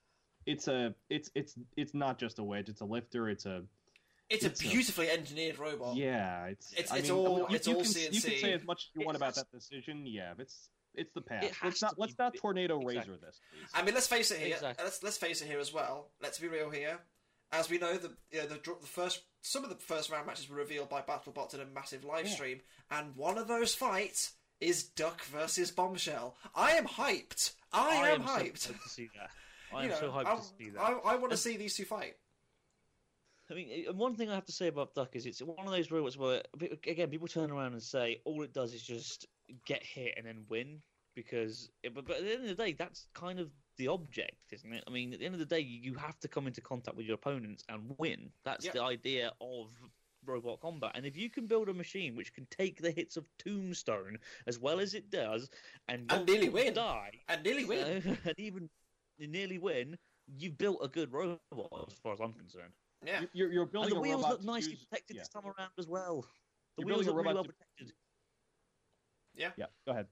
it's 0.46 0.68
a 0.68 0.94
it's 1.10 1.30
it's 1.36 1.56
it's 1.76 1.94
not 1.94 2.18
just 2.20 2.40
a 2.40 2.44
wedge. 2.44 2.70
It's 2.70 2.82
a 2.82 2.86
lifter. 2.86 3.30
It's 3.30 3.46
a 3.46 3.64
It's 4.30 4.44
a 4.44 4.48
it's 4.48 4.62
a- 4.62 4.64
beautifully 4.68 5.10
engineered 5.10 5.60
robot. 5.60 5.96
yeah. 5.96 6.46
It's 6.48 6.72
It's- 6.74 6.92
it's 6.98 7.10
mean, 7.10 7.18
all- 7.18 7.38
you, 7.50 7.56
it's 7.56 7.68
you 7.68 7.76
all 7.76 7.84
can, 7.84 7.92
You 7.94 8.22
can 8.22 8.40
say 8.40 8.54
as 8.54 8.64
much 8.64 8.84
as 8.90 8.96
you 8.96 9.02
It 9.02 9.06
want 9.06 9.18
about 9.18 9.36
that 9.36 9.52
decision. 9.52 10.06
Yeah, 10.06 10.34
but 10.36 10.44
it's 10.44 10.70
it's 10.96 11.12
the 11.14 11.22
past. 11.22 11.48
has 11.56 11.64
Let's 11.64 11.80
to 11.80 11.86
not 11.88 12.00
let's 12.00 12.18
not 12.18 12.36
tornado 12.36 12.78
exactly. 12.80 12.96
razor 13.14 13.18
this, 13.26 13.42
please. 13.52 13.70
I 13.74 13.84
mean, 13.84 13.94
let's 13.96 14.08
face 14.08 14.32
it 14.32 14.40
here. 14.40 14.56
Exactly. 14.56 14.84
Let's 14.84 15.04
let's 15.04 15.18
face 15.18 15.42
it 15.42 15.48
here 15.48 15.60
as 15.60 15.74
well. 15.74 16.10
Let's 16.22 16.40
be 16.40 16.48
real 16.48 16.70
here. 16.70 17.00
As 17.52 17.70
we 17.70 17.78
know, 17.78 17.96
the 17.98 18.12
you 18.32 18.40
know, 18.40 18.48
the, 18.48 18.56
the 18.56 18.88
first 18.88 19.24
some 19.42 19.64
of 19.64 19.70
the 19.70 19.76
first 19.76 20.10
round 20.10 20.26
matches 20.26 20.50
were 20.50 20.56
revealed 20.56 20.90
by 20.90 21.02
BattleBots 21.02 21.54
in 21.54 21.60
a 21.60 21.66
massive 21.66 22.04
live 22.04 22.28
Yeah. 22.28 22.34
stream, 22.34 22.62
and 22.90 23.16
one 23.16 23.38
of 23.38 23.48
those 23.48 23.76
fights 23.76 24.34
is 24.62 24.84
Duck 24.84 25.22
versus 25.26 25.70
Bombshell. 25.70 26.36
I 26.56 26.72
am 26.72 26.88
hyped. 26.88 27.52
I, 27.76 28.10
am, 28.10 28.26
so 28.26 28.34
hyped. 28.34 28.68
hyped 28.68 28.84
to 28.84 28.90
see 28.90 29.10
that. 29.16 29.30
I 29.74 29.86
am 29.86 29.92
so 29.92 30.10
hyped 30.10 30.26
I, 30.26 30.36
to 30.36 30.42
see 30.44 30.70
that. 30.72 30.82
I, 30.82 30.92
I 30.92 31.16
want 31.16 31.32
to 31.32 31.38
see 31.38 31.58
these 31.58 31.76
two 31.76 31.86
fight. 31.86 32.14
I 33.50 33.54
mean, 33.54 33.70
eh, 33.72 33.90
and 33.90 33.98
one 33.98 34.16
thing 34.16 34.30
I 34.30 34.36
have 34.36 34.46
to 34.46 34.52
say 34.52 34.68
about 34.68 34.96
Duck 34.96 35.16
is 35.16 35.26
it's 35.26 35.42
one 35.42 35.66
of 35.66 35.72
those 35.72 35.92
robots 35.92 36.18
where, 36.18 36.42
again, 36.88 37.10
people 37.10 37.28
turn 37.28 37.52
around 37.52 37.74
and 37.74 37.82
say 37.82 38.22
all 38.26 38.42
it 38.44 38.54
does 38.54 38.74
is 38.74 38.82
just 38.82 39.28
get 39.66 39.84
hit 39.84 40.16
and 40.18 40.26
then 40.26 40.46
win 40.50 40.82
because, 41.16 41.70
but, 41.94 42.06
but 42.06 42.18
at 42.18 42.24
the 42.24 42.34
end 42.34 42.42
of 42.44 42.58
the 42.58 42.64
day, 42.64 42.74
that's 42.74 43.08
kind 43.14 43.40
of 43.40 43.50
the 43.78 43.88
object, 43.88 44.52
isn't 44.52 44.74
it? 44.74 44.84
I 44.88 44.92
mean, 44.92 45.14
at 45.14 45.20
the 45.20 45.26
end 45.26 45.36
of 45.36 45.40
the 45.40 45.46
day, 45.46 45.60
you 45.60 45.94
have 45.96 46.20
to 46.22 46.28
come 46.28 46.48
into 46.48 46.62
contact 46.62 46.98
with 46.98 47.06
your 47.06 47.16
opponents 47.16 47.64
and 47.70 47.94
win. 47.98 48.32
That's 48.44 48.66
Yep. 48.66 48.74
the 48.74 48.84
idea 48.84 49.32
of 49.40 49.72
robot 50.28 50.60
combat. 50.62 50.92
And 50.96 51.06
if 51.06 51.16
you 51.18 51.30
can 51.30 51.48
build 51.48 51.70
a 51.70 51.74
machine 51.74 52.16
which 52.16 52.34
can 52.34 52.46
take 52.52 52.82
the 52.82 52.92
hits 52.92 53.18
of 53.18 53.28
Tombstone 53.40 54.18
as 54.48 54.60
well 54.60 54.80
as 54.80 54.94
it 54.94 55.10
does 55.10 55.50
and, 55.88 56.12
And 56.12 56.26
nearly 56.26 56.50
win. 56.50 56.74
die, 56.74 57.12
And 57.30 57.44
nearly 57.44 57.66
win. 57.66 58.04
know, 58.06 58.18
and 58.26 58.36
even 58.40 58.70
nearly 59.20 59.58
win, 59.58 59.98
you've 60.38 60.58
built 60.58 60.80
a 60.82 60.88
good 60.88 61.12
robot 61.12 61.40
as 61.88 61.94
far 62.04 62.14
as 62.14 62.20
I'm 62.20 62.34
concerned. 62.34 62.74
Yeah. 63.06 63.22
You- 63.22 63.30
You're, 63.34 63.52
you're 63.54 63.66
building 63.66 63.92
And 63.92 63.96
the 63.96 64.00
a 64.00 64.02
wheels 64.02 64.24
robot 64.24 64.32
look 64.32 64.44
nicely 64.44 64.72
use- 64.72 64.86
protected 64.86 65.16
yeah. 65.18 65.22
this 65.22 65.30
time 65.30 65.46
around 65.46 65.72
as 65.78 65.88
well. 65.88 66.22
The 66.78 66.82
You're 66.82 66.88
wheels 66.88 67.06
building 67.06 67.08
a 67.08 67.12
look 67.12 67.26
really 67.26 67.36
well 67.36 67.44
robot 67.44 67.56
protected. 67.78 67.96
Yeah. 69.36 69.52
Yeah, 69.58 69.66
go 69.86 69.92
ahead. 69.92 70.08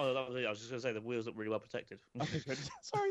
Oh, 0.00 0.14
that 0.14 0.28
was 0.28 0.36
it. 0.36 0.46
I 0.46 0.50
was 0.50 0.58
just 0.58 0.70
going 0.70 0.80
to 0.80 0.86
say 0.88 0.92
the 0.92 1.00
wheels 1.00 1.26
look 1.26 1.34
really 1.36 1.50
well 1.50 1.58
protected. 1.58 1.98
Okay, 2.20 2.40
good. 2.46 2.58
Sorry. 2.82 3.10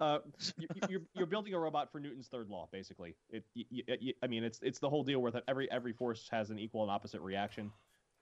Uh, 0.00 0.18
you, 0.56 0.68
you're 0.86 1.00
you're 1.14 1.26
building 1.26 1.54
a 1.54 1.58
robot 1.58 1.90
for 1.90 2.00
Newton's 2.00 2.28
third 2.28 2.48
law, 2.48 2.68
basically. 2.70 3.16
It, 3.30 3.44
y 3.56 3.64
y 3.72 3.82
y- 4.00 4.14
I 4.22 4.26
mean, 4.28 4.44
it's 4.44 4.60
it's 4.62 4.78
the 4.78 4.88
whole 4.88 5.02
deal 5.02 5.20
where 5.20 5.32
that 5.32 5.44
every 5.48 5.70
every 5.70 5.92
force 5.92 6.28
has 6.30 6.50
an 6.50 6.58
equal 6.58 6.82
and 6.82 6.90
opposite 6.90 7.20
reaction. 7.22 7.72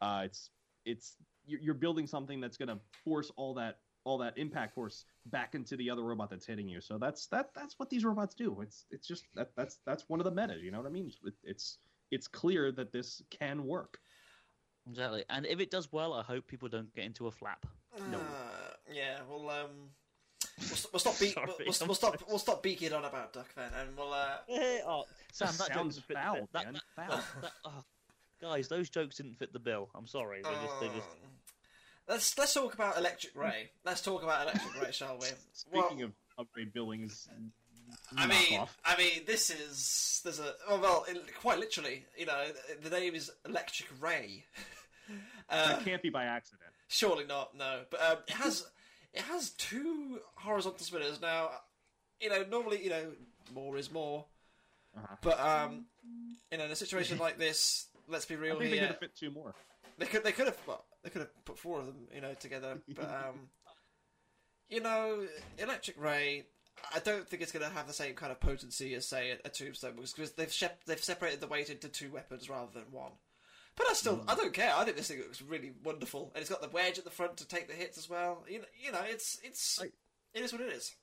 Uh, 0.01 0.23
it's 0.25 0.51
it's 0.87 1.17
you're, 1.47 1.61
you're 1.61 1.75
building 1.75 2.07
something 2.07 2.41
that's 2.41 2.57
going 2.57 2.69
to 2.69 2.79
force 3.05 3.31
all 3.37 3.55
that 3.55 3.81
all 4.05 4.19
that 4.19 4.39
impact 4.39 4.75
force 4.75 5.05
back 5.27 5.55
into 5.55 5.77
the 5.77 5.91
other 5.91 6.03
robot 6.05 6.31
that's 6.31 6.47
hitting 6.47 6.69
you. 6.69 6.81
So 6.81 6.97
that's 6.99 7.27
that 7.29 7.51
that's 7.55 7.79
what 7.79 7.91
these 7.91 8.05
robots 8.05 8.35
do. 8.35 8.61
It's 8.63 8.87
it's 8.91 9.07
just 9.07 9.27
that 9.35 9.51
that's 9.57 9.79
that's 9.85 10.09
one 10.09 10.21
of 10.21 10.25
the 10.25 10.31
metas. 10.33 10.63
You 10.63 10.71
know 10.71 10.79
what 10.79 10.87
I 10.87 10.91
mean? 10.91 11.13
It, 11.25 11.35
it's 11.45 11.79
it's 12.11 12.29
clear 12.29 12.73
that 12.73 12.93
this 12.93 13.23
can 13.31 13.67
work. 13.67 13.99
exactly. 14.89 15.25
And 15.29 15.47
if 15.47 15.61
it 15.61 15.71
does 15.71 15.93
well, 15.93 16.13
I 16.15 16.23
hope 16.23 16.47
people 16.47 16.69
don't 16.69 16.93
get 16.95 17.05
into 17.05 17.27
a 17.27 17.31
flap. 17.31 17.67
No. 18.11 18.19
Uh, 18.19 18.23
yeah. 18.93 19.19
We'll 19.29 19.49
um. 19.51 19.91
We'll, 20.59 20.69
st- 20.69 20.93
we'll 20.93 21.01
stop. 21.01 21.19
Be- 21.21 21.31
Sorry, 21.33 21.47
we'll, 21.47 21.57
we'll, 21.59 21.87
we'll 21.89 21.95
stop. 21.95 22.23
We'll 22.29 22.39
stop 22.39 22.63
beaking 22.63 22.93
on 22.93 23.05
about 23.05 23.33
Duck 23.33 23.49
then, 23.57 23.71
and 23.81 23.97
we'll. 23.97 24.13
Uh, 24.13 24.37
oh, 24.87 25.05
Sam, 25.33 25.49
that 25.59 25.69
joke 25.69 25.77
sounds 25.77 25.95
didn't 25.97 26.07
fit 26.07 26.17
foul, 26.17 26.35
bill. 26.37 26.49
That- 26.53 26.65
man. 26.65 26.75
that- 26.97 27.09
Foul. 27.11 27.21
that- 27.43 27.53
oh, 27.65 27.85
guys, 28.41 28.69
those 28.69 28.89
jokes 28.91 29.17
didn't 29.17 29.35
fit 29.35 29.53
the 29.53 29.59
bill. 29.59 29.89
I'm 29.95 30.07
sorry. 30.07 30.43
They 30.43 30.51
just, 30.51 30.81
they 30.81 30.87
just. 30.89 30.99
um, 30.99 31.31
Let's 32.09 32.39
let's 32.39 32.55
talk 32.55 32.73
about 32.75 32.97
Electric 32.99 33.35
Ray. 33.37 33.71
Let's 33.85 34.01
talk 34.01 34.23
about 34.23 34.43
Electric 34.43 34.81
Ray, 34.83 34.93
shall 34.93 35.19
we? 35.19 35.27
Speaking 35.53 35.99
Well- 35.99 36.05
of 36.07 36.13
upgrade 36.39 36.73
Billings, 36.73 37.29
I 38.17 38.27
mean, 38.27 38.37
knockoff. 38.61 38.69
I 38.85 38.97
mean, 38.97 39.23
this 39.27 39.51
is 39.51 40.21
there's 40.23 40.39
a 40.39 40.55
oh, 40.69 40.79
well, 40.81 41.05
it, 41.09 41.21
quite 41.41 41.59
literally, 41.59 42.05
you 42.17 42.27
know, 42.27 42.45
the 42.83 42.91
name 42.91 43.15
is 43.15 43.31
Electric 43.45 43.89
Ray. 44.01 44.45
Uh, 45.51 45.69
that 45.69 45.85
can't 45.85 46.03
be 46.03 46.11
by 46.11 46.25
accident. 46.25 46.63
Surely 46.89 47.25
not, 47.25 47.57
no. 47.57 47.81
But 47.91 48.01
um, 48.03 48.19
it 48.29 48.35
has 48.35 48.67
it 49.13 49.23
has 49.23 49.51
two 49.51 50.21
horizontal 50.35 50.85
spinners 50.85 51.21
now. 51.21 51.51
You 52.21 52.31
know, 52.31 52.45
normally, 52.51 52.83
you 52.83 52.91
know, 52.91 53.13
more 53.55 53.77
is 53.77 53.91
more. 53.93 54.25
Uh-huh. 54.97 55.17
But 55.21 55.41
um, 55.41 55.87
you 56.51 56.59
know, 56.59 56.65
in 56.65 56.71
a 56.71 56.77
situation 56.77 57.19
like 57.19 57.39
this, 57.39 57.87
let's 58.09 58.25
be 58.25 58.35
I 58.35 58.39
real 58.39 58.59
think 58.59 58.71
they 58.71 58.77
could 58.77 58.79
here. 58.79 58.89
have 58.89 58.99
fit 58.99 59.17
two 59.17 59.31
more. 59.31 59.55
They 59.99 60.07
could 60.07 60.25
they 60.25 60.33
could 60.33 60.47
have 60.47 60.59
well, 60.67 60.85
they 61.03 61.11
could 61.11 61.23
have 61.23 61.45
put 61.45 61.59
four 61.59 61.81
of 61.81 61.87
them, 61.87 62.09
you 62.15 62.21
know, 62.21 62.35
together. 62.35 62.79
But 62.95 63.05
um, 63.05 63.49
you 64.69 64.81
know, 64.81 65.27
Electric 65.59 66.01
Ray. 66.01 66.45
I 66.95 66.99
don't 66.99 67.27
think 67.27 67.43
it's 67.43 67.53
going 67.53 67.65
to 67.67 67.75
have 67.75 67.87
the 67.87 67.95
same 67.95 68.15
kind 68.15 68.31
of 68.31 68.39
potency 68.39 68.95
as 68.95 69.09
say 69.09 69.31
a, 69.31 69.39
a 69.47 69.49
Tombstone 69.49 69.95
because 69.97 70.33
they've 70.33 70.53
shep- 70.53 70.85
they've 70.85 71.03
separated 71.03 71.41
the 71.41 71.47
weight 71.47 71.71
into 71.71 71.89
two 71.89 72.11
weapons 72.13 72.51
rather 72.51 72.71
than 72.75 72.85
one. 72.93 73.13
But 73.77 73.89
I 73.91 73.93
still 73.93 74.19
mm. 74.19 74.25
I 74.29 74.35
don't 74.35 74.53
care. 74.55 74.73
I 74.75 74.85
think 74.85 74.97
this 74.97 75.09
thing 75.09 75.19
looks 75.19 75.43
really 75.43 75.73
wonderful, 75.85 76.33
and 76.35 76.41
it's 76.41 76.51
got 76.51 76.63
the 76.63 76.69
wedge 76.69 76.99
at 76.99 77.05
the 77.05 77.11
front 77.11 77.37
to 77.39 77.49
take 77.49 77.69
the 77.69 77.75
hits 77.75 77.99
as 77.99 78.09
well. 78.09 78.45
You 78.49 78.61
know, 78.61 78.65
you 78.83 78.93
know, 78.93 79.03
it's 79.05 79.39
it's 79.43 79.79
Like- 79.79 79.93
it 80.35 80.43
is 80.43 80.53
what 80.53 80.63
it 80.63 80.73
is. 80.73 80.95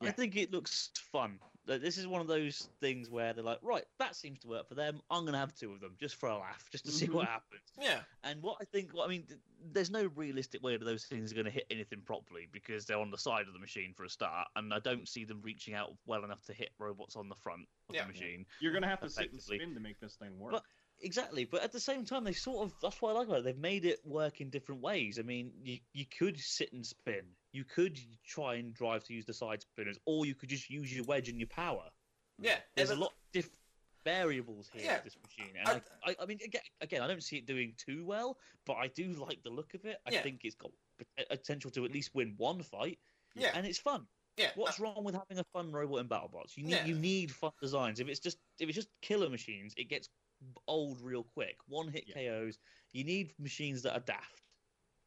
I 0.00 0.06
Yeah. 0.06 0.12
think 0.12 0.36
it 0.36 0.52
looks 0.52 0.90
fun. 1.10 1.40
This 1.64 1.98
is 1.98 2.06
one 2.06 2.20
of 2.20 2.28
those 2.28 2.68
things 2.80 3.10
where 3.10 3.32
they're 3.32 3.42
like, 3.42 3.58
right, 3.62 3.84
that 3.98 4.14
seems 4.14 4.38
to 4.40 4.48
work 4.48 4.68
for 4.68 4.74
them. 4.76 5.00
I'm 5.10 5.22
going 5.22 5.32
to 5.32 5.38
have 5.38 5.52
two 5.54 5.72
of 5.72 5.80
them 5.80 5.96
just 5.98 6.14
for 6.14 6.28
a 6.28 6.38
laugh, 6.38 6.68
just 6.70 6.84
to 6.84 6.92
see 6.92 7.06
mm-hmm. 7.06 7.16
what 7.16 7.26
happens. 7.26 7.62
Yeah, 7.80 8.02
And 8.22 8.40
what 8.40 8.58
I 8.60 8.66
think, 8.66 8.94
what 8.94 9.06
I 9.06 9.08
mean, 9.08 9.26
there's 9.72 9.90
no 9.90 10.06
realistic 10.14 10.62
way 10.62 10.76
that 10.76 10.84
those 10.84 11.06
things 11.06 11.32
are 11.32 11.34
going 11.34 11.46
to 11.46 11.50
hit 11.50 11.66
anything 11.70 12.02
properly 12.02 12.46
because 12.52 12.84
they're 12.84 12.98
on 12.98 13.10
the 13.10 13.18
side 13.18 13.48
of 13.48 13.52
the 13.52 13.58
machine 13.58 13.94
for 13.96 14.04
a 14.04 14.08
start, 14.08 14.46
and 14.54 14.72
I 14.72 14.78
don't 14.78 15.08
see 15.08 15.24
them 15.24 15.40
reaching 15.42 15.74
out 15.74 15.92
well 16.06 16.22
enough 16.22 16.44
to 16.44 16.52
hit 16.52 16.70
robots 16.78 17.16
on 17.16 17.28
the 17.28 17.34
front 17.34 17.66
of 17.88 17.96
Yeah. 17.96 18.02
the 18.02 18.12
machine. 18.12 18.46
You're 18.60 18.72
gonna 18.72 18.86
have 18.86 19.00
to 19.00 19.10
sit 19.10 19.30
and 19.30 19.40
Effectively. 19.40 19.58
spin 19.58 19.74
to 19.74 19.80
make 19.80 19.98
this 19.98 20.14
thing 20.14 20.38
work. 20.38 20.52
But- 20.52 20.62
Exactly, 21.02 21.44
but 21.44 21.62
at 21.62 21.72
the 21.72 21.80
same 21.80 22.04
time, 22.06 22.24
they 22.24 22.32
sort 22.32 22.64
of 22.66 22.74
that's 22.80 23.00
what 23.02 23.10
I 23.10 23.18
like 23.18 23.28
about 23.28 23.40
it. 23.40 23.44
They've 23.44 23.58
made 23.58 23.84
it 23.84 24.00
work 24.04 24.40
in 24.40 24.48
different 24.50 24.80
ways. 24.80 25.18
I 25.18 25.22
mean, 25.22 25.52
you 25.62 25.78
you 25.92 26.06
could 26.06 26.38
sit 26.38 26.72
and 26.72 26.84
spin, 26.86 27.22
you 27.52 27.64
could 27.64 27.98
try 28.26 28.54
and 28.54 28.72
drive 28.72 29.04
to 29.04 29.12
use 29.14 29.26
the 29.26 29.34
side 29.34 29.60
spinners, 29.62 29.98
or 30.06 30.24
you 30.24 30.34
could 30.34 30.48
just 30.48 30.70
use 30.70 30.94
your 30.94 31.04
wedge 31.04 31.28
and 31.28 31.38
your 31.38 31.48
power. 31.48 31.84
yeah. 32.38 32.58
There's 32.76 32.90
a 32.90 32.96
lot 32.96 33.08
of 33.08 33.32
different 33.32 33.58
variables 34.04 34.70
here 34.72 34.84
Yeah. 34.84 34.94
with 34.96 35.04
this 35.04 35.18
machine, 35.22 35.54
and 35.58 35.68
I- 36.04 36.10
I, 36.10 36.16
I, 36.22 36.26
mean, 36.26 36.38
again, 36.44 36.62
again, 36.80 37.02
I 37.02 37.06
don't 37.08 37.22
see 37.22 37.36
it 37.38 37.46
doing 37.46 37.74
too 37.76 38.04
well, 38.04 38.38
but 38.64 38.74
I 38.74 38.86
do 38.88 39.12
like 39.14 39.42
the 39.42 39.50
look 39.50 39.74
of 39.74 39.84
it. 39.84 39.98
I 40.06 40.12
Yeah. 40.12 40.22
think 40.22 40.44
it's 40.44 40.54
got 40.54 40.70
potential 41.28 41.70
to 41.72 41.84
at 41.84 41.90
least 41.92 42.14
win 42.14 42.34
one 42.36 42.62
fight, 42.62 42.98
Yeah, 43.34 43.50
and 43.54 43.66
it's 43.66 43.78
fun. 43.78 44.06
yeah. 44.36 44.52
What's 44.54 44.78
wrong 44.80 45.02
with 45.04 45.14
having 45.14 45.38
a 45.38 45.44
fun 45.52 45.72
robot 45.72 46.00
in 46.00 46.08
BattleBots? 46.08 46.56
You 46.56 46.64
need 46.64 46.72
Yeah. 46.72 46.86
you 46.86 46.94
need 46.98 47.34
fun 47.34 47.52
designs. 47.60 48.00
If 48.00 48.08
it's 48.08 48.20
just 48.20 48.38
if 48.58 48.68
it's 48.68 48.76
just 48.76 48.88
killer 49.02 49.28
machines, 49.28 49.74
it 49.76 49.84
gets 49.84 50.08
old 50.66 51.00
real 51.00 51.24
quick. 51.34 51.56
One 51.68 51.88
hit 51.88 52.04
Yeah. 52.06 52.14
KOs. 52.44 52.58
You 52.92 53.04
need 53.04 53.32
machines 53.38 53.82
that 53.82 53.92
are 53.94 54.00
daft. 54.00 54.42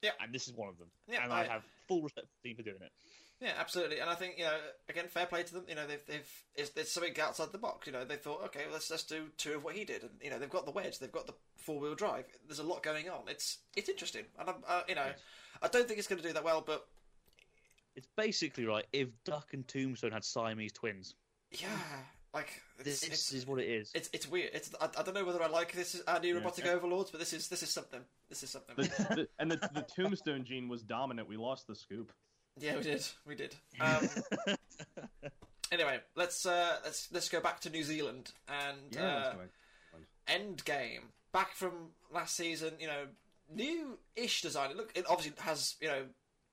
Yeah. 0.02 0.12
and 0.22 0.34
this 0.34 0.48
is 0.48 0.54
one 0.54 0.70
of 0.70 0.78
them. 0.78 0.88
Yeah, 1.10 1.24
and 1.24 1.34
I, 1.34 1.42
I- 1.42 1.48
have 1.48 1.64
full 1.88 2.02
respect 2.04 2.28
for 2.28 2.34
the 2.42 2.50
team 2.50 2.58
for 2.58 2.64
doing 2.64 2.82
it. 2.82 2.92
Yeah, 3.42 3.54
absolutely, 3.58 4.00
and 4.00 4.10
I 4.10 4.16
think 4.16 4.38
you 4.38 4.44
know, 4.44 4.58
again, 4.90 5.08
fair 5.08 5.26
play 5.26 5.44
to 5.44 5.54
them. 5.54 5.64
You 5.70 5.76
know, 5.76 5.88
they've 5.88 6.06
they've 6.08 6.44
it's, 6.56 6.72
it's 6.76 6.92
something 6.92 7.18
outside 7.22 7.54
the 7.54 7.58
box. 7.58 7.88
You 7.88 7.94
know, 7.94 8.04
they 8.04 8.18
thought, 8.18 8.44
okay, 8.48 8.64
let's 8.70 8.92
let's 8.92 9.04
do 9.06 9.28
two 9.38 9.54
of 9.56 9.64
what 9.64 9.76
he 9.76 9.86
did, 9.86 10.02
and 10.04 10.12
you 10.22 10.30
know, 10.30 10.38
they've 10.40 10.50
got 10.50 10.66
the 10.66 10.72
wedge, 10.74 11.00
they've 11.00 11.10
got 11.12 11.26
the 11.26 11.34
four 11.56 11.80
wheel 11.80 11.96
drive. 11.96 12.26
There's 12.48 12.60
a 12.60 12.64
lot 12.64 12.84
going 12.84 13.10
on. 13.10 13.22
It's 13.30 13.60
it's 13.78 13.88
interesting, 13.88 14.26
and 14.38 14.50
I'm 14.50 14.56
uh, 14.68 14.82
you 14.90 14.96
know, 14.96 15.06
Yes. 15.06 15.20
I 15.62 15.70
don't 15.70 15.88
think 15.88 16.00
it's 16.00 16.08
going 16.10 16.22
to 16.22 16.28
do 16.28 16.34
that 16.34 16.44
well, 16.44 16.62
but 16.66 16.86
It's 17.96 18.08
basically 18.18 18.66
right 18.66 18.86
if 18.92 19.08
Duck 19.24 19.54
and 19.54 19.66
Tombstone 19.66 20.12
had 20.12 20.26
Siamese 20.26 20.74
twins. 20.74 21.16
yeah, 21.52 21.68
Like 22.34 22.62
This 22.84 23.02
it's, 23.04 23.14
it's, 23.14 23.34
is 23.34 23.48
what 23.48 23.60
it 23.60 23.68
is. 23.68 23.92
it's 23.96 24.10
it's 24.14 24.30
weird. 24.30 24.52
It's 24.54 24.70
I, 24.80 24.88
I 24.98 25.04
don't 25.04 25.16
know 25.16 25.26
whether 25.26 25.42
I 25.42 25.48
like 25.48 25.72
this 25.74 26.00
our 26.08 26.20
new 26.20 26.30
Yeah. 26.30 26.34
robotic 26.36 26.68
overlords, 26.68 27.10
but 27.12 27.20
this 27.20 27.34
is 27.34 27.48
this 27.48 27.64
is 27.64 27.72
something. 27.72 28.02
This 28.30 28.44
is 28.44 28.52
something. 28.52 28.76
The, 28.76 28.84
the, 29.16 29.28
and 29.40 29.52
the, 29.52 29.58
the 29.74 29.82
tombstone 29.82 30.44
gene 30.46 30.68
was 30.70 30.84
dominant. 30.84 31.28
We 31.28 31.38
lost 31.38 31.66
the 31.68 31.76
scoop. 31.76 32.12
yeah, 32.60 32.76
we 32.76 32.84
did. 32.84 33.08
We 33.26 33.36
did. 33.36 33.56
Um, 33.82 34.08
anyway, 35.72 36.00
let's 36.16 36.46
uh, 36.46 36.78
let's 36.84 37.12
let's 37.12 37.30
go 37.30 37.42
back 37.42 37.60
to 37.62 37.70
New 37.70 37.84
Zealand 37.84 38.32
and 38.48 38.78
Yeah, 38.92 39.02
uh, 39.02 39.20
that's 39.24 39.36
going. 39.36 39.50
Endgame. 40.28 41.02
Back 41.32 41.54
from 41.56 41.72
last 42.14 42.36
season, 42.36 42.74
you 42.80 42.88
know, 42.88 43.06
new-ish 43.54 44.42
design. 44.42 44.72
It 44.72 44.78
look, 44.78 44.92
it 44.96 45.06
obviously 45.10 45.34
has 45.44 45.76
you 45.82 45.88
know 45.88 46.04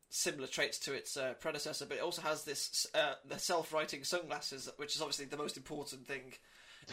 similar 0.08 0.46
traits 0.46 0.78
to 0.80 0.92
its 0.92 1.16
uh, 1.16 1.34
predecessor, 1.40 1.86
but 1.86 1.98
it 1.98 2.02
also 2.02 2.22
has 2.22 2.44
this 2.44 2.86
uh, 2.94 3.14
the 3.26 3.38
self-righting 3.38 4.04
sunglasses, 4.04 4.68
which 4.76 4.94
is 4.94 5.02
obviously 5.02 5.26
the 5.26 5.36
most 5.36 5.56
important 5.56 6.06
thing 6.06 6.34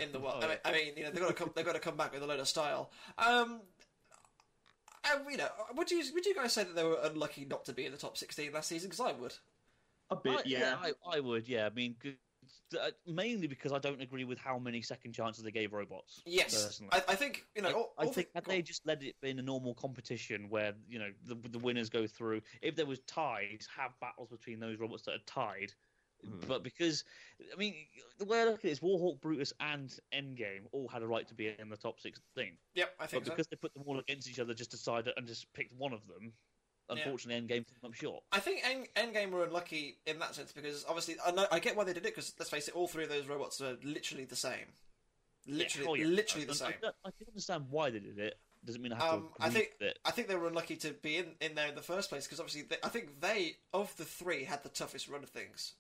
in 0.02 0.12
the 0.12 0.20
world. 0.20 0.44
Oh, 0.44 0.48
I, 0.48 0.50
mean, 0.50 0.58
I 0.66 0.72
mean, 0.72 0.94
you 0.98 1.04
know, 1.04 1.12
they've 1.12 1.22
got 1.22 1.28
to 1.28 1.34
come, 1.34 1.52
they've 1.56 1.66
got 1.66 1.74
to 1.74 1.80
come 1.80 1.98
back 1.98 2.14
with 2.14 2.24
a 2.24 2.26
load 2.26 2.40
of 2.40 2.48
style. 2.48 2.92
Um, 3.18 3.62
and, 5.12 5.22
you 5.30 5.38
know, 5.38 5.48
would 5.76 5.92
you 5.92 6.04
would 6.14 6.26
you 6.26 6.34
guys 6.34 6.54
say 6.54 6.64
that 6.64 6.76
they 6.76 6.84
were 6.84 7.00
unlucky 7.04 7.46
not 7.46 7.66
to 7.66 7.74
be 7.74 7.86
in 7.86 7.92
the 7.92 7.98
top 7.98 8.18
sixteen 8.18 8.52
last 8.54 8.70
season? 8.70 8.90
Because 8.90 9.06
I 9.06 9.12
would. 9.12 9.34
A 10.10 10.16
bit, 10.16 10.40
I, 10.40 10.42
yeah. 10.46 10.76
I, 10.82 11.18
I 11.18 11.20
would, 11.20 11.48
yeah. 11.48 11.66
I 11.66 11.70
mean, 11.70 11.96
g- 12.02 12.18
uh, 12.80 12.90
mainly 13.06 13.48
because 13.48 13.72
I 13.72 13.80
don't 13.80 14.02
agree 14.02 14.24
with 14.24 14.38
how 14.40 14.58
many 14.58 14.82
second 14.82 15.14
chances 15.14 15.44
they 15.44 15.52
gave 15.52 15.74
robots. 15.74 16.22
Yes, 16.26 16.66
personally. 16.66 16.90
I, 16.94 17.12
I 17.12 17.16
think 17.16 17.46
you 17.56 17.62
know. 17.62 17.70
I, 17.70 17.74
all- 17.74 17.94
I 17.98 18.06
all 18.06 18.12
think 18.14 18.28
the- 18.34 18.38
had 18.38 18.46
they 18.46 18.62
just 18.62 18.86
let 18.86 19.04
it 19.04 19.16
be 19.22 19.30
in 19.30 19.40
a 19.40 19.44
normal 19.44 19.74
competition 19.76 20.48
where 20.50 20.74
you 20.90 21.00
know 21.00 21.10
the 21.26 21.36
the 21.50 21.60
winners 21.60 21.90
go 21.90 22.08
through, 22.08 22.42
if 22.62 22.76
there 22.76 22.86
was 22.86 23.00
ties, 23.02 23.68
have 23.76 23.92
battles 24.00 24.30
between 24.30 24.60
those 24.60 24.80
robots 24.80 25.04
that 25.04 25.16
are 25.16 25.26
tied. 25.26 25.74
Mhm. 26.26 26.48
But 26.48 26.64
because 26.64 27.04
I 27.54 27.58
mean, 27.58 27.76
the 28.18 28.24
way 28.26 28.40
I 28.42 28.46
look 28.46 28.60
at 28.60 28.66
it 28.66 28.72
is 28.72 28.80
Warhawk, 28.80 29.20
Brutus, 29.20 29.52
and 29.60 29.94
Endgame 30.14 30.62
all 30.72 30.88
had 30.88 31.02
a 31.02 31.08
right 31.08 31.28
to 31.28 31.34
be 31.34 31.54
in 31.60 31.70
the 31.70 31.76
top 31.78 32.00
sixteen. 32.00 32.54
Yep, 32.76 32.94
I 32.98 33.04
But 33.04 33.10
think 33.10 33.26
so. 33.26 33.32
because 33.32 33.48
they 33.48 33.58
put 33.58 33.74
them 33.74 33.84
all 33.86 34.00
against 34.00 34.30
each 34.30 34.40
other, 34.40 34.54
just 34.54 34.72
decided 34.72 35.14
and 35.18 35.28
just 35.28 35.52
picked 35.54 35.74
one 35.78 35.92
of 35.92 36.08
them. 36.08 36.32
Yeah. 36.90 36.98
Unfortunately, 37.04 37.42
Endgame 37.42 37.66
came 37.66 37.78
up 37.86 37.94
short. 37.94 38.24
I 38.32 38.40
think 38.40 38.62
End, 38.68 38.88
Endgame 38.96 39.32
were 39.32 39.44
unlucky 39.46 39.98
in 40.06 40.20
that 40.20 40.36
sense 40.36 40.52
because 40.52 40.86
obviously 40.88 41.16
I 41.26 41.32
know 41.32 41.46
I 41.52 41.60
get 41.60 41.76
why 41.78 41.86
they 41.86 41.94
did 41.94 42.06
it 42.06 42.14
because 42.16 42.34
let's 42.38 42.52
face 42.52 42.68
it, 42.68 42.76
all 42.76 42.88
three 42.88 43.04
of 43.04 43.10
those 43.10 43.26
robots 43.28 43.62
are 43.62 43.78
literally 43.84 44.26
the 44.26 44.36
same, 44.36 44.68
literally, 45.48 45.86
Yeah, 46.00 46.06
oh, 46.06 46.10
yeah. 46.10 46.16
literally 46.16 46.44
I, 46.46 46.48
the 46.48 46.56
same. 46.56 46.74
I, 46.84 46.88
I 47.06 47.12
can 47.18 47.28
understand 47.30 47.66
why 47.70 47.90
they 47.90 48.00
did 48.00 48.20
it. 48.20 48.38
Doesn't 48.66 48.82
mean 48.82 48.94
I 48.94 49.04
have 49.04 49.14
Um, 49.16 49.30
to 49.38 49.44
I 49.44 49.48
agree 49.48 49.60
think- 49.62 49.74
with 49.80 49.88
it. 49.90 50.00
I 50.06 50.12
think 50.12 50.28
they 50.28 50.36
were 50.36 50.48
unlucky 50.48 50.76
to 50.78 50.92
be 50.92 51.18
in, 51.18 51.28
in 51.42 51.56
there 51.56 51.68
in 51.68 51.76
the 51.76 51.82
first 51.82 52.10
place 52.10 52.26
because 52.26 52.40
obviously 52.40 52.62
they, 52.64 52.78
I 52.84 52.90
think 52.90 53.20
they 53.22 53.56
of 53.74 53.96
the 53.98 54.06
three 54.06 54.44
had 54.44 54.64
the 54.64 54.70
toughest 54.70 55.08
run 55.10 55.24
of 55.24 55.30
things. 55.30 55.74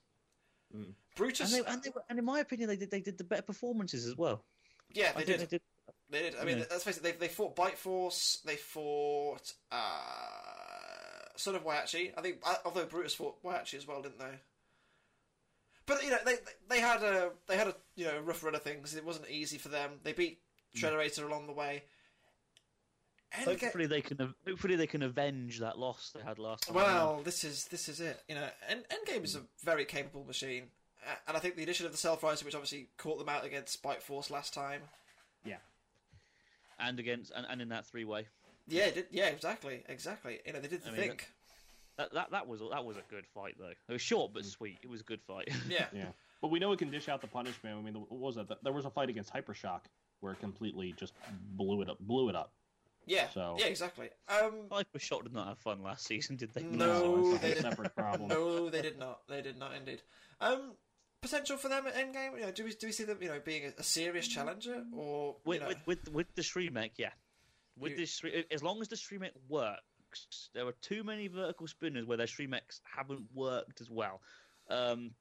Mm. 0.76 0.94
Brutus, 1.16 1.54
And, 1.54 1.64
they, 1.66 1.70
and, 1.72 1.84
they 1.84 1.90
were, 1.92 2.04
and 2.10 2.18
in 2.20 2.26
my 2.26 2.40
opinion, 2.40 2.68
they 2.70 2.76
did 2.78 2.92
they 2.92 3.02
did 3.02 3.18
the 3.18 3.24
better 3.24 3.42
performances 3.44 4.06
as 4.08 4.18
well. 4.18 4.44
yeah, 4.92 5.12
they 5.14 5.24
think 5.24 5.28
did. 5.28 5.40
they 5.40 5.46
did. 5.58 5.62
They 6.10 6.20
did. 6.24 6.36
I 6.40 6.44
mean, 6.46 6.58
Yeah. 6.60 6.64
let's 6.72 6.84
face 6.84 6.98
it. 6.98 7.04
They 7.04 7.12
they 7.14 7.28
fought 7.28 7.56
Bite 7.56 7.78
Force. 7.78 8.40
They 8.46 8.56
fought 8.56 9.54
uh, 9.72 9.78
Son 11.36 11.56
of 11.56 11.64
Whyachi. 11.64 12.12
I 12.18 12.22
think, 12.22 12.38
uh, 12.44 12.56
although 12.66 12.86
Brutus 12.86 13.16
fought 13.16 13.42
Whyachi 13.44 13.76
as 13.76 13.88
well, 13.88 14.02
didn't 14.02 14.20
they? 14.20 14.40
But 15.86 16.04
you 16.04 16.12
know, 16.12 16.18
they 16.26 16.36
they 16.70 16.80
had 16.80 17.04
a 17.04 17.32
they 17.48 17.58
had 17.58 17.68
a 17.68 17.76
you 17.96 18.06
know 18.06 18.20
rough 18.20 18.44
run 18.44 18.56
of 18.56 18.62
things. 18.62 18.96
It 18.96 19.04
wasn't 19.06 19.30
easy 19.30 19.58
for 19.58 19.70
them. 19.70 20.00
They 20.04 20.14
beat 20.14 20.40
Shrederator 20.76 21.26
along 21.26 21.48
the 21.48 21.54
way. 21.54 21.84
And 23.36 23.48
again- 23.48 23.60
Hopefully 23.60 23.88
they 23.88 24.02
can. 24.02 24.34
Hopefully 24.48 24.76
they 24.76 24.88
can 24.88 25.02
avenge 25.02 25.60
that 25.60 25.78
loss 25.80 26.12
they 26.16 26.22
had 26.22 26.38
last 26.40 26.68
time. 26.68 26.76
well, 26.76 27.22
this 27.24 27.44
is 27.44 27.66
this 27.66 27.90
is 27.90 28.00
it. 28.00 28.22
You 28.30 28.36
know, 28.36 28.48
End, 28.70 28.86
Endgame 28.90 29.24
is 29.24 29.36
a 29.36 29.42
very 29.64 29.86
capable 29.86 30.24
machine, 30.24 30.70
Uh, 31.06 31.16
and 31.28 31.36
I 31.36 31.40
think 31.40 31.56
the 31.56 31.64
addition 31.64 31.86
of 31.88 31.92
the 31.92 31.98
Self 31.98 32.22
Riser, 32.24 32.46
which 32.46 32.54
obviously 32.56 32.90
caught 32.98 33.18
them 33.18 33.28
out 33.30 33.44
against 33.44 33.82
Bite 33.82 34.04
Force 34.04 34.30
last 34.30 34.54
time. 34.54 34.84
Yeah. 35.44 35.58
and 36.80 37.00
against 37.00 37.32
and, 37.36 37.46
and 37.50 37.62
in 37.62 37.70
that 37.70 37.86
three 37.88 38.06
way. 38.06 38.28
Yeah, 38.68 38.92
did, 38.92 39.08
yeah, 39.12 39.28
exactly, 39.28 39.84
exactly. 39.90 40.40
You 40.46 40.54
know, 40.54 40.60
they 40.60 40.68
did 40.68 40.84
the 40.84 40.90
I 40.90 40.92
mean, 40.92 41.02
thing. 41.02 41.20
That, 41.98 42.14
that 42.14 42.32
that 42.32 42.48
was 42.48 42.62
that 42.72 42.84
was 42.86 42.98
a 42.98 43.04
good 43.10 43.26
fight 43.28 43.56
though. 43.60 43.68
It 43.88 43.92
was 43.92 44.02
short 44.02 44.34
but 44.34 44.46
sweet. 44.46 44.80
It 44.84 44.90
was 44.90 45.02
a 45.02 45.04
good 45.04 45.22
fight. 45.22 45.50
Yeah, 45.70 45.86
Yeah, 45.94 46.06
but 46.42 46.50
we 46.50 46.60
know 46.60 46.72
it 46.72 46.80
can 46.80 46.90
dish 46.90 47.08
out 47.10 47.22
the 47.22 47.28
punishment. 47.28 47.78
I 47.78 47.82
mean, 47.82 47.94
what 47.94 48.12
was 48.12 48.38
it? 48.38 48.48
There 48.64 48.74
was 48.74 48.86
a 48.86 48.90
fight 48.90 49.10
against 49.10 49.32
Hypershock 49.34 49.82
where 50.22 50.34
it 50.34 50.40
completely 50.40 50.94
just 50.98 51.14
blew 51.56 51.82
it 51.82 51.90
up. 51.90 51.98
Blew 52.00 52.30
it 52.30 52.36
up. 52.36 52.52
yeah, 53.06 53.30
So- 53.30 53.58
yeah, 53.60 53.66
exactly. 53.66 54.10
Um, 54.28 54.54
Hypershock 54.72 55.24
did 55.24 55.34
not 55.34 55.48
have 55.50 55.58
fun 55.60 55.84
last 55.84 56.08
season, 56.08 56.36
did 56.38 56.52
they? 56.54 56.64
No, 56.64 57.20
it's 57.34 57.38
a 57.38 57.42
they 57.42 57.62
whole 57.62 57.72
didn't. 57.74 57.96
problem. 57.96 58.28
no, 58.30 58.70
they 58.70 58.82
did 58.82 58.98
not. 58.98 59.20
They 59.28 59.42
did 59.42 59.60
not 59.60 59.76
indeed. 59.76 60.02
Um, 60.42 60.72
potential 61.22 61.58
for 61.58 61.70
them 61.70 61.86
at 61.86 61.94
Endgame. 61.96 62.40
You 62.40 62.46
know, 62.46 62.52
do 62.52 62.64
we 62.64 62.72
do 62.74 62.88
we 62.88 62.92
see 62.94 63.04
them 63.04 63.18
you 63.22 63.28
know 63.28 63.40
being 63.46 63.66
a, 63.66 63.80
a 63.80 63.84
serious 63.84 64.28
challenger 64.28 64.84
or 64.96 65.36
you 65.46 65.50
With, 65.50 65.62
know, 65.62 65.68
with 65.68 65.78
with 65.86 66.10
with 66.12 66.36
the 66.36 66.42
srimech, 66.42 66.92
yeah. 66.98 67.10
With 67.78 67.92
You- 67.94 67.98
this, 67.98 68.22
as 68.52 68.62
long 68.64 68.82
as 68.82 68.88
the 68.88 68.96
srimech 68.96 69.32
works, 69.48 70.50
there 70.54 70.68
are 70.68 70.74
too 70.82 71.04
many 71.04 71.28
vertical 71.28 71.68
spinners 71.68 72.06
where 72.06 72.18
their 72.18 72.28
srimechs 72.28 72.82
haven't 72.84 73.26
worked 73.34 73.82
as 73.82 73.90
well. 73.90 74.22
Um, 74.70 75.16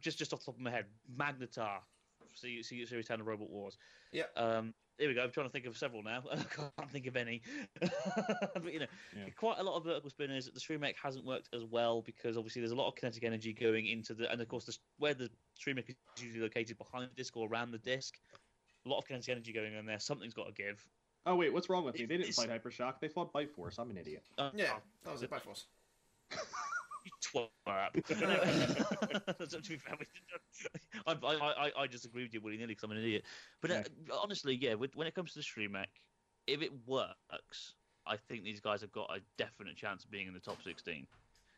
just 0.00 0.18
just 0.18 0.32
off 0.32 0.40
the 0.40 0.46
top 0.46 0.54
of 0.54 0.60
my 0.62 0.70
head, 0.70 0.86
Magnetar, 1.14 1.80
see 2.32 2.62
see 2.62 2.84
series 2.86 3.06
ten 3.06 3.20
of 3.20 3.26
Robot 3.26 3.50
Wars. 3.50 3.76
Yeah. 4.12 4.24
Um, 4.36 4.72
here 4.98 5.08
we 5.08 5.14
go. 5.14 5.22
I'm 5.24 5.30
trying 5.32 5.46
to 5.46 5.52
think 5.52 5.66
of 5.66 5.76
several 5.76 6.02
now. 6.02 6.22
I 6.32 6.36
can't 6.36 6.90
think 6.90 7.06
of 7.06 7.16
any. 7.16 7.42
but 7.80 8.72
you 8.72 8.78
know, 8.80 8.86
Yeah. 9.16 9.28
quite 9.36 9.58
a 9.58 9.62
lot 9.62 9.76
of 9.76 9.84
vertical 9.84 10.08
spinners. 10.08 10.46
The 10.46 10.60
srimech 10.60 10.94
hasn't 11.02 11.24
worked 11.26 11.48
as 11.52 11.64
well 11.64 12.00
because 12.00 12.36
obviously 12.36 12.60
there's 12.62 12.70
a 12.72 12.76
lot 12.76 12.88
of 12.88 12.94
kinetic 12.94 13.24
energy 13.24 13.52
going 13.52 13.86
into 13.88 14.14
the, 14.14 14.30
and 14.30 14.40
of 14.40 14.48
course 14.48 14.64
the, 14.64 14.76
where 14.98 15.12
the 15.14 15.28
srimech 15.60 15.88
is 15.90 15.96
usually 16.22 16.42
located 16.42 16.78
behind 16.78 17.10
the 17.10 17.14
disc 17.16 17.36
or 17.36 17.48
around 17.48 17.72
the 17.72 17.78
disc. 17.78 18.18
A 18.86 18.88
lot 18.88 18.98
of 18.98 19.06
kinetic 19.06 19.28
energy 19.30 19.52
going 19.52 19.74
in 19.74 19.84
there. 19.84 19.98
Something's 19.98 20.34
got 20.34 20.46
to 20.46 20.52
give. 20.52 20.86
Oh 21.26 21.36
wait, 21.36 21.52
what's 21.52 21.68
wrong 21.70 21.84
with 21.84 21.94
me? 21.94 22.00
They 22.06 22.16
didn't 22.18 22.28
It's- 22.28 22.36
fight 22.36 22.50
Hypershock. 22.50 23.00
They 23.00 23.08
fought 23.08 23.32
Bite 23.32 23.50
Force. 23.50 23.78
I'm 23.78 23.90
an 23.90 23.96
idiot. 23.96 24.24
Uh, 24.36 24.50
yeah, 24.54 24.74
that 25.04 25.12
was 25.12 25.22
it. 25.22 25.30
Bite 25.30 25.42
Force. 25.42 25.66
You 27.04 27.10
twat. 27.22 27.92
To 27.92 29.68
be 29.68 29.76
fair, 29.76 29.94
I, 31.06 31.12
I, 31.22 31.34
I, 31.36 31.70
I 31.82 31.86
just 31.86 32.04
agree 32.06 32.22
with 32.22 32.32
you 32.32 32.40
willy 32.40 32.56
nilly 32.56 32.68
because 32.68 32.84
I'm 32.84 32.92
an 32.92 32.98
idiot. 32.98 33.24
But 33.60 33.70
uh, 33.70 33.82
honestly, 34.22 34.54
yeah, 34.54 34.74
with, 34.74 34.96
when 34.96 35.06
it 35.06 35.14
comes 35.14 35.32
to 35.34 35.38
the 35.40 35.44
srimech, 35.44 35.86
if 36.46 36.62
it 36.62 36.70
works, 36.86 37.74
I 38.06 38.16
think 38.16 38.44
these 38.44 38.60
guys 38.60 38.80
have 38.80 38.92
got 38.92 39.10
a 39.14 39.20
definite 39.36 39.76
chance 39.76 40.04
of 40.04 40.10
being 40.10 40.26
in 40.28 40.34
the 40.34 40.40
top 40.40 40.62
16. 40.62 41.06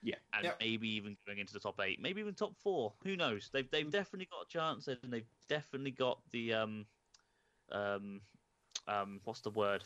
Yeah. 0.03 0.15
And 0.35 0.45
Yep. 0.45 0.57
maybe 0.61 0.89
even 0.91 1.17
going 1.27 1.39
into 1.39 1.53
the 1.53 1.61
top 1.61 1.81
eight, 1.81 2.01
maybe 2.01 2.21
even 2.21 2.35
top 2.35 2.55
four. 2.63 2.93
Who 3.05 3.17
knows? 3.17 3.49
They've 3.53 3.69
they've 3.71 3.91
definitely 3.91 4.29
got 4.31 4.47
a 4.47 4.49
chance, 4.49 4.89
and 4.89 4.99
they've 5.13 5.27
definitely 5.49 5.91
got 5.93 6.19
the 6.33 6.55
um 6.55 6.87
um 7.73 8.21
um 8.89 9.21
what's 9.25 9.41
the 9.41 9.51
word? 9.51 9.83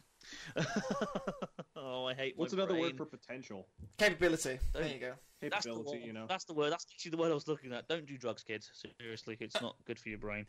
oh, 1.76 2.04
I 2.06 2.14
hate. 2.14 2.34
What's 2.36 2.52
my 2.52 2.58
another 2.58 2.74
brain. 2.74 2.82
word 2.82 2.96
for 2.96 3.06
potential? 3.06 3.66
Capability. 3.98 4.58
There 4.72 4.86
you 4.86 4.98
go. 4.98 5.12
That's 5.40 5.64
the 5.64 5.70
Capability, 5.72 5.98
word. 6.00 6.06
you 6.06 6.12
know. 6.12 6.26
That's 6.28 6.44
the 6.44 6.52
word. 6.54 6.70
That's 6.72 6.86
actually 6.94 7.12
the 7.12 7.16
word 7.16 7.30
I 7.30 7.34
was 7.34 7.48
looking 7.48 7.72
at. 7.72 7.88
Don't 7.88 8.06
do 8.06 8.18
drugs, 8.18 8.42
kids. 8.42 8.70
Seriously, 9.00 9.36
it's 9.40 9.60
not 9.60 9.76
good 9.86 9.98
for 9.98 10.08
your 10.10 10.18
brain. 10.18 10.46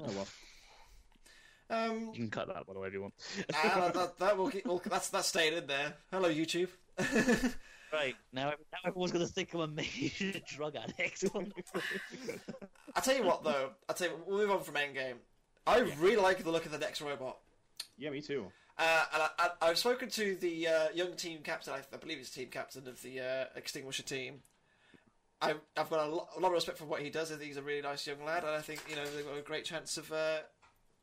Oh 0.00 0.06
well. 0.12 0.26
Um, 1.70 2.06
You 2.12 2.22
can 2.22 2.30
cut 2.30 2.48
that, 2.48 2.66
by 2.66 2.72
the 2.72 2.80
way, 2.80 2.88
if 2.88 2.94
you 2.94 3.02
want. 3.02 3.14
ah, 3.54 3.90
that, 3.94 4.18
that 4.18 4.36
will 4.36 4.50
keep, 4.50 4.66
well, 4.66 4.82
that's 4.84 5.08
that's 5.08 5.28
staying 5.28 5.56
in 5.56 5.66
there. 5.66 5.94
Hello, 6.10 6.28
YouTube. 6.28 6.68
Right 7.92 8.14
now, 8.32 8.50
now 8.50 8.78
everyone's 8.86 9.10
going 9.10 9.26
to 9.26 9.32
think 9.32 9.52
I'm 9.52 9.60
a 9.62 9.66
major 9.66 10.40
drug 10.46 10.76
addict. 10.76 11.24
I 12.94 13.00
tell 13.00 13.16
you 13.16 13.24
what, 13.24 13.42
though. 13.42 13.70
I 13.88 13.92
tell 13.94 14.08
you, 14.08 14.14
we'll 14.26 14.38
move 14.38 14.50
on 14.52 14.62
from 14.62 14.76
Endgame. 14.76 15.14
I 15.66 15.80
really 15.98 16.14
like 16.14 16.42
the 16.44 16.52
look 16.52 16.66
of 16.66 16.70
the 16.72 16.78
next 16.78 17.00
robot. 17.00 17.38
Yeah, 18.00 18.10
me 18.10 18.20
too. 18.22 18.46
Uh, 18.78 19.04
and 19.12 19.22
I, 19.22 19.28
I, 19.38 19.50
I've 19.68 19.78
spoken 19.78 20.08
to 20.10 20.34
the 20.36 20.66
uh, 20.66 20.88
young 20.94 21.12
team 21.14 21.40
captain. 21.44 21.74
I, 21.74 21.80
I 21.94 21.98
believe 21.98 22.16
he's 22.16 22.30
team 22.30 22.48
captain 22.50 22.88
of 22.88 23.00
the 23.02 23.20
uh, 23.20 23.44
Extinguisher 23.54 24.02
team. 24.02 24.40
I, 25.42 25.54
I've 25.76 25.90
got 25.90 26.06
a, 26.08 26.10
lo- 26.10 26.28
a 26.36 26.40
lot 26.40 26.48
of 26.48 26.54
respect 26.54 26.78
for 26.78 26.86
what 26.86 27.02
he 27.02 27.10
does. 27.10 27.30
I 27.30 27.34
think 27.36 27.48
he's 27.48 27.56
a 27.58 27.62
really 27.62 27.82
nice 27.82 28.06
young 28.06 28.24
lad, 28.24 28.42
and 28.44 28.52
I 28.52 28.60
think 28.60 28.82
you 28.88 28.96
know 28.96 29.04
they've 29.04 29.24
got 29.26 29.36
a 29.38 29.42
great 29.42 29.64
chance 29.66 29.98
of 29.98 30.10
uh, 30.12 30.38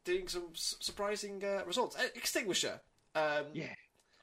doing 0.05 0.27
some 0.27 0.45
s- 0.53 0.75
surprising 0.79 1.43
uh, 1.43 1.61
results. 1.67 1.95
Uh, 1.95 2.07
Extinguisher. 2.15 2.79
Um, 3.15 3.45
Yeah. 3.53 3.65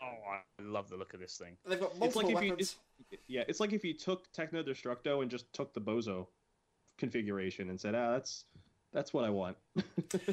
oh, 0.03 0.07
I 0.33 0.63
love 0.63 0.89
the 0.89 0.97
look 0.97 1.15
of 1.15 1.21
this 1.21 1.37
thing. 1.37 1.57
They've 1.67 1.79
got 1.81 1.91
It's 1.93 1.99
multiple 2.01 2.23
like 2.23 2.37
if 2.37 2.43
you, 2.43 2.51
weapons. 2.51 2.77
it's, 3.11 3.19
yeah, 3.29 3.45
it's 3.49 3.61
like 3.61 3.73
if 3.73 3.85
you 3.85 3.95
took 3.95 4.31
Techno 4.33 4.63
Destructo 4.65 5.23
and 5.23 5.31
just 5.31 5.53
took 5.53 5.73
the 5.75 5.81
Bozo 5.81 6.27
configuration 6.99 7.71
and 7.71 7.81
said, 7.81 7.95
ah, 7.95 8.13
that's 8.13 8.45
that's 8.95 9.13
what 9.13 9.25
I 9.25 9.31
want. 9.31 9.57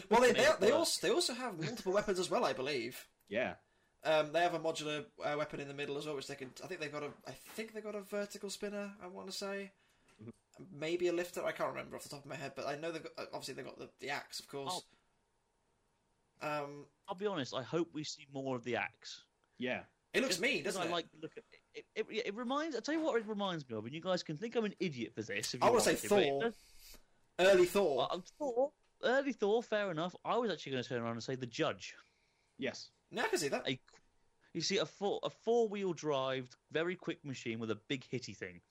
Well, 0.09 0.21
they, 0.21 0.27
Make 0.33 0.37
they, 0.37 0.67
they 0.67 0.71
also 0.71 1.05
they 1.07 1.13
also 1.13 1.33
have 1.33 1.59
multiple 1.59 1.91
weapons 1.91 2.19
as 2.19 2.29
well. 2.29 2.45
I 2.45 2.53
believe. 2.53 3.05
yeah. 3.27 3.55
Um, 4.03 4.31
they 4.31 4.39
have 4.39 4.55
a 4.55 4.59
modular 4.59 5.05
uh, 5.23 5.35
weapon 5.37 5.59
in 5.59 5.67
the 5.67 5.73
middle 5.75 5.95
as 5.97 6.05
well, 6.07 6.15
which 6.15 6.25
they 6.27 6.33
can. 6.35 6.49
I 6.63 6.67
think 6.67 6.79
they've 6.81 6.91
got 6.91 7.03
a. 7.03 7.09
I 7.27 7.31
think 7.55 7.73
they've 7.73 7.83
got 7.83 7.93
a 7.95 8.01
vertical 8.01 8.49
spinner. 8.49 8.91
I 9.03 9.07
want 9.07 9.27
to 9.27 9.33
say, 9.33 9.71
maybe 10.73 11.07
a 11.07 11.13
lifter. 11.13 11.43
I 11.45 11.51
can't 11.51 11.69
remember 11.69 11.95
off 11.97 12.03
the 12.03 12.09
top 12.09 12.23
of 12.23 12.25
my 12.25 12.35
head, 12.35 12.53
but 12.55 12.65
I 12.67 12.75
know 12.77 12.91
they've 12.91 13.03
got. 13.03 13.11
uh, 13.17 13.25
Obviously, 13.33 13.53
they've 13.55 13.65
got 13.65 13.77
the, 13.77 13.89
the 13.99 14.09
axe, 14.09 14.39
of 14.39 14.47
course. 14.47 14.81
Um, 16.41 16.85
I'll 17.07 17.15
be 17.15 17.27
honest. 17.27 17.53
I 17.53 17.61
hope 17.63 17.89
we 17.93 18.03
see 18.03 18.25
more 18.33 18.55
of 18.55 18.63
the 18.63 18.75
axe. 18.77 19.21
Yeah. 19.59 19.81
it 20.13 20.21
looks 20.23 20.39
mean, 20.39 20.63
doesn't 20.63 20.81
I 20.81 20.85
it? 20.85 20.91
like 20.91 21.05
look 21.21 21.31
at 21.37 21.43
it. 21.73 21.85
It, 21.95 22.05
it, 22.09 22.23
it 22.27 22.35
reminds. 22.35 22.75
I 22.75 22.79
tell 22.79 22.95
you 22.95 23.01
what, 23.01 23.15
it 23.21 23.27
reminds 23.27 23.69
me 23.69 23.75
of, 23.77 23.85
and 23.85 23.93
you 23.93 24.01
guys 24.01 24.23
can 24.23 24.35
think 24.37 24.55
I'm 24.55 24.65
an 24.65 24.73
idiot 24.79 25.13
for 25.13 25.21
this. 25.21 25.53
If 25.53 25.61
I 25.63 25.67
you 25.67 25.71
wanna 25.73 25.83
say 25.83 25.95
to, 25.95 26.09
but 26.09 26.19
it 26.23 26.29
Thor. 26.29 26.41
does- 26.41 26.53
Early 27.39 27.65
Thor. 27.65 27.97
Well, 27.97 28.09
I'm 28.11 28.23
Thor. 28.37 28.71
early 29.03 29.33
Thor, 29.33 29.63
fair 29.63 29.91
enough. 29.91 30.15
I 30.25 30.37
was 30.37 30.51
actually 30.51 30.73
going 30.73 30.83
to 30.83 30.89
turn 30.89 31.01
around 31.01 31.13
and 31.13 31.23
say 31.23 31.35
the 31.35 31.45
Judge. 31.45 31.95
Yes. 32.57 32.89
Now 33.11 33.23
I 33.23 33.27
can 33.27 33.39
see 33.39 33.47
that. 33.49 33.67
A, 33.67 33.79
you 34.53 34.61
see, 34.61 34.77
a 34.77 34.85
four 34.85 35.19
a 35.23 35.29
four 35.29 35.67
wheel 35.67 35.93
drive, 35.93 36.55
very 36.71 36.95
quick 36.95 37.23
machine 37.25 37.59
with 37.59 37.71
a 37.71 37.77
big 37.87 38.05
hitty 38.09 38.33
thing. 38.33 38.61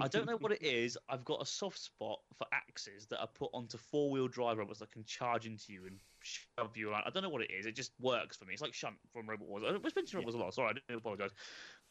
I 0.00 0.08
don't 0.08 0.26
know 0.26 0.36
what 0.36 0.52
it 0.52 0.62
is. 0.62 0.98
I've 1.08 1.24
got 1.24 1.42
a 1.42 1.46
soft 1.46 1.78
spot 1.78 2.18
for 2.36 2.46
axes 2.52 3.06
that 3.06 3.20
are 3.20 3.28
put 3.28 3.50
onto 3.52 3.78
four 3.78 4.10
wheel 4.10 4.26
drive 4.28 4.58
robots 4.58 4.80
that 4.80 4.90
can 4.90 5.04
charge 5.04 5.46
into 5.46 5.72
you 5.72 5.86
and 5.86 5.98
shove 6.22 6.76
you 6.76 6.90
around. 6.90 7.04
I 7.06 7.10
don't 7.10 7.22
know 7.22 7.28
what 7.28 7.42
it 7.42 7.50
is. 7.50 7.66
It 7.66 7.76
just 7.76 7.92
works 8.00 8.36
for 8.36 8.44
me. 8.46 8.52
It's 8.52 8.62
like 8.62 8.74
Shunt 8.74 8.96
from 9.12 9.28
Robot 9.28 9.46
Wars. 9.46 9.62
I 9.66 9.72
was 9.72 9.94
mentioning 9.94 10.24
Robot 10.24 10.34
Wars 10.34 10.34
a 10.34 10.38
lot. 10.38 10.54
Sorry, 10.54 10.70
I 10.70 10.92
do 10.92 10.98
apologise. 10.98 11.30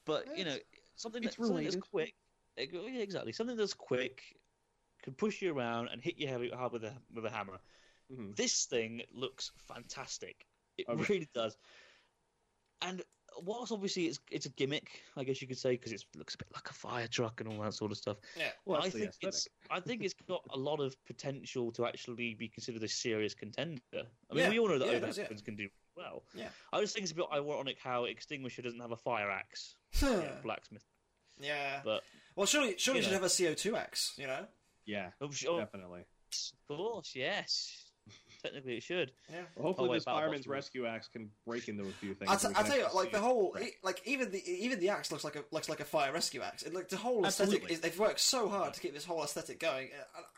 But 0.05 0.37
you 0.37 0.45
know, 0.45 0.55
something, 0.95 1.21
that, 1.23 1.33
something 1.33 1.63
that's 1.63 1.75
related. 1.75 1.91
quick. 1.91 2.13
Yeah, 2.57 3.01
exactly. 3.01 3.31
Something 3.31 3.55
that's 3.55 3.73
quick 3.73 4.21
can 5.03 5.13
push 5.13 5.41
you 5.41 5.53
around 5.57 5.89
and 5.89 6.01
hit 6.01 6.17
you 6.17 6.27
heavy 6.27 6.49
hard 6.49 6.71
with 6.73 6.83
a 6.83 6.93
with 7.13 7.25
a 7.25 7.29
hammer. 7.29 7.59
Mhm. 8.11 8.35
This 8.35 8.65
thing 8.65 9.01
looks 9.11 9.51
fantastic. 9.67 10.45
It 10.77 10.87
Okay. 10.89 11.03
really 11.13 11.29
does. 11.33 11.55
And 12.81 13.03
whilst 13.41 13.71
obviously 13.71 14.07
it's 14.07 14.19
it's 14.31 14.45
a 14.45 14.49
gimmick, 14.49 15.01
I 15.15 15.23
guess 15.23 15.41
you 15.41 15.47
could 15.47 15.57
say, 15.57 15.71
because 15.71 15.91
it 15.91 16.03
looks 16.15 16.35
a 16.35 16.37
bit 16.37 16.47
like 16.53 16.69
a 16.69 16.73
fire 16.73 17.07
truck 17.07 17.41
and 17.41 17.49
all 17.51 17.61
that 17.63 17.73
sort 17.73 17.91
of 17.91 17.97
stuff. 17.97 18.17
Yeah. 18.37 18.51
Well, 18.65 18.81
I 18.81 18.89
think 18.89 19.13
it's 19.21 19.47
I 19.69 19.79
think 19.79 20.03
it's 20.03 20.13
got 20.27 20.43
a 20.51 20.57
lot 20.57 20.79
of 20.79 20.95
potential 21.05 21.71
to 21.73 21.85
actually 21.85 22.33
be 22.35 22.47
considered 22.47 22.83
a 22.83 22.87
serious 22.87 23.33
contender. 23.33 23.81
I 23.93 24.33
mean, 24.33 24.43
Yeah, 24.45 24.49
we 24.49 24.59
all 24.59 24.69
know 24.69 24.79
that 24.79 24.91
yeah, 24.91 24.99
does, 24.99 25.17
yeah. 25.17 25.27
can 25.43 25.55
do 25.55 25.69
well. 25.95 26.23
Yeah. 26.33 26.49
I 26.71 26.79
just 26.81 26.93
think 26.93 27.03
it's 27.03 27.11
a 27.11 27.15
bit 27.15 27.25
ironic 27.33 27.77
how 27.79 28.05
Extinguisher 28.05 28.61
doesn't 28.61 28.79
have 28.79 28.91
a 28.91 28.97
fire 28.97 29.29
axe, 29.29 29.75
yeah, 30.01 30.39
blacksmith. 30.41 30.85
yeah. 31.39 31.81
But 31.83 32.03
Well, 32.35 32.45
surely, 32.45 32.77
surely 32.77 32.99
You 33.01 33.05
you 33.05 33.09
should 33.11 33.21
have 33.21 33.23
a 33.23 33.27
CO2 33.27 33.75
axe, 33.77 34.13
you 34.17 34.27
know? 34.27 34.47
Yeah, 34.89 35.09
oh, 35.21 35.29
sure, 35.31 35.59
definitely. 35.59 36.01
of 36.01 36.77
course, 36.77 37.11
yes. 37.15 37.85
Technically, 38.41 38.77
it 38.77 38.83
should. 38.83 39.11
Yeah. 39.29 39.41
Well, 39.55 39.67
hopefully, 39.67 39.87
Oh, 39.89 39.91
wait, 39.91 39.97
this 39.97 40.05
Battle 40.05 40.21
fireman's 40.21 40.47
rescue 40.47 40.85
axe 40.87 41.07
can 41.09 41.29
break 41.45 41.67
into 41.67 41.83
a 41.83 41.91
few 41.91 42.15
things. 42.15 42.31
I'll, 42.31 42.39
so 42.39 42.47
t- 42.47 42.53
we 42.53 42.55
I'll 42.57 42.63
can 42.63 42.71
tell 42.71 42.79
you, 42.89 42.95
like 42.95 43.11
the 43.11 43.19
whole, 43.19 43.51
Right. 43.53 43.65
e- 43.67 43.73
like 43.83 44.01
even 44.05 44.31
the 44.31 44.41
even 44.49 44.79
the 44.79 44.89
axe 44.89 45.11
looks 45.11 45.23
like 45.23 45.35
a 45.35 45.43
looks 45.51 45.69
like 45.69 45.79
a 45.81 45.85
fire 45.85 46.11
rescue 46.11 46.41
axe. 46.41 46.63
It, 46.63 46.73
like 46.73 46.87
the 46.89 46.97
whole 46.97 47.23
aesthetic, 47.25 47.69
is, 47.69 47.81
they've 47.81 47.99
worked 47.99 48.21
so 48.21 48.47
hard 48.49 48.73
to 48.73 48.79
keep 48.79 48.93
this 48.93 49.05
whole 49.05 49.23
aesthetic 49.23 49.59
going. 49.59 49.89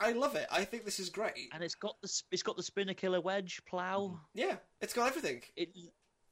I, 0.02 0.10
I 0.10 0.12
love 0.14 0.36
it. 0.36 0.48
I 0.52 0.66
think 0.66 0.84
this 0.84 1.00
is 1.00 1.10
great. 1.10 1.50
And 1.54 1.64
it's 1.64 1.76
got 1.76 1.96
the 2.02 2.12
it's 2.32 2.44
got 2.44 2.58
the 2.58 2.64
spinner 2.64 2.96
killer 2.96 3.22
wedge 3.22 3.62
plow. 3.66 4.20
Yeah, 4.34 4.56
it's 4.82 4.94
got 4.94 5.08
everything. 5.08 5.44
It 5.56 5.70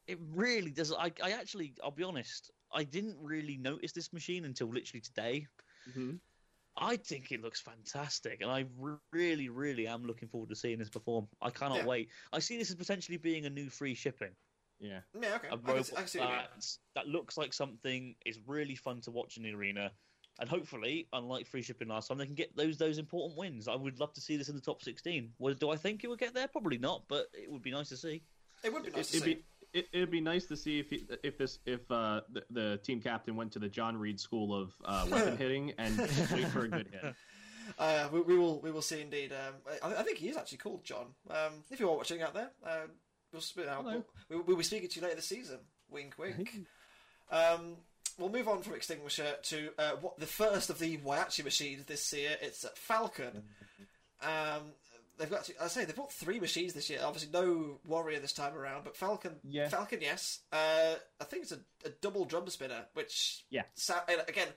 it 0.07 0.17
really 0.33 0.71
does. 0.71 0.91
I 0.91 1.13
I 1.23 1.31
actually 1.31 1.73
I'll 1.83 1.91
be 1.91 2.03
honest. 2.03 2.51
I 2.73 2.83
didn't 2.83 3.15
really 3.21 3.57
notice 3.57 3.91
this 3.93 4.11
machine 4.11 4.43
until 4.43 4.67
literally 4.67 5.01
today. 5.01 5.45
Mhm. 5.95 6.19
I 6.81 6.95
think 6.97 7.31
it 7.31 7.41
looks 7.41 7.59
fantastic, 7.61 8.41
and 8.41 8.49
I 8.49 8.65
really, 9.11 9.49
really 9.49 9.85
am 9.87 10.03
looking 10.05 10.29
forward 10.29 10.49
to 10.49 10.55
seeing 10.55 10.79
this 10.79 10.89
perform. 10.89 11.27
I 11.41 11.49
cannot 11.49 11.79
Yeah. 11.79 11.85
wait. 11.85 12.09
I 12.31 12.39
see 12.39 12.57
this 12.57 12.69
as 12.69 12.75
potentially 12.75 13.17
being 13.17 13.45
a 13.45 13.49
new 13.49 13.69
free 13.69 13.93
shipping. 13.95 14.35
Yeah. 14.79 15.01
Yeah, 15.13 15.35
okay. 15.35 15.49
A 15.49 15.53
I 15.53 15.57
can, 15.57 15.65
robot 15.65 15.85
see- 15.85 15.95
I 15.97 16.05
see 16.05 16.19
what 16.19 16.29
you 16.55 16.61
that 16.95 17.07
looks 17.07 17.37
like 17.37 17.53
something 17.53 18.15
is 18.25 18.39
really 18.47 18.75
fun 18.75 19.01
to 19.01 19.11
watch 19.11 19.35
in 19.35 19.43
the 19.43 19.53
arena, 19.53 19.91
and 20.39 20.49
hopefully, 20.49 21.09
unlike 21.11 21.47
free 21.47 21.61
shipping 21.61 21.89
last 21.89 22.07
time, 22.07 22.17
they 22.17 22.25
can 22.25 22.35
get 22.35 22.55
those 22.55 22.77
those 22.77 22.97
important 22.97 23.37
wins. 23.37 23.67
I 23.67 23.75
would 23.75 23.99
love 23.99 24.13
to 24.13 24.21
see 24.21 24.37
this 24.37 24.47
in 24.47 24.55
the 24.55 24.61
top 24.61 24.81
sixteen. 24.81 25.33
Well, 25.37 25.53
do 25.53 25.69
I 25.69 25.75
think 25.75 26.03
it 26.03 26.07
would 26.07 26.19
get 26.19 26.33
there? 26.33 26.47
Probably 26.47 26.77
not, 26.77 27.03
but 27.09 27.27
it 27.33 27.51
would 27.51 27.61
be 27.61 27.71
nice 27.71 27.89
to 27.89 27.97
see. 27.97 28.23
It 28.63 28.71
would 28.71 28.83
be 28.83 28.91
nice 28.91 29.13
It, 29.13 29.17
to 29.19 29.25
see. 29.25 29.35
be 29.35 29.45
it, 29.73 29.87
it'd 29.93 30.11
be 30.11 30.21
nice 30.21 30.45
to 30.45 30.57
see 30.57 30.79
if 30.79 30.89
he, 30.89 31.07
if 31.23 31.37
this 31.37 31.59
if 31.65 31.89
uh, 31.91 32.21
the, 32.31 32.43
the 32.49 32.77
team 32.83 33.01
captain 33.01 33.35
went 33.35 33.51
to 33.53 33.59
the 33.59 33.69
John 33.69 33.97
Reed 33.97 34.19
School 34.19 34.53
of 34.53 34.73
uh, 34.85 35.05
weapon 35.11 35.37
hitting 35.37 35.73
and 35.77 35.97
wait 35.97 36.47
for 36.47 36.65
a 36.65 36.67
good 36.67 36.87
hit. 36.91 37.15
Uh, 37.77 38.07
we, 38.11 38.21
we 38.21 38.35
will 38.35 38.59
we 38.61 38.71
will 38.71 38.81
see 38.81 38.99
indeed. 38.99 39.31
Um, 39.31 39.53
I, 39.83 39.99
I 39.99 40.03
think 40.03 40.17
he 40.17 40.27
is 40.27 40.35
actually 40.35 40.57
called 40.57 40.83
John. 40.83 41.05
Um, 41.29 41.63
if 41.69 41.79
you 41.79 41.87
are 41.87 41.95
watching 41.95 42.19
out 42.19 42.33
there, 42.33 42.49
um, 42.65 42.89
we'll, 43.31 43.43
sp- 43.45 43.69
uh, 43.69 43.75
Hello. 43.75 44.03
we'll, 44.27 44.41
we'll 44.41 44.57
be 44.57 44.63
speaking 44.63 44.89
to 44.89 44.95
you 44.95 45.03
later 45.03 45.17
this 45.17 45.27
season. 45.27 45.59
Wink, 45.91 46.15
wink. 46.17 46.49
um, 47.31 47.77
we'll 48.17 48.29
move 48.29 48.47
on 48.47 48.63
from 48.63 48.73
Extinguisher 48.73 49.35
to 49.43 49.69
uh, 49.77 49.91
what 50.01 50.19
the 50.19 50.25
first 50.25 50.71
of 50.71 50.79
the 50.79 50.97
Whyachi 50.97 51.43
machines 51.43 51.85
this 51.85 52.11
year. 52.11 52.31
It's 52.41 52.65
uh, 52.65 52.69
Falcon. 52.73 53.43
Um, 54.23 54.73
they've 55.19 55.29
got. 55.29 55.49
I 55.61 55.67
say 55.67 55.85
they've 55.85 55.95
bought 55.95 56.11
three 56.11 56.39
machines 56.39 56.73
this 56.73 56.89
year. 56.89 56.99
Obviously, 57.03 57.29
no 57.31 57.79
Warrior 57.85 58.19
this 58.19 58.33
time 58.33 58.55
around, 58.55 58.83
but 58.85 58.95
Falcon. 58.97 59.35
Yeah. 59.43 59.67
Falcon, 59.69 59.99
yes. 60.01 60.39
Uh, 60.51 60.95
I 61.19 61.23
think 61.25 61.43
it's 61.43 61.51
a, 61.51 61.59
a 61.85 61.89
double 62.01 62.25
drum 62.25 62.47
spinner, 62.49 62.85
which 62.93 63.45
Yeah. 63.51 63.63
sa- 63.75 64.01
again, 64.27 64.47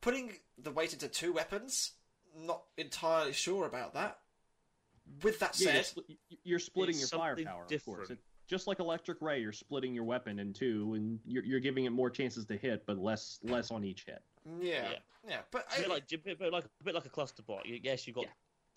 putting 0.00 0.32
the 0.58 0.70
weight 0.70 0.92
into 0.92 1.08
two 1.08 1.32
weapons. 1.32 1.92
Not 2.36 2.62
entirely 2.76 3.32
sure 3.32 3.66
about 3.66 3.94
that. 3.94 4.18
With 5.22 5.40
that 5.40 5.58
Yeah, 5.58 5.82
said, 5.82 5.86
you're, 5.96 6.04
spli- 6.04 6.18
you're 6.44 6.58
splitting 6.60 6.96
your 6.98 7.08
something 7.08 7.44
firepower, 7.46 7.66
of 7.72 7.84
course. 7.84 8.10
It, 8.10 8.18
just 8.46 8.66
like 8.68 8.78
Electric 8.78 9.20
Ray, 9.20 9.40
you're 9.40 9.50
splitting 9.52 9.94
your 9.94 10.04
weapon 10.04 10.38
in 10.38 10.52
two, 10.52 10.94
and 10.94 11.18
you're, 11.26 11.44
you're 11.44 11.60
giving 11.60 11.84
it 11.86 11.90
more 11.90 12.10
chances 12.10 12.44
to 12.46 12.56
hit, 12.56 12.84
but 12.86 12.98
less 12.98 13.38
less 13.42 13.70
on 13.72 13.84
each 13.84 14.04
hit. 14.06 14.22
yeah, 14.60 14.90
yeah, 14.90 14.98
Yeah. 15.28 15.38
but 15.50 15.66
A 15.76 15.80
bit 15.80 15.86
I, 15.86 15.92
like, 15.92 16.02
a 16.12 16.16
bit, 16.18 16.38
bit 16.38 16.52
like 16.52 16.64
a 16.64 16.84
bit 16.84 16.94
like 16.94 17.06
a 17.06 17.10
cluster 17.10 17.42
bot. 17.42 17.62
Yes, 17.66 18.06
you've 18.06 18.14
got 18.16 18.26
Yeah. 18.26 18.30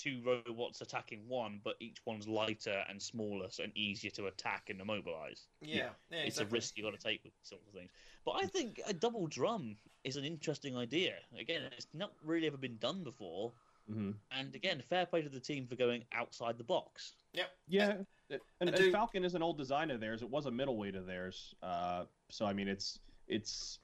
Two 0.03 0.21
robots 0.25 0.81
attacking 0.81 1.21
one, 1.27 1.61
but 1.63 1.75
each 1.79 1.97
one's 2.05 2.27
lighter 2.27 2.83
and 2.89 3.01
smaller 3.01 3.47
so- 3.49 3.63
and 3.63 3.75
easier 3.77 4.11
to 4.11 4.27
attack 4.27 4.69
and 4.69 4.81
immobilize. 4.81 5.47
yeah, 5.61 5.89
yeah, 6.11 6.17
it's 6.19 6.27
exactly. 6.37 6.43
a 6.43 6.57
risk 6.57 6.77
you've 6.77 6.85
got 6.85 6.99
to 6.99 7.03
take 7.07 7.23
with 7.23 7.33
these 7.33 7.49
sorts 7.49 7.67
of 7.67 7.73
things. 7.73 7.91
But 8.25 8.31
I 8.31 8.45
think 8.45 8.81
a 8.85 8.93
double 8.93 9.27
drum 9.27 9.77
is 10.03 10.17
an 10.17 10.25
interesting 10.25 10.75
idea. 10.75 11.15
Again, 11.39 11.63
it's 11.77 11.87
not 11.93 12.11
really 12.23 12.47
ever 12.47 12.57
been 12.57 12.77
done 12.77 13.03
before. 13.03 13.51
hmm 13.87 14.11
And 14.31 14.53
again, 14.55 14.81
fair 14.89 15.05
play 15.05 15.21
to 15.21 15.29
the 15.29 15.39
team 15.39 15.67
for 15.67 15.75
going 15.75 16.03
outside 16.13 16.57
the 16.57 16.63
box. 16.63 17.13
Yeah, 17.67 17.91
and, 18.29 18.39
and 18.61 18.69
and 18.75 18.91
Falcon 18.91 19.23
is 19.25 19.35
an 19.35 19.43
old 19.43 19.57
design 19.57 19.91
of 19.91 19.99
theirs. 19.99 20.21
It 20.21 20.29
was 20.29 20.45
a 20.45 20.51
middleweight 20.51 20.95
of 20.95 21.05
theirs. 21.05 21.55
Uh, 21.61 22.05
so 22.29 22.45
I 22.45 22.53
mean, 22.53 22.67
it's 22.67 22.99
it's 23.27 23.79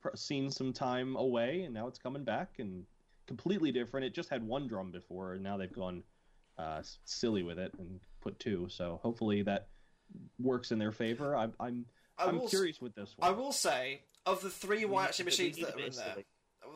pr- 0.00 0.16
seen 0.16 0.50
some 0.50 0.72
time 0.72 1.16
away, 1.16 1.62
and 1.62 1.74
now 1.74 1.86
it's 1.88 1.98
coming 1.98 2.24
back 2.24 2.58
and 2.58 2.84
completely 3.28 3.70
different. 3.70 4.06
It 4.06 4.14
just 4.14 4.28
had 4.30 4.42
one 4.42 4.66
drum 4.66 4.90
before, 4.90 5.34
and 5.34 5.42
now 5.44 5.56
they've 5.56 5.72
gone 5.72 6.02
uh, 6.58 6.82
silly 7.04 7.44
with 7.44 7.60
it 7.60 7.72
and 7.78 8.00
put 8.20 8.40
two. 8.40 8.66
So 8.68 8.98
hopefully 9.02 9.42
that 9.42 9.68
works 10.40 10.72
in 10.72 10.78
their 10.80 10.90
favor. 10.90 11.36
I'm 11.36 11.52
I'm, 11.60 11.84
I 12.18 12.24
I'm 12.24 12.38
will, 12.38 12.44
s- 12.46 12.50
curious 12.50 12.80
with 12.80 12.96
this 12.96 13.14
one. 13.16 13.28
I 13.28 13.32
will 13.32 13.52
say 13.52 14.00
of 14.26 14.42
the 14.42 14.50
three 14.50 14.84
We 14.84 14.96
Whyachi 14.96 15.24
machines 15.24 15.58
that 15.58 15.76
are 15.76 15.78
in 15.78 15.92
there, 15.92 15.92
silly. 15.92 16.26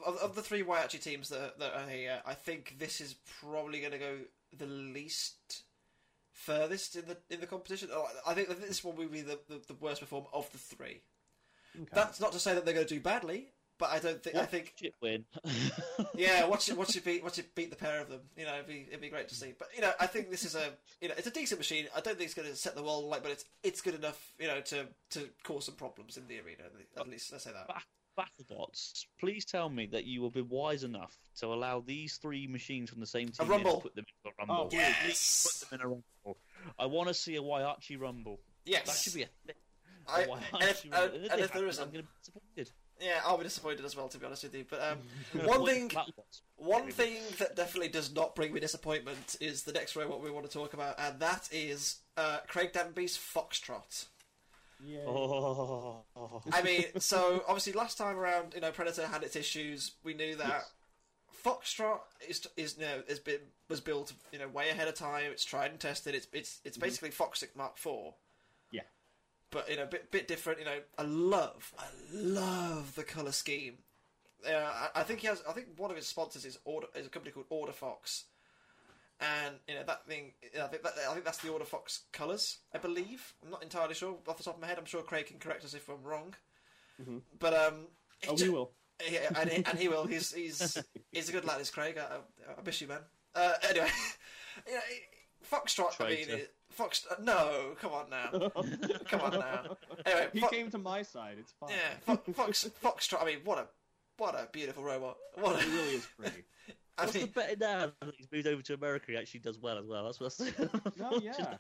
of, 0.07 0.17
of 0.19 0.35
the 0.37 0.43
three 0.43 0.63
Whyachi 0.63 1.03
teams 1.03 1.31
that, 1.31 1.59
that 1.59 1.75
are 1.75 1.89
here, 1.91 2.21
I 2.25 2.35
think 2.35 2.77
this 2.79 3.01
is 3.01 3.17
probably 3.41 3.81
going 3.81 3.93
to 3.93 3.99
go 3.99 4.19
the 4.57 4.67
least 4.67 5.65
furthest 6.31 6.97
in 6.97 7.07
the 7.07 7.17
in 7.31 7.41
the 7.41 7.47
competition. 7.47 7.89
Oh, 7.93 8.07
I 8.27 8.35
think 8.35 8.49
this 8.61 8.85
one 8.85 8.97
will 8.97 9.09
be 9.09 9.23
the, 9.23 9.39
the, 9.49 9.61
the 9.67 9.75
worst 9.75 10.01
perform 10.01 10.25
of 10.33 10.51
the 10.53 10.59
three. 10.59 11.03
Okay. 11.75 11.89
That's 11.95 12.21
not 12.21 12.33
to 12.33 12.39
say 12.39 12.55
that 12.55 12.65
they're 12.65 12.75
going 12.75 12.87
to 12.87 12.95
do 12.95 13.01
badly, 13.01 13.49
but 13.83 13.91
I 13.91 13.99
don't 13.99 14.23
think. 14.23 14.37
I 14.37 14.47
think 14.47 14.75
Shit 14.81 14.95
win. 15.03 15.25
yeah, 16.15 16.47
watch 16.47 16.69
it, 16.69 16.77
watch 16.77 16.95
it 16.95 17.05
beat, 17.05 17.25
watch 17.25 17.41
it 17.41 17.53
beat 17.57 17.69
the 17.71 17.77
pair 17.77 18.01
of 18.01 18.09
them. 18.09 18.21
You 18.37 18.45
know, 18.45 18.55
it'd 18.55 18.69
be 18.69 18.87
it'd 18.87 19.01
be 19.01 19.09
great 19.09 19.27
to 19.31 19.35
see. 19.35 19.55
But 19.59 19.71
you 19.75 19.81
know, 19.83 19.91
I 19.99 20.07
think 20.07 20.31
this 20.31 20.45
is 20.45 20.55
a 20.55 20.71
you 21.01 21.09
know, 21.09 21.15
it's 21.19 21.27
a 21.27 21.33
decent 21.33 21.59
machine. 21.59 21.87
I 21.97 22.01
don't 22.01 22.17
think 22.17 22.27
it's 22.27 22.35
going 22.35 22.49
to 22.49 22.55
set 22.55 22.77
the 22.77 22.83
world 22.85 23.03
alight, 23.03 23.25
but 23.25 23.33
it's 23.33 23.45
it's 23.65 23.81
good 23.81 23.97
enough, 23.97 24.33
you 24.39 24.47
know, 24.47 24.61
to 24.61 24.87
to 25.11 25.29
cause 25.43 25.65
some 25.67 25.75
problems 25.75 26.17
in 26.17 26.29
the 26.29 26.39
arena. 26.39 26.63
At 26.97 27.09
least 27.09 27.33
let's 27.33 27.43
say 27.43 27.51
that. 27.51 27.67
Ba- 27.67 27.83
Battlebots, 28.17 29.07
please 29.19 29.45
tell 29.45 29.69
me 29.69 29.87
that 29.87 30.05
you 30.05 30.21
will 30.21 30.31
be 30.31 30.43
wise 30.43 30.85
enough 30.85 31.19
to 31.41 31.47
allow 31.47 31.81
these 31.81 32.19
three 32.19 32.47
machines 32.47 32.89
from 32.91 33.01
the 33.01 33.07
same 33.07 33.31
team 33.31 33.51
in 33.51 33.65
to 33.65 33.81
put 33.81 33.97
them 33.97 34.05
into 34.07 34.29
a 34.29 34.33
rumble. 34.39 34.65
Oh, 34.65 34.69
yes. 34.71 35.59
Put 35.61 35.71
them 35.71 35.81
in 35.81 35.85
a 35.87 35.89
rumble. 35.89 36.39
I 36.79 36.87
want 36.87 37.09
to 37.09 37.15
see 37.15 37.35
a 37.35 37.43
Whyachi 37.43 37.99
rumble. 37.99 38.39
Yes, 38.65 38.87
That 38.87 38.97
should 38.97 39.15
be 39.15 39.23
a 39.23 39.29
thing. 39.47 39.57
I, 40.09 40.23
A 40.23 40.33
and, 40.33 40.41
if, 40.63 40.83
Whyachi 40.83 40.85
and, 40.85 40.93
rumble. 40.93 41.15
and 41.15 41.25
they 41.25 41.27
if 41.27 41.53
there 41.53 41.63
happen, 41.63 41.69
isn't, 41.69 41.85
I'm 41.85 41.91
going 41.91 42.05
to 42.05 42.09
be 42.09 42.19
disappointed. 42.21 42.71
yeah, 43.01 43.21
I'll 43.25 43.39
be 43.39 43.45
disappointed 43.45 43.85
as 43.85 43.97
well. 43.97 44.09
To 44.09 44.19
be 44.19 44.27
honest 44.27 44.43
with 44.45 44.55
you, 44.55 44.65
but 44.69 44.81
um, 44.83 44.99
one 45.47 45.67
thing, 45.67 45.91
one 46.57 46.91
thing 46.91 47.19
that 47.39 47.57
definitely 47.57 47.89
does 47.89 48.15
not 48.15 48.35
bring 48.35 48.53
me 48.53 48.61
disappointment 48.61 49.37
is 49.41 49.63
the 49.63 49.73
next 49.73 49.97
robot 49.97 50.23
we 50.23 50.31
want 50.31 50.47
to 50.47 50.53
talk 50.53 50.75
about, 50.75 50.99
and 50.99 51.21
that 51.21 51.49
is 51.53 51.99
uh, 52.17 52.39
Craig 52.49 52.73
Danby's 52.73 53.17
Foxtrot. 53.17 54.07
Yeah. 54.85 55.01
Oh. 55.07 56.05
I 56.53 56.63
mean, 56.65 56.85
so 56.99 57.45
obviously 57.47 57.73
last 57.73 57.99
time 57.99 58.17
around, 58.17 58.55
you 58.55 58.61
know, 58.61 58.73
Predator 58.73 59.07
had 59.07 59.23
its 59.23 59.37
issues. 59.37 59.93
We 60.05 60.15
knew 60.15 60.37
that. 60.37 60.49
Yes. 60.49 60.73
Foxtrot 61.45 62.01
is 62.29 62.47
is 62.57 62.77
you 62.79 62.85
know 62.85 63.03
has 63.09 63.19
been 63.19 63.41
was 63.69 63.81
built 63.81 64.13
you 64.31 64.39
know 64.39 64.49
way 64.49 64.71
ahead 64.71 64.87
of 64.87 64.95
time. 64.95 65.31
It's 65.33 65.45
tried 65.45 65.71
and 65.73 65.81
tested. 65.81 66.15
It's 66.15 66.27
it's 66.33 66.61
it's 66.65 66.79
basically 66.79 67.11
Foxic 67.11 67.57
Mark 67.57 67.77
IV. 67.85 68.15
But 69.53 69.71
you 69.71 69.77
know, 69.77 69.87
bit 69.87 70.11
bit 70.11 70.27
different. 70.27 70.59
You 70.59 70.65
know, 70.65 70.79
I 70.99 71.03
love 71.03 71.73
I 71.79 71.85
love 72.13 72.95
the 72.97 73.05
color 73.05 73.31
scheme. 73.33 73.75
Uh, 74.45 74.55
I, 74.55 74.89
I 74.97 75.03
think 75.05 75.21
he 75.21 75.29
has. 75.29 75.41
I 75.49 75.53
think 75.53 75.69
one 75.77 75.91
of 75.93 75.97
his 75.97 76.09
sponsors 76.09 76.45
is 76.45 76.59
Order 76.65 76.89
is 76.97 77.07
a 77.07 77.11
company 77.11 77.31
called 77.33 77.47
Order 77.51 77.73
Fox, 77.73 78.25
and 79.21 79.55
you 79.69 79.75
know 79.75 79.85
that 79.87 80.07
thing. 80.07 80.33
I 80.61 80.67
think 80.67 80.83
that, 80.83 80.95
I 81.09 81.13
think 81.13 81.25
that's 81.25 81.39
the 81.39 81.51
Order 81.51 81.65
Fox 81.67 82.01
colors. 82.13 82.59
I 82.75 82.79
believe. 82.79 83.35
I'm 83.45 83.51
not 83.51 83.63
entirely 83.63 83.95
sure 83.95 84.17
off 84.27 84.37
the 84.39 84.43
top 84.43 84.57
of 84.57 84.61
my 84.61 84.67
head. 84.67 84.79
I'm 84.79 84.85
sure 84.87 85.03
Craig 85.03 85.27
can 85.27 85.39
correct 85.39 85.65
us 85.65 85.75
if 85.75 85.89
I'm 85.89 86.03
wrong. 86.03 86.35
Mhm. 87.01 87.21
But 87.39 87.55
um, 87.55 87.75
Oh, 88.29 88.37
he 88.37 88.49
will. 88.49 88.73
yeah, 89.11 89.29
and 89.37 89.51
he, 89.51 89.57
and 89.65 89.79
he 89.79 89.89
will. 89.89 90.07
He's 90.07 90.33
he's 90.33 90.79
he's 91.13 91.29
a 91.29 91.33
good 91.33 91.45
lad, 91.45 91.61
is 91.61 91.71
Craig. 91.71 91.99
I, 91.99 92.03
I, 92.03 92.53
I 92.59 92.63
miss 92.65 92.81
you, 92.81 92.89
man. 92.89 93.01
Uh, 93.35 93.53
anyway, 93.69 93.89
you 94.67 94.75
know, 94.75 94.81
Foxtrot. 95.51 96.01
I 96.01 96.09
mean, 96.09 96.31
it, 96.31 96.55
Fox. 96.73 97.07
uh, 97.11 97.15
No, 97.23 97.75
come 97.81 97.93
on 97.93 98.11
now. 98.11 98.31
come 99.09 99.21
on 99.21 99.33
now. 99.39 99.77
Anyway, 100.07 100.29
he 100.33 100.41
Fo- 100.41 100.49
came 100.49 100.71
to 100.71 100.79
my 100.79 101.03
side. 101.03 101.37
It's 101.39 101.53
fine. 101.61 101.71
yeah, 101.71 101.95
Fo- 102.17 102.33
Fox. 102.33 102.69
Foxtrot. 102.83 103.23
I 103.23 103.27
mean, 103.27 103.39
what 103.45 103.59
a 103.59 103.67
what 104.19 104.35
a 104.35 104.49
beautiful 104.53 104.83
robot. 104.85 105.17
What 105.35 105.57
a, 105.57 105.59
It 105.61 105.67
really 105.73 105.95
is 105.95 106.07
pretty. 106.19 106.45
I 106.99 107.05
What's 107.07 107.13
the 107.19 107.27
better 107.27 107.57
now 107.59 107.93
that 108.03 108.15
he's 108.17 108.29
moved 108.31 108.47
over 108.47 108.61
to 108.63 108.75
America? 108.75 109.07
He 109.13 109.17
actually 109.17 109.41
does 109.41 109.59
well 109.59 109.79
as 109.79 109.87
well. 109.87 110.05
That's 110.05 110.21
what's 110.21 110.39
No, 110.99 111.19
yeah. 111.23 111.57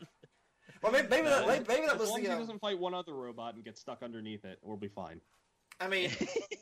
well, 0.82 0.93
maybe, 0.93 1.09
maybe 1.09 1.28
that 1.28 1.47
maybe, 1.48 1.64
maybe 1.66 1.86
that 1.86 1.94
as 1.94 2.01
was 2.01 2.10
long 2.10 2.20
as 2.20 2.26
he 2.26 2.32
Um, 2.32 2.39
doesn't 2.40 2.60
fight 2.60 2.78
one 2.78 2.93
other 2.93 3.14
robot 3.14 3.55
and 3.55 3.64
get 3.64 3.78
stuck 3.78 4.02
underneath 4.02 4.44
it, 4.44 4.59
we'll 4.62 4.76
be 4.76 4.89
fine. 4.89 5.20
I 5.80 5.89
mean, 5.89 6.10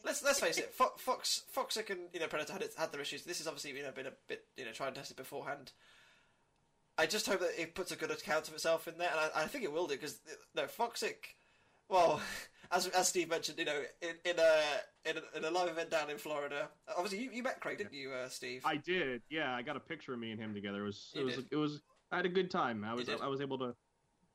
let's 0.05 0.23
let's 0.23 0.39
face 0.41 0.57
it. 0.57 0.73
Fo- 0.73 0.95
Fox, 0.97 1.43
Foxic, 1.55 1.91
and 1.91 1.99
you 2.15 2.21
know 2.21 2.29
Predator 2.29 2.53
had 2.53 2.63
its, 2.63 2.77
had 2.77 2.93
their 2.93 3.01
issues. 3.01 3.25
This 3.25 3.39
has 3.39 3.49
obviously 3.49 3.73
you 3.77 3.83
know 3.83 3.91
been 3.91 4.07
a 4.07 4.13
bit 4.29 4.45
you 4.57 4.65
know 4.65 4.71
tried 4.73 4.87
and 4.89 4.97
tested 4.97 5.17
beforehand. 5.17 5.73
I 7.01 7.07
just 7.07 7.27
hope 7.27 7.41
that 7.41 7.61
it 7.61 7.75
puts 7.75 7.93
a 7.93 7.97
good 7.97 8.11
account 8.11 8.49
of 8.49 8.55
itself 8.55 8.87
in 8.89 8.99
there, 8.99 9.11
and 9.11 9.19
I, 9.35 9.43
I 9.43 9.47
think 9.47 9.65
it 9.65 9.73
will 9.73 9.87
do 9.87 9.95
because 9.95 10.21
no 10.55 10.65
Foxic. 10.65 11.17
Well, 11.89 12.21
as 12.71 12.87
as 12.89 13.09
Steve 13.09 13.31
mentioned, 13.31 13.59
you 13.59 13.65
know, 13.65 13.83
in, 14.03 14.15
in 14.25 14.39
a 14.39 15.09
in 15.11 15.17
a, 15.17 15.39
in 15.39 15.45
a 15.45 15.51
live 15.51 15.69
event 15.69 15.91
down 15.91 16.11
in 16.11 16.19
Florida. 16.19 16.69
Obviously, 16.97 17.21
you, 17.25 17.31
you 17.33 17.43
met 17.43 17.61
Craig, 17.61 17.79
didn't 17.79 17.95
you, 17.95 18.13
uh, 18.13 18.29
Steve? 18.29 18.63
I 18.65 18.77
did. 18.77 19.23
Yeah, 19.31 19.55
I 19.55 19.63
got 19.63 19.77
a 19.77 19.81
picture 19.81 20.13
of 20.13 20.21
me 20.21 20.31
and 20.31 20.41
him 20.41 20.55
together. 20.55 20.83
It 20.83 20.87
was. 20.87 21.11
You 21.15 21.23
It 21.23 21.25
was. 21.25 21.35
did. 21.37 21.47
It 21.53 21.57
was. 21.57 21.81
I 22.13 22.17
had 22.17 22.27
a 22.27 22.31
good 22.31 22.51
time. 22.51 22.85
I 22.85 22.95
was. 22.95 23.09
I 23.09 23.27
was 23.29 23.41
able 23.41 23.59
to, 23.59 23.75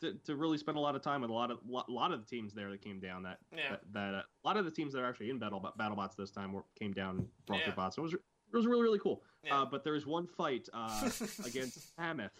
to. 0.01 0.13
To 0.25 0.35
really 0.35 0.57
spend 0.57 0.77
a 0.77 0.81
lot 0.81 0.95
of 0.95 1.01
time 1.01 1.21
with 1.21 1.29
a 1.29 1.33
lot 1.33 1.51
of 1.51 1.59
lot, 1.67 1.87
lot 1.89 2.11
of 2.11 2.19
the 2.19 2.25
teams 2.25 2.53
there 2.53 2.71
that 2.71 2.81
came 2.81 2.99
down. 2.99 3.23
That 3.23 3.37
Yeah. 3.55 3.69
that, 3.71 3.81
that 3.93 4.13
uh, 4.15 4.21
a 4.21 4.47
lot 4.47 4.57
of 4.57 4.65
the 4.65 4.71
teams 4.71 4.91
that 4.93 4.99
are 5.01 5.05
actually 5.09 5.29
in 5.29 5.37
battle 5.39 5.61
BattleBots 5.79 6.15
this 6.17 6.31
time 6.31 6.51
were, 6.51 6.63
came 6.79 6.93
down 6.93 7.17
and 7.17 7.27
brought 7.45 7.59
Yeah. 7.59 7.65
their 7.67 7.75
bots. 7.75 7.97
It 7.97 8.01
was. 8.01 8.13
It 8.13 8.55
was 8.57 8.65
really 8.67 8.83
really 8.83 8.99
cool. 8.99 9.21
Yeah. 9.43 9.61
Uh, 9.61 9.65
but 9.65 9.83
there 9.83 9.93
was 9.93 10.05
one 10.05 10.27
fight 10.27 10.67
uh, 10.73 11.09
against 11.45 11.91
Mammoth, 11.97 12.31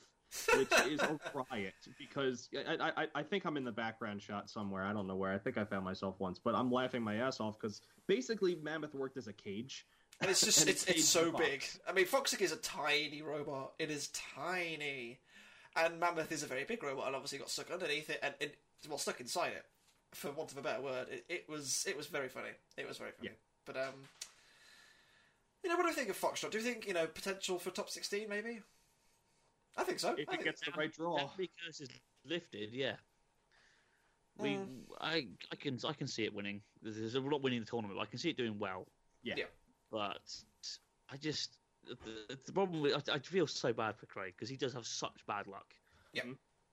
which 0.57 0.71
is 0.87 0.99
a 1.01 1.19
riot 1.51 1.73
because 1.97 2.49
I, 2.67 2.91
I, 2.97 3.07
I 3.15 3.23
think 3.23 3.45
I'm 3.45 3.57
in 3.57 3.63
the 3.63 3.71
background 3.71 4.21
shot 4.21 4.49
somewhere. 4.49 4.83
I 4.83 4.93
don't 4.93 5.07
know 5.07 5.15
where. 5.15 5.31
I 5.31 5.37
think 5.37 5.57
I 5.57 5.65
found 5.65 5.85
myself 5.85 6.15
once, 6.19 6.39
but 6.39 6.55
I'm 6.55 6.71
laughing 6.71 7.03
my 7.03 7.15
ass 7.15 7.39
off 7.39 7.59
because 7.59 7.81
basically 8.07 8.55
Mammoth 8.61 8.93
worked 8.93 9.17
as 9.17 9.27
a 9.27 9.33
cage. 9.33 9.85
And 10.21 10.29
it's 10.29 10.41
just 10.41 10.61
And 10.61 10.69
it's 10.69 10.83
it 10.85 10.97
it's 10.97 11.05
so 11.05 11.31
big. 11.31 11.63
I 11.87 11.93
mean, 11.93 12.05
Foxic 12.05 12.41
is 12.41 12.51
a 12.51 12.57
tiny 12.57 13.21
robot. 13.21 13.73
It 13.79 13.91
is 13.91 14.09
tiny, 14.35 15.19
and 15.75 15.99
Mammoth 15.99 16.31
is 16.31 16.43
a 16.43 16.47
very 16.47 16.63
big 16.63 16.83
robot, 16.83 17.07
and 17.07 17.15
obviously 17.15 17.39
got 17.39 17.49
stuck 17.49 17.71
underneath 17.71 18.09
it 18.09 18.19
and, 18.21 18.33
and 18.41 18.51
well 18.89 18.97
stuck 18.97 19.19
inside 19.19 19.53
it, 19.53 19.65
for 20.13 20.31
want 20.31 20.51
of 20.51 20.57
a 20.57 20.61
better 20.61 20.81
word. 20.81 21.07
It, 21.11 21.25
it 21.29 21.45
was 21.49 21.85
it 21.87 21.97
was 21.97 22.07
very 22.07 22.29
funny. 22.29 22.51
It 22.77 22.87
was 22.87 22.97
very 22.97 23.11
funny. 23.11 23.29
Yeah. 23.29 23.35
But 23.65 23.77
um, 23.77 23.93
you 25.63 25.69
know, 25.69 25.75
what 25.75 25.83
do 25.83 25.89
you 25.89 25.95
think 25.95 26.09
of 26.09 26.19
Foxtrot? 26.19 26.51
Do 26.51 26.57
you 26.57 26.63
think 26.63 26.87
you 26.87 26.93
know 26.93 27.07
potential 27.07 27.59
for 27.59 27.71
top 27.71 27.89
sixteen? 27.89 28.29
Maybe. 28.29 28.61
I 29.77 29.83
think 29.83 29.99
so. 29.99 30.11
If 30.13 30.19
it 30.19 30.29
think- 30.29 30.43
gets 30.43 30.61
the 30.61 30.71
right 30.77 30.91
draw. 30.91 31.17
Definitely 31.17 31.51
curse 31.65 31.81
is 31.81 31.89
lifted, 32.25 32.73
yeah. 32.73 32.95
We, 34.37 34.55
Mm. 34.55 34.67
I, 34.99 35.27
I 35.51 35.55
can, 35.55 35.79
I 35.87 35.93
can 35.93 36.07
see 36.07 36.23
it 36.25 36.33
winning. 36.33 36.61
There's 36.81 37.15
a 37.15 37.19
lot 37.21 37.41
winning 37.41 37.61
the 37.61 37.65
tournament. 37.65 37.99
I 38.01 38.05
can 38.05 38.19
see 38.19 38.29
it 38.29 38.37
doing 38.37 38.59
well. 38.59 38.85
Yeah. 39.23 39.35
Yeah. 39.37 39.45
But 39.91 40.19
I 41.09 41.15
just, 41.17 41.57
the, 41.87 42.35
the 42.45 42.51
problem, 42.51 42.81
with, 42.81 42.93
I, 43.09 43.13
I 43.13 43.19
feel 43.19 43.47
so 43.47 43.71
bad 43.71 43.95
for 43.95 44.07
Craig 44.07 44.33
because 44.35 44.49
he 44.49 44.57
does 44.57 44.73
have 44.73 44.85
such 44.85 45.25
bad 45.25 45.47
luck. 45.47 45.73
Yeah. 46.11 46.23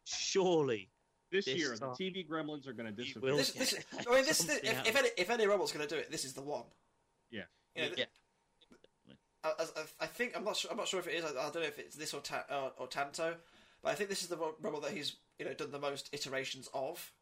Surely 0.05 0.91
This, 1.31 1.45
This 1.45 1.57
year, 1.57 1.77
the 1.77 1.87
TV 1.87 2.29
gremlins 2.29 2.67
are 2.67 2.73
going 2.73 2.93
to 2.95 3.03
disappear. 3.05 3.37
This, 3.37 3.53
this, 3.53 3.75
I 4.09 4.13
mean, 4.15 4.25
this, 4.25 4.39
this 4.39 4.59
if, 4.65 4.79
out 4.79 4.87
if 4.89 4.97
any 4.97 5.09
if 5.17 5.31
any 5.31 5.47
robot's 5.47 5.71
going 5.73 5.87
to 5.87 5.95
do 5.95 6.01
it, 6.01 6.11
this 6.11 6.25
is 6.25 6.33
the 6.33 6.43
one. 6.43 6.65
Yeah. 7.31 7.43
You 7.77 7.83
know, 7.83 7.89
yeah. 7.97 8.05
I, 9.45 9.53
I, 9.59 9.83
I 10.03 10.07
think 10.07 10.37
I'm 10.37 10.45
not 10.45 10.57
sure. 10.57 10.71
I'm 10.71 10.77
not 10.77 10.89
sure 10.89 11.01
if 11.01 11.07
it 11.09 11.15
is. 11.15 11.25
I, 11.25 11.29
I 11.31 11.33
don't 11.51 11.57
know 11.57 11.63
if 11.63 11.79
it's 11.79 11.97
this 11.97 12.15
or 12.15 12.21
ta- 12.21 12.45
uh, 12.49 12.71
or 12.79 12.87
Tanto, 12.87 13.35
but 13.83 13.91
I 13.91 13.95
think 13.95 14.09
this 14.09 14.23
is 14.23 14.29
the 14.29 14.37
ro- 14.37 14.55
robot 14.61 14.83
that 14.83 14.93
he's 14.93 15.17
you 15.39 15.45
know 15.45 15.55
done 15.55 15.71
the 15.73 15.79
most 15.81 16.09
iterations 16.13 16.69
of. 16.73 17.13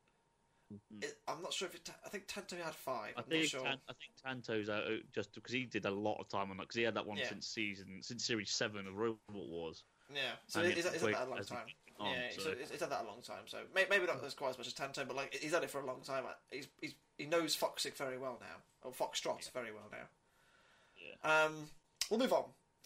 Mhm. 0.72 1.02
It, 1.02 1.18
I'm 1.26 1.42
not 1.42 1.52
sure 1.52 1.66
if 1.68 1.74
it. 1.74 1.84
Ta- 1.84 1.94
I 2.04 2.08
think 2.10 2.24
Tanto 2.28 2.56
had 2.56 2.74
five. 2.74 3.14
I 3.16 3.20
I'm 3.20 3.24
not 3.24 3.28
think, 3.28 3.44
sure. 3.46 3.60
Tan, 3.62 3.78
I 3.88 3.92
think 3.94 4.12
Tanto's 4.24 4.68
out 4.68 4.84
uh, 4.84 4.96
just 5.14 5.34
because 5.34 5.52
he 5.52 5.64
did 5.64 5.84
a 5.86 5.90
lot 5.90 6.18
of 6.20 6.28
time 6.28 6.50
on 6.50 6.56
that 6.58 6.64
because 6.64 6.76
he 6.76 6.82
had 6.82 6.94
that 6.94 7.06
one 7.06 7.16
Yeah. 7.16 7.28
since 7.28 7.46
season 7.46 8.00
since 8.02 8.24
series 8.24 8.50
seven 8.50 8.86
of 8.86 8.94
Robot 8.96 9.18
Wars. 9.32 9.82
yeah, 10.14 10.20
so 10.46 10.60
it's, 10.60 10.84
had 10.84 11.00
that 11.00 11.26
a 11.26 11.30
long 11.30 11.42
time. 11.42 11.58
on, 11.98 12.12
yeah, 12.12 12.28
so- 12.38 12.50
it's, 12.50 12.70
it's 12.70 12.80
had 12.82 12.90
that 12.90 13.02
a 13.02 13.06
long 13.06 13.20
time. 13.22 13.42
So 13.46 13.58
may, 13.74 13.86
maybe 13.90 14.06
not 14.06 14.22
as 14.24 14.34
quite 14.34 14.50
as 14.50 14.58
much 14.58 14.66
as 14.66 14.72
Tanto, 14.74 15.04
but 15.06 15.16
like 15.16 15.34
he's 15.34 15.52
had 15.52 15.64
it 15.64 15.70
for 15.70 15.80
a 15.80 15.86
long 15.86 16.02
time. 16.02 16.24
He's, 16.50 16.68
he's 16.80 16.94
he 17.18 17.26
knows 17.26 17.56
Foxic 17.56 17.94
very 17.96 18.18
well 18.18 18.38
now, 18.40 18.56
or 18.82 18.92
Foxtrot 18.92 19.50
very 19.52 19.72
well 19.72 19.88
now. 19.90 20.06
Yeah. 21.24 21.44
Um, 21.46 21.68
we'll 22.10 22.20
move 22.20 22.32
on 22.32 22.44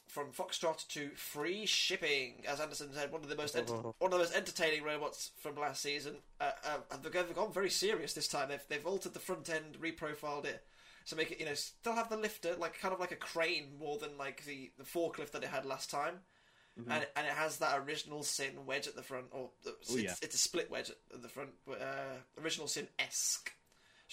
from 0.08 0.30
Foxtrot 0.30 0.86
to 0.88 1.08
free 1.16 1.66
shipping. 1.66 2.44
As 2.46 2.60
Anderson 2.60 2.90
said, 2.92 3.10
one 3.10 3.22
of 3.22 3.28
the 3.28 3.34
most 3.36 3.56
enter- 3.56 3.72
one 3.74 3.94
of 4.02 4.10
the 4.12 4.18
most 4.18 4.34
entertaining 4.36 4.84
robots 4.84 5.32
from 5.38 5.56
last 5.56 5.82
season. 5.82 6.16
Uh, 6.40 6.52
uh, 6.64 6.96
they've 7.02 7.34
gone- 7.34 7.52
very 7.52 7.70
serious 7.70 8.12
this 8.14 8.28
time. 8.28 8.48
They've 8.50 8.62
they've 8.68 8.86
altered 8.86 9.14
the 9.14 9.20
front 9.20 9.48
end, 9.50 9.78
reprofiled 9.80 10.44
it. 10.44 10.64
to 11.06 11.16
make 11.16 11.30
it, 11.30 11.38
you 11.38 11.44
know, 11.44 11.52
still 11.54 11.92
have 11.94 12.08
the 12.08 12.16
lifter, 12.16 12.54
like 12.56 12.80
kind 12.80 12.94
of 12.94 12.98
like 13.00 13.12
a 13.12 13.16
crane 13.16 13.76
more 13.78 13.98
than 13.98 14.16
like 14.16 14.42
the, 14.46 14.70
the 14.78 14.84
forklift 14.84 15.32
that 15.32 15.42
it 15.42 15.50
had 15.50 15.66
last 15.66 15.90
time. 15.90 16.20
Mhm. 16.80 16.90
And, 16.90 17.06
and 17.14 17.26
it 17.26 17.32
has 17.34 17.58
that 17.58 17.78
original 17.80 18.22
sin 18.22 18.64
wedge 18.64 18.88
at 18.88 18.96
the 18.96 19.02
front, 19.02 19.26
or 19.30 19.50
uh, 19.66 19.70
it's, 19.82 19.92
Oh, 19.92 19.98
yeah. 19.98 20.14
it's 20.22 20.34
a 20.34 20.38
split 20.38 20.70
wedge 20.70 20.88
at, 20.88 20.96
at 21.12 21.20
the 21.22 21.28
front, 21.28 21.50
but 21.66 21.82
uh, 21.82 22.40
original 22.42 22.66
sin 22.68 22.88
esque, 22.98 23.52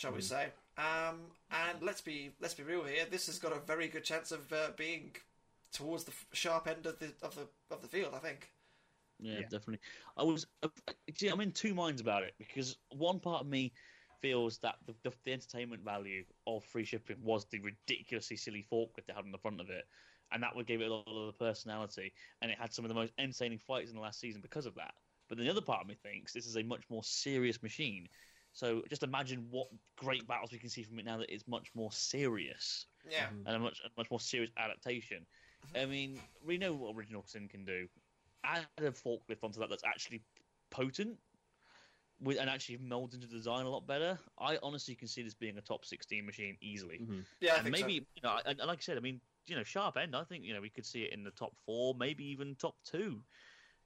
shall 0.02 0.14
we 0.14 0.22
Mhm. 0.22 0.22
say? 0.22 0.48
Um, 0.78 1.32
and 1.52 1.82
let's 1.82 2.02
be 2.02 2.32
let's 2.42 2.56
be 2.56 2.64
real 2.64 2.84
here. 2.84 3.06
This 3.10 3.28
has 3.28 3.40
got 3.40 3.54
a 3.54 3.60
very 3.60 3.88
good 3.88 4.04
chance 4.04 4.32
of 4.32 4.52
uh, 4.52 4.72
being 4.76 5.16
towards 5.72 6.04
the 6.06 6.14
sharp 6.34 6.68
end 6.68 6.86
of 6.86 7.00
the 7.00 7.14
of 7.22 7.36
the 7.36 7.48
of 7.70 7.82
the 7.82 7.88
field. 7.88 8.14
I 8.16 8.20
think. 8.20 8.50
Yeah, 9.20 9.42
Yeah. 9.42 9.48
definitely. 9.50 9.80
I 10.18 10.24
was. 10.24 10.48
Uh, 10.64 10.70
see, 11.16 11.28
I'm 11.28 11.42
in 11.42 11.52
two 11.52 11.74
minds 11.76 12.02
about 12.02 12.24
it 12.24 12.34
because 12.40 12.78
one 12.90 13.20
part 13.20 13.42
of 13.42 13.48
me 13.48 13.72
feels 14.22 14.58
that 14.60 14.76
the, 14.86 14.96
the, 15.04 15.14
the 15.26 15.34
entertainment 15.34 15.84
value 15.84 16.24
of 16.48 16.64
free 16.66 16.86
shipping 16.86 17.18
was 17.22 17.46
the 17.46 17.60
ridiculously 17.60 18.38
silly 18.38 18.66
forklift 18.72 19.06
they 19.08 19.14
had 19.14 19.26
on 19.26 19.32
the 19.32 19.38
front 19.38 19.62
of 19.62 19.70
it, 19.70 19.86
and 20.32 20.42
that 20.42 20.56
would 20.56 20.66
give 20.68 20.82
it 20.82 20.90
a 20.90 20.94
lot 20.94 21.08
of 21.08 21.28
the 21.28 21.46
personality, 21.46 22.14
and 22.42 22.52
it 22.52 22.58
had 22.60 22.74
some 22.74 22.86
of 22.86 22.90
the 22.90 22.96
most 22.96 23.14
entertaining 23.20 23.60
fights 23.60 23.90
in 23.92 23.96
the 23.96 24.02
last 24.02 24.20
season 24.20 24.42
because 24.42 24.66
of 24.66 24.76
that. 24.76 24.94
But 25.30 25.38
then 25.38 25.46
the 25.46 25.52
other 25.52 25.62
part 25.62 25.82
of 25.82 25.88
me 25.88 25.96
thinks 25.96 26.34
this 26.34 26.48
is 26.48 26.58
a 26.58 26.64
much 26.64 26.84
more 26.90 27.04
serious 27.04 27.62
machine. 27.64 28.08
So 28.54 28.84
just 28.90 29.04
imagine 29.04 29.50
what 29.50 29.70
great 29.96 30.28
battles 30.28 30.52
we 30.52 30.60
can 30.60 30.70
see 30.70 30.84
from 30.84 31.00
it 31.00 31.06
now 31.06 31.18
that 31.18 31.34
it's 31.34 31.48
much 31.48 31.74
more 31.74 31.92
serious 31.92 32.88
Yeah. 33.10 33.30
Mhm. 33.30 33.46
and 33.46 33.56
a 33.56 33.60
much 33.60 33.80
a 33.84 33.90
much 33.98 34.10
more 34.10 34.20
serious 34.20 34.52
adaptation. 34.58 35.26
I 35.74 35.86
mean, 35.86 36.20
we 36.42 36.58
know 36.58 36.74
what 36.76 36.96
Original 36.96 37.24
Sin 37.24 37.48
can 37.48 37.66
do. 37.66 37.88
Add 38.44 38.68
a 38.78 38.92
forklift 38.92 39.44
onto 39.44 39.60
that 39.60 39.70
that's 39.70 39.84
actually 39.86 40.22
potent, 40.70 41.18
with 42.20 42.38
and 42.38 42.50
actually 42.50 42.78
molds 42.78 43.16
into 43.16 43.28
the 43.28 43.36
design 43.36 43.66
a 43.66 43.70
lot 43.70 43.88
better. 43.88 44.20
I 44.38 44.58
honestly 44.62 44.96
can 44.96 45.08
see 45.08 45.24
this 45.24 45.34
being 45.34 45.58
a 45.58 45.62
top 45.62 45.86
sixteen 45.86 46.26
machine 46.26 46.58
easily. 46.62 46.98
Mhm. 47.00 47.26
Yeah, 47.40 47.56
I 47.56 47.60
and 47.60 47.64
think 47.64 47.76
maybe 47.76 47.94
so. 47.94 48.00
you 48.16 48.22
know, 48.24 48.38
and, 48.46 48.60
and 48.60 48.68
like 48.68 48.80
I 48.80 48.82
said, 48.82 48.98
I 48.98 49.02
mean, 49.02 49.22
you 49.48 49.56
know, 49.56 49.64
sharp 49.64 49.98
end. 49.98 50.16
I 50.16 50.24
think 50.24 50.44
you 50.44 50.54
know 50.54 50.62
we 50.62 50.70
could 50.70 50.86
see 50.86 51.04
it 51.04 51.14
in 51.14 51.24
the 51.24 51.32
top 51.32 51.56
four, 51.66 51.96
maybe 51.96 52.26
even 52.26 52.56
top 52.56 52.76
two. 52.84 53.24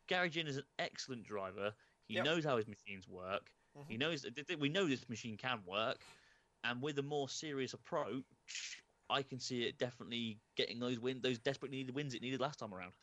Gary 0.07 0.29
Gin 0.29 0.47
is 0.47 0.57
an 0.57 0.65
excellent 0.79 1.23
driver. 1.23 1.75
He 2.07 2.15
Yep. 2.15 2.25
knows 2.25 2.45
how 2.45 2.57
his 2.57 2.67
machines 2.67 3.07
work. 3.07 3.51
Mhm. 3.77 3.89
He 3.89 3.97
knows 3.97 4.22
th- 4.22 4.34
th- 4.47 4.60
we 4.60 4.69
know 4.69 4.88
this 4.88 5.07
machine 5.10 5.38
can 5.38 5.64
work, 5.65 5.99
and 6.64 6.81
with 6.81 6.97
a 6.99 7.03
more 7.03 7.27
serious 7.30 7.73
approach, 7.73 8.81
I 9.10 9.22
can 9.23 9.39
see 9.39 9.64
it 9.64 9.77
definitely 9.77 10.39
getting 10.56 10.80
those 10.80 10.99
win, 10.99 11.22
those 11.22 11.38
desperately 11.38 11.77
needed 11.77 11.93
wins 11.95 12.14
it 12.14 12.22
needed 12.22 12.39
last 12.39 12.60
time 12.60 12.73
around. 12.73 12.93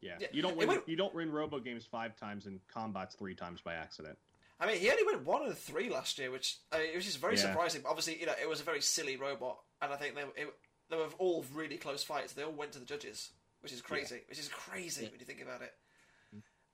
Yeah. 0.00 0.16
Yeah, 0.20 0.28
You 0.32 0.42
don't 0.42 0.56
win. 0.56 0.68
went- 0.68 0.88
You 0.88 0.96
don't 0.96 1.14
win 1.14 1.32
Robo 1.32 1.58
games 1.58 1.84
five 1.84 2.14
times 2.16 2.46
and 2.46 2.60
ComBots 2.68 3.16
three 3.18 3.34
times 3.34 3.60
by 3.60 3.74
accident. 3.74 4.18
I 4.60 4.66
mean, 4.66 4.78
he 4.80 4.90
only 4.90 5.04
went 5.04 5.24
one 5.24 5.44
and 5.46 5.56
three 5.56 5.88
last 5.88 6.18
year, 6.18 6.30
which 6.30 6.58
I 6.72 6.78
mean, 6.78 6.90
it 6.90 6.96
was 6.96 7.04
just 7.04 7.18
very 7.18 7.36
Yeah. 7.36 7.42
surprising. 7.42 7.84
Obviously, 7.86 8.18
you 8.20 8.26
know, 8.26 8.34
it 8.40 8.48
was 8.48 8.60
a 8.60 8.64
very 8.64 8.80
silly 8.80 9.16
robot, 9.16 9.64
and 9.80 9.92
I 9.92 9.96
think 9.96 10.14
they 10.14 10.22
it, 10.42 10.54
they 10.88 10.96
were 10.96 11.08
all 11.18 11.42
really 11.52 11.78
close 11.78 12.02
fights. 12.04 12.32
They 12.32 12.42
all 12.44 12.52
went 12.52 12.72
to 12.72 12.78
the 12.78 12.84
judges, 12.84 13.30
which 13.60 13.72
is 13.72 13.80
crazy. 13.82 14.22
Which 14.28 14.38
is 14.38 14.48
crazy 14.48 15.04
Yeah. 15.04 15.10
when 15.10 15.20
you 15.20 15.26
think 15.26 15.40
about 15.40 15.62
it. 15.62 15.74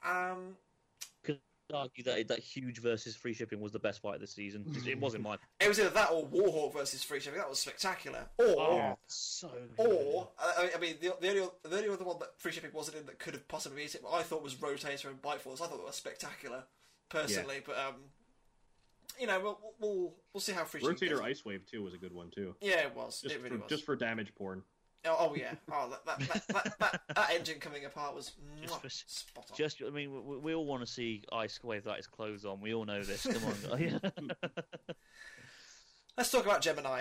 Um, 0.03 0.57
Could 0.57 0.74
argue 1.73 2.05
that 2.05 2.29
that 2.29 2.39
huge 2.41 2.81
versus 2.81 3.17
free 3.17 3.33
shipping 3.33 3.61
was 3.61 3.73
the 3.73 3.79
best 3.79 4.03
fight 4.03 4.17
of 4.17 4.21
the 4.21 4.27
season. 4.27 4.65
It 4.87 5.01
was 5.01 5.15
in 5.15 5.23
my. 5.23 5.37
it 5.61 5.69
was 5.69 5.79
either 5.81 5.91
that 5.91 6.11
or 6.11 6.27
Warhawk 6.27 6.75
versus 6.75 7.03
Free 7.03 7.21
Shipping. 7.21 7.39
That 7.39 7.49
was 7.49 7.61
spectacular. 7.61 8.27
Or 8.39 8.75
Yeah. 8.75 8.95
so. 9.07 9.51
or 9.79 10.29
I 10.39 10.71
I 10.77 10.79
mean, 10.79 10.97
the, 11.01 11.15
the 11.21 11.29
only 11.31 11.49
the 11.63 11.77
only 11.77 11.89
other 11.89 12.05
one 12.05 12.19
that 12.19 12.39
Free 12.39 12.53
Shipping 12.53 12.71
wasn't 12.73 12.99
in 12.99 13.07
that 13.07 13.19
could 13.19 13.35
have 13.35 13.47
possibly 13.49 13.83
beat 13.83 13.95
it, 13.95 14.03
I 14.11 14.23
thought 14.23 14.43
was 14.43 14.55
Rotator 14.57 15.07
and 15.07 15.23
Bite 15.23 15.41
Force. 15.41 15.61
I 15.61 15.67
thought 15.67 15.79
that 15.79 15.87
was 15.87 15.95
spectacular, 15.97 16.65
personally. 17.09 17.63
But 17.65 17.79
um, 17.79 17.95
you 19.21 19.27
know, 19.27 19.41
we'll 19.41 19.59
we'll, 19.81 20.15
we'll 20.33 20.41
see 20.41 20.53
how 20.53 20.65
Free 20.65 20.81
Shipping. 20.81 20.97
Rotator 20.97 21.11
goes. 21.19 21.21
Ice 21.21 21.45
Wave 21.45 21.65
too 21.67 21.83
was 21.83 21.95
a 21.95 21.99
good 21.99 22.13
one 22.13 22.31
too. 22.31 22.55
Yeah, 22.61 22.81
it 22.81 22.95
was. 22.95 23.21
Just 23.23 23.35
it 23.35 23.39
really 23.43 23.57
for, 23.57 23.63
was. 23.63 23.71
just 23.71 23.85
for 23.87 23.97
damage 23.97 24.35
porn. 24.35 24.63
Oh, 25.07 25.17
oh 25.31 25.35
yeah. 25.35 25.53
Oh, 25.71 25.91
that 25.91 26.05
that, 26.07 26.19
that, 26.29 26.49
that, 26.49 26.79
that, 26.79 27.01
that 27.15 27.31
engine 27.33 27.59
coming 27.61 27.85
apart 27.85 28.15
was 28.15 28.33
Just 28.61 28.75
mwah, 28.75 28.81
for- 28.81 28.89
spot 28.89 29.45
on. 29.51 29.57
Just, 29.57 29.83
I 29.87 29.91
mean, 29.91 30.11
we, 30.27 30.39
we 30.39 30.55
all 30.55 30.65
want 30.65 30.81
to 30.85 30.91
see 30.91 31.25
Ice 31.33 31.63
Wave 31.63 31.85
that 31.85 31.97
his 31.99 32.07
clothes 32.07 32.45
on. 32.45 32.61
We 32.61 32.73
all 32.75 32.85
know 32.87 33.03
this. 33.03 33.27
Come 33.27 33.43
on. 33.45 34.01
Let's 36.17 36.31
talk 36.31 36.45
about 36.45 36.63
Gemini. 36.63 37.01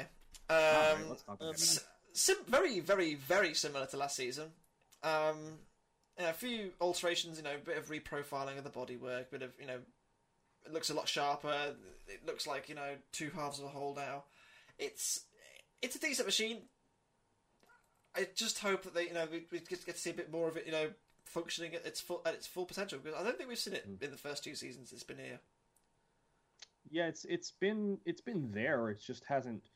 Um, 0.49 0.55
Alright, 0.57 1.07
talk 1.07 1.21
about 1.27 1.39
Gemini. 1.39 1.80
sim- 2.13 2.35
very, 2.47 2.80
very, 2.80 3.15
very 3.15 3.53
similar 3.53 3.85
to 3.88 3.97
last 3.97 4.15
season. 4.15 4.49
Um, 5.03 5.38
you 6.17 6.23
know, 6.23 6.30
a 6.30 6.34
few 6.34 6.71
alterations. 6.81 7.38
You 7.38 7.43
know, 7.43 7.55
a 7.55 7.59
bit 7.59 7.77
of 7.77 7.89
reprofiling 7.89 8.57
of 8.57 8.63
the 8.63 8.69
bodywork, 8.69 9.30
bit 9.31 9.41
of 9.43 9.51
you 9.59 9.67
know, 9.67 9.80
it 10.65 10.73
looks 10.73 10.89
a 10.89 10.93
lot 10.93 11.07
sharper. 11.07 11.73
It 12.07 12.25
looks 12.25 12.47
like 12.47 12.69
you 12.69 12.75
know 12.75 12.95
two 13.11 13.30
halves 13.35 13.59
of 13.59 13.65
a 13.65 13.69
whole 13.69 13.95
now. 13.95 14.23
It's 14.77 15.21
it's 15.81 15.95
a 15.95 15.99
decent 15.99 16.27
machine. 16.27 16.63
I 18.15 18.27
just 18.35 18.60
hope 18.60 18.84
that 18.84 18.94
they 18.94 19.07
you 19.07 19.14
know 19.14 19.27
we, 19.31 19.45
we 19.52 19.60
get 19.60 19.85
to 19.85 19.98
see 19.98 20.11
a 20.11 20.14
bit 20.14 20.31
more 20.31 20.48
of 20.48 20.57
it. 20.57 20.65
You 20.65 20.72
know, 20.72 20.90
functioning 21.26 21.73
at 21.73 21.85
its 21.85 22.02
full 22.02 22.22
at 22.26 22.34
its 22.34 22.48
full 22.48 22.65
potential 22.65 22.99
because 23.02 23.19
I 23.19 23.23
don't 23.23 23.38
think 23.38 23.49
we've 23.49 23.57
seen 23.57 23.73
it 23.73 23.85
in 24.02 24.11
the 24.11 24.18
first 24.18 24.44
two 24.44 24.56
seasons 24.56 24.91
it's 24.91 25.03
been 25.03 25.18
here. 25.18 25.40
Yeah, 26.90 27.07
it's 27.07 27.26
it's 27.26 27.52
been 27.52 27.98
it's 28.06 28.22
been 28.22 28.52
there. 28.52 28.90
It 28.90 28.99
just 29.06 29.23
hasn't 29.26 29.69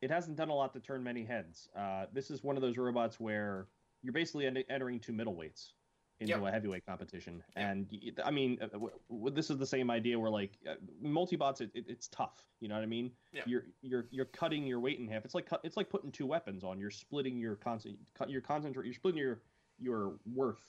it 0.00 0.10
hasn't 0.10 0.36
done 0.36 0.48
a 0.48 0.54
lot 0.54 0.72
to 0.74 0.80
turn 0.80 1.02
many 1.02 1.24
heads. 1.24 1.68
Uh, 1.76 2.06
this 2.12 2.30
is 2.30 2.42
one 2.42 2.56
of 2.56 2.62
those 2.62 2.76
robots 2.76 3.18
where 3.18 3.68
you're 4.02 4.12
basically 4.12 4.46
entering 4.68 5.00
two 5.00 5.12
middleweights 5.12 5.70
into 6.20 6.32
Yep. 6.32 6.42
a 6.42 6.50
heavyweight 6.50 6.86
competition, 6.86 7.36
Yep. 7.36 7.44
and 7.56 8.20
I 8.24 8.30
mean, 8.30 8.58
uh, 8.62 9.30
this 9.30 9.50
is 9.50 9.58
the 9.58 9.66
same 9.66 9.90
idea 9.90 10.18
where 10.18 10.30
like 10.30 10.58
uh, 10.68 10.74
multibots, 11.02 11.60
it, 11.60 11.70
it, 11.74 11.86
it's 11.88 12.08
tough. 12.08 12.44
You 12.60 12.68
know 12.68 12.76
what 12.76 12.82
I 12.82 12.86
mean? 12.86 13.10
Yep. 13.32 13.44
You're 13.46 13.64
you're 13.82 14.06
you're 14.10 14.24
cutting 14.26 14.66
your 14.66 14.80
weight 14.80 14.98
in 14.98 15.08
half. 15.08 15.24
It's 15.24 15.34
like 15.34 15.48
it's 15.64 15.76
like 15.76 15.90
putting 15.90 16.12
two 16.12 16.26
weapons 16.26 16.62
on. 16.62 16.78
You're 16.78 16.90
splitting 16.90 17.38
your 17.38 17.56
concent, 17.56 17.96
cut 18.14 18.30
your 18.30 18.40
concentrate. 18.40 18.84
You're 18.86 18.94
splitting 18.94 19.20
your 19.20 19.40
your 19.78 20.14
worth. 20.32 20.62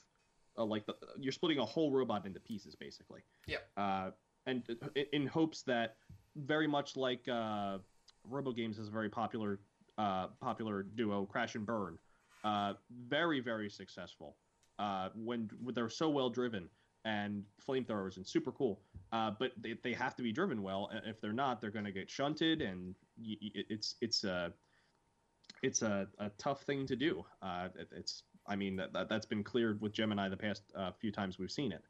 Uh, 0.58 0.66
like 0.66 0.86
the, 0.86 0.96
you're 1.20 1.34
splitting 1.34 1.60
a 1.60 1.66
whole 1.66 1.92
robot 1.92 2.26
into 2.26 2.40
pieces, 2.40 2.76
basically. 2.76 3.22
Yeah. 3.46 3.58
Uh, 3.76 4.12
and 4.48 4.64
in 5.12 5.28
hopes 5.28 5.64
that 5.64 5.98
very 6.36 6.68
much 6.68 6.96
like 6.96 7.28
uh, 7.28 7.80
Robo 8.24 8.52
Games 8.54 8.80
is 8.80 8.88
a 8.88 8.92
very 8.92 9.10
popular 9.10 9.60
uh, 9.98 10.28
popular 10.42 10.84
duo, 10.84 11.26
Crash 11.26 11.56
and 11.56 11.66
Burn, 11.66 11.98
uh, 12.44 12.74
very 13.08 13.40
very 13.42 13.70
successful. 13.70 14.38
Uh, 14.78 15.10
when, 15.16 15.50
when 15.64 15.74
they're 15.74 15.90
so 15.90 16.10
well 16.10 16.30
driven 16.30 16.68
and 17.06 17.44
flamethrowers 17.66 18.18
and 18.18 18.28
super 18.28 18.52
cool, 18.52 18.82
uh, 19.14 19.32
but 19.40 19.52
they, 19.62 19.76
they 19.84 19.94
have 19.94 20.16
to 20.16 20.24
be 20.24 20.32
driven 20.32 20.62
well. 20.64 20.90
If 21.06 21.22
they're 21.22 21.32
not, 21.34 21.62
they're 21.62 21.70
going 21.72 21.86
to 21.86 21.92
get 21.92 22.10
shunted, 22.10 22.62
and 22.62 22.96
y- 23.18 23.38
it's 23.42 23.96
it's 24.02 24.24
a 24.24 24.52
it's 25.64 25.82
a, 25.82 26.08
a 26.20 26.30
tough 26.38 26.64
thing 26.64 26.86
to 26.88 26.96
do. 26.96 27.26
Uh, 27.42 27.70
it, 27.78 27.90
it's 27.96 28.24
I 28.48 28.56
mean 28.56 28.76
that, 28.78 28.92
that 28.94 29.08
that's 29.10 29.26
been 29.26 29.44
cleared 29.44 29.80
with 29.82 29.94
Gemini 29.94 30.30
the 30.30 30.38
past 30.38 30.64
uh, 30.76 30.92
few 30.92 31.12
times 31.12 31.40
we've 31.40 31.52
seen 31.52 31.72
it. 31.72 31.84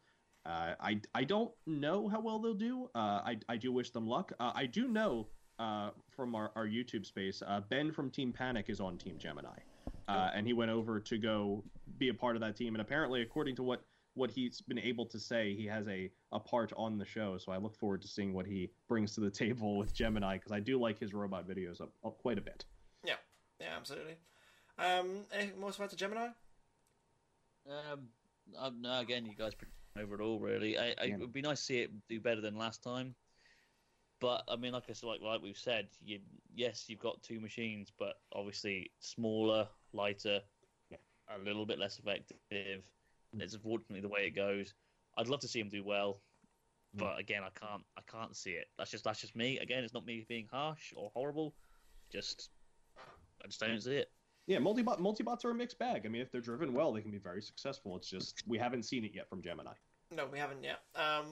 Uh, 0.45 0.76
I 0.80 1.02
I 1.14 1.24
don't 1.24 1.52
know 1.66 2.07
how 2.07 2.20
well 2.20 2.38
they'll 2.40 2.53
do. 2.53 2.90
Uh, 2.94 3.22
I 3.26 3.38
I 3.49 3.57
do 3.57 3.72
wish 3.72 3.90
them 3.91 4.07
luck. 4.07 4.32
Uh, 4.40 4.52
I 4.53 4.66
do 4.66 4.88
know 4.88 5.28
from 6.10 6.36
our, 6.36 6.52
our 6.56 6.68
YouTube 6.68 7.06
space, 7.06 7.41
Ben 7.70 7.90
from 7.91 8.12
Team 8.12 8.34
Panic 8.34 8.66
is 8.70 8.82
on 8.82 8.98
Team 8.98 9.18
Gemini, 9.18 9.57
uh, 10.07 10.32
and 10.34 10.45
he 10.45 10.53
went 10.53 10.72
over 10.72 10.99
to 10.99 11.18
go 11.18 11.64
be 11.98 12.10
a 12.10 12.14
part 12.14 12.36
of 12.36 12.41
that 12.41 12.56
team. 12.56 12.76
And 12.76 12.82
apparently, 12.82 13.22
according 13.22 13.56
to 13.57 13.64
what 13.64 13.82
what 14.14 14.32
he's 14.32 14.61
been 14.61 14.80
able 14.80 15.06
to 15.06 15.19
say, 15.19 15.53
he 15.56 15.65
has 15.65 15.88
a 15.88 16.10
a 16.32 16.40
part 16.40 16.72
on 16.77 16.98
the 16.98 17.06
show. 17.06 17.38
So 17.38 17.52
I 17.52 17.57
look 17.57 17.76
forward 17.76 18.02
to 18.03 18.07
seeing 18.07 18.34
what 18.34 18.45
he 18.45 18.69
brings 18.88 19.14
to 19.15 19.22
the 19.22 19.32
table 19.32 19.77
with 19.77 19.94
Gemini 19.94 20.38
because 20.38 20.52
I 20.52 20.60
do 20.60 20.80
like 20.80 20.99
his 20.99 21.14
robot 21.14 21.48
videos 21.48 21.82
up, 21.82 21.91
up 22.03 22.18
quite 22.19 22.38
a 22.38 22.41
bit. 22.41 22.65
Yeah, 23.03 23.15
yeah, 23.60 23.68
absolutely. 23.77 24.15
Um, 24.77 25.26
anything 25.34 25.60
more 25.60 25.72
to 25.72 25.84
add 25.84 25.90
to 25.90 25.95
Gemini? 25.95 26.27
Um, 27.68 28.10
um, 28.57 28.82
no, 28.82 28.99
again, 28.99 29.26
you 29.26 29.34
guys 29.36 29.53
over 29.99 30.15
it 30.15 30.22
all, 30.22 30.40
really. 30.40 30.77
I, 30.77 30.94
I, 30.99 31.06
Yeah. 31.06 31.15
It 31.15 31.19
would 31.19 31.34
be 31.34 31.41
nice 31.41 31.60
to 31.60 31.65
see 31.65 31.80
it 31.80 31.91
do 32.07 32.19
better 32.19 32.41
than 32.41 32.57
last 32.57 32.84
time. 32.84 33.15
But 34.26 34.43
I 34.47 34.56
mean, 34.56 34.73
like 34.73 34.85
I 34.89 34.93
said, 34.93 35.06
like, 35.06 35.22
like 35.22 35.43
we've 35.43 35.56
said, 35.56 35.88
you, 36.03 36.18
yes, 36.52 36.85
you've 36.88 36.97
got 36.99 37.22
two 37.22 37.39
machines, 37.39 37.91
but 37.95 38.15
obviously 38.34 38.89
smaller, 38.99 39.68
lighter, 39.93 40.41
Yeah. 40.89 40.97
a 41.30 41.38
little 41.38 41.64
bit 41.64 41.77
less 41.77 41.99
effective. 41.99 42.81
It's 43.38 43.53
unfortunately 43.53 44.02
the 44.02 44.10
way 44.10 44.26
it 44.26 44.31
goes. 44.31 44.73
I'd 45.15 45.27
love 45.27 45.41
to 45.41 45.47
see 45.47 45.60
him 45.60 45.69
do 45.69 45.84
well, 45.84 46.23
Mm. 46.95 47.02
but 47.02 47.19
again, 47.19 47.43
I 47.43 47.52
can't. 47.52 47.84
I 47.97 48.02
can't 48.07 48.35
see 48.35 48.53
it. 48.53 48.68
That's 48.80 48.89
just 48.89 49.03
that's 49.03 49.22
just 49.22 49.35
me. 49.35 49.60
Again, 49.60 49.84
it's 49.84 49.93
not 49.93 50.07
me 50.07 50.26
being 50.27 50.47
harsh 50.47 50.91
or 50.95 51.11
horrible. 51.14 51.53
Just 52.11 52.49
I 53.43 53.45
just 53.47 53.60
don't 53.60 53.80
see 53.80 53.97
it. 53.97 54.11
Yeah, 54.47 54.57
multi 54.57 54.81
multibot 54.81 54.99
multibots 55.02 55.45
are 55.45 55.52
a 55.52 55.53
mixed 55.56 55.77
bag. 55.77 56.07
I 56.07 56.10
mean, 56.10 56.23
if 56.23 56.31
they're 56.31 56.41
driven 56.41 56.73
well, 56.73 56.91
they 56.93 57.02
can 57.02 57.11
be 57.11 57.19
very 57.19 57.43
successful. 57.43 57.95
It's 57.95 58.10
just 58.10 58.41
we 58.47 58.57
haven't 58.57 58.84
seen 58.85 59.06
it 59.06 59.14
yet 59.14 59.30
from 59.30 59.43
Gemini. 59.43 59.73
No, 60.11 60.27
we 60.32 60.40
haven't 60.40 60.64
yet. 60.64 60.82
Um, 60.95 61.26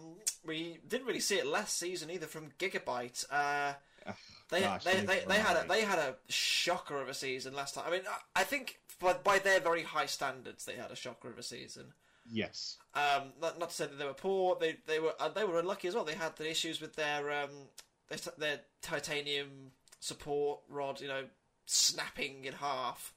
we 0.45 0.79
didn't 0.87 1.07
really 1.07 1.19
see 1.19 1.35
it 1.35 1.45
last 1.45 1.77
season 1.77 2.09
either 2.09 2.25
from 2.25 2.51
Gigabyte. 2.59 3.25
Uh, 3.31 3.73
Ugh, 4.05 4.15
they, 4.49 4.61
gosh, 4.61 4.83
they, 4.83 4.93
don't 4.93 5.07
they, 5.07 5.23
they 5.27 5.39
had 5.39 5.63
a 5.63 5.67
they 5.67 5.81
had 5.81 5.99
a 5.99 6.15
shocker 6.27 7.01
of 7.01 7.07
a 7.07 7.13
season 7.13 7.53
last 7.53 7.75
time. 7.75 7.85
I 7.87 7.91
mean, 7.91 8.01
I, 8.09 8.41
I 8.41 8.43
think 8.43 8.79
by, 8.99 9.13
by 9.13 9.39
their 9.39 9.59
very 9.59 9.83
high 9.83 10.07
standards, 10.07 10.65
they 10.65 10.75
had 10.75 10.91
a 10.91 10.95
shocker 10.95 11.29
of 11.29 11.37
a 11.37 11.43
season. 11.43 11.93
Yes. 12.29 12.77
Um, 12.95 13.33
not, 13.41 13.59
not 13.59 13.69
to 13.69 13.75
say 13.75 13.85
that 13.85 13.97
they 13.97 14.05
were 14.05 14.13
poor. 14.13 14.57
They 14.59 14.77
they 14.87 14.99
were 14.99 15.13
uh, 15.19 15.29
they 15.29 15.43
were 15.43 15.59
unlucky 15.59 15.87
as 15.87 15.95
well. 15.95 16.05
They 16.05 16.15
had 16.15 16.35
the 16.35 16.49
issues 16.49 16.81
with 16.81 16.95
their 16.95 17.31
um 17.31 17.49
their, 18.09 18.19
their 18.37 18.59
titanium 18.81 19.71
support 19.99 20.61
rod, 20.69 21.01
you 21.01 21.07
know, 21.07 21.25
snapping 21.65 22.45
in 22.45 22.53
half. 22.53 23.13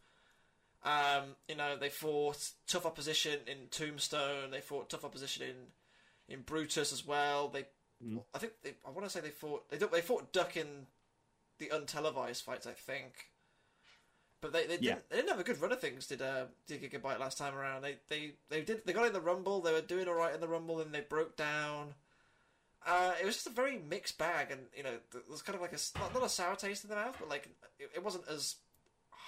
Um, 0.86 1.34
you 1.48 1.56
know, 1.56 1.76
they 1.76 1.88
fought 1.88 2.38
tough 2.68 2.86
opposition 2.86 3.40
in 3.46 3.66
Tombstone. 3.70 4.50
They 4.52 4.60
fought 4.60 4.88
tough 4.88 5.04
opposition 5.04 5.42
in 5.42 6.34
in 6.34 6.42
Brutus 6.42 6.92
as 6.92 7.04
well. 7.06 7.48
They, 7.48 7.66
Mhm. 8.04 8.22
I 8.34 8.38
think 8.38 8.52
they, 8.62 8.74
I 8.86 8.90
want 8.90 9.04
to 9.04 9.10
say 9.10 9.20
they 9.20 9.30
fought 9.30 9.68
they 9.70 9.78
they 9.78 10.00
fought 10.00 10.32
Duck 10.32 10.56
in 10.56 10.86
the 11.58 11.68
untelevised 11.68 12.42
fights. 12.42 12.66
I 12.66 12.72
think. 12.72 13.30
But 14.40 14.52
they, 14.52 14.66
they 14.66 14.76
didn't 14.76 15.08
they 15.08 15.16
didn't 15.16 15.30
have 15.30 15.40
a 15.40 15.44
good 15.44 15.60
run 15.60 15.72
of 15.72 15.80
things. 15.80 16.06
Did 16.06 16.22
uh 16.22 16.44
did 16.66 16.82
Gigabyte 16.82 17.18
last 17.18 17.38
time 17.38 17.54
around? 17.54 17.82
They 17.82 17.96
they 18.08 18.32
they 18.48 18.60
did 18.62 18.82
they 18.86 18.92
got 18.92 19.06
in 19.06 19.12
the 19.12 19.20
Rumble. 19.20 19.60
They 19.60 19.72
were 19.72 19.80
doing 19.80 20.06
all 20.08 20.14
right 20.14 20.34
in 20.34 20.40
the 20.40 20.48
Rumble, 20.48 20.80
and 20.80 20.94
they 20.94 21.00
broke 21.00 21.36
down. 21.36 21.94
Uh, 22.86 23.14
it 23.20 23.24
was 23.26 23.34
just 23.34 23.46
a 23.48 23.50
very 23.50 23.78
mixed 23.78 24.16
bag, 24.18 24.52
and 24.52 24.60
you 24.76 24.82
know, 24.84 24.98
there 25.10 25.22
was 25.28 25.42
kind 25.42 25.56
of 25.56 25.62
like 25.62 25.72
a 25.72 25.78
not, 25.98 26.14
not 26.14 26.22
a 26.22 26.28
sour 26.28 26.54
taste 26.54 26.84
in 26.84 26.90
the 26.90 26.94
mouth, 26.96 27.16
but 27.18 27.28
like 27.28 27.48
it, 27.80 27.90
it 27.96 28.04
wasn't 28.04 28.28
as 28.28 28.56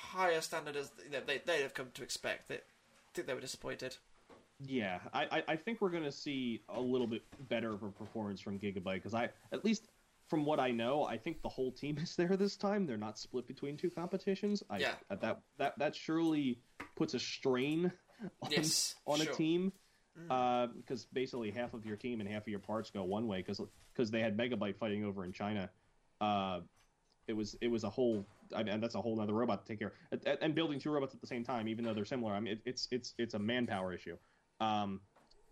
high 0.09 0.31
a 0.31 0.43
standard 0.43 0.77
as 0.77 0.91
you 1.05 1.11
know 1.11 1.21
they 1.27 1.41
they'd 1.45 1.63
have 1.63 1.75
come 1.75 1.89
to 1.95 2.03
expect. 2.03 2.51
It, 2.51 2.65
I 2.69 3.11
think 3.15 3.27
they 3.27 3.35
were 3.35 3.41
disappointed. 3.41 3.97
Yeah, 4.61 4.99
I, 5.15 5.45
I, 5.47 5.55
think 5.55 5.81
we're 5.81 5.91
gonna 5.91 6.11
see 6.11 6.63
a 6.69 6.81
little 6.81 7.07
bit 7.07 7.23
better 7.49 7.73
of 7.73 7.85
a 7.85 7.91
performance 7.91 8.41
from 8.41 8.59
Gigabyte 8.59 8.95
because 8.95 9.15
I 9.15 9.29
at 9.53 9.65
least 9.65 9.87
from 10.29 10.45
what 10.45 10.59
I 10.59 10.73
know, 10.73 11.05
I 11.05 11.17
think 11.17 11.43
the 11.43 11.49
whole 11.49 11.71
team 11.71 11.97
is 12.03 12.17
there 12.17 12.37
this 12.37 12.57
time. 12.57 12.87
They're 12.87 12.97
not 12.97 13.19
split 13.19 13.47
between 13.47 13.77
two 13.77 13.91
competitions. 13.91 14.63
I, 14.69 14.79
Yeah. 14.79 14.95
That 15.11 15.41
that 15.59 15.79
that 15.79 15.95
surely 15.95 16.59
puts 16.97 17.15
a 17.15 17.21
strain 17.21 17.93
on, 18.43 18.51
Yes, 18.51 18.97
on 19.07 19.21
sure. 19.21 19.33
a 19.33 19.37
team. 19.37 19.73
Mm. 20.29 20.71
because 20.75 21.05
basically 21.13 21.53
half 21.53 21.75
of 21.75 21.87
your 21.87 21.97
team 21.97 22.19
and 22.19 22.29
half 22.29 22.43
of 22.43 22.49
your 22.49 22.59
parts 22.59 22.91
go 22.91 23.05
one 23.05 23.29
way 23.29 23.41
because 23.47 24.11
they 24.11 24.19
had 24.19 24.37
Megabyte 24.37 24.77
fighting 24.77 25.05
over 25.05 25.25
in 25.25 25.31
China. 25.31 25.71
Uh, 26.21 26.61
it 27.29 27.35
was 27.35 27.57
it 27.61 27.69
was 27.69 27.85
a 27.85 27.91
whole 27.91 28.27
I 28.55 28.63
mean, 28.63 28.81
that's 28.81 28.95
a 28.95 29.01
whole 29.01 29.21
other 29.21 29.33
robot 29.35 29.65
to 29.65 29.69
take 29.73 29.79
care 29.79 29.93
of. 30.13 30.21
And- 30.27 30.39
and 30.41 30.55
building 30.55 30.79
two 30.79 30.91
robots 30.91 31.15
at 31.15 31.21
the 31.21 31.27
same 31.27 31.45
time, 31.45 31.69
even 31.69 31.85
though 31.85 31.95
they're 31.95 32.05
similar. 32.05 32.33
I 32.33 32.41
mean, 32.41 32.55
it, 32.55 32.61
it's 32.65 32.89
it's 32.91 33.15
it's 33.19 33.35
a 33.35 33.39
manpower 33.39 33.93
issue. 33.93 34.17
Um, 34.61 35.01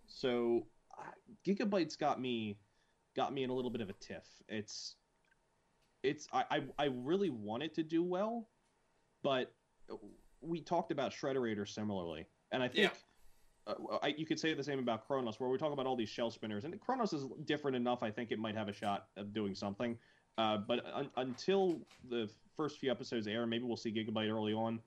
so 0.06 0.66
uh, 0.98 1.02
Gigabyte's 1.47 1.97
got 1.97 2.20
me 2.20 2.59
got 3.14 3.32
me 3.32 3.43
in 3.44 3.51
a 3.51 3.55
little 3.55 3.70
bit 3.70 3.81
of 3.81 3.89
a 3.90 3.94
tiff. 3.94 4.27
It's 4.48 4.97
it's 6.02 6.27
I 6.32 6.44
I, 6.51 6.62
I 6.78 6.85
really 6.86 7.31
want 7.31 7.62
it 7.62 7.74
to 7.74 7.82
do 7.82 8.02
well, 8.02 8.48
but 9.23 9.52
we 10.40 10.60
talked 10.60 10.93
about 10.93 11.12
Shrederator 11.12 11.68
similarly, 11.68 12.27
and 12.52 12.62
I 12.62 12.68
think. 12.68 12.93
Uh, 13.68 13.97
I, 14.01 14.14
you 14.16 14.24
could 14.27 14.39
say 14.39 14.55
the 14.55 14.62
same 14.62 14.78
about 14.78 15.09
Chronos, 15.09 15.40
where 15.40 15.51
we 15.51 15.59
talk 15.59 15.73
about 15.73 15.86
all 15.86 15.97
these 15.97 16.09
shell 16.09 16.31
spinners, 16.31 16.62
and 16.64 16.81
Chronos 16.81 17.12
is 17.12 17.24
different 17.47 17.77
enough. 17.77 18.01
I 18.01 18.12
think 18.12 18.31
it 18.31 18.39
might 18.39 18.55
have 18.55 18.68
a 18.68 18.73
shot 18.73 19.09
of 19.16 19.32
doing 19.32 19.56
something, 19.56 19.98
uh, 20.38 20.58
but 20.58 20.84
un- 20.94 21.10
until 21.16 21.78
the 22.10 22.28
first 22.56 22.78
few 22.78 22.90
episodes 22.90 23.26
air, 23.26 23.46
maybe 23.46 23.64
we'll 23.64 23.76
see 23.76 23.92
Gigabyte 23.92 24.30
early 24.30 24.52
on. 24.52 24.80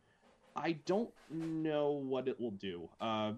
I 0.56 0.74
don't 0.86 1.10
know 1.30 1.92
what 1.92 2.28
it 2.28 2.40
will 2.40 2.52
do. 2.52 2.90
Uh, 3.00 3.34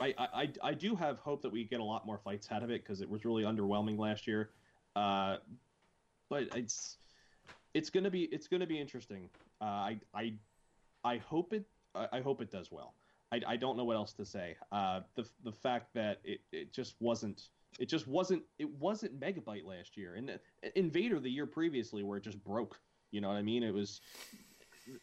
I, 0.00 0.14
I, 0.18 0.48
I- 0.62 0.74
do 0.74 0.94
have 0.96 1.18
hope 1.18 1.42
that 1.42 1.52
we 1.52 1.64
get 1.64 1.80
a 1.80 1.84
lot 1.84 2.06
more 2.06 2.18
fights 2.18 2.48
out 2.50 2.62
of 2.62 2.70
it 2.70 2.82
because 2.82 3.00
it 3.00 3.08
was 3.08 3.24
really 3.24 3.42
underwhelming 3.44 3.98
last 3.98 4.26
year. 4.26 4.50
Uh, 4.96 5.36
but 6.28 6.44
it's 6.56 6.96
it's 7.74 7.90
gonna 7.90 8.10
be 8.10 8.24
it's 8.24 8.46
gonna 8.48 8.66
be 8.66 8.78
interesting. 8.80 9.28
Uh, 9.60 9.64
I 9.64 10.00
I 10.14 10.32
I 11.04 11.16
hope 11.18 11.52
it 11.52 11.64
I 11.94 12.20
hope 12.20 12.40
it 12.40 12.50
does 12.50 12.70
well. 12.72 12.94
I, 13.32 13.40
I 13.46 13.56
don't 13.56 13.76
know 13.76 13.84
what 13.84 13.96
else 13.96 14.12
to 14.14 14.24
say. 14.24 14.56
Uh, 14.70 15.00
the 15.14 15.26
the 15.44 15.52
fact 15.52 15.92
that 15.94 16.20
it, 16.24 16.40
it 16.52 16.72
just 16.72 16.94
wasn't 17.00 17.48
it 17.78 17.86
just 17.88 18.06
wasn't 18.06 18.42
it 18.58 18.68
wasn't 18.70 19.18
Megabyte 19.18 19.64
last 19.64 19.96
year 19.96 20.14
and 20.14 20.28
the- 20.28 20.78
Invader 20.78 21.18
the 21.20 21.30
year 21.30 21.46
previously 21.46 22.02
where 22.02 22.18
it 22.18 22.24
just 22.24 22.42
broke. 22.44 22.78
You 23.10 23.20
know 23.20 23.28
what 23.28 23.36
I 23.36 23.42
mean? 23.42 23.62
It 23.62 23.74
was 23.74 24.00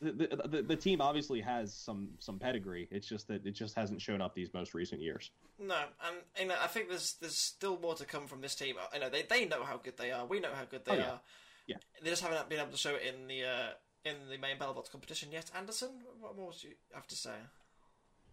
the, 0.02 0.12
the, 0.12 0.48
the, 0.48 0.62
the 0.62 0.76
team 0.76 1.00
obviously 1.00 1.40
has 1.42 1.74
some 1.74 2.10
some 2.20 2.38
pedigree. 2.40 2.88
It's 2.92 3.08
just 3.08 3.28
that 3.30 3.46
it 3.46 3.52
just 3.52 3.76
hasn't 3.76 4.02
shown 4.02 4.22
up 4.22 4.36
these 4.36 4.54
most 4.54 4.74
recent 4.74 5.02
years. 5.02 5.32
No, 5.60 5.76
and 6.06 6.18
you 6.40 6.48
know, 6.48 6.56
I 6.62 6.68
think 6.68 6.90
there's 6.90 7.14
there's 7.22 7.36
still 7.38 7.80
more 7.80 7.96
to 7.96 8.06
come 8.06 8.28
from 8.28 8.42
this 8.42 8.56
team. 8.56 8.76
You 8.94 9.00
know, 9.00 9.10
they 9.10 9.22
they 9.24 9.46
know 9.46 9.64
how 9.64 9.78
good 9.78 9.98
they 9.98 10.12
are. 10.12 10.26
We 10.26 10.40
know 10.40 10.52
how 10.54 10.66
good 10.66 10.86
they 10.86 10.94
Oh, 10.94 10.96
yeah. 10.96 11.10
are. 11.12 11.22
Yeah. 11.68 11.78
They 12.04 12.10
just 12.10 12.22
haven't 12.24 12.50
been 12.50 12.60
able 12.60 12.72
to 12.72 12.78
show 12.78 12.96
it 12.96 13.04
in 13.14 13.28
the 13.28 13.44
uh, 13.46 13.70
in 14.04 14.16
the 14.30 14.38
main 14.38 14.58
BattleBots 14.58 14.92
competition 14.92 15.32
yet. 15.32 15.50
Anderson, 15.56 15.90
what 16.20 16.36
more 16.36 16.48
would 16.48 16.64
you 16.64 16.72
have 16.94 17.08
to 17.08 17.16
say? 17.16 17.36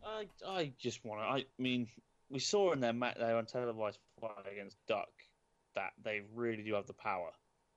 I 0.04 0.26
I 0.46 0.72
just 0.78 1.04
want 1.04 1.20
to. 1.20 1.26
I 1.26 1.44
mean, 1.58 1.86
we 2.28 2.39
saw 2.40 2.73
in 2.73 2.81
their 2.81 2.93
match, 2.93 3.16
their 3.16 3.43
televised 3.43 3.98
fight 4.20 4.47
against 4.47 4.77
Duck 4.86 5.09
that 5.74 5.93
they 6.03 6.20
really 6.20 6.62
do 6.62 6.74
have 6.74 6.86
the 6.86 6.94
power, 6.94 7.32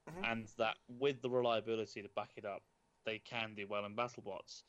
Mhm. 0.08 0.24
and 0.24 0.48
that 0.58 0.78
with 0.88 1.22
the 1.22 1.30
reliability 1.30 2.02
to 2.02 2.10
back 2.10 2.38
it 2.38 2.46
up, 2.46 2.64
they 3.06 3.20
can 3.20 3.56
do 3.56 3.68
well 3.68 3.86
in 3.86 3.96
BattleBots. 3.96 4.64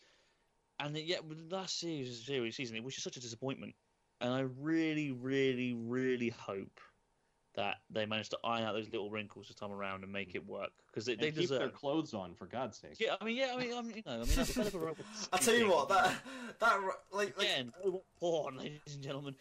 And 0.79 0.97
yet, 0.97 1.25
with 1.25 1.53
last 1.53 1.79
series, 1.79 2.25
series 2.25 2.57
season, 2.57 2.77
it 2.77 2.85
was 2.85 2.95
just 2.95 3.05
such 3.05 3.17
a 3.17 3.21
disappointment. 3.21 3.77
And 4.21 4.33
I 4.33 4.41
really, 4.41 5.13
really, 5.13 5.75
really 5.75 6.31
hope 6.31 6.81
that 7.55 7.77
they 7.91 8.07
manage 8.07 8.29
to 8.29 8.39
iron 8.45 8.65
out 8.65 8.75
those 8.75 8.91
little 8.93 9.11
wrinkles 9.11 9.49
this 9.49 9.57
time 9.57 9.73
around 9.73 10.05
and 10.05 10.13
make 10.13 10.35
it 10.35 10.47
work 10.47 10.71
because 10.87 11.05
they, 11.05 11.17
they 11.17 11.33
keep 11.33 11.49
their 11.49 11.69
clothes 11.69 12.15
on, 12.15 12.35
for 12.35 12.47
God's 12.47 12.79
sake. 12.79 12.97
Yeah, 12.99 13.17
I 13.21 13.25
mean, 13.25 13.37
yeah, 13.37 13.53
I 13.55 13.61
mean, 13.61 13.73
I 13.77 13.83
mean, 13.83 13.97
you 13.97 14.03
know, 14.07 14.13
I 14.13 14.17
mean, 14.19 14.29
that's 14.37 14.55
developer 14.55 14.79
robots. 14.79 15.29
I'll 15.33 15.39
tell 15.39 15.55
you 15.55 15.69
what 15.69 15.89
that 15.89 16.15
that 16.61 16.81
like, 17.13 17.37
like 17.37 17.49
Again, 17.49 17.73
robot 17.85 18.03
porn, 18.19 18.57
ladies 18.59 18.95
and 18.95 19.03
gentlemen. 19.03 19.35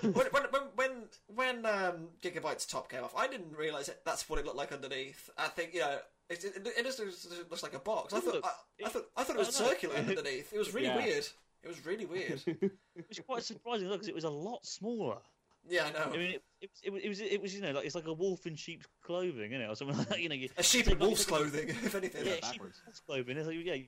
when, 0.00 0.12
when, 0.12 0.42
when, 0.50 0.62
when, 0.76 0.90
when 1.34 1.66
um, 1.66 2.08
Gigabyte's 2.22 2.66
top 2.66 2.88
came 2.88 3.02
off, 3.02 3.14
I 3.16 3.26
didn't 3.26 3.56
realise 3.56 3.88
it, 3.88 4.00
that's 4.04 4.28
what 4.28 4.38
it 4.38 4.44
looked 4.44 4.58
like 4.58 4.72
underneath. 4.72 5.28
I 5.36 5.48
think, 5.48 5.74
you 5.74 5.80
know, 5.80 5.98
it, 6.30 6.44
it, 6.44 6.66
it 6.78 6.84
just 6.84 7.00
looks, 7.00 7.62
like 7.62 7.74
a 7.74 7.78
box. 7.80 8.14
I 8.14 8.20
thought, 8.20 8.34
Look, 8.34 8.44
I, 8.44 8.86
I 8.86 8.88
thought, 8.88 9.06
I 9.16 9.24
thought 9.24 9.36
it 9.36 9.38
was 9.40 9.60
I 9.60 9.64
circular 9.64 9.96
underneath. 9.96 10.52
It 10.52 10.58
was 10.58 10.72
really 10.72 10.86
Yeah. 10.86 10.96
weird. 11.04 11.26
It 11.62 11.68
was 11.68 11.84
really 11.84 12.06
weird. 12.06 12.40
It 12.46 13.08
was 13.08 13.18
quite 13.26 13.42
surprising 13.42 13.88
because 13.88 14.06
it 14.06 14.14
was 14.14 14.24
a 14.24 14.30
lot 14.30 14.64
smaller. 14.64 15.16
Yeah, 15.68 15.86
I 15.86 15.90
know. 15.92 16.12
I 16.12 16.16
mean, 16.16 16.30
it, 16.32 16.42
it, 16.60 16.70
was- 16.70 16.80
it, 16.82 16.90
was- 16.92 17.02
it 17.02 17.08
was 17.08 17.20
it 17.20 17.42
was 17.42 17.54
you 17.54 17.60
know 17.62 17.72
like 17.72 17.86
it's 17.86 17.94
like 17.94 18.06
a 18.06 18.12
wolf 18.12 18.46
in 18.46 18.54
sheep's 18.56 18.86
clothing, 19.02 19.52
isn't 19.52 19.60
it, 19.60 19.68
or 19.68 19.74
something 19.76 19.96
like 19.98 20.08
that. 20.08 20.20
You 20.20 20.28
know, 20.28 20.34
you 20.34 20.48
a 20.56 20.62
sheep 20.62 20.88
in 20.88 20.98
wolf's 20.98 21.24
clothing, 21.24 21.68
if 21.84 21.94
anything. 21.94 22.24
Yeah, 22.26 22.34
Yeah, 22.42 22.50
sheep 22.50 22.60
in 22.62 22.70
wolf's 22.84 23.00
clothing. 23.00 23.36
It's 23.36 23.46
like, 23.46 23.56
yeah, 23.64 23.74
you, 23.74 23.86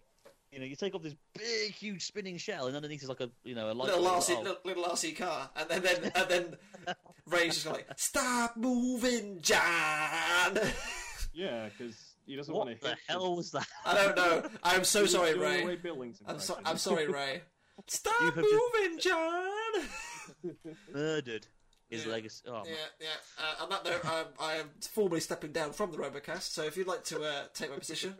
you 0.53 0.59
know, 0.61 0.65
you 0.65 0.77
take 0.77 0.95
off 0.95 1.03
this 1.03 1.15
big, 1.35 1.73
huge 1.73 2.05
spinning 2.07 2.37
shell, 2.39 2.67
and 2.67 2.75
underneath 2.77 3.03
is 3.03 3.09
like 3.09 3.21
a 3.21 3.31
you 3.45 3.55
know 3.55 3.71
a 3.71 3.73
light. 3.73 3.89
Little 3.89 4.05
RC, 4.05 4.35
oh, 4.37 4.41
little, 4.43 4.57
little 4.65 4.85
RC 4.85 5.17
car, 5.17 5.51
and 5.57 5.69
then, 5.69 5.83
then 5.83 6.13
and 6.15 6.29
then 6.29 6.57
Ray's 7.27 7.55
just 7.55 7.67
like, 7.67 7.87
"Stop 7.97 8.57
moving, 8.57 9.41
John." 9.41 10.59
Yeah, 11.35 11.69
because 11.69 12.15
he 12.27 12.35
doesn't 12.35 12.53
what 12.53 12.67
want 12.67 12.81
to 12.81 12.87
What 12.89 12.97
the 12.97 12.97
hit 12.97 12.99
hell 13.09 13.37
was 13.37 13.51
that? 13.53 13.67
I 13.85 13.95
don't 13.95 14.17
know. 14.17 14.49
I'm 14.65 14.85
so 14.85 15.07
sorry, 15.07 15.35
doing 15.35 15.67
Ray. 15.67 15.77
Billings 15.77 16.21
I'm, 16.27 16.41
so. 16.41 16.59
I'm 16.65 16.79
sorry, 16.79 17.07
Ray. 17.07 17.43
Stop 17.87 18.15
You 18.21 18.27
have 18.27 18.35
just- 18.35 18.49
moving, 18.75 18.99
John. 18.99 20.63
Murdered 20.93 21.47
his 21.89 22.05
Yeah. 22.05 22.13
legacy. 22.13 22.43
Oh, 22.49 22.63
Yeah, 22.67 22.75
yeah. 23.01 23.07
Uh, 23.39 23.63
on 23.65 23.71
that 23.71 23.85
note, 23.85 24.05
I'm, 24.05 24.27
I 24.41 24.55
am 24.57 24.71
formally 24.81 25.21
stepping 25.21 25.53
down 25.53 25.73
from 25.73 25.91
the 25.93 25.99
Robocast. 25.99 26.53
So 26.53 26.63
if 26.65 26.77
you'd 26.77 26.87
like 26.87 27.05
to 27.05 27.23
uh, 27.23 27.45
take 27.55 27.71
my 27.71 27.79
position, 27.79 28.15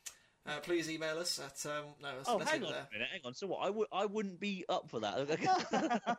uh, 0.46 0.60
please 0.60 0.90
email 0.90 1.18
us 1.18 1.38
at. 1.40 1.64
Um, 1.70 1.84
no, 2.02 2.10
Oh, 2.26 2.38
hang 2.38 2.62
on 2.64 2.72
it 2.72 2.76
a 2.76 2.88
minute, 2.92 3.08
hang 3.12 3.20
on. 3.24 3.34
So 3.34 3.46
what? 3.46 3.66
I 3.66 3.70
would, 3.70 3.88
I 3.92 4.06
wouldn't 4.06 4.38
be 4.40 4.64
up 4.68 4.90
for 4.90 5.00
that. 5.00 5.14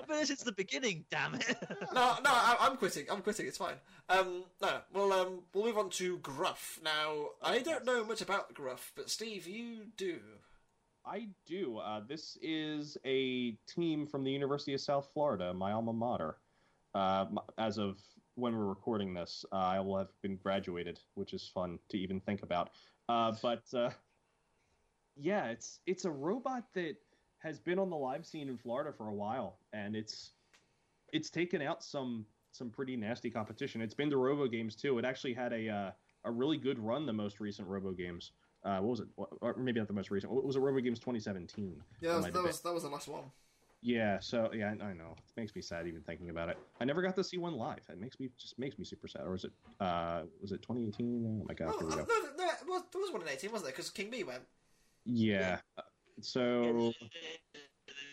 I've 0.00 0.08
been 0.08 0.16
here 0.16 0.26
since 0.26 0.42
the 0.42 0.52
beginning. 0.52 1.04
Damn 1.10 1.34
it! 1.34 1.56
No, 1.92 2.14
no, 2.24 2.30
I, 2.30 2.56
I'm 2.60 2.76
quitting. 2.76 3.06
I'm 3.10 3.20
quitting. 3.22 3.46
It's 3.46 3.58
fine. 3.58 3.74
Um, 4.08 4.44
no, 4.60 4.78
well, 4.92 5.12
um, 5.12 5.40
we'll 5.54 5.64
move 5.66 5.78
on 5.78 5.90
to 5.90 6.18
Gruff. 6.18 6.78
Now, 6.82 7.26
I 7.42 7.58
don't 7.60 7.84
know 7.84 8.04
much 8.04 8.20
about 8.22 8.54
Gruff, 8.54 8.92
but 8.96 9.10
Steve, 9.10 9.46
you 9.46 9.86
do. 9.96 10.18
I 11.04 11.28
do. 11.46 11.78
Uh, 11.78 12.00
this 12.06 12.38
is 12.42 12.96
a 13.04 13.52
team 13.66 14.06
from 14.06 14.24
the 14.24 14.30
University 14.30 14.74
of 14.74 14.80
South 14.80 15.08
Florida, 15.12 15.52
my 15.52 15.72
alma 15.72 15.92
mater. 15.92 16.36
Uh, 16.94 17.26
as 17.58 17.78
of 17.78 17.98
when 18.34 18.56
we're 18.56 18.66
recording 18.66 19.12
this, 19.12 19.44
uh, 19.52 19.56
I 19.56 19.80
will 19.80 19.98
have 19.98 20.12
been 20.22 20.36
graduated, 20.36 21.00
which 21.14 21.34
is 21.34 21.50
fun 21.52 21.78
to 21.88 21.98
even 21.98 22.20
think 22.20 22.42
about. 22.42 22.70
Uh, 23.08 23.32
but 23.42 23.62
uh, 23.74 23.90
yeah, 25.16 25.46
it's 25.46 25.80
it's 25.86 26.04
a 26.04 26.10
robot 26.10 26.64
that 26.74 26.96
has 27.38 27.58
been 27.58 27.78
on 27.78 27.90
the 27.90 27.96
live 27.96 28.24
scene 28.24 28.48
in 28.48 28.56
Florida 28.56 28.92
for 28.92 29.08
a 29.08 29.14
while, 29.14 29.58
and 29.72 29.96
it's 29.96 30.30
it's 31.12 31.30
taken 31.30 31.60
out 31.60 31.82
some 31.82 32.24
some 32.52 32.70
pretty 32.70 32.96
nasty 32.96 33.30
competition. 33.30 33.80
It's 33.80 33.94
been 33.94 34.10
to 34.10 34.16
Robo 34.16 34.46
Games 34.46 34.76
too. 34.76 34.98
It 34.98 35.04
actually 35.04 35.34
had 35.34 35.52
a 35.52 35.68
uh, 35.68 35.90
a 36.24 36.30
really 36.30 36.58
good 36.58 36.78
run 36.78 37.06
the 37.06 37.12
most 37.12 37.40
recent 37.40 37.66
Robo 37.66 37.92
Games. 37.92 38.32
Uh, 38.64 38.78
what 38.78 38.90
was 38.90 39.00
it? 39.00 39.08
Or 39.16 39.54
maybe 39.58 39.80
not 39.80 39.88
the 39.88 39.94
most 39.94 40.10
recent. 40.10 40.32
What 40.32 40.44
was 40.44 40.56
it? 40.56 40.60
Robo 40.60 40.80
Games 40.80 40.98
2017. 41.00 41.82
Yeah, 42.00 42.12
That 42.12 42.14
that 42.14 42.16
was, 42.16 42.32
that 42.32 42.42
was 42.42 42.60
that 42.60 42.74
was 42.74 42.82
the 42.84 42.88
last 42.88 43.08
one. 43.08 43.24
Yeah, 43.84 44.20
so 44.20 44.48
yeah, 44.54 44.72
I, 44.80 44.84
I 44.84 44.92
know. 44.92 45.16
It 45.16 45.40
makes 45.40 45.56
me 45.56 45.62
sad 45.62 45.88
even 45.88 46.02
thinking 46.02 46.30
about 46.30 46.48
it. 46.48 46.56
I 46.80 46.84
never 46.84 47.02
got 47.02 47.16
to 47.16 47.24
see 47.24 47.38
one 47.38 47.54
live. 47.54 47.80
It 47.88 47.98
makes 47.98 48.20
me 48.20 48.30
just 48.38 48.56
makes 48.56 48.78
me 48.78 48.84
super 48.84 49.08
sad. 49.08 49.22
Or 49.22 49.32
was 49.32 49.44
it 49.44 49.50
uh 49.80 50.22
was 50.40 50.52
it 50.52 50.62
2018? 50.62 51.40
Oh 51.42 51.44
my 51.48 51.54
god, 51.54 51.74
Oh, 51.74 51.78
here 51.80 51.88
we 51.88 51.92
uh, 51.94 51.96
go. 51.96 52.06
no, 52.08 52.44
no, 52.44 52.50
it 52.50 52.68
was, 52.68 52.82
there 52.92 53.00
was 53.00 53.12
one 53.12 53.22
in 53.22 53.28
18, 53.28 53.50
wasn't 53.50 53.66
there? 53.66 53.72
Because 53.72 53.90
King 53.90 54.10
Bee 54.10 54.22
went. 54.22 54.42
Yeah. 55.04 55.58
Uh, 55.76 55.82
So 56.20 56.92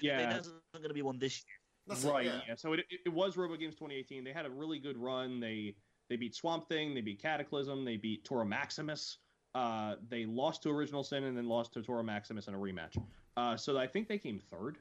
Yeah. 0.01 0.33
there's 0.33 0.47
not 0.47 0.81
going 0.81 0.87
to 0.87 0.93
be 0.93 1.03
one 1.03 1.19
this 1.19 1.43
year. 1.45 1.55
That's 1.87 2.03
it, 2.03 2.09
right, 2.11 2.25
yeah. 2.25 2.39
yeah. 2.47 2.55
So 2.55 2.73
it, 2.73 2.81
it, 2.89 3.01
it 3.05 3.09
was 3.09 3.37
Robo 3.37 3.55
Games 3.55 3.75
2018. 3.75 4.23
They 4.23 4.31
had 4.31 4.45
a 4.45 4.49
really 4.49 4.79
good 4.79 4.97
run. 4.97 5.39
They 5.39 5.75
they 6.09 6.15
beat 6.15 6.33
Swamp 6.33 6.67
Thing, 6.67 6.95
they 6.95 7.01
beat 7.01 7.21
Cataclysm, 7.21 7.85
they 7.85 7.97
beat 7.97 8.23
Toro 8.25 8.43
Maximus. 8.45 9.19
Uh, 9.55 9.95
they 10.09 10.25
lost 10.25 10.63
to 10.63 10.69
Original 10.69 11.03
Sin 11.03 11.23
and 11.23 11.35
then 11.37 11.47
lost 11.47 11.73
to 11.73 11.81
Toro 11.81 12.03
Maximus 12.03 12.47
in 12.47 12.53
a 12.53 12.57
rematch. 12.57 13.01
Uh, 13.35 13.57
so 13.57 13.77
I 13.77 13.87
think 13.87 14.07
they 14.07 14.17
came 14.17 14.39
third. 14.39 14.77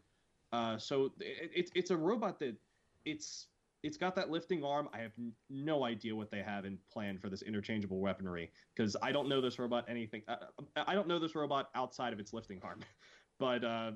Uh, 0.53 0.79
so 0.79 1.13
it, 1.21 1.51
it, 1.55 1.71
it's 1.75 1.91
a 1.91 1.97
robot 1.97 2.39
that 2.41 2.57
it's 3.05 3.47
it's 3.83 3.97
got 3.97 4.17
that 4.17 4.31
lifting 4.31 4.65
arm. 4.65 4.89
I 4.93 4.99
have 4.99 5.13
n- 5.19 5.33
no 5.49 5.85
idea 5.85 6.15
what 6.15 6.31
they 6.31 6.43
have 6.43 6.65
in 6.65 6.79
plan 6.93 7.19
for 7.19 7.29
this 7.29 7.43
interchangeable 7.43 8.01
weaponry 8.01 8.51
because 8.75 8.97
I 9.03 9.13
don't 9.13 9.29
know 9.29 9.41
this 9.41 9.59
robot 9.59 9.85
anything. 9.89 10.23
Uh, 10.27 10.37
I 10.77 10.95
don't 10.95 11.07
know 11.07 11.19
this 11.19 11.35
robot 11.35 11.71
outside 11.75 12.13
of 12.13 12.19
its 12.19 12.33
lifting 12.33 12.61
arm, 12.63 12.81
but 13.39 13.65
uh, 13.65 13.93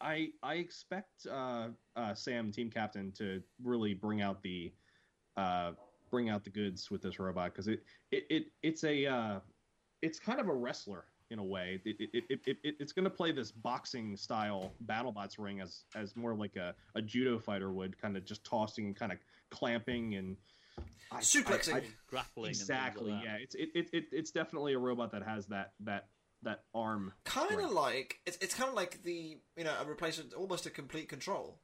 I 0.00 0.28
I 0.42 0.54
expect 0.54 1.26
uh, 1.30 1.68
uh, 1.96 2.14
Sam, 2.14 2.52
team 2.52 2.70
captain, 2.70 3.12
to 3.12 3.42
really 3.62 3.94
bring 3.94 4.22
out 4.22 4.42
the 4.42 4.72
uh, 5.36 5.72
bring 6.10 6.28
out 6.28 6.44
the 6.44 6.50
goods 6.50 6.90
with 6.90 7.02
this 7.02 7.18
robot 7.18 7.52
because 7.52 7.68
it, 7.68 7.82
it 8.10 8.24
it 8.28 8.46
it's 8.62 8.84
a 8.84 9.06
uh, 9.06 9.40
it's 10.02 10.18
kind 10.18 10.40
of 10.40 10.48
a 10.48 10.54
wrestler 10.54 11.04
in 11.30 11.38
a 11.38 11.44
way. 11.44 11.80
It, 11.84 11.96
it, 12.00 12.24
it, 12.28 12.40
it, 12.46 12.56
it 12.64 12.74
it's 12.80 12.92
going 12.92 13.04
to 13.04 13.10
play 13.10 13.32
this 13.32 13.52
boxing 13.52 14.16
style 14.16 14.72
BattleBots 14.86 15.38
ring 15.38 15.60
as 15.60 15.84
as 15.94 16.16
more 16.16 16.34
like 16.34 16.56
a, 16.56 16.74
a 16.94 17.02
judo 17.02 17.38
fighter 17.38 17.72
would, 17.72 18.00
kind 18.00 18.16
of 18.16 18.24
just 18.24 18.44
tossing 18.44 18.86
and 18.86 18.96
kind 18.96 19.12
of 19.12 19.18
clamping 19.50 20.14
and 20.16 20.36
I- 21.12 21.20
Suplexing. 21.20 21.74
I- 21.74 21.78
I- 21.78 21.84
Grappling. 22.08 22.50
exactly. 22.50 23.12
like 23.12 23.24
yeah, 23.24 23.36
it's 23.40 23.54
it, 23.54 23.68
it, 23.74 23.88
it 23.92 24.04
it's 24.12 24.30
definitely 24.30 24.74
a 24.74 24.78
robot 24.78 25.12
that 25.12 25.22
has 25.22 25.46
that 25.46 25.72
that 25.80 26.08
that 26.42 26.64
arm. 26.74 27.12
Kind 27.24 27.60
of 27.60 27.70
like 27.70 28.20
it's 28.26 28.38
it's 28.40 28.54
kind 28.54 28.68
of 28.68 28.74
like 28.74 29.02
the 29.02 29.38
you 29.56 29.64
know 29.64 29.74
a 29.80 29.84
replacement, 29.84 30.32
almost 30.34 30.66
a 30.66 30.70
complete 30.70 31.08
control. 31.08 31.58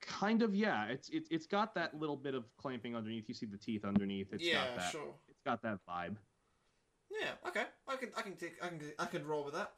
Kind 0.00 0.42
of, 0.42 0.54
yeah. 0.54 0.84
It's 0.86 1.08
it, 1.08 1.24
it's 1.28 1.46
got 1.46 1.74
that 1.74 1.98
little 1.98 2.16
bit 2.16 2.34
of 2.34 2.44
clamping 2.56 2.94
underneath. 2.94 3.28
You 3.28 3.34
see 3.34 3.46
the 3.46 3.56
teeth 3.58 3.84
underneath. 3.84 4.32
It's 4.32 4.44
yeah, 4.44 4.64
got 4.68 4.76
that. 4.76 4.92
sure. 4.92 5.14
It's 5.28 5.40
got 5.44 5.62
that 5.62 5.78
vibe. 5.88 6.16
Yeah, 7.10 7.48
okay. 7.48 7.64
I 7.86 7.96
can 7.96 8.10
I 8.16 8.22
can 8.22 8.36
take, 8.36 8.54
I 8.62 8.68
can 8.68 8.80
I 8.98 9.06
can 9.06 9.26
roll 9.26 9.44
with 9.44 9.54
that. 9.54 9.72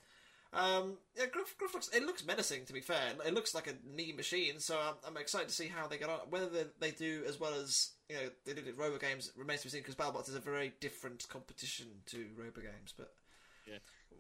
Um, 0.53 0.99
yeah, 1.17 1.27
Gruff, 1.27 1.55
Gruff 1.59 1.75
looks 1.75 1.89
it 1.89 2.05
looks 2.05 2.25
menacing. 2.27 2.65
To 2.67 2.73
be 2.73 2.81
fair, 2.81 3.13
it 3.25 3.35
looks 3.35 3.55
like 3.55 3.69
a 3.69 3.75
neat 3.95 4.17
machine. 4.17 4.59
So 4.59 4.79
I'm, 4.79 4.95
I'm 5.07 5.17
excited 5.17 5.49
to 5.49 5.55
see 5.55 5.69
how 5.69 5.87
they 5.87 5.97
get 5.97 6.09
on. 6.09 6.19
Whether 6.29 6.49
they, 6.49 6.65
they 6.81 6.91
do 6.91 7.23
as 7.29 7.39
well 7.39 7.55
as 7.55 7.93
you 8.09 8.17
know 8.17 8.23
they 8.45 8.55
did 8.55 8.67
at 8.67 8.77
Robo 8.77 8.99
Games 8.99 9.31
remains 9.37 9.61
to 9.61 9.67
be 9.67 9.71
seen 9.71 9.83
because 9.83 9.95
BattleBots 9.95 10.29
is 10.29 10.35
a 10.35 10.41
very 10.41 10.73
different 10.81 11.29
competition 11.29 11.87
to 12.07 12.27
Robo 12.37 12.61
Games. 12.63 12.93
But 12.97 13.13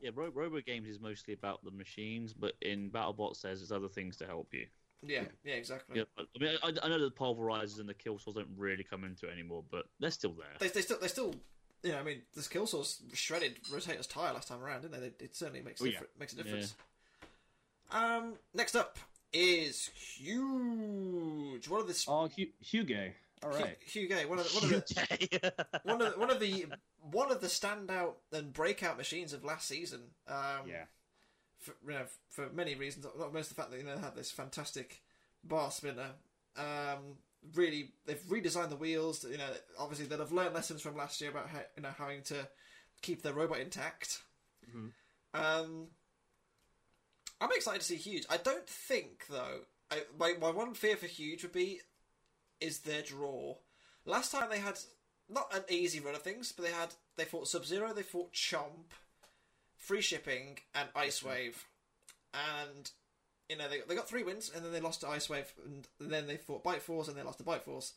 Yeah, 0.01 0.11
Ro- 0.15 0.31
Robo 0.33 0.61
Games 0.61 0.89
is 0.89 1.01
mostly 1.01 1.35
about 1.35 1.65
the 1.65 1.73
machines, 1.73 2.33
but 2.33 2.53
in 2.63 2.91
BattleBots 2.91 3.43
there's 3.43 3.59
there's 3.59 3.73
other 3.73 3.89
things 3.89 4.17
to 4.19 4.27
help 4.27 4.55
you. 4.55 4.67
yeah, 5.03 5.25
yeah, 5.45 5.55
exactly. 5.55 5.99
Yeah, 5.99 6.05
I 6.17 6.39
mean, 6.39 6.57
I, 6.63 6.87
I 6.87 6.89
know 6.89 7.01
the 7.01 7.11
pulverizers 7.11 7.81
and 7.81 7.89
the 7.89 7.95
killsaws 7.95 8.35
don't 8.37 8.49
really 8.57 8.85
come 8.85 9.03
into 9.03 9.27
it 9.27 9.33
anymore, 9.33 9.65
but 9.69 9.87
they're 9.99 10.11
still 10.13 10.35
there. 10.35 10.57
They, 10.61 10.69
they 10.69 10.83
still 10.83 10.99
they 11.01 11.09
still 11.09 11.35
you 11.83 11.93
know 11.93 11.99
I 11.99 12.03
mean 12.03 12.23
this 12.35 12.49
killsaws 12.49 12.99
shredded 13.15 13.59
Rotator's 13.73 14.07
tire 14.07 14.33
last 14.33 14.49
time 14.49 14.63
around, 14.63 14.83
didn't 14.83 15.01
they? 15.01 15.25
It 15.25 15.35
certainly 15.37 15.63
makes 15.63 15.81
Oh, 15.83 15.87
yeah. 15.87 16.01
makes 16.19 16.33
a 16.33 16.37
difference. 16.37 16.75
Um, 17.91 18.35
next 18.55 18.77
up 18.77 18.99
is 19.33 19.91
huge. 19.95 21.69
One 21.69 21.81
of 21.81 21.87
the 21.89 22.05
Oh, 22.09 22.29
Hu- 22.29 22.47
Hugo. 22.61 23.11
All 23.43 23.51
right. 23.51 23.79
Hugh 23.87 24.07
Gay, 24.07 24.27
one 24.27 24.39
of 24.39 24.45
the, 24.53 24.55
one 24.61 24.65
of 24.65 24.71
the 24.87 25.55
one 25.85 26.03
of 26.03 26.13
the, 26.13 26.19
one 26.21 26.31
of 26.31 26.41
the 26.41 26.67
one 27.11 27.33
of 27.33 27.41
the 27.41 27.47
standout 27.47 28.15
and 28.33 28.53
breakout 28.53 28.99
machines 28.99 29.33
of 29.33 29.45
last 29.45 29.67
season. 29.67 30.01
Um, 30.29 30.69
yeah. 30.69 30.85
for, 31.59 31.75
you 31.87 31.93
know, 31.95 32.03
for 32.29 32.51
many 32.53 32.75
reasons, 32.75 33.07
not 33.19 33.33
most 33.33 33.49
the 33.49 33.55
fact 33.55 33.71
that 33.71 33.79
you 33.79 33.85
know 33.87 33.95
they 33.97 34.03
had 34.03 34.15
this 34.15 34.31
fantastic 34.31 35.01
bar 35.43 35.71
spinner. 35.71 36.11
Um, 36.57 37.17
really, 37.55 37.93
they've 38.07 38.21
redesigned 38.23 38.71
the 38.71 38.77
wheels. 38.77 39.25
You 39.25 39.39
know, 39.39 39.51
obviously 39.79 40.07
they'll 40.07 40.19
have 40.19 40.33
learned 40.33 40.55
lessons 40.55 40.83
from 40.83 40.97
last 40.97 41.21
year 41.21 41.31
about 41.31 41.49
how, 41.49 41.61
you 41.77 41.83
know 41.83 41.91
having 41.97 42.23
to 42.25 42.49
keep 43.03 43.23
their 43.23 43.33
robot 43.33 43.61
intact. 43.61 44.23
Mhm. 44.69 44.93
Um, 45.33 45.89
I'm 47.41 47.53
excited 47.53 47.81
to 47.81 47.87
see 47.87 47.97
Huge. 47.97 48.27
I 48.29 48.37
don't 48.37 48.69
think 48.69 49.27
though. 49.29 49.61
I, 49.91 50.03
my 50.19 50.35
my 50.41 50.51
one 50.51 50.75
fear 50.75 50.97
for 50.97 51.07
Huge 51.07 51.43
would 51.43 51.53
be 51.53 51.81
is 52.61 52.81
their 52.81 53.03
draw. 53.03 53.57
Last 54.05 54.33
time 54.33 54.51
they 54.51 54.59
had 54.59 54.79
not 55.29 55.55
an 55.55 55.65
easy 55.69 56.01
run 56.01 56.15
of 56.15 56.23
things, 56.23 56.53
but 56.53 56.65
they 56.65 56.73
had 56.73 56.95
they 57.17 57.25
fought 57.25 57.49
Sub 57.49 57.65
Zero, 57.65 57.93
they 57.93 58.03
fought 58.03 58.33
Chomp, 58.33 58.93
free 59.77 60.01
shipping, 60.01 60.59
and 60.75 60.89
Ice 60.95 61.23
Wave, 61.23 61.67
and 62.35 62.91
you 63.51 63.57
know 63.57 63.69
they 63.69 63.81
they 63.87 63.97
got 63.97 64.09
three 64.09 64.23
wins 64.23 64.51
and 64.55 64.65
then 64.65 64.73
they 64.73 64.81
lost 64.81 65.01
to 65.01 65.09
Ice 65.09 65.29
Wave 65.29 65.53
and 65.67 65.87
then 66.01 66.27
they 66.27 66.37
fought 66.37 66.65
Bite 66.65 66.83
Force 66.83 67.09
and 67.09 67.17
they 67.17 67.23
lost 67.23 67.39
to 67.39 67.45
Bite 67.45 67.65
Force. 67.65 67.95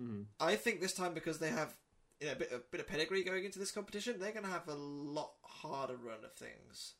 Mhm. 0.00 0.26
I 0.40 0.56
think 0.56 0.80
this 0.80 0.92
time 0.92 1.14
because 1.14 1.38
they 1.38 1.50
have 1.50 1.74
you 2.20 2.26
know 2.26 2.32
a 2.32 2.36
bit 2.36 2.52
a 2.52 2.58
bit 2.58 2.80
of 2.80 2.88
pedigree 2.88 3.22
going 3.24 3.44
into 3.44 3.60
this 3.60 3.70
competition, 3.70 4.18
they're 4.18 4.32
going 4.32 4.44
to 4.44 4.50
have 4.50 4.68
a 4.68 4.74
lot 4.74 5.30
harder 5.42 5.96
run 5.96 6.24
of 6.24 6.34
things. 6.34 6.94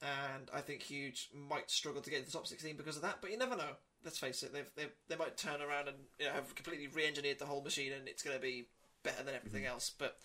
And 0.00 0.48
I 0.54 0.60
think 0.60 0.82
Huge 0.82 1.28
might 1.32 1.70
struggle 1.70 2.02
to 2.02 2.10
get 2.10 2.20
into 2.20 2.30
the 2.30 2.36
top 2.36 2.46
sixteen 2.46 2.76
because 2.76 2.96
of 2.96 3.02
that. 3.02 3.18
But 3.20 3.30
you 3.30 3.38
never 3.38 3.56
know. 3.56 3.76
Let's 4.04 4.18
face 4.18 4.44
it; 4.44 4.52
they've, 4.52 4.70
they 4.76 4.86
they 5.08 5.16
might 5.16 5.36
turn 5.36 5.60
around 5.60 5.88
and 5.88 5.96
you 6.18 6.26
know 6.26 6.32
have 6.32 6.54
completely 6.54 6.86
re-engineered 6.86 7.38
the 7.38 7.46
whole 7.46 7.62
machine, 7.62 7.92
and 7.92 8.06
it's 8.08 8.22
going 8.22 8.36
to 8.36 8.42
be 8.42 8.68
better 9.02 9.24
than 9.24 9.34
everything 9.34 9.66
else. 9.66 9.90
But 9.96 10.18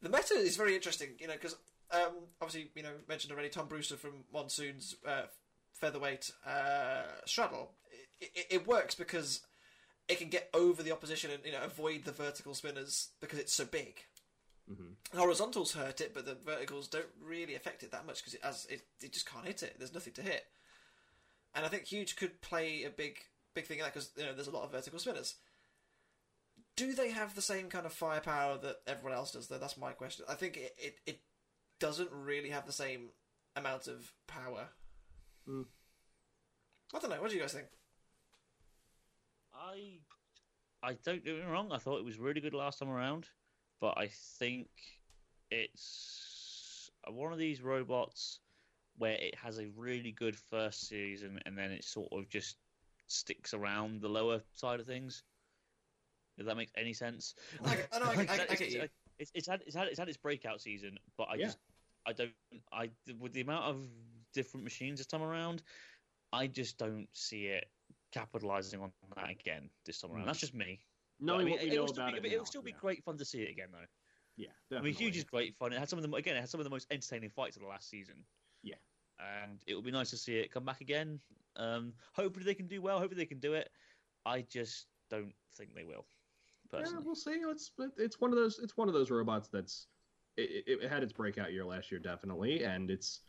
the 0.00 0.08
meta 0.08 0.34
is 0.34 0.56
very 0.56 0.74
interesting, 0.74 1.10
you 1.18 1.26
know, 1.26 1.34
because 1.34 1.56
um, 1.90 2.24
obviously 2.40 2.70
you 2.74 2.82
know 2.82 2.92
mentioned 3.06 3.32
already 3.32 3.50
Tom 3.50 3.66
Brewster 3.66 3.96
from 3.96 4.24
Monsoon's 4.32 4.96
uh, 5.06 5.24
featherweight 5.82 6.30
uh, 6.46 7.02
straddle. 7.26 7.72
It, 8.20 8.30
it, 8.34 8.46
it 8.50 8.66
works 8.68 8.94
because 8.94 9.40
it 10.08 10.18
can 10.18 10.28
get 10.28 10.48
over 10.54 10.80
the 10.80 10.92
opposition 10.92 11.32
and 11.32 11.44
you 11.44 11.50
know 11.50 11.62
avoid 11.64 12.04
the 12.04 12.12
vertical 12.12 12.54
spinners 12.54 13.08
because 13.20 13.40
it's 13.40 13.52
so 13.52 13.64
big. 13.64 13.96
Mhm. 14.70 14.94
Horizontals 15.12 15.72
hurt 15.74 16.00
it, 16.00 16.14
but 16.14 16.24
the 16.24 16.36
verticals 16.36 16.86
don't 16.86 17.08
really 17.20 17.56
affect 17.56 17.82
it 17.82 17.90
that 17.90 18.06
much 18.06 18.18
because 18.20 18.34
it 18.34 18.40
as 18.44 18.64
it, 18.70 18.82
it 19.02 19.12
just 19.12 19.28
can't 19.28 19.44
hit 19.44 19.64
it. 19.64 19.74
There's 19.76 19.92
nothing 19.92 20.12
to 20.14 20.22
hit, 20.22 20.46
and 21.52 21.66
I 21.66 21.68
think 21.68 21.84
Huge 21.86 22.14
could 22.14 22.40
play 22.40 22.84
a 22.84 22.90
big 22.90 23.18
big 23.54 23.66
thing 23.66 23.78
in 23.78 23.84
that 23.84 23.92
because 23.92 24.10
you 24.16 24.24
know 24.24 24.32
there's 24.34 24.46
a 24.46 24.52
lot 24.52 24.62
of 24.62 24.70
vertical 24.70 25.00
spinners. 25.00 25.34
Do 26.76 26.94
they 26.94 27.10
have 27.10 27.34
the 27.34 27.42
same 27.42 27.68
kind 27.68 27.86
of 27.86 27.92
firepower 27.92 28.56
that 28.58 28.76
everyone 28.86 29.18
else 29.18 29.32
does? 29.32 29.48
Though 29.48 29.58
that's 29.58 29.76
my 29.76 29.90
question. 29.92 30.24
I 30.28 30.34
think 30.34 30.56
it 30.56 30.74
it, 30.78 30.98
it 31.06 31.20
doesn't 31.80 32.10
really 32.12 32.50
have 32.50 32.66
the 32.66 32.72
same 32.72 33.10
amount 33.56 33.88
of 33.88 34.12
power. 34.28 34.68
Mm. 35.48 35.64
I 36.94 36.98
don't 36.98 37.10
know. 37.10 37.20
What 37.20 37.30
do 37.30 37.36
you 37.36 37.40
guys 37.42 37.52
think? 37.52 37.66
I 39.54 39.98
I 40.82 40.94
don't 41.04 41.24
get 41.24 41.36
me 41.36 41.42
wrong. 41.42 41.70
I 41.72 41.78
thought 41.78 41.98
it 41.98 42.04
was 42.04 42.18
really 42.18 42.40
good 42.40 42.54
last 42.54 42.78
time 42.78 42.90
around, 42.90 43.28
but 43.80 43.96
I 43.96 44.08
think 44.38 44.68
it's 45.50 46.90
one 47.08 47.32
of 47.32 47.38
these 47.38 47.62
robots 47.62 48.40
where 48.98 49.12
it 49.14 49.34
has 49.36 49.58
a 49.58 49.68
really 49.76 50.12
good 50.12 50.36
first 50.36 50.88
season 50.88 51.40
and 51.46 51.56
then 51.56 51.70
it 51.70 51.84
sort 51.84 52.08
of 52.12 52.28
just 52.28 52.56
sticks 53.06 53.54
around 53.54 54.00
the 54.00 54.08
lower 54.08 54.40
side 54.54 54.80
of 54.80 54.86
things. 54.86 55.22
If 56.38 56.46
that 56.46 56.56
makes 56.56 56.72
any 56.76 56.92
sense. 56.92 57.34
I, 57.64 57.76
I, 57.92 57.98
know, 57.98 58.04
I, 58.06 58.08
I, 58.08 58.12
I, 58.12 58.14
It's- 58.42 58.58
get 58.58 58.70
you. 58.70 58.82
It's, 59.18 59.30
it's 59.34 59.46
had 59.46 59.60
it's 59.66 59.76
had 59.76 59.86
it's 59.88 59.98
had 59.98 60.08
its 60.08 60.16
breakout 60.16 60.60
season, 60.60 60.98
but 61.16 61.28
I 61.30 61.36
Yeah. 61.36 61.44
just 61.46 61.58
I 62.06 62.12
don't 62.12 62.32
I 62.72 62.90
with 63.20 63.32
the 63.32 63.42
amount 63.42 63.64
of 63.66 63.86
different 64.32 64.64
machines 64.64 64.98
this 64.98 65.06
time 65.06 65.22
around, 65.22 65.62
I 66.32 66.46
just 66.46 66.78
don't 66.78 67.08
see 67.12 67.46
it 67.46 67.66
capitalizing 68.12 68.80
on 68.80 68.92
that 69.16 69.30
again 69.30 69.70
this 69.84 70.00
time 70.00 70.12
around. 70.12 70.22
Mm. 70.22 70.26
That's 70.26 70.40
just 70.40 70.54
me. 70.54 70.80
Knowing 71.20 71.40
I 71.40 71.44
mean, 71.44 71.52
what 71.52 71.62
we 71.62 71.70
it, 71.70 71.74
know 71.74 71.80
will 71.82 71.88
still 71.88 72.04
about 72.04 72.22
be, 72.22 72.28
it, 72.28 72.32
it'll 72.32 72.46
still 72.46 72.62
be 72.62 72.70
yeah. 72.70 72.76
great 72.80 73.04
fun 73.04 73.18
to 73.18 73.24
see 73.24 73.42
it 73.42 73.50
again 73.50 73.68
though. 73.72 73.86
Yeah, 74.36 74.78
I 74.78 74.80
mean, 74.80 74.94
Huge 74.94 75.16
is 75.16 75.24
great 75.24 75.54
fun. 75.56 75.72
It 75.72 75.78
had 75.78 75.88
some 75.88 75.98
of 75.98 76.10
the 76.10 76.16
again, 76.16 76.36
it 76.36 76.40
had 76.40 76.48
some 76.48 76.58
of 76.60 76.64
the 76.64 76.70
most 76.70 76.86
entertaining 76.90 77.30
fights 77.30 77.56
of 77.56 77.62
the 77.62 77.68
last 77.68 77.88
season. 77.90 78.16
Yeah. 78.62 78.76
and 79.42 79.62
it 79.66 79.74
will 79.74 79.82
be 79.82 79.90
nice 79.90 80.10
to 80.10 80.16
see 80.16 80.36
it 80.36 80.52
come 80.52 80.64
back 80.64 80.80
again. 80.80 81.20
Um, 81.56 81.92
hopefully 82.14 82.44
they 82.44 82.54
can 82.54 82.66
do 82.66 82.80
well. 82.80 82.98
Hopefully 82.98 83.20
they 83.20 83.26
can 83.26 83.40
do 83.40 83.54
it. 83.54 83.68
I 84.24 84.42
just 84.42 84.86
don't 85.10 85.34
think 85.56 85.74
they 85.74 85.84
will. 85.84 86.06
Yeah, 86.72 86.84
we'll 87.04 87.14
see. 87.14 87.32
It's 87.32 87.72
it's 87.98 88.20
one 88.20 88.30
of 88.30 88.36
those 88.36 88.58
it's 88.58 88.76
one 88.76 88.88
of 88.88 88.94
those 88.94 89.10
robots 89.10 89.48
that's 89.52 89.88
it, 90.36 90.64
it 90.66 90.88
had 90.88 91.02
its 91.02 91.12
breakout 91.12 91.52
year 91.52 91.64
last 91.64 91.90
year 91.90 92.00
definitely, 92.00 92.64
and 92.64 92.90
it's 92.90 93.20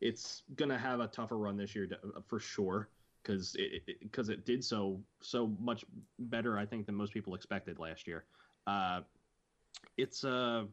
it's 0.00 0.42
gonna 0.56 0.78
have 0.78 1.00
a 1.00 1.06
tougher 1.08 1.38
run 1.38 1.56
this 1.56 1.74
year 1.74 1.86
de- 1.86 1.98
for 2.26 2.38
sure 2.38 2.88
because 3.22 3.56
it 3.58 3.82
because 4.00 4.28
it, 4.28 4.44
did 4.44 4.64
so 4.64 5.00
so 5.20 5.48
much 5.60 5.84
better 6.18 6.58
I 6.58 6.66
think 6.66 6.86
than 6.86 6.94
most 6.94 7.12
people 7.12 7.34
expected 7.34 7.78
last 7.78 8.06
year. 8.06 8.24
Uh, 8.66 9.00
it's 9.96 10.24
a 10.24 10.66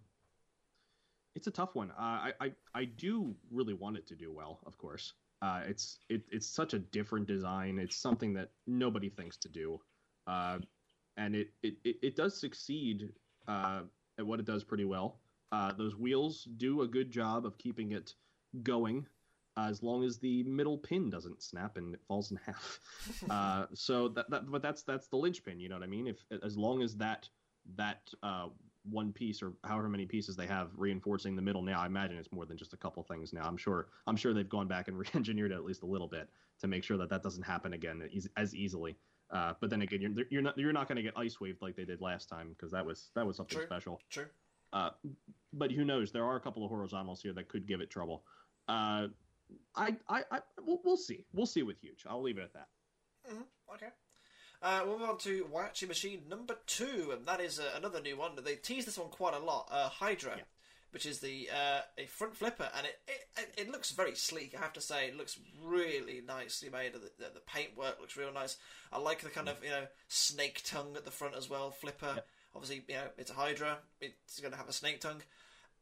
it's 1.35 1.47
a 1.47 1.51
tough 1.51 1.75
one. 1.75 1.91
Uh, 1.91 1.93
I, 1.99 2.33
I 2.41 2.51
I 2.75 2.85
do 2.85 3.35
really 3.51 3.73
want 3.73 3.97
it 3.97 4.07
to 4.07 4.15
do 4.15 4.31
well, 4.31 4.59
of 4.65 4.77
course. 4.77 5.13
Uh, 5.41 5.61
it's 5.67 5.99
it, 6.09 6.21
it's 6.31 6.47
such 6.47 6.73
a 6.73 6.79
different 6.79 7.27
design. 7.27 7.79
It's 7.79 7.97
something 7.97 8.33
that 8.33 8.51
nobody 8.67 9.09
thinks 9.09 9.37
to 9.37 9.49
do. 9.49 9.79
Uh, 10.27 10.59
and 11.17 11.35
it, 11.35 11.49
it, 11.61 11.75
it, 11.83 11.97
it 12.01 12.15
does 12.15 12.39
succeed 12.39 13.09
uh, 13.47 13.81
at 14.17 14.25
what 14.25 14.39
it 14.39 14.45
does 14.45 14.63
pretty 14.63 14.85
well. 14.85 15.19
Uh, 15.51 15.71
those 15.73 15.95
wheels 15.95 16.45
do 16.57 16.81
a 16.81 16.87
good 16.87 17.11
job 17.11 17.45
of 17.45 17.57
keeping 17.57 17.91
it 17.91 18.13
going, 18.63 19.05
uh, 19.05 19.12
as 19.57 19.83
long 19.83 20.03
as 20.03 20.17
the 20.17 20.43
middle 20.43 20.77
pin 20.77 21.09
doesn't 21.09 21.41
snap 21.41 21.77
and 21.77 21.93
it 21.93 22.01
falls 22.07 22.31
in 22.31 22.39
half. 22.45 22.79
uh, 23.29 23.65
so 23.73 24.07
that, 24.09 24.29
that 24.29 24.49
but 24.49 24.61
that's 24.61 24.83
that's 24.83 25.07
the 25.07 25.17
linchpin. 25.17 25.59
You 25.59 25.69
know 25.69 25.75
what 25.75 25.83
I 25.83 25.87
mean? 25.87 26.07
If 26.07 26.23
as 26.43 26.57
long 26.57 26.81
as 26.81 26.95
that 26.97 27.29
that 27.75 28.09
uh, 28.23 28.47
one 28.89 29.13
piece 29.13 29.41
or 29.41 29.53
however 29.63 29.87
many 29.87 30.05
pieces 30.05 30.35
they 30.35 30.47
have 30.47 30.69
reinforcing 30.75 31.35
the 31.35 31.41
middle 31.41 31.61
now, 31.61 31.81
I 31.81 31.85
imagine 31.85 32.17
it's 32.17 32.31
more 32.31 32.45
than 32.45 32.57
just 32.57 32.73
a 32.73 32.77
couple 32.77 33.03
things 33.03 33.33
now. 33.33 33.43
I'm 33.45 33.57
sure 33.57 33.87
I'm 34.07 34.15
sure 34.15 34.33
they've 34.33 34.49
gone 34.49 34.67
back 34.67 34.87
and 34.87 34.97
re-engineered 34.99 35.51
it 35.51 35.55
at 35.55 35.65
least 35.65 35.83
a 35.83 35.87
little 35.87 36.07
bit 36.07 36.29
to 36.59 36.67
make 36.67 36.83
sure 36.83 36.97
that 36.97 37.09
that 37.09 37.23
doesn't 37.23 37.43
happen 37.43 37.73
again 37.73 38.07
as, 38.15 38.27
as 38.37 38.55
easily. 38.55 38.97
Uh, 39.31 39.53
but 39.59 39.69
then 39.69 39.81
again, 39.81 40.01
you're 40.01 40.25
you're 40.29 40.41
not 40.41 40.57
you're 40.57 40.73
not 40.73 40.87
going 40.87 40.95
to 40.95 41.01
get 41.01 41.17
ice 41.17 41.39
waved 41.39 41.61
like 41.61 41.75
they 41.75 41.85
did 41.85 42.01
last 42.01 42.29
time 42.29 42.49
because 42.49 42.71
that 42.71 42.85
was 42.85 43.09
that 43.15 43.25
was 43.25 43.37
something 43.37 43.57
True. 43.57 43.65
special. 43.65 44.01
True. 44.09 44.25
Uh, 44.71 44.89
but 45.53 45.71
who 45.71 45.85
knows? 45.85 46.11
There 46.11 46.25
are 46.25 46.35
a 46.35 46.39
couple 46.39 46.63
of 46.63 46.69
horizontals 46.69 47.21
here 47.21 47.33
that 47.33 47.47
could 47.47 47.67
give 47.67 47.79
it 47.79 47.89
trouble. 47.89 48.23
Uh, 48.67 49.07
I 49.75 49.95
I, 50.09 50.23
I 50.31 50.39
we'll, 50.65 50.81
we'll 50.83 50.97
see. 50.97 51.25
We'll 51.33 51.45
see 51.45 51.63
with 51.63 51.79
huge. 51.81 52.03
I'll 52.07 52.21
leave 52.21 52.37
it 52.37 52.43
at 52.43 52.53
that. 52.53 52.67
Okay. 53.73 53.87
Uh, 54.61 54.81
we'll 54.85 54.97
move 54.99 55.09
on 55.09 55.17
to 55.17 55.45
Whyachi 55.53 55.87
Machine 55.87 56.21
number 56.29 56.55
two, 56.67 57.11
and 57.11 57.25
that 57.25 57.41
is 57.41 57.59
uh, 57.59 57.63
another 57.75 58.01
new 58.01 58.15
one. 58.17 58.31
They 58.43 58.55
teased 58.55 58.87
this 58.87 58.97
one 58.97 59.09
quite 59.09 59.33
a 59.33 59.39
lot. 59.39 59.67
Uh, 59.69 59.89
Hydra, 59.89 60.35
Yeah. 60.37 60.43
which 60.91 61.05
is 61.05 61.19
the 61.19 61.49
uh, 61.53 61.81
a 61.97 62.05
front 62.05 62.35
flipper, 62.35 62.69
and 62.77 62.85
it, 62.85 62.99
it 63.37 63.53
it 63.57 63.69
looks 63.71 63.91
very 63.91 64.15
sleek. 64.15 64.55
I 64.57 64.61
have 64.61 64.73
to 64.73 64.81
say, 64.81 65.07
it 65.07 65.17
looks 65.17 65.37
really 65.61 66.21
nicely 66.25 66.69
made. 66.69 66.93
The, 66.93 66.99
the, 66.99 67.31
the 67.33 67.39
paintwork 67.45 67.99
looks 67.99 68.15
real 68.15 68.31
nice. 68.31 68.57
I 68.91 68.99
like 68.99 69.21
the 69.21 69.29
kind 69.29 69.49
of 69.49 69.61
you 69.63 69.69
know 69.71 69.87
snake 70.07 70.61
tongue 70.63 70.95
at 70.95 71.03
the 71.03 71.11
front 71.11 71.35
as 71.35 71.49
well. 71.49 71.71
Flipper, 71.71 72.13
Yeah. 72.15 72.21
obviously, 72.55 72.83
you 72.87 72.95
know 72.95 73.07
it's 73.17 73.31
a 73.31 73.35
Hydra. 73.35 73.79
It's 73.99 74.39
going 74.39 74.51
to 74.53 74.57
have 74.57 74.69
a 74.69 74.73
snake 74.73 75.01
tongue. 75.01 75.23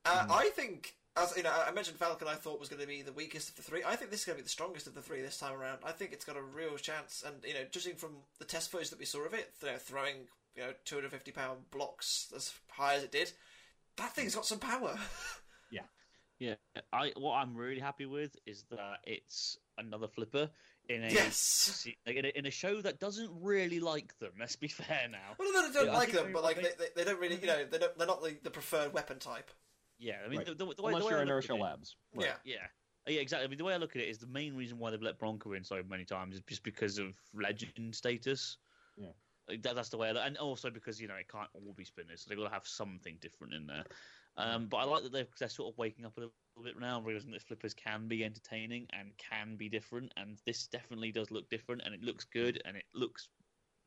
Uh, 0.05 0.25
I 0.31 0.49
think, 0.55 0.95
as 1.17 1.33
you 1.35 1.43
know, 1.43 1.51
I 1.51 1.71
mentioned 1.71 1.97
Falcon. 1.97 2.27
I 2.27 2.35
thought 2.35 2.59
was 2.59 2.69
going 2.69 2.81
to 2.81 2.87
be 2.87 3.01
the 3.01 3.11
weakest 3.11 3.49
of 3.49 3.55
the 3.55 3.61
three. 3.61 3.83
I 3.85 3.95
think 3.95 4.11
this 4.11 4.21
is 4.21 4.25
going 4.25 4.37
to 4.37 4.41
be 4.41 4.45
the 4.45 4.49
strongest 4.49 4.87
of 4.87 4.95
the 4.95 5.01
three 5.01 5.21
this 5.21 5.37
time 5.37 5.53
around. 5.53 5.79
I 5.83 5.91
think 5.91 6.13
it's 6.13 6.25
got 6.25 6.37
a 6.37 6.41
real 6.41 6.77
chance. 6.77 7.23
And 7.25 7.35
you 7.45 7.53
know, 7.53 7.65
judging 7.69 7.95
from 7.95 8.11
the 8.39 8.45
test 8.45 8.71
footage 8.71 8.89
that 8.91 8.99
we 8.99 9.05
saw 9.05 9.25
of 9.25 9.33
it, 9.33 9.51
you 9.61 9.67
know, 9.67 9.77
throwing 9.77 10.27
you 10.55 10.63
know 10.63 10.73
250 10.85 11.31
pound 11.31 11.59
blocks 11.71 12.31
as 12.35 12.53
high 12.69 12.95
as 12.95 13.03
it 13.03 13.11
did, 13.11 13.31
that 13.97 14.13
thing's 14.15 14.35
got 14.35 14.45
some 14.45 14.59
power. 14.59 14.97
yeah. 15.71 15.81
Yeah. 16.39 16.55
I 16.93 17.11
what 17.17 17.35
I'm 17.35 17.55
really 17.55 17.81
happy 17.81 18.05
with 18.05 18.35
is 18.45 18.63
that 18.71 18.99
it's 19.03 19.57
another 19.77 20.07
flipper 20.07 20.49
in 20.87 21.03
a 21.03 21.09
yes. 21.09 21.87
in 22.05 22.25
a, 22.25 22.37
in 22.37 22.45
a 22.45 22.51
show 22.51 22.81
that 22.81 22.99
doesn't 22.99 23.31
really 23.41 23.79
like 23.79 24.17
them. 24.19 24.31
Let's 24.39 24.55
be 24.55 24.67
fair 24.67 25.07
now. 25.11 25.35
Well, 25.37 25.51
no, 25.53 25.67
they 25.67 25.73
don't 25.73 25.85
Yeah, 25.87 25.93
like 25.93 26.11
them, 26.11 26.31
but 26.33 26.43
like 26.43 26.55
they- 26.55 26.63
they, 26.63 26.69
they, 26.77 26.85
they 26.95 27.03
don't 27.03 27.19
really, 27.19 27.37
you 27.39 27.47
know, 27.47 27.65
they 27.65 27.77
don't, 27.77 27.97
they're 27.97 28.07
not 28.07 28.23
the, 28.23 28.37
the 28.43 28.49
preferred 28.49 28.93
weapon 28.93 29.19
type. 29.19 29.51
Yeah, 30.01 30.15
I 30.25 30.27
mean 30.29 30.39
Right. 30.39 30.47
the, 30.47 30.53
the, 30.55 30.57
the 30.57 30.65
way, 30.65 30.73
Unless 30.93 31.03
the 31.03 31.05
way 31.05 31.11
you're 31.11 31.19
I 31.19 31.23
look 31.23 31.29
at 31.29 31.31
inertial 31.31 31.57
it- 31.57 31.61
labs. 31.61 31.95
Yeah. 32.17 32.33
Yeah. 32.43 32.67
Yeah, 33.07 33.19
exactly. 33.21 33.45
I 33.45 33.47
mean, 33.47 33.57
the 33.57 33.63
way 33.63 33.73
I 33.73 33.77
look 33.77 33.95
at 33.95 34.01
it 34.01 34.09
is 34.09 34.19
the 34.19 34.27
main 34.27 34.55
reason 34.55 34.77
why 34.77 34.91
they've 34.91 35.01
let 35.01 35.17
Bronco 35.17 35.53
in 35.53 35.63
so 35.63 35.81
many 35.89 36.05
times 36.05 36.35
is 36.35 36.41
just 36.47 36.61
because 36.63 36.99
of 36.99 37.15
legend 37.33 37.95
status. 37.95 38.57
Yeah. 38.95 39.07
Like, 39.49 39.63
That, 39.63 39.75
that's 39.75 39.89
the 39.89 39.97
way, 39.97 40.09
I, 40.09 40.11
look. 40.11 40.23
and 40.25 40.37
also 40.37 40.69
because 40.69 41.01
you 41.01 41.07
know 41.07 41.15
it 41.15 41.27
can't 41.27 41.49
all 41.55 41.73
be 41.75 41.83
spinners, 41.83 42.21
so 42.21 42.29
they've 42.29 42.37
got 42.37 42.47
to 42.47 42.53
have 42.53 42.67
something 42.67 43.17
different 43.19 43.53
in 43.55 43.65
there. 43.65 43.83
Um, 44.37 44.67
but 44.67 44.77
I 44.77 44.83
like 44.83 45.01
that 45.03 45.11
they're, 45.11 45.27
they're 45.39 45.49
sort 45.49 45.73
of 45.73 45.77
waking 45.79 46.05
up 46.05 46.15
a 46.17 46.19
little 46.21 46.33
bit 46.63 46.79
now, 46.79 47.01
realizing 47.01 47.31
that 47.31 47.41
flippers 47.41 47.73
can 47.73 48.07
be 48.07 48.23
entertaining 48.23 48.85
and 48.93 49.11
can 49.17 49.55
be 49.55 49.67
different, 49.67 50.11
and 50.15 50.37
this 50.45 50.67
definitely 50.67 51.11
does 51.11 51.31
look 51.31 51.49
different, 51.49 51.81
and 51.83 51.93
it 51.95 52.03
looks 52.03 52.23
good, 52.25 52.61
and 52.65 52.77
it 52.77 52.85
looks 52.93 53.29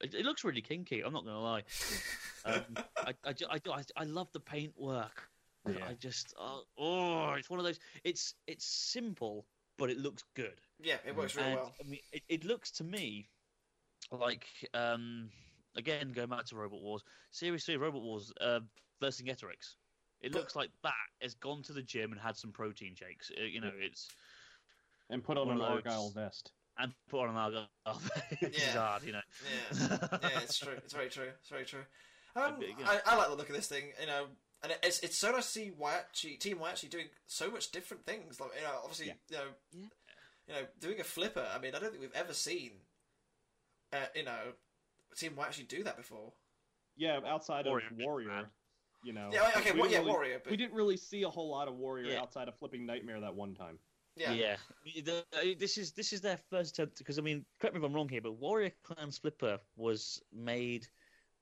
it, 0.01 0.12
it 0.12 0.24
looks 0.27 0.43
really 0.43 0.61
kinky. 0.61 1.03
I'm 1.03 1.12
not 1.12 1.24
gonna 1.24 1.41
lie. 1.41 1.62
Um, 2.47 2.61
I, 2.99 3.15
I, 3.24 3.35
I, 3.49 3.59
I, 3.73 3.82
I 3.97 4.05
love 4.05 4.28
the 4.35 4.41
paint 4.41 4.74
work. 4.77 5.31
Yeah. 5.69 5.86
I 5.89 5.95
just 5.95 6.35
oh, 6.39 6.62
oh, 6.78 7.32
it's 7.39 7.49
one 7.51 7.59
of 7.59 7.65
those. 7.65 7.78
It's 8.05 8.35
it's 8.47 8.66
simple, 8.66 9.47
but 9.78 9.91
it 9.91 9.99
looks 9.99 10.24
good. 10.35 10.61
yeah, 10.82 10.97
it 11.07 11.16
works 11.16 11.35
really 11.36 11.49
and 11.49 11.57
well. 11.57 11.73
I 11.81 11.89
mean, 11.89 12.01
it, 12.12 12.23
it 12.28 12.45
looks 12.45 12.70
to 12.73 12.85
me 12.85 13.28
like 14.12 14.47
um, 14.74 15.31
again 15.77 16.12
going 16.12 16.28
back 16.28 16.45
to 16.47 16.57
Robot 16.57 16.82
Wars, 16.82 17.03
Series 17.31 17.65
Three 17.65 17.77
Robot 17.77 18.03
Wars 18.03 18.32
uh, 18.41 18.61
versus 19.01 19.23
Getorix. 19.23 19.77
It 20.20 20.32
But- 20.32 20.39
looks 20.41 20.57
like 20.57 20.70
that 20.82 20.93
has 21.23 21.35
gone 21.35 21.62
to 21.65 21.73
the 21.73 21.82
gym 21.82 22.12
and 22.12 22.20
had 22.20 22.36
some 22.36 22.53
protein 22.53 22.95
shakes. 22.95 23.31
Uh, 23.39 23.45
you 23.45 23.61
know, 23.61 23.73
it's 23.78 24.09
And 25.11 25.23
put 25.24 25.36
on 25.39 25.49
an 25.51 25.57
of 25.61 25.62
argyle 25.70 26.11
vest. 26.15 26.53
and 26.78 26.93
put 27.09 27.20
on 27.23 27.31
an 27.31 27.36
argo. 27.36 27.65
It's 28.41 28.59
Yeah. 28.66 28.73
hard, 28.73 29.03
you 29.03 29.12
know. 29.12 29.20
Yeah, 29.73 30.09
yeah, 30.23 30.41
it's 30.43 30.59
true. 30.59 30.73
It's 30.85 30.93
very 30.93 31.09
true. 31.11 31.28
It's 31.41 31.49
very 31.51 31.65
true. 31.65 31.85
Um. 32.36 32.57
I, 32.85 33.01
I 33.07 33.16
like 33.16 33.28
the 33.28 33.35
look 33.36 33.49
of 33.49 33.55
this 33.55 33.69
thing, 33.69 33.93
you 34.01 34.07
know, 34.07 34.27
and 34.65 34.74
it's 34.82 34.99
it's 35.01 35.16
so 35.19 35.31
nice 35.32 35.47
to 35.47 35.51
see 35.53 35.73
Whyachi 35.81 36.39
Team 36.41 36.59
Whyachi 36.59 36.89
doing 36.91 37.07
so 37.27 37.51
much 37.51 37.70
different 37.70 38.05
things. 38.07 38.41
Like 38.41 38.51
you 38.57 38.62
know, 38.62 38.81
obviously, 38.82 39.07
Yeah. 39.07 39.15
you 39.31 39.36
know, 39.36 39.51
Yeah. 39.73 39.86
you 40.49 40.55
know, 40.55 40.66
doing 40.81 41.01
a 41.01 41.05
flipper. 41.05 41.47
I 41.55 41.59
mean, 41.59 41.74
I 41.74 41.78
don't 41.78 41.91
think 41.91 42.01
we've 42.01 42.12
ever 42.15 42.35
seen, 42.35 42.73
uh, 43.93 44.07
you 44.15 44.24
know, 44.24 44.53
a 45.12 45.16
team 45.16 45.39
actually 45.41 45.65
do 45.65 45.85
that 45.85 45.97
before. 45.97 46.32
Yeah, 46.97 47.20
outside 47.27 47.66
Warrior, 47.66 47.86
of 47.91 47.97
Warrior, 47.99 48.28
man. 48.28 48.47
you 49.03 49.12
know. 49.12 49.31
Yeah, 49.32 49.51
okay, 49.57 49.73
we 49.73 49.81
well, 49.81 49.89
didn't 49.89 49.93
yeah, 49.93 49.99
really- 49.99 50.11
Warrior, 50.11 50.39
but 50.43 50.51
We 50.51 50.57
didn't 50.57 50.74
really 50.74 50.97
see 50.97 51.23
a 51.24 51.31
whole 51.31 51.51
lot 51.51 51.69
of 51.69 51.77
Warrior 51.77 52.07
Yeah. 52.12 52.20
outside 52.23 52.49
of 52.49 52.57
flipping 52.59 52.86
Nightmare 52.86 53.20
that 53.20 53.35
one 53.35 53.55
time. 53.55 53.78
yeah, 54.16 54.32
Yeah, 54.32 54.57
The- 55.03 55.27
uh, 55.32 55.59
this 55.59 55.77
is 55.77 55.93
this 55.93 56.12
is 56.12 56.20
their 56.20 56.36
first 56.36 56.70
attempt 56.78 56.99
because 56.99 57.19
I 57.19 57.23
mean, 57.23 57.45
correct 57.59 57.74
me 57.74 57.81
if 57.81 57.85
I'm 57.85 57.93
wrong 57.95 58.09
here, 58.09 58.20
but 58.20 58.32
Warrior 58.32 58.70
Clan's 58.85 59.19
flipper 59.19 59.61
was 59.77 60.23
made 60.32 60.86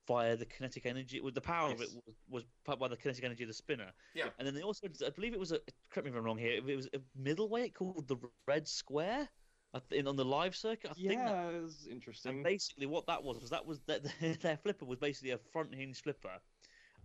via 0.07 0.37
the 0.37 0.47
kinetic 0.47 0.87
energy. 0.87 1.21
With 1.21 1.35
the 1.35 1.41
power 1.41 1.71
of 1.71 1.81
it 1.81 1.89
was, 2.07 2.17
was 2.29 2.45
put 2.65 2.79
by 2.79 2.89
the 2.89 2.97
kinetic 2.97 3.25
energy 3.25 3.45
of 3.45 3.49
the 3.49 3.55
spinner. 3.55 3.93
Yeah. 4.15 4.27
and 4.39 4.47
then 4.47 4.55
they 4.55 4.63
also, 4.63 4.89
I 5.05 5.11
believe 5.11 5.33
it 5.33 5.41
was 5.41 5.53
a. 5.53 5.61
Correct 5.91 6.05
me 6.05 6.11
if 6.11 6.17
I'm 6.17 6.25
wrong 6.25 6.39
here. 6.39 6.61
It 6.67 6.77
was 6.77 6.89
a 6.95 6.99
middleweight 7.17 7.75
called 7.75 8.09
the 8.09 8.17
Red 8.47 8.67
Square, 8.67 9.29
I 9.75 9.81
th- 9.89 10.05
on 10.07 10.17
the 10.17 10.25
live 10.25 10.55
circuit. 10.57 10.91
I 10.91 10.95
think 10.95 11.21
that 11.21 11.63
was 11.63 11.89
interesting. 11.91 12.33
And 12.33 12.45
basically, 12.45 12.87
what 12.87 13.07
that 13.07 13.23
was 13.23 13.41
was 13.41 13.51
that 13.51 13.67
was 13.67 13.81
that 13.87 14.03
their 14.41 14.57
flipper 14.57 14.85
was 14.85 14.99
basically 14.99 15.31
a 15.31 15.39
front 15.53 15.75
hinge 15.75 16.03
flipper, 16.03 16.39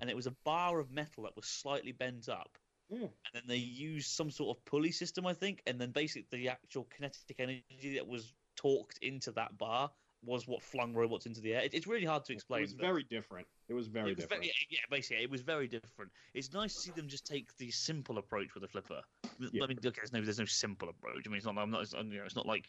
and 0.02 0.10
it 0.10 0.15
was 0.15 0.28
a 0.28 0.36
bar 0.44 0.80
of 0.80 0.91
metal 0.91 1.24
that 1.24 1.36
was 1.36 1.45
slightly 1.45 1.91
bent 1.91 2.30
up. 2.30 2.57
Yeah. 2.90 2.99
And 2.99 3.34
then 3.34 3.44
they 3.48 3.57
used 3.57 4.11
some 4.11 4.32
sort 4.32 4.57
of 4.57 4.65
pulley 4.65 4.91
system, 4.91 5.26
I 5.26 5.34
think, 5.34 5.61
and 5.68 5.80
then 5.80 5.91
basically 5.91 6.40
the 6.40 6.49
actual 6.49 6.88
kinetic 6.95 7.36
energy 7.38 7.95
that 7.95 8.07
was 8.07 8.34
torqued 8.57 8.98
into 9.02 9.32
that 9.34 9.57
bar 9.57 9.91
was 10.23 10.48
what 10.48 10.61
flung 10.61 10.94
robots 10.94 11.26
into 11.26 11.41
the 11.41 11.53
air. 11.53 11.61
It, 11.61 11.73
it's 11.73 11.88
really 11.88 12.06
hard 12.06 12.26
to 12.26 12.34
explain. 12.34 12.60
It 12.60 12.64
was 12.64 12.73
very 12.73 13.03
different. 13.03 13.48
It 13.69 13.73
was 13.73 13.88
very 13.88 14.11
it 14.11 14.15
was 14.18 14.26
different. 14.26 14.44
very- 14.44 14.53
yeah, 14.69 14.80
basically, 14.89 15.23
it 15.23 15.30
was 15.30 15.41
very 15.41 15.68
different. 15.68 16.11
It's 16.34 16.53
nice 16.53 16.73
to 16.76 16.80
see 16.81 16.91
them 16.91 17.07
just 17.07 17.26
take 17.26 17.56
the 17.57 17.69
simple 17.72 18.18
approach 18.18 18.53
with 18.53 18.64
a 18.64 18.68
flipper. 18.68 19.02
Yeah. 19.39 19.64
I 19.64 19.68
mean, 19.68 19.77
okay, 19.77 19.91
there's 19.95 20.14
no, 20.14 20.22
there's 20.22 20.39
no 20.39 20.45
simple 20.45 20.89
approach. 20.89 21.23
I 21.26 21.30
mean, 21.30 21.38
it's 21.38 21.45
not, 21.45 21.57
I'm 21.57 21.69
not, 21.69 21.84
it's, 21.84 21.94
you 21.94 22.03
know, 22.03 22.23
it's 22.26 22.35
not 22.35 22.45
like, 22.48 22.65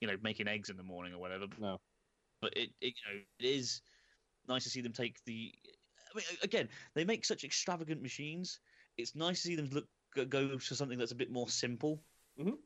you 0.00 0.08
know, 0.08 0.16
making 0.22 0.48
eggs 0.48 0.70
in 0.70 0.76
the 0.76 0.82
morning 0.82 1.14
or 1.14 1.18
whatever. 1.18 1.46
No. 1.58 1.80
But 2.40 2.56
it, 2.56 2.70
it, 2.80 2.94
you 2.96 3.14
know, 3.14 3.20
it 3.38 3.44
is 3.46 3.82
nice 4.48 4.64
to 4.64 4.70
see 4.70 4.80
them 4.80 4.92
take 4.92 5.22
the. 5.24 5.52
I 6.12 6.16
mean, 6.16 6.24
again, 6.42 6.68
they 6.94 7.04
make 7.04 7.24
such 7.24 7.44
extravagant 7.44 8.02
machines. 8.02 8.58
It's 8.98 9.14
nice 9.14 9.40
to 9.42 9.48
see 9.48 9.56
them 9.56 9.68
look 9.72 9.86
go- 10.14 10.58
to 10.58 10.74
something 10.74 10.98
that's 10.98 11.12
a 11.12 11.16
bit 11.16 11.30
more 11.30 11.48
simple. 11.48 12.02
Mhm. 12.38 12.56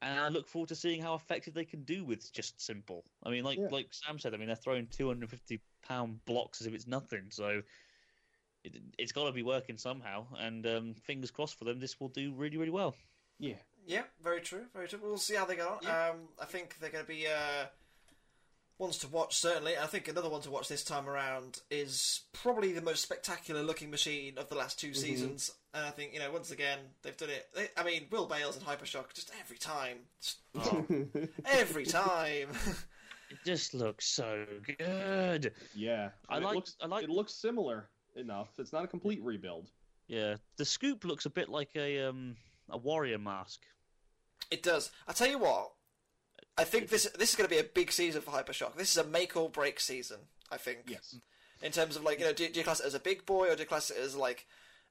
And 0.00 0.20
I 0.20 0.28
look 0.28 0.46
forward 0.46 0.68
to 0.68 0.76
seeing 0.76 1.02
how 1.02 1.14
effective 1.14 1.54
they 1.54 1.64
can 1.64 1.82
do 1.82 2.04
with 2.04 2.32
just 2.32 2.60
simple. 2.60 3.04
I 3.24 3.30
mean, 3.30 3.44
like 3.44 3.58
Yeah. 3.58 3.68
like 3.70 3.88
Sam 3.92 4.18
said, 4.18 4.34
I 4.34 4.36
mean 4.36 4.46
they're 4.46 4.56
throwing 4.56 4.86
250 4.86 5.60
pound 5.82 6.24
blocks 6.24 6.60
as 6.60 6.66
if 6.66 6.74
it's 6.74 6.86
nothing. 6.86 7.26
So 7.30 7.62
it, 8.64 8.76
it's 8.96 9.12
got 9.12 9.24
to 9.24 9.32
be 9.32 9.42
working 9.42 9.76
somehow. 9.76 10.26
And 10.38 10.66
um, 10.66 10.94
fingers 10.94 11.30
crossed 11.30 11.58
for 11.58 11.64
them, 11.64 11.80
this 11.80 11.98
will 12.00 12.08
do 12.08 12.32
really 12.32 12.56
really 12.56 12.70
well. 12.70 12.94
Yeah. 13.38 13.56
Yeah, 13.86 14.02
very 14.22 14.42
true, 14.42 14.66
very 14.74 14.86
true. 14.86 14.98
We'll 15.02 15.16
see 15.16 15.34
how 15.34 15.46
they 15.46 15.56
go 15.56 15.68
on. 15.68 15.78
Yeah. 15.82 16.10
Um, 16.10 16.28
I 16.38 16.44
think 16.44 16.78
they're 16.78 16.90
going 16.90 17.04
to 17.04 17.08
be 17.08 17.26
uh, 17.26 17.66
ones 18.78 18.98
to 18.98 19.08
watch, 19.08 19.36
certainly. 19.36 19.76
I 19.76 19.86
think 19.86 20.08
another 20.08 20.28
one 20.28 20.40
to 20.42 20.50
watch 20.50 20.68
this 20.68 20.84
time 20.84 21.08
around 21.08 21.60
is 21.70 22.20
probably 22.32 22.72
the 22.72 22.80
most 22.82 23.02
spectacular 23.02 23.62
looking 23.62 23.90
machine 23.90 24.38
of 24.38 24.48
the 24.48 24.54
last 24.54 24.78
2 24.80 24.94
seasons. 24.94 25.50
And 25.74 25.84
I 25.84 25.90
think, 25.90 26.12
you 26.14 26.20
know, 26.20 26.30
once 26.32 26.50
again, 26.50 26.78
they've 27.02 27.16
done 27.16 27.30
it. 27.30 27.48
They, 27.54 27.68
I 27.76 27.82
mean, 27.84 28.06
Will 28.10 28.26
Bales 28.26 28.56
and 28.56 28.64
Hypershock, 28.64 29.12
just 29.14 29.30
every 29.40 29.58
time. 29.58 29.98
Just 30.22 30.38
Oh, 30.54 30.84
every 31.44 31.84
time. 31.84 32.48
it 33.30 33.38
just 33.44 33.74
looks 33.74 34.06
so 34.06 34.44
good. 34.78 35.52
yeah. 35.74 36.10
I 36.28 36.36
And 36.36 36.44
like- 36.44 36.52
It 36.52 36.56
looks, 36.56 36.76
I 36.82 36.86
like- 36.86 37.04
It 37.04 37.10
looks 37.10 37.34
similar 37.34 37.88
enough. 38.16 38.48
It's 38.58 38.72
not 38.72 38.84
a 38.84 38.88
complete 38.88 39.22
rebuild. 39.22 39.68
Yeah, 40.06 40.36
the 40.56 40.64
scoop 40.64 41.04
looks 41.04 41.26
a 41.26 41.30
bit 41.30 41.48
like 41.50 41.68
a 41.76 42.06
um 42.08 42.34
a 42.70 42.78
warrior 42.78 43.18
mask. 43.18 43.60
it 44.50 44.62
does. 44.62 44.90
I 45.06 45.12
tell 45.12 45.28
you 45.28 45.38
what, 45.38 45.72
I 46.58 46.64
think 46.64 46.88
this 46.88 47.04
this 47.18 47.30
is 47.30 47.36
going 47.36 47.48
to 47.48 47.54
be 47.54 47.60
a 47.60 47.64
big 47.64 47.92
season 47.92 48.20
for 48.20 48.30
Hypershock. 48.32 48.74
This 48.76 48.90
is 48.90 48.96
a 48.96 49.04
make 49.04 49.36
or 49.36 49.48
break 49.48 49.78
season, 49.80 50.18
I 50.50 50.56
think. 50.56 50.80
Yes. 50.88 51.14
in 51.62 51.72
terms 51.72 51.96
of 51.96 52.02
like 52.04 52.18
you 52.18 52.24
know 52.24 52.32
do, 52.32 52.48
do 52.48 52.58
you 52.60 52.64
class 52.64 52.80
it 52.80 52.86
as 52.86 52.94
a 52.94 53.00
big 53.00 53.24
boy 53.26 53.48
or 53.48 53.54
do 53.56 53.62
you 53.62 53.66
class 53.68 53.90
it 53.90 53.96
as 53.98 54.14
like 54.16 54.46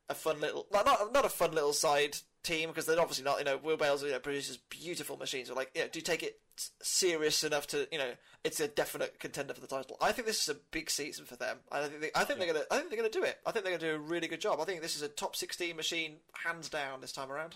a 0.10 0.16
fun 0.16 0.40
little 0.42 0.66
not 0.72 0.86
not, 0.86 1.14
not 1.14 1.26
a 1.26 1.30
fun 1.30 1.52
little 1.52 1.74
side 1.74 2.18
team 2.44 2.70
because 2.70 2.86
they're 2.86 3.00
obviously 3.00 3.24
not 3.26 3.40
you 3.40 3.46
know 3.46 3.58
Will 3.58 3.76
Bales 3.78 4.04
you 4.04 4.12
know 4.12 4.20
produces 4.20 4.58
beautiful 4.70 5.18
machines 5.18 5.50
but 5.50 5.58
like 5.58 5.72
you 5.76 5.82
know 5.82 5.88
do 5.90 6.00
you 6.00 6.04
take 6.04 6.24
it 6.24 6.40
serious 6.82 7.44
enough 7.44 7.68
to 7.68 7.88
you 7.92 7.98
know 7.98 8.12
it's 8.44 8.60
a 8.62 8.68
definite 8.68 9.20
contender 9.20 9.54
for 9.54 9.60
the 9.62 9.68
title 9.68 9.98
I 10.02 10.12
think 10.14 10.28
this 10.28 10.42
is 10.42 10.50
a 10.50 10.60
big 10.72 10.90
season 10.90 11.26
for 11.26 11.36
them 11.36 11.58
I 11.72 11.82
think 11.88 12.02
they, 12.02 12.12
I 12.16 12.24
think 12.24 12.40
they're 12.40 12.54
gonna 12.54 12.66
I 12.72 12.78
think 12.78 12.90
they're 12.90 12.98
gonna 12.98 13.10
do 13.10 13.24
it 13.24 13.38
I 13.46 13.52
think 13.52 13.66
they're 13.66 13.78
gonna 13.78 13.92
do 13.92 13.96
a 13.96 14.00
really 14.00 14.28
good 14.28 14.42
job 14.42 14.60
I 14.62 14.64
think 14.66 14.82
this 14.82 14.96
is 14.96 15.02
a 15.02 15.08
top 15.10 15.36
16 15.36 15.76
machine 15.76 16.18
hands 16.46 16.70
down 16.70 17.02
this 17.02 17.12
time 17.12 17.32
around 17.32 17.56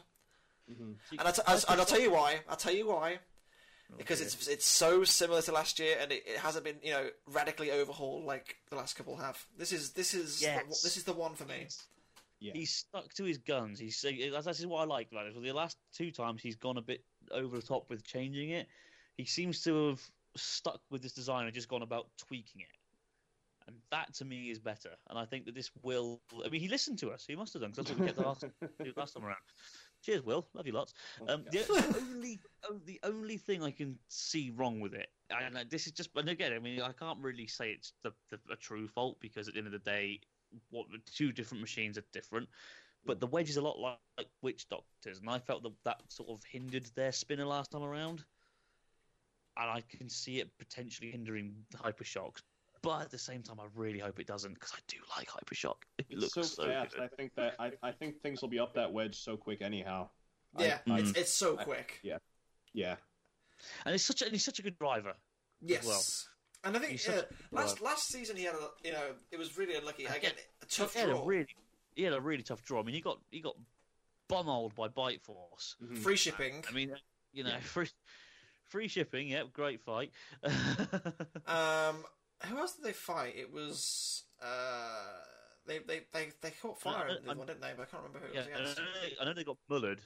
Mhm. 0.71 0.95
and, 1.11 1.21
I 1.27 1.31
t- 1.31 1.41
I, 1.47 1.53
and 1.55 1.79
I'll 1.81 1.85
tell 1.85 1.99
you 1.99 2.11
why 2.11 2.41
I'll 2.47 2.55
tell 2.55 2.73
you 2.73 2.87
why 2.87 3.19
Oh, 3.93 3.97
because 3.97 4.21
it's 4.21 4.47
it's 4.47 4.65
so 4.65 5.03
similar 5.03 5.41
to 5.41 5.51
last 5.51 5.79
year, 5.79 5.97
and 6.01 6.11
it, 6.11 6.23
it 6.25 6.37
hasn't 6.37 6.63
been 6.63 6.77
you 6.83 6.91
know 6.91 7.09
radically 7.27 7.71
overhauled 7.71 8.25
like 8.25 8.55
the 8.69 8.75
last 8.75 8.95
couple 8.95 9.15
have. 9.17 9.43
This 9.57 9.71
is 9.71 9.91
this 9.91 10.13
is 10.13 10.41
Yes. 10.41 10.61
the, 10.63 10.69
this 10.87 10.97
is 10.97 11.03
the 11.03 11.13
one 11.13 11.35
for 11.35 11.45
me. 11.45 11.67
Yeah. 12.39 12.53
He's 12.55 12.71
stuck 12.73 13.13
to 13.15 13.23
his 13.23 13.37
guns. 13.37 13.79
He's 13.79 14.01
that's, 14.01 14.45
that's 14.45 14.65
what 14.65 14.81
I 14.81 14.85
like 14.85 15.09
about 15.11 15.27
it. 15.27 15.35
For 15.35 15.41
the 15.41 15.51
last 15.51 15.77
two 15.93 16.09
times, 16.11 16.41
he's 16.41 16.55
gone 16.55 16.77
a 16.77 16.81
bit 16.81 17.03
over 17.31 17.55
the 17.57 17.61
top 17.61 17.89
with 17.89 18.03
changing 18.03 18.49
it. 18.49 18.67
He 19.17 19.25
seems 19.25 19.61
to 19.63 19.89
have 19.89 20.01
stuck 20.35 20.79
with 20.89 21.03
this 21.03 21.13
design 21.13 21.45
and 21.45 21.53
just 21.53 21.67
gone 21.67 21.83
about 21.83 22.07
tweaking 22.17 22.61
it. 22.61 22.67
And 23.67 23.75
that 23.91 24.13
to 24.15 24.25
me 24.25 24.49
is 24.49 24.57
better. 24.57 24.89
And 25.09 25.19
I 25.19 25.25
think 25.25 25.45
that 25.45 25.53
this 25.53 25.69
will. 25.83 26.19
I 26.43 26.49
mean, 26.49 26.61
he 26.61 26.67
listened 26.67 26.97
to 26.99 27.11
us. 27.11 27.25
He 27.27 27.35
must 27.35 27.53
have 27.53 27.61
done 27.61 27.71
because 27.71 27.85
that's 27.85 27.99
what 27.99 27.99
we 27.99 28.07
kept 28.07 28.25
last, 28.25 28.43
last 28.97 29.13
time 29.13 29.25
around. 29.25 29.37
Cheers, 30.03 30.23
Will. 30.23 30.47
Love 30.53 30.65
you 30.65 30.73
lots. 30.73 30.93
Um, 31.27 31.45
the, 31.51 31.59
the 31.59 31.95
only 32.11 32.39
oh, 32.69 32.79
the 32.85 32.99
only 33.03 33.37
thing 33.37 33.63
I 33.63 33.71
can 33.71 33.97
see 34.07 34.51
wrong 34.55 34.79
with 34.79 34.93
it, 34.93 35.09
and 35.29 35.57
uh, 35.57 35.63
this 35.69 35.85
is 35.85 35.93
just, 35.93 36.09
and 36.15 36.29
again, 36.29 36.53
I 36.53 36.59
mean, 36.59 36.81
I 36.81 36.91
can't 36.91 37.19
really 37.19 37.47
say 37.47 37.71
it's 37.71 37.93
the, 38.03 38.11
the 38.29 38.39
a 38.51 38.55
true 38.55 38.87
fault 38.87 39.17
because 39.19 39.47
at 39.47 39.53
the 39.53 39.59
end 39.59 39.67
of 39.67 39.73
the 39.73 39.79
day, 39.79 40.19
what 40.69 40.87
two 41.13 41.31
different 41.31 41.61
machines 41.61 41.97
are 41.97 42.03
different. 42.11 42.49
But 43.05 43.19
the 43.19 43.27
wedge 43.27 43.49
is 43.49 43.57
a 43.57 43.61
lot 43.61 43.79
like, 43.79 43.97
like 44.17 44.27
Witch 44.41 44.69
Doctors, 44.69 45.19
and 45.19 45.29
I 45.29 45.39
felt 45.39 45.63
that 45.63 45.73
that 45.85 46.01
sort 46.07 46.29
of 46.29 46.43
hindered 46.43 46.85
their 46.95 47.11
spinner 47.11 47.45
last 47.45 47.71
time 47.71 47.83
around. 47.83 48.23
And 49.57 49.69
I 49.69 49.83
can 49.89 50.07
see 50.07 50.39
it 50.39 50.57
potentially 50.57 51.11
hindering 51.11 51.53
the 51.71 51.77
Hypershocks. 51.77 52.41
But 52.83 53.01
at 53.03 53.11
the 53.11 53.17
same 53.19 53.43
time, 53.43 53.59
I 53.59 53.65
really 53.75 53.99
hope 53.99 54.19
it 54.19 54.25
doesn't 54.27 54.53
because 54.55 54.71
I 54.73 54.79
do 54.87 54.97
like 55.17 55.29
Hypershock. 55.29 55.75
It 55.99 56.05
It's 56.09 56.21
looks 56.21 56.33
so, 56.33 56.63
so, 56.63 56.65
fast. 56.67 56.93
good. 56.95 57.03
I 57.03 57.07
think 57.15 57.35
that 57.35 57.55
I, 57.59 57.71
I 57.83 57.91
think 57.91 58.21
things 58.21 58.41
will 58.41 58.49
be 58.49 58.59
up 58.59 58.73
that 58.73 58.91
wedge 58.91 59.15
so 59.19 59.37
quick 59.37 59.61
anyhow. 59.61 60.09
Yeah, 60.57 60.79
I- 60.89 60.99
it's 60.99 61.11
it's 61.11 61.31
so 61.33 61.57
I- 61.59 61.63
quick. 61.63 61.99
yeah. 62.03 62.17
Yeah. 62.73 62.95
And 63.85 63.91
he's 63.93 64.03
such 64.05 64.21
a, 64.23 64.29
he's 64.29 64.43
such 64.43 64.57
a 64.59 64.63
good 64.63 64.77
driver. 64.79 65.13
Yes. 65.61 65.85
well. 65.85 66.01
And 66.63 66.75
I 66.75 66.79
think 66.79 66.91
He's 66.93 67.07
yeah, 67.07 67.15
such 67.17 67.25
a- 67.51 67.55
last 67.55 67.81
last 67.81 68.07
season 68.07 68.35
he 68.35 68.43
had 68.45 68.55
a 68.55 68.69
you 68.83 68.91
know 68.93 69.13
it 69.31 69.37
was 69.37 69.57
really 69.57 69.75
unlucky. 69.75 70.05
Again, 70.05 70.31
a 70.61 70.65
tough 70.65 70.93
He 70.93 70.99
had 70.99 71.09
a 71.09 71.13
draw. 71.13 71.25
really, 71.25 71.47
he 71.95 72.03
had 72.03 72.13
a 72.13 72.21
really 72.21 72.43
tough 72.43 72.63
draw. 72.63 72.79
I 72.79 72.83
mean, 72.83 72.95
he 72.95 73.01
got 73.01 73.19
he 73.31 73.41
got 73.41 73.55
bumholed 74.29 74.73
by 74.75 74.87
Bite 74.87 75.21
Force. 75.21 75.75
Mhm. 75.83 75.97
Free 75.99 76.15
shipping. 76.15 76.63
I 76.67 76.71
mean, 76.71 76.95
you 77.33 77.43
know, 77.43 77.49
Yeah. 77.51 77.59
free 77.61 77.89
free 78.69 78.87
shipping. 78.87 79.27
Yeah, 79.27 79.43
great 79.53 79.81
fight. 79.81 80.11
Um, 81.47 82.03
who 82.45 82.57
else 82.57 82.75
did 82.75 82.85
they 82.85 82.93
fight? 82.93 83.35
It 83.37 83.51
was 83.51 84.23
uh, 84.41 85.19
they 85.67 85.79
they 85.79 86.01
they 86.13 86.31
they 86.41 86.51
caught 86.61 86.79
fire 86.81 87.07
I- 87.09 87.17
in 87.17 87.23
the 87.25 87.35
one, 87.35 87.47
didn't 87.47 87.61
they? 87.61 87.71
But 87.75 87.83
I 87.83 87.85
can't 87.85 88.03
remember 88.03 88.19
who 88.19 88.33
it 88.33 88.35
yeah, 88.35 88.41
was 88.41 88.47
I 88.47 88.51
know, 88.51 88.63
against. 88.63 88.75
they- 89.01 89.21
I 89.21 89.25
know 89.25 89.33
they 89.33 89.43
got 89.43 89.57
mullered 89.69 89.99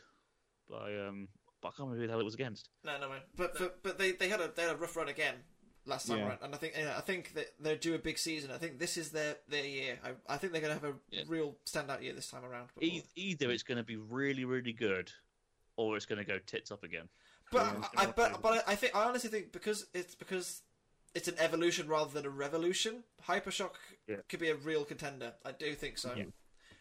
by 0.70 0.98
um, 1.07 1.28
but 1.62 1.70
I 1.70 1.72
can't 1.72 1.80
remember 1.90 2.02
who 2.02 2.07
the 2.07 2.12
hell 2.14 2.20
it 2.20 2.26
was 2.26 2.34
against. 2.36 2.70
No, 2.84 2.99
no, 2.99 3.10
man. 3.10 3.22
But 3.36 3.57
but, 3.57 3.84
but 3.84 3.98
they, 3.98 4.12
they 4.14 4.30
had 4.30 4.41
a 4.41 4.52
they 4.56 4.64
had 4.64 4.72
a 4.76 4.78
rough 4.78 4.95
run 4.95 5.07
again 5.10 5.36
last 5.86 6.07
time 6.07 6.18
Yeah. 6.18 6.28
around, 6.30 6.40
and 6.41 6.53
I 6.53 6.57
think 6.57 6.74
yeah, 6.78 6.95
I 6.98 7.02
think 7.02 7.34
that 7.36 7.48
they're 7.60 7.76
due 7.76 7.94
a 7.95 7.99
big 7.99 8.18
season. 8.18 8.52
I 8.52 8.57
think 8.57 8.80
this 8.80 8.98
is 8.98 9.12
their 9.12 9.36
their 9.48 9.66
year. 9.66 9.99
I, 10.03 10.34
I 10.34 10.38
think 10.38 10.52
they're 10.53 10.62
going 10.62 10.76
to 10.78 10.82
have 10.86 10.95
a 10.95 10.98
Yeah. 11.12 11.24
real 11.28 11.56
standout 11.66 12.02
year 12.02 12.14
this 12.14 12.30
time 12.30 12.44
around. 12.44 12.70
But, 12.76 12.84
E- 12.84 13.03
either 13.16 13.52
it's 13.52 13.64
going 13.64 13.78
to 13.78 13.84
be 13.84 13.95
really 13.98 14.45
really 14.45 14.74
good, 14.74 15.12
or 15.78 15.95
it's 15.95 16.06
going 16.06 16.20
to 16.20 16.26
go 16.26 16.40
tits 16.45 16.72
up 16.72 16.84
again. 16.84 17.07
but 17.52 17.62
I, 17.95 18.03
I 18.03 18.06
but, 18.07 18.41
but 18.41 18.64
I 18.68 18.74
think 18.76 18.95
I 18.95 19.03
honestly 19.03 19.30
think 19.30 19.52
because 19.52 19.86
it's 19.94 20.16
because 20.16 20.64
it's 21.15 21.27
an 21.27 21.35
evolution 21.39 21.87
rather 21.87 22.11
than 22.11 22.25
a 22.25 22.29
revolution. 22.29 23.03
Hypershock 23.27 23.71
Yeah. 24.07 24.17
could 24.29 24.39
be 24.39 24.49
a 24.49 24.55
real 24.55 24.85
contender. 24.85 25.33
I 25.43 25.51
do 25.53 25.73
think 25.73 25.97
so. 25.97 26.13
Yeah. 26.15 26.25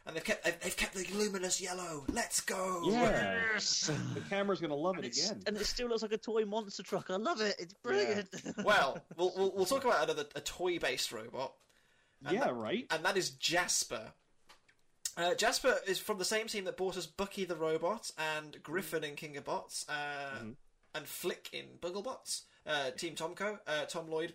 And 0.06 0.14
they've 0.14 0.24
kept 0.24 0.44
they've, 0.44 0.60
they've 0.60 0.76
kept 0.76 0.92
the 0.94 1.06
luminous 1.14 1.60
yellow. 1.62 2.04
Let's 2.12 2.40
go. 2.42 2.82
Yes. 2.90 3.90
The 4.12 4.20
camera's 4.28 4.60
gonna 4.60 4.74
love 4.74 4.96
And, 4.96 5.06
it 5.06 5.16
again. 5.16 5.42
and 5.46 5.56
it 5.56 5.64
still 5.64 5.88
looks 5.88 6.02
like 6.02 6.12
a 6.12 6.18
toy 6.18 6.44
monster 6.44 6.82
truck. 6.82 7.08
I 7.08 7.16
love 7.16 7.40
it. 7.40 7.54
It's 7.58 7.72
brilliant. 7.74 8.28
Well, 8.64 8.98
we'll, 9.16 9.32
we'll 9.36 9.52
we'll 9.54 9.64
talk 9.64 9.84
about 9.84 10.04
another 10.04 10.26
a 10.34 10.40
toy 10.42 10.78
based 10.78 11.10
robot. 11.10 11.54
and 12.26 12.34
yeah, 12.36 12.44
that- 12.44 12.54
right. 12.54 12.86
and 12.90 13.02
that 13.04 13.16
is 13.16 13.30
Jasper. 13.30 14.12
Uh, 15.16 15.32
Jasper 15.34 15.76
is 15.86 15.98
from 16.00 16.18
the 16.18 16.24
same 16.24 16.48
team 16.48 16.64
that 16.64 16.76
brought 16.76 16.96
us 16.96 17.06
Bucky 17.06 17.44
the 17.44 17.54
Robot 17.54 18.10
and 18.18 18.60
Griffin 18.64 19.04
in 19.04 19.14
King 19.14 19.36
of 19.36 19.44
Bots, 19.44 19.86
uh, 19.88 20.38
Mhm. 20.42 20.56
and 20.94 21.06
Flick 21.06 21.48
in 21.52 21.78
Bugglebots. 21.80 22.42
Uh, 22.66 22.90
team 22.92 23.14
Tomco, 23.14 23.58
uh, 23.66 23.84
Tom 23.86 24.08
Lloyd 24.08 24.34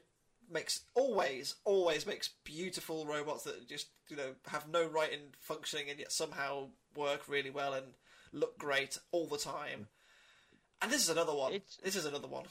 makes 0.52 0.82
always, 0.96 1.56
always 1.66 2.06
makes 2.06 2.30
beautiful 2.44 3.06
robots 3.06 3.44
that 3.44 3.68
just 3.68 3.88
you 4.10 4.16
know 4.16 4.34
have 4.48 4.68
no 4.68 4.86
right 4.88 5.12
in 5.12 5.20
functioning 5.40 5.90
and 5.90 6.00
yet 6.00 6.12
somehow 6.12 6.68
work 6.96 7.28
really 7.28 7.50
well 7.50 7.74
and 7.74 7.86
look 8.32 8.58
great 8.58 8.98
all 9.12 9.28
the 9.28 9.38
time. 9.38 9.88
And 10.82 10.92
this 10.92 11.02
is 11.04 11.10
another 11.10 11.34
one. 11.36 11.54
It's- 11.54 11.78
This 11.84 11.96
is 11.96 12.06
another 12.06 12.28
one. 12.28 12.46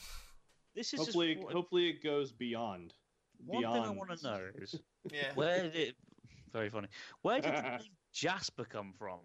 This 0.74 0.92
is 0.92 1.00
Hopefully, 1.00 1.36
just 1.36 1.52
hopefully 1.52 1.88
it 1.90 2.02
goes 2.02 2.30
beyond. 2.32 2.92
one 3.44 3.62
thing 3.62 3.70
I 3.70 3.78
beyond- 3.80 3.96
want 3.98 4.18
to 4.18 4.24
know 4.24 4.50
is 4.56 4.74
Yeah. 5.12 5.32
where 5.34 5.62
did 5.62 5.76
it? 5.76 5.96
Very 6.52 6.70
funny. 6.70 6.88
Where 7.22 7.40
did 7.40 7.52
the 7.56 7.62
name 7.62 7.80
Jasper 8.12 8.64
come 8.64 8.92
from? 8.98 9.20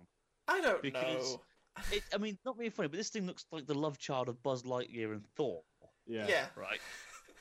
I 0.48 0.62
don't 0.62 0.82
because- 0.82 1.34
know. 1.34 1.42
It, 1.92 2.04
I 2.14 2.18
mean, 2.20 2.38
not 2.46 2.58
being 2.60 2.70
funny, 2.70 2.88
but 2.88 2.98
this 2.98 3.10
thing 3.10 3.26
looks 3.26 3.46
like 3.52 3.66
the 3.66 3.74
love 3.74 3.98
child 3.98 4.30
of 4.30 4.44
Buzz 4.44 4.62
Lightyear 4.62 5.12
and 5.12 5.26
Thor, 5.36 5.64
Yeah. 6.08 6.26
Yeah. 6.28 6.46
right? 6.56 6.80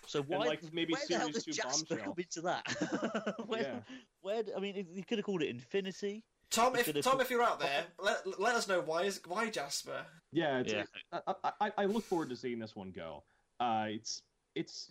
So 0.07 0.23
why? 0.23 0.47
like, 0.47 0.61
maybe 0.73 0.93
where 0.93 1.03
the 1.09 1.15
hell 1.17 1.29
Series 1.33 1.45
does 1.45 1.57
2 1.57 1.63
Jasper 1.63 1.87
Bombshell. 1.97 2.05
come 2.07 2.15
into 2.19 2.41
that? 2.43 3.35
where? 3.47 3.63
Yeah. 3.63 3.79
Where? 4.21 4.43
I 4.57 4.61
mean, 4.61 4.87
you 4.93 5.05
could 5.05 5.19
have 5.19 5.25
called 5.25 5.43
it 5.43 5.49
Infinity. 5.49 6.25
Tom, 6.51 6.77
if 6.77 6.87
Tom, 7.03 7.15
put- 7.15 7.23
if 7.23 7.31
you're 7.31 7.43
out 7.43 7.61
there, 7.61 7.85
let, 7.99 8.39
let 8.39 8.55
us 8.55 8.69
know 8.69 8.81
why 8.83 9.05
is 9.05 9.21
why 9.27 9.49
Jasper. 9.49 10.05
Yeah, 10.33 10.59
it's, 10.59 10.73
Yeah. 10.73 10.85
I, 11.13 11.35
I, 11.45 11.53
I- 11.61 11.73
I 11.79 11.85
look 11.87 12.05
forward 12.05 12.29
to 12.31 12.37
seeing 12.37 12.59
this 12.59 12.77
one 12.77 12.91
go. 12.91 13.23
Uh, 13.59 13.87
it's 13.89 14.23
it's 14.55 14.91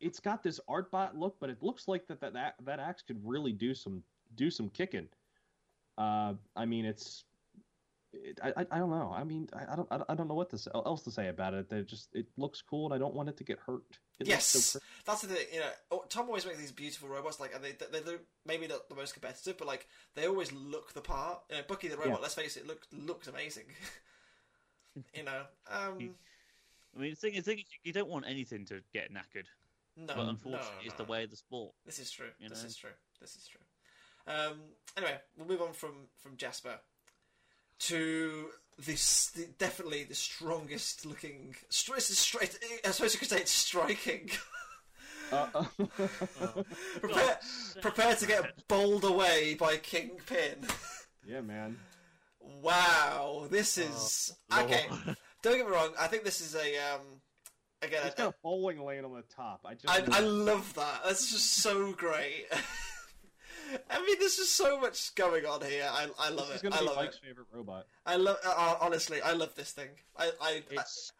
it's 0.00 0.20
got 0.20 0.42
this 0.42 0.60
art 0.68 0.90
bot 0.90 1.16
look, 1.16 1.36
but 1.40 1.48
it 1.48 1.62
looks 1.62 1.88
like 1.88 2.06
that 2.08 2.20
that 2.20 2.34
that, 2.34 2.54
that 2.64 2.78
axe 2.78 3.00
could 3.02 3.20
really 3.24 3.52
do 3.52 3.74
some 3.74 4.02
do 4.34 4.50
some 4.50 4.68
kicking. 4.68 5.08
Uh, 5.96 6.34
I 6.56 6.66
mean, 6.66 6.84
it's 6.84 7.24
it, 8.12 8.38
I, 8.42 8.48
I 8.56 8.66
I 8.70 8.78
don't 8.78 8.90
know. 8.90 9.12
I 9.14 9.24
mean, 9.24 9.48
I, 9.52 9.72
I 9.72 9.76
don't 9.76 9.88
I 9.90 10.14
don't- 10.14 10.28
know 10.28 10.34
what 10.34 10.50
to 10.50 10.58
say, 10.58 10.70
else 10.74 11.02
to 11.04 11.10
say 11.10 11.28
about 11.28 11.54
it. 11.54 11.72
It 11.72 11.88
just 11.88 12.08
it 12.14 12.26
looks 12.36 12.62
cool, 12.62 12.86
and 12.86 12.94
I 12.94 12.98
don't 12.98 13.14
want 13.14 13.28
it 13.28 13.36
to 13.38 13.44
get 13.44 13.58
hurt. 13.66 13.82
It 14.20 14.28
Yes, 14.28 14.44
so 14.46 14.78
that's 15.04 15.22
the 15.22 15.28
thing. 15.28 15.46
You 15.52 15.60
know, 15.60 15.70
oh, 15.90 16.04
Tom 16.08 16.26
always 16.26 16.46
makes 16.46 16.58
these 16.58 16.72
beautiful 16.72 17.08
robots. 17.08 17.40
Like, 17.40 17.54
and 17.54 17.64
they 17.64 17.72
they 17.72 18.00
they're 18.00 18.20
maybe 18.46 18.66
not 18.66 18.88
the 18.88 18.94
most 18.94 19.14
competitive, 19.14 19.56
but 19.58 19.66
like 19.66 19.86
they 20.14 20.26
always 20.26 20.52
look 20.52 20.92
the 20.92 21.00
part. 21.00 21.40
You 21.50 21.56
know, 21.56 21.62
Bucky 21.66 21.88
the 21.88 21.96
robot. 21.96 22.12
Yeah. 22.18 22.22
Let's 22.22 22.34
face 22.34 22.56
it, 22.56 22.66
look 22.66 22.82
looks 22.92 23.28
amazing. 23.28 23.64
you 25.14 25.24
know, 25.24 25.42
um, 25.70 26.14
I 26.96 27.00
mean, 27.00 27.10
the 27.10 27.16
thing, 27.16 27.34
the 27.34 27.40
thing 27.42 27.58
is, 27.58 27.64
you 27.82 27.92
don't 27.92 28.08
want 28.10 28.26
anything 28.28 28.66
to 28.66 28.82
get 28.92 29.10
knackered, 29.12 29.46
no, 29.96 30.06
but 30.14 30.16
no, 30.24 30.28
unfortunately, 30.30 30.84
it's 30.84 30.94
the 30.94 31.04
way 31.04 31.24
of 31.24 31.30
the 31.30 31.36
sport. 31.36 31.72
This 31.86 31.98
is 31.98 32.10
true. 32.10 32.26
you 32.38 32.48
This 32.48 32.62
know? 32.62 32.66
is 32.68 32.76
true. 32.76 32.90
This 33.20 33.34
is 33.36 33.46
true. 33.48 33.60
Um, 34.26 34.60
anyway, 34.96 35.16
we'll 35.36 35.48
move 35.48 35.62
on 35.62 35.72
from 35.72 36.08
from 36.18 36.36
Jasper 36.36 36.78
to 37.82 38.46
this 38.78 39.30
the, 39.30 39.46
definitely 39.58 40.04
the 40.04 40.14
strongest 40.14 41.06
looking. 41.06 41.54
Stri- 41.70 41.96
it's 41.96 42.18
straight. 42.18 42.58
I 42.84 42.90
suppose 42.90 43.14
you 43.14 43.20
could 43.20 43.28
say 43.28 43.38
it's 43.38 43.50
striking. 43.52 44.30
Uh, 45.32 45.46
prepare, 47.00 47.38
prepare 47.80 48.14
to 48.14 48.26
get 48.26 48.68
bowled 48.68 49.02
away 49.04 49.54
by 49.54 49.78
Kingpin. 49.78 50.58
yeah, 51.26 51.40
man. 51.40 51.78
Wow, 52.60 53.46
this 53.50 53.78
is 53.78 54.34
Oh, 54.50 54.62
okay. 54.64 54.84
Don't 55.42 55.56
get 55.56 55.66
me 55.66 55.72
wrong. 55.72 55.94
I 55.98 56.06
think 56.08 56.24
this 56.24 56.42
is 56.42 56.54
a 56.54 56.76
um. 56.92 57.00
Again, 57.80 58.02
It's 58.04 58.20
I, 58.20 58.24
got 58.24 58.34
a 58.34 58.36
bowling 58.42 58.84
lane 58.84 59.06
on 59.06 59.14
the 59.14 59.24
top. 59.34 59.62
I 59.64 59.72
just 59.72 59.88
I, 59.88 60.18
I 60.18 60.20
love 60.20 60.74
that. 60.74 61.00
That's 61.04 61.32
just 61.32 61.54
so 61.54 61.92
great. 61.92 62.46
I 63.90 64.04
mean, 64.04 64.16
there's 64.18 64.36
just 64.36 64.54
so 64.54 64.78
much 64.80 65.14
going 65.14 65.44
on 65.46 65.62
here. 65.62 65.88
I, 65.90 66.08
I 66.18 66.28
love 66.30 66.48
this 66.48 66.56
is 66.56 66.62
it. 66.62 66.70
gonna 66.70 66.76
I 66.76 66.80
be 66.80 66.86
love 66.86 66.96
Mike's 66.96 67.16
it. 67.16 67.22
favorite 67.26 67.46
robot. 67.52 67.86
I 68.06 68.16
love. 68.16 68.36
Uh, 68.44 68.76
honestly, 68.80 69.20
I 69.22 69.32
love 69.32 69.54
this 69.54 69.72
thing. 69.72 69.88
I, 70.16 70.30
I, 70.40 70.50
I 70.50 70.62
It's 70.76 71.12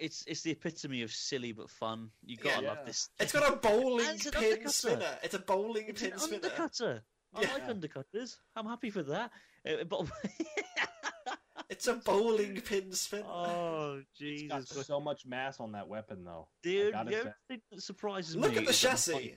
it's 0.00 0.24
it's 0.26 0.42
the 0.42 0.52
epitome 0.52 1.02
of 1.02 1.12
silly 1.12 1.52
but 1.52 1.68
fun. 1.70 2.10
You 2.24 2.36
gotta 2.36 2.62
Yeah. 2.62 2.68
love 2.70 2.86
this. 2.86 3.10
it's 3.20 3.32
got 3.32 3.52
a 3.52 3.56
bowling 3.56 4.06
it's 4.08 4.30
pin 4.30 4.42
undercutter. 4.58 4.70
spinner. 4.70 5.18
It's 5.22 5.34
a 5.34 5.38
bowling 5.40 5.84
It's 5.88 6.02
pin 6.02 6.12
an 6.12 6.18
spinner. 6.18 6.48
undercutter. 6.48 7.00
I 7.34 7.42
Yeah. 7.42 7.52
like 7.54 7.68
undercutters. 7.68 8.36
I'm 8.56 8.66
happy 8.66 8.90
for 8.90 9.02
that. 9.04 9.30
Uh, 9.68 9.84
but 9.84 10.06
It's 11.70 11.86
a 11.86 11.94
bowling 11.94 12.60
pin 12.62 12.92
spinner. 12.92 13.24
oh 13.28 14.00
It's 14.18 14.42
got 14.48 14.60
Jesus, 14.64 14.86
so 14.86 15.00
much 15.00 15.26
mass 15.26 15.60
on 15.60 15.72
that 15.72 15.86
weapon, 15.86 16.24
though. 16.24 16.48
dude! 16.62 16.94
The 16.94 16.98
only 16.98 17.12
thing 17.14 17.60
that 17.70 17.82
surprises 17.82 18.36
Look 18.36 18.52
me 18.52 18.58
at 18.58 18.66
the 18.66 18.72
chassis. 18.72 19.36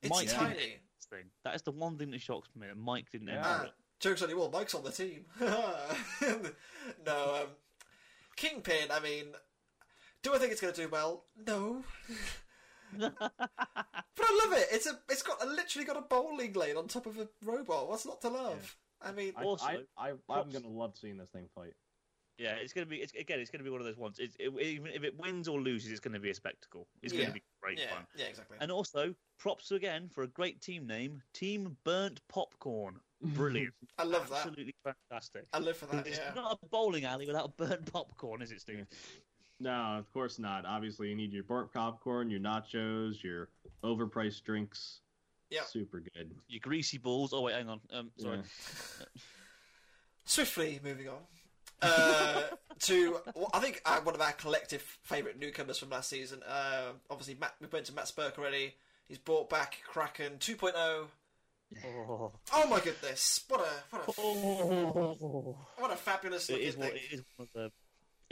It's 0.00 0.10
Mike 0.10 0.28
didn't 0.28 0.38
tiny. 0.38 0.76
Enter 1.12 1.22
this 1.22 1.22
thing. 1.22 1.30
That 1.44 1.54
is 1.54 1.62
the 1.62 1.70
one 1.72 1.96
thing 1.98 2.10
that 2.10 2.20
shocks 2.20 2.48
me. 2.56 2.66
that 2.66 2.76
Mike 2.76 3.10
didn't 3.10 3.28
Yeah. 3.28 3.34
enter 3.38 3.48
Ah, 3.48 3.62
it. 3.64 3.72
jokes 4.00 4.22
on 4.22 4.28
you 4.30 4.40
all. 4.40 4.50
Mike's 4.50 4.74
on 4.74 4.84
the 4.84 4.90
team. 4.92 5.24
no, 5.40 7.34
um, 7.42 7.48
Kingpin. 8.36 8.90
I 8.90 9.00
mean, 9.00 9.26
do 10.22 10.34
I 10.34 10.38
think 10.38 10.52
it's 10.52 10.60
going 10.60 10.74
to 10.74 10.82
do 10.82 10.88
well? 10.88 11.24
No. 11.46 11.84
But 12.98 14.26
I 14.26 14.40
love 14.44 14.58
it. 14.58 14.68
It's 14.70 14.86
a. 14.86 14.98
It's 15.08 15.22
got. 15.22 15.46
literally 15.48 15.86
got 15.86 15.96
a 15.96 16.02
bowling 16.02 16.52
lane 16.52 16.76
on 16.76 16.88
top 16.88 17.06
of 17.06 17.18
a 17.18 17.26
robot. 17.42 17.88
What's 17.88 18.04
not 18.04 18.20
to 18.20 18.28
love? 18.28 18.76
I 19.00 19.12
mean, 19.12 19.32
I, 19.34 19.42
Also, 19.44 19.64
I, 19.64 19.78
I, 19.96 20.10
I'm 20.28 20.50
gonna 20.50 20.68
love 20.68 20.92
seeing 20.96 21.16
this 21.16 21.30
thing 21.30 21.48
fight. 21.54 21.72
Yeah, 22.38 22.52
it's 22.56 22.74
gonna 22.74 22.86
be. 22.86 22.96
It's, 22.96 23.14
again, 23.14 23.40
it's 23.40 23.50
gonna 23.50 23.64
be 23.64 23.70
one 23.70 23.80
of 23.80 23.86
those 23.86 23.96
ones. 23.96 24.18
It's, 24.18 24.36
it, 24.38 24.52
even 24.60 24.88
if 24.92 25.04
it 25.04 25.18
wins 25.18 25.48
or 25.48 25.58
loses, 25.60 25.90
it's 25.90 26.00
gonna 26.00 26.20
be 26.20 26.28
a 26.30 26.34
spectacle. 26.34 26.86
It's 27.02 27.14
Yeah. 27.14 27.22
gonna 27.22 27.32
be 27.34 27.42
great 27.62 27.78
yeah, 27.78 27.94
fun. 27.94 28.06
yeah, 28.14 28.26
exactly. 28.26 28.58
And 28.60 28.70
also, 28.70 29.14
props 29.42 29.72
again 29.72 30.08
for 30.08 30.22
a 30.22 30.28
great 30.28 30.60
team 30.60 30.86
name, 30.86 31.20
Team 31.34 31.76
Burnt 31.82 32.20
Popcorn. 32.28 33.00
Brilliant, 33.22 33.74
I 33.98 34.04
love 34.04 34.28
that. 34.30 34.46
absolutely 34.46 34.74
fantastic. 34.84 35.46
I 35.52 35.58
live 35.58 35.76
for 35.76 35.86
that. 35.86 36.06
It's 36.06 36.18
Yeah. 36.18 36.32
not 36.34 36.60
a 36.62 36.66
bowling 36.66 37.04
alley 37.04 37.26
without 37.26 37.56
burnt 37.56 37.92
popcorn, 37.92 38.40
is 38.40 38.52
it, 38.52 38.60
Steve? 38.60 38.86
No, 39.58 39.72
of 39.72 40.12
course 40.12 40.38
not. 40.38 40.64
Obviously, 40.64 41.08
you 41.08 41.16
need 41.16 41.32
your 41.32 41.42
burnt 41.42 41.72
popcorn, 41.72 42.30
your 42.30 42.38
nachos, 42.40 43.20
your 43.22 43.48
overpriced 43.84 44.44
drinks. 44.44 45.00
Yeah. 45.50 45.64
Super 45.64 46.00
good. 46.14 46.30
Your 46.48 46.60
greasy 46.60 46.98
balls. 46.98 47.32
Oh 47.32 47.40
wait, 47.42 47.54
hang 47.56 47.68
on. 47.68 47.80
Um, 47.92 48.10
sorry. 48.18 48.38
Yeah. 48.38 49.06
Swiftly 50.24 50.80
moving 50.84 51.08
on 51.08 51.18
uh, 51.82 52.42
to 52.80 53.18
well, 53.34 53.50
I 53.52 53.58
think 53.58 53.82
uh, 53.84 54.00
one 54.00 54.14
of 54.14 54.20
our 54.20 54.32
collective 54.32 54.82
favourite 55.02 55.38
newcomers 55.38 55.78
from 55.78 55.90
last 55.90 56.08
season. 56.10 56.42
Uh, 56.44 56.92
obviously, 57.10 57.34
Matt, 57.34 57.54
we 57.60 57.66
went 57.72 57.86
to 57.86 57.92
Matt 57.94 58.06
Spurk 58.06 58.38
already. 58.38 58.74
He's 59.08 59.18
brought 59.18 59.50
back 59.50 59.78
Kraken 59.86 60.34
2.0. 60.38 61.06
Oh. 61.84 62.32
Oh 62.52 62.66
my 62.68 62.80
goodness! 62.80 63.44
What 63.48 63.60
a 63.60 63.96
what 63.96 64.08
a 64.08 64.20
Oh. 64.20 65.58
what 65.78 65.90
a 65.90 65.96
fabulous 65.96 66.48
It 66.50 66.54
looking. 66.60 66.80
One, 66.80 66.88
thing. 66.90 66.96
it 66.98 67.12
is 67.14 67.22
one 67.36 67.48
of 67.48 67.52
the. 67.54 67.72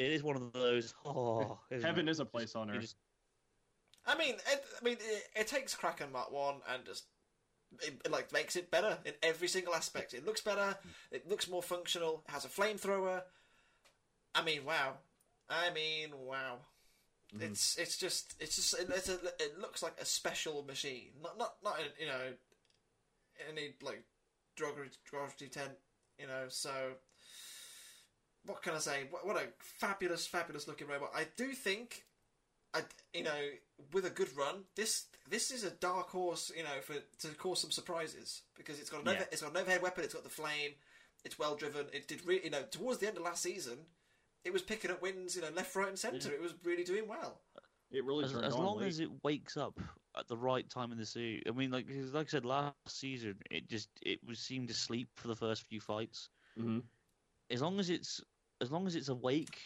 It 0.04 0.12
is 0.12 0.22
one 0.22 0.36
of 0.36 0.52
those. 0.52 0.94
Oh, 1.06 1.58
isn't 1.70 1.86
Heaven 1.86 2.08
it? 2.08 2.10
is 2.10 2.20
a 2.20 2.24
place 2.26 2.54
on 2.54 2.70
earth. 2.70 2.80
just- 2.82 2.96
I 4.06 4.16
mean, 4.16 4.34
it, 4.34 4.64
I 4.80 4.84
mean, 4.84 4.96
it, 5.00 5.24
it 5.36 5.46
takes 5.46 5.74
Kraken 5.74 6.10
Mark 6.12 6.32
One 6.32 6.56
and 6.72 6.84
just 6.86 7.04
it, 7.82 8.00
it, 8.04 8.10
like 8.10 8.32
makes 8.32 8.56
it 8.56 8.70
better 8.70 8.98
in 9.04 9.12
every 9.22 9.46
single 9.48 9.74
aspect. 9.74 10.14
It 10.14 10.24
looks 10.26 10.40
better. 10.40 10.76
It 11.10 11.28
looks 11.28 11.48
more 11.48 11.62
functional. 11.62 12.22
It 12.28 12.32
has 12.32 12.44
a 12.44 12.48
flamethrower. 12.48 13.22
I 14.34 14.42
mean, 14.42 14.64
wow. 14.64 14.94
I 15.48 15.70
mean, 15.70 16.10
wow. 16.26 16.58
Mhm. 17.34 17.42
It's 17.52 17.76
it's 17.78 17.96
just 17.96 18.34
it's 18.40 18.56
just 18.56 18.74
it, 18.78 18.88
it's 18.90 19.08
a, 19.08 19.18
it 19.38 19.58
looks 19.60 19.82
like 19.82 19.94
a 20.00 20.04
special 20.04 20.62
machine. 20.64 21.10
Not 21.22 21.38
not 21.38 21.54
not 21.62 21.78
in, 21.80 21.86
you 21.98 22.06
know 22.06 22.32
any 23.48 23.74
like 23.82 24.02
derogatory 24.56 24.90
derogatory 25.10 25.50
tent. 25.50 25.72
You 26.18 26.26
know, 26.26 26.46
so 26.48 26.70
what 28.44 28.62
can 28.62 28.74
I 28.74 28.78
say? 28.78 29.04
What, 29.10 29.26
what 29.26 29.36
a 29.36 29.46
fabulous, 29.58 30.26
fabulous 30.26 30.66
looking 30.66 30.86
robot. 30.88 31.10
I 31.14 31.26
do 31.36 31.52
think, 31.52 32.04
I 32.74 32.82
you 33.14 33.22
know, 33.24 33.48
with 33.92 34.04
a 34.06 34.10
good 34.10 34.34
run, 34.36 34.64
this 34.76 35.06
this 35.28 35.50
is 35.50 35.64
a 35.64 35.70
dark 35.70 36.08
horse. 36.10 36.50
You 36.56 36.64
know, 36.64 36.80
for 36.82 36.94
to 36.94 37.34
cause 37.36 37.60
some 37.60 37.70
surprises 37.70 38.42
because 38.56 38.78
it's 38.80 38.90
got 38.90 39.00
an 39.02 39.06
Yeah. 39.06 39.12
over, 39.12 39.26
it's 39.32 39.42
got 39.42 39.50
an 39.52 39.56
overhead 39.56 39.82
weapon. 39.82 40.04
It's 40.04 40.14
got 40.14 40.24
the 40.24 40.30
flame. 40.30 40.72
It's 41.24 41.38
well 41.38 41.54
driven. 41.54 41.86
It 41.92 42.08
did 42.08 42.24
really, 42.26 42.44
you 42.44 42.50
know, 42.50 42.62
towards 42.70 42.98
the 42.98 43.06
end 43.08 43.16
of 43.18 43.22
last 43.22 43.42
season, 43.42 43.78
it 44.44 44.52
was 44.52 44.62
picking 44.62 44.90
up 44.90 45.02
wins. 45.02 45.36
You 45.36 45.42
know, 45.42 45.50
left, 45.50 45.74
right, 45.76 45.88
and 45.88 45.98
centre. 45.98 46.32
It 46.32 46.40
was 46.40 46.54
really 46.64 46.84
doing 46.84 47.08
well. 47.08 47.40
It 47.92 48.04
really 48.04 48.24
as, 48.24 48.34
as 48.34 48.56
long 48.56 48.78
late. 48.78 48.88
as 48.88 49.00
it 49.00 49.10
wakes 49.24 49.56
up 49.56 49.78
at 50.16 50.28
the 50.28 50.36
right 50.36 50.68
time 50.70 50.92
in 50.92 50.98
the 50.98 51.06
series. 51.06 51.42
I 51.46 51.50
mean, 51.50 51.70
like 51.70 51.88
'cause 51.88 52.12
like 52.12 52.26
I 52.28 52.30
said 52.30 52.44
last 52.44 52.74
season, 52.88 53.36
it 53.50 53.68
just 53.68 53.88
it 54.02 54.20
was 54.24 54.38
seemed 54.38 54.68
to 54.68 54.74
sleep 54.74 55.08
for 55.16 55.28
the 55.28 55.36
first 55.36 55.64
few 55.68 55.80
fights. 55.80 56.28
Mhm. 56.56 56.82
As 57.50 57.60
long 57.62 57.80
as 57.80 57.90
it's 57.90 58.20
as 58.60 58.70
long 58.70 58.86
as 58.86 58.94
it's 58.94 59.08
awake 59.08 59.58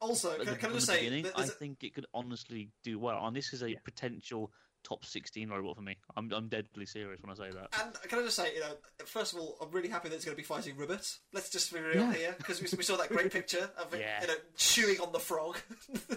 Also, 0.00 0.32
at 0.32 0.38
can, 0.38 0.46
the, 0.46 0.56
can 0.56 0.70
I 0.70 0.74
just 0.74 0.86
say, 0.86 1.04
beginning, 1.04 1.26
I 1.34 1.46
think 1.46 1.82
it 1.84 1.92
could 1.94 2.06
honestly 2.14 2.70
do 2.84 2.98
well. 2.98 3.26
And 3.26 3.36
this 3.36 3.52
is 3.52 3.62
a 3.62 3.70
Yeah. 3.72 3.78
potential 3.84 4.50
top 4.84 5.04
sixteen 5.04 5.48
robot 5.50 5.76
for 5.76 5.82
me. 5.82 5.96
I'm 6.16 6.32
I'm 6.32 6.48
deadly 6.48 6.86
serious 6.86 7.20
when 7.22 7.30
I 7.30 7.34
say 7.34 7.50
that. 7.50 7.68
And 7.82 8.10
can 8.10 8.18
I 8.20 8.22
just 8.22 8.36
say, 8.36 8.54
you 8.54 8.60
know, 8.60 8.72
first 9.04 9.32
of 9.34 9.40
all, 9.40 9.56
I'm 9.60 9.70
really 9.70 9.88
happy 9.88 10.08
that 10.08 10.14
it's 10.14 10.24
going 10.24 10.34
to 10.36 10.40
be 10.40 10.46
fighting 10.46 10.76
Ribbit. 10.76 11.18
Let's 11.32 11.50
just 11.50 11.72
be 11.72 11.80
real 11.80 11.96
Yeah. 11.96 12.12
here, 12.12 12.34
because 12.38 12.60
we, 12.60 12.68
we 12.76 12.82
saw 12.84 12.96
that 12.96 13.08
great 13.08 13.32
picture 13.32 13.70
of 13.78 13.92
it, 13.94 14.00
Yeah. 14.00 14.20
you 14.22 14.26
know, 14.28 14.34
chewing 14.56 15.00
on 15.00 15.12
the 15.12 15.18
frog. 15.20 15.58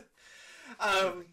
um, 0.80 1.26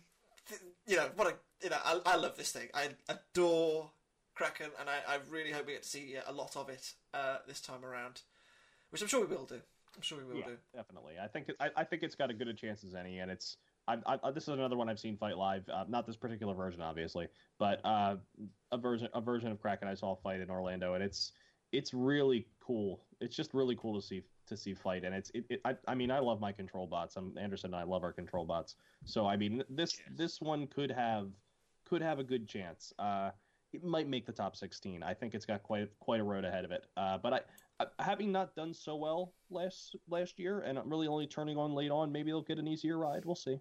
th- 0.48 0.60
you 0.86 0.96
know, 0.96 1.08
what 1.16 1.28
a, 1.28 1.34
you 1.62 1.70
know, 1.70 1.78
I, 1.84 2.00
I 2.06 2.16
love 2.16 2.36
this 2.36 2.52
thing. 2.52 2.68
I 2.74 2.88
adore 3.08 3.90
Kraken, 4.34 4.70
and 4.80 4.88
I, 4.88 5.14
I 5.14 5.18
really 5.30 5.52
hope 5.52 5.66
we 5.66 5.72
get 5.72 5.82
to 5.82 5.88
see 5.88 6.16
a 6.26 6.32
lot 6.32 6.56
of 6.56 6.68
it 6.68 6.92
uh, 7.14 7.38
this 7.46 7.60
time 7.60 7.84
around, 7.84 8.22
which 8.90 9.02
I'm 9.02 9.08
sure 9.08 9.20
we 9.24 9.34
will 9.34 9.44
do. 9.46 9.60
I'm 9.96 10.02
sure 10.02 10.18
we 10.18 10.24
will 10.24 10.36
yeah, 10.40 10.46
do. 10.46 10.56
definitely. 10.74 11.14
I 11.22 11.26
think 11.26 11.48
it, 11.48 11.56
I, 11.58 11.70
I 11.76 11.84
think 11.84 12.02
it's 12.02 12.14
got 12.14 12.30
as 12.30 12.36
good 12.36 12.48
a 12.48 12.54
chance 12.54 12.84
as 12.84 12.94
any, 12.94 13.18
and 13.18 13.30
it's. 13.30 13.56
I, 13.88 14.18
I, 14.22 14.30
this 14.30 14.44
is 14.44 14.50
another 14.50 14.76
one 14.76 14.88
I've 14.88 14.98
seen 14.98 15.16
fight 15.16 15.38
live. 15.38 15.68
Uh, 15.68 15.84
not 15.88 16.06
this 16.06 16.16
particular 16.16 16.54
version, 16.54 16.82
obviously, 16.82 17.28
but 17.58 17.80
uh, 17.84 18.16
a 18.70 18.78
version 18.78 19.08
a 19.14 19.20
version 19.20 19.50
of 19.50 19.60
Kraken 19.60 19.88
I 19.88 19.94
saw 19.94 20.14
fight 20.14 20.40
in 20.40 20.50
Orlando, 20.50 20.94
and 20.94 21.02
it's 21.02 21.32
it's 21.72 21.94
really 21.94 22.46
cool. 22.60 23.04
It's 23.20 23.34
just 23.34 23.54
really 23.54 23.76
cool 23.76 24.00
to 24.00 24.06
see 24.06 24.22
to 24.46 24.56
see 24.56 24.74
fight, 24.74 25.04
and 25.04 25.14
it's 25.14 25.30
it, 25.34 25.44
it 25.48 25.60
I, 25.64 25.76
I 25.86 25.94
mean 25.94 26.10
I 26.10 26.18
love 26.18 26.40
my 26.40 26.52
control 26.52 26.86
bots. 26.86 27.16
I'm 27.16 27.36
Anderson 27.38 27.72
and 27.72 27.76
I 27.80 27.84
love 27.84 28.02
our 28.02 28.12
control 28.12 28.44
bots. 28.44 28.76
So 29.04 29.26
I 29.26 29.36
mean 29.36 29.62
this 29.70 29.98
Yes. 29.98 30.16
this 30.16 30.40
one 30.40 30.66
could 30.66 30.90
have 30.90 31.28
could 31.84 32.02
have 32.02 32.18
a 32.18 32.24
good 32.24 32.46
chance. 32.48 32.92
Uh, 32.98 33.30
it 33.72 33.84
might 33.84 34.08
make 34.08 34.24
the 34.24 34.32
top 34.32 34.56
16. 34.56 35.02
I 35.02 35.12
think 35.12 35.34
it's 35.34 35.44
got 35.46 35.62
quite 35.62 35.88
quite 35.98 36.20
a 36.20 36.24
road 36.24 36.44
ahead 36.44 36.64
of 36.64 36.72
it. 36.72 36.86
Uh, 36.96 37.18
but 37.18 37.32
I, 37.80 37.84
I 37.98 38.02
having 38.02 38.32
not 38.32 38.54
done 38.54 38.74
so 38.74 38.96
well 38.96 39.34
last 39.50 39.96
last 40.08 40.38
year, 40.38 40.60
and 40.60 40.78
I'm 40.78 40.90
really 40.90 41.06
only 41.06 41.26
turning 41.26 41.56
on 41.56 41.74
late 41.74 41.90
on, 41.90 42.12
maybe 42.12 42.30
they'll 42.30 42.42
get 42.42 42.58
an 42.58 42.68
easier 42.68 42.98
ride. 42.98 43.24
We'll 43.24 43.34
see. 43.34 43.60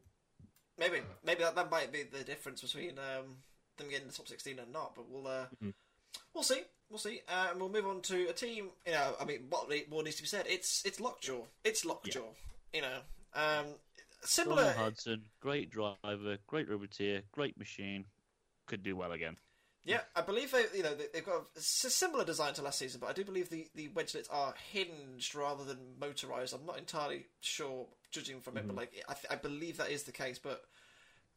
Maybe 0.78 0.98
maybe 1.26 1.44
that, 1.44 1.56
that 1.56 1.72
might 1.72 1.92
be 1.92 2.04
the 2.04 2.24
difference 2.24 2.62
between 2.62 2.92
um, 3.00 3.38
them 3.78 3.90
getting 3.90 4.08
the 4.08 4.14
top 4.14 4.28
sixteen 4.28 4.60
and 4.60 4.72
not. 4.72 4.96
But 4.96 5.10
we'll 5.10 5.28
uh, 5.28 5.46
Mhm. 5.64 5.74
we'll 6.34 6.44
see. 6.44 6.62
We'll 6.90 7.00
see. 7.00 7.22
Uh, 7.28 7.48
and 7.52 7.60
we'll 7.60 7.70
move 7.70 7.86
on 7.88 8.02
to 8.04 8.28
a 8.30 8.34
team. 8.34 8.70
You 8.86 8.94
know, 8.94 9.16
I 9.20 9.26
mean, 9.26 9.48
what 9.50 9.70
more 9.90 10.04
needs 10.04 10.18
to 10.18 10.22
be 10.24 10.28
said? 10.28 10.46
It's 10.48 10.84
it's 10.86 11.00
Lockjaw. 11.00 11.42
It's 11.64 11.84
Lockjaw. 11.84 12.30
You 12.74 12.82
know, 12.82 13.00
um, 13.34 13.66
similar. 14.22 14.64
Donald 14.64 14.78
Hudson, 14.78 15.24
great 15.42 15.70
driver, 15.72 16.38
great 16.48 16.70
Roboteer, 16.70 17.24
great 17.32 17.58
machine. 17.58 18.06
Could 18.68 18.84
do 18.84 18.96
well 18.96 19.14
again. 19.14 19.38
Yeah, 19.88 20.02
I 20.16 20.22
believe 20.22 20.52
they, 20.52 20.66
you 20.76 20.84
know, 20.84 20.94
they- 20.94 21.08
they've 21.08 21.26
got 21.26 21.46
a 21.56 21.62
similar 21.62 22.26
design 22.26 22.54
to 22.56 22.62
last 22.62 22.78
season, 22.80 23.00
but 23.00 23.08
I 23.08 23.14
do 23.14 23.24
believe 23.24 23.50
the 23.50 23.70
the 23.74 23.88
wedgelets 23.90 24.28
are 24.30 24.54
hinged 24.72 25.34
rather 25.34 25.64
than 25.64 25.98
motorized. 25.98 26.54
I'm 26.54 26.66
not 26.66 26.78
entirely 26.78 27.28
sure, 27.40 27.88
judging 28.12 28.42
from 28.42 28.58
it, 28.58 28.68
but 28.68 28.74
Mhm. 28.76 28.78
like 28.78 29.04
I, 29.08 29.14
th- 29.14 29.26
I 29.32 29.36
believe 29.36 29.78
that 29.78 29.90
is 29.90 30.04
the 30.04 30.12
case. 30.12 30.40
But 30.40 30.66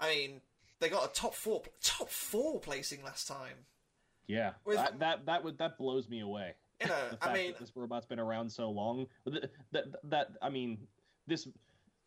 I 0.01 0.09
mean, 0.15 0.41
they 0.81 0.89
got 0.89 1.09
a 1.09 1.13
top 1.15 1.35
four 1.35 1.63
top 1.81 2.09
four 2.11 2.59
placing 2.61 3.05
last 3.05 3.29
time. 3.29 3.67
Yeah, 4.27 4.55
With- 4.65 4.77
that, 4.77 4.99
that 4.99 5.27
that 5.27 5.45
would 5.45 5.59
that 5.59 5.79
blows 5.79 6.09
me 6.09 6.21
away. 6.21 6.55
You 6.81 6.89
know, 6.89 7.09
the 7.11 7.17
fact 7.19 7.27
I 7.31 7.35
mean, 7.35 7.53
that 7.53 7.61
this 7.61 7.77
robot's 7.77 8.07
been 8.07 8.19
around 8.21 8.51
so 8.51 8.69
long. 8.71 9.07
That, 9.27 9.53
that 9.73 9.85
that 10.11 10.31
I 10.43 10.51
mean, 10.51 10.89
this 11.27 11.47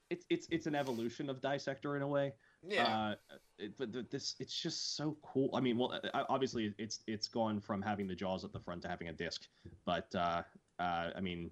it's 0.10 0.26
it's 0.30 0.48
it's 0.52 0.66
an 0.68 0.76
evolution 0.76 1.30
of 1.30 1.40
Dissector 1.42 1.96
in 1.96 2.02
a 2.02 2.08
way. 2.08 2.34
Yeah, 2.68 3.16
Uh, 3.32 3.36
it, 3.58 3.78
but 3.78 4.10
this 4.10 4.36
it's 4.40 4.60
just 4.60 4.96
so 4.96 5.18
cool. 5.22 5.50
I 5.54 5.60
mean, 5.60 5.78
well, 5.78 6.00
uh, 6.14 6.24
obviously 6.30 6.74
it's 6.78 7.00
it's 7.08 7.28
gone 7.28 7.60
from 7.60 7.82
having 7.82 8.08
the 8.08 8.16
jaws 8.16 8.44
at 8.44 8.54
the 8.54 8.60
front 8.60 8.82
to 8.84 8.88
having 8.88 9.10
a 9.10 9.14
disc, 9.14 9.48
but 9.86 10.14
uh, 10.16 10.44
uh, 10.80 11.10
I 11.16 11.22
mean, 11.22 11.52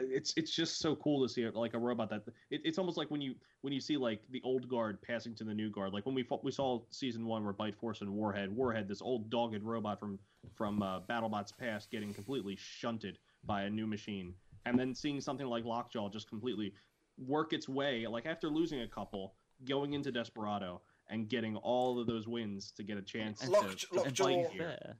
it's 0.00 0.34
it's 0.36 0.54
just 0.54 0.78
so 0.78 0.96
cool 0.96 1.26
to 1.26 1.32
see 1.32 1.48
like 1.48 1.74
a 1.74 1.78
robot 1.78 2.10
that 2.10 2.22
it, 2.50 2.60
it's 2.64 2.78
almost 2.78 2.96
like 2.96 3.10
when 3.10 3.20
you 3.20 3.34
when 3.62 3.72
you 3.72 3.80
see 3.80 3.96
like 3.96 4.20
the 4.30 4.40
old 4.44 4.68
guard 4.68 5.00
passing 5.02 5.34
to 5.36 5.44
the 5.44 5.54
new 5.54 5.70
guard. 5.70 5.92
Like 5.92 6.06
when 6.06 6.14
we 6.14 6.22
fought, 6.22 6.44
we 6.44 6.52
saw 6.52 6.80
season 6.90 7.26
one 7.26 7.44
where 7.44 7.52
Bite 7.52 7.76
Force 7.76 8.00
and 8.00 8.10
Warhead, 8.10 8.54
Warhead, 8.54 8.88
this 8.88 9.02
old 9.02 9.30
dogged 9.30 9.62
robot 9.62 9.98
from 9.98 10.18
from 10.54 10.82
uh, 10.82 11.00
BattleBots 11.00 11.56
past, 11.56 11.90
getting 11.90 12.12
completely 12.14 12.56
shunted 12.56 13.18
by 13.44 13.62
a 13.62 13.70
new 13.70 13.86
machine, 13.86 14.34
and 14.64 14.78
then 14.78 14.94
seeing 14.94 15.20
something 15.20 15.46
like 15.46 15.64
Lockjaw 15.64 16.08
just 16.10 16.28
completely 16.28 16.72
work 17.18 17.52
its 17.52 17.68
way, 17.68 18.06
like 18.06 18.26
after 18.26 18.48
losing 18.48 18.82
a 18.82 18.88
couple, 18.88 19.34
going 19.64 19.94
into 19.94 20.10
Desperado 20.12 20.80
and 21.08 21.28
getting 21.28 21.56
all 21.56 21.98
of 22.00 22.06
those 22.06 22.26
wins 22.26 22.72
to 22.72 22.82
get 22.82 22.98
a 22.98 23.02
chance 23.02 23.40
And 23.42 23.52
to, 23.52 23.60
Locked- 23.60 23.92
to 23.92 24.00
And 24.02 24.16
to 24.16 24.24
be 24.26 24.32
here. 24.34 24.48
fair, 24.58 24.96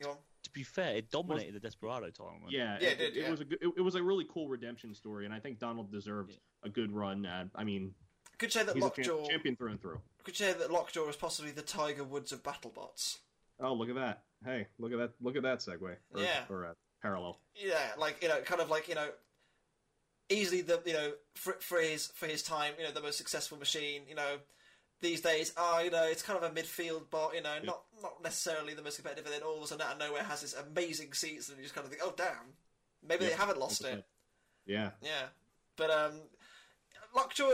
you 0.00 0.16
to 0.42 0.50
be 0.52 0.62
fair, 0.62 0.96
it 0.96 1.10
dominated 1.10 1.54
the 1.54 1.60
Desperado 1.60 2.08
tournament. 2.10 2.50
Yeah, 2.50 2.78
Yeah, 2.80 2.88
it, 2.88 3.00
it 3.00 3.14
did, 3.14 3.24
it 3.26 3.30
was 3.30 3.40
a 3.42 3.44
good, 3.44 3.58
it, 3.60 3.68
it 3.76 3.80
was 3.82 3.94
a 3.94 4.02
really 4.02 4.26
cool 4.32 4.48
redemption 4.48 4.94
story, 4.94 5.26
and 5.26 5.34
I 5.34 5.38
think 5.38 5.58
Donald 5.58 5.92
deserved 5.92 6.38
a 6.62 6.70
good 6.70 6.90
run. 6.92 7.26
At, 7.26 7.48
I 7.54 7.62
mean, 7.64 7.92
could 8.38 8.50
say 8.50 8.62
that 8.62 8.74
he's 8.74 8.82
a 8.82 8.86
Lockjaw 8.86 9.26
champion 9.28 9.54
through 9.54 9.72
and 9.72 9.80
through. 9.82 10.00
could 10.24 10.34
say 10.36 10.54
that 10.54 10.72
Lockjaw 10.72 11.06
is 11.10 11.16
possibly 11.16 11.50
the 11.50 11.60
Tiger 11.60 12.04
Woods 12.04 12.32
of 12.32 12.42
BattleBots. 12.42 13.18
Oh, 13.60 13.74
look 13.74 13.90
at 13.90 13.96
that! 13.96 14.22
Hey, 14.42 14.66
look 14.78 14.92
at 14.92 14.98
that! 14.98 15.10
Look 15.20 15.36
at 15.36 15.42
that 15.42 15.58
segue. 15.58 15.82
Or, 15.82 15.98
Yeah. 16.16 16.44
or 16.48 16.64
uh, 16.64 16.72
parallel. 17.02 17.38
Yeah, 17.54 17.76
like 17.98 18.22
you 18.22 18.28
know, 18.30 18.40
kind 18.40 18.62
of 18.62 18.70
like 18.70 18.88
you 18.88 18.94
know, 18.94 19.10
easily 20.30 20.62
the 20.62 20.80
you 20.86 20.92
know 20.94 21.12
for, 21.34 21.54
for 21.60 21.80
his 21.80 22.06
for 22.08 22.26
his 22.26 22.42
time, 22.42 22.72
you 22.78 22.84
know, 22.84 22.92
the 22.92 23.02
most 23.02 23.18
successful 23.18 23.58
machine. 23.58 24.02
You 24.08 24.14
know, 24.14 24.36
these 25.00 25.20
days, 25.20 25.52
oh, 25.56 25.80
you 25.80 25.90
know, 25.90 26.04
it's 26.04 26.22
kind 26.22 26.42
of 26.42 26.44
a 26.44 26.54
midfield 26.54 27.04
but 27.10 27.34
You 27.34 27.42
know, 27.42 27.54
Yeah. 27.56 27.66
not 27.66 27.82
not 28.02 28.22
necessarily 28.22 28.74
the 28.74 28.82
most 28.82 28.96
competitive, 28.96 29.26
and 29.26 29.34
then 29.34 29.42
all 29.42 29.56
of 29.58 29.62
a 29.62 29.66
sudden 29.66 29.86
out 29.86 29.92
of 29.94 29.98
nowhere 29.98 30.22
has 30.22 30.40
this 30.42 30.54
amazing 30.54 31.12
seats, 31.12 31.48
and 31.48 31.58
you 31.58 31.64
just 31.64 31.74
kind 31.74 31.84
of 31.84 31.90
think, 31.90 32.02
oh 32.04 32.14
damn, 32.16 32.54
maybe 33.06 33.26
they 33.26 33.32
haven't 33.32 33.58
lost 33.58 33.84
it. 33.84 33.98
100%. 33.98 34.02
Yeah, 34.66 34.90
Yeah, 35.02 35.26
but 35.76 35.90
um, 35.90 36.12
Lockjaw, 37.14 37.50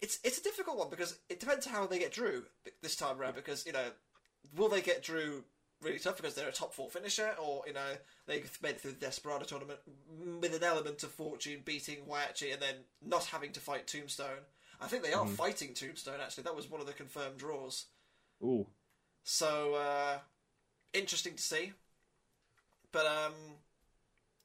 it's 0.00 0.20
it's 0.22 0.38
a 0.38 0.42
difficult 0.42 0.76
one 0.78 0.90
because 0.90 1.18
it 1.28 1.40
depends 1.40 1.66
how 1.66 1.86
they 1.86 1.98
get 1.98 2.12
Drew 2.12 2.44
this 2.82 2.94
time 2.94 3.18
around. 3.20 3.34
Because 3.34 3.66
you 3.66 3.72
know, 3.72 3.90
will 4.54 4.68
they 4.68 4.80
get 4.80 5.02
Drew 5.02 5.44
really 5.82 5.98
tough 5.98 6.16
because 6.16 6.34
they're 6.34 6.48
a 6.48 6.52
top 6.52 6.72
four 6.74 6.90
finisher, 6.90 7.34
or 7.42 7.62
you 7.66 7.72
know 7.72 7.96
they 8.26 8.42
made 8.62 8.80
through 8.80 8.92
the 8.92 8.98
Desperado 9.06 9.44
tournament 9.44 9.80
with 10.40 10.54
an 10.54 10.62
element 10.64 11.02
of 11.02 11.10
fortune 11.12 11.62
beating 11.64 11.98
Whyachi 12.08 12.52
and 12.52 12.62
then 12.62 12.74
not 13.02 13.26
having 13.26 13.52
to 13.52 13.60
fight 13.60 13.86
Tombstone. 13.86 14.44
I 14.80 14.88
think 14.88 15.02
they 15.02 15.12
are 15.12 15.24
Mhm. 15.24 15.36
fighting 15.36 15.74
Tombstone. 15.74 16.20
Actually, 16.20 16.44
that 16.44 16.56
was 16.56 16.68
one 16.68 16.80
of 16.80 16.86
the 16.86 16.92
confirmed 16.92 17.38
draws. 17.38 17.86
ooh, 18.42 18.66
So 19.24 19.74
uh, 19.74 20.20
interesting 20.92 21.34
to 21.36 21.42
see. 21.42 21.72
But 22.92 23.06
um, 23.06 23.34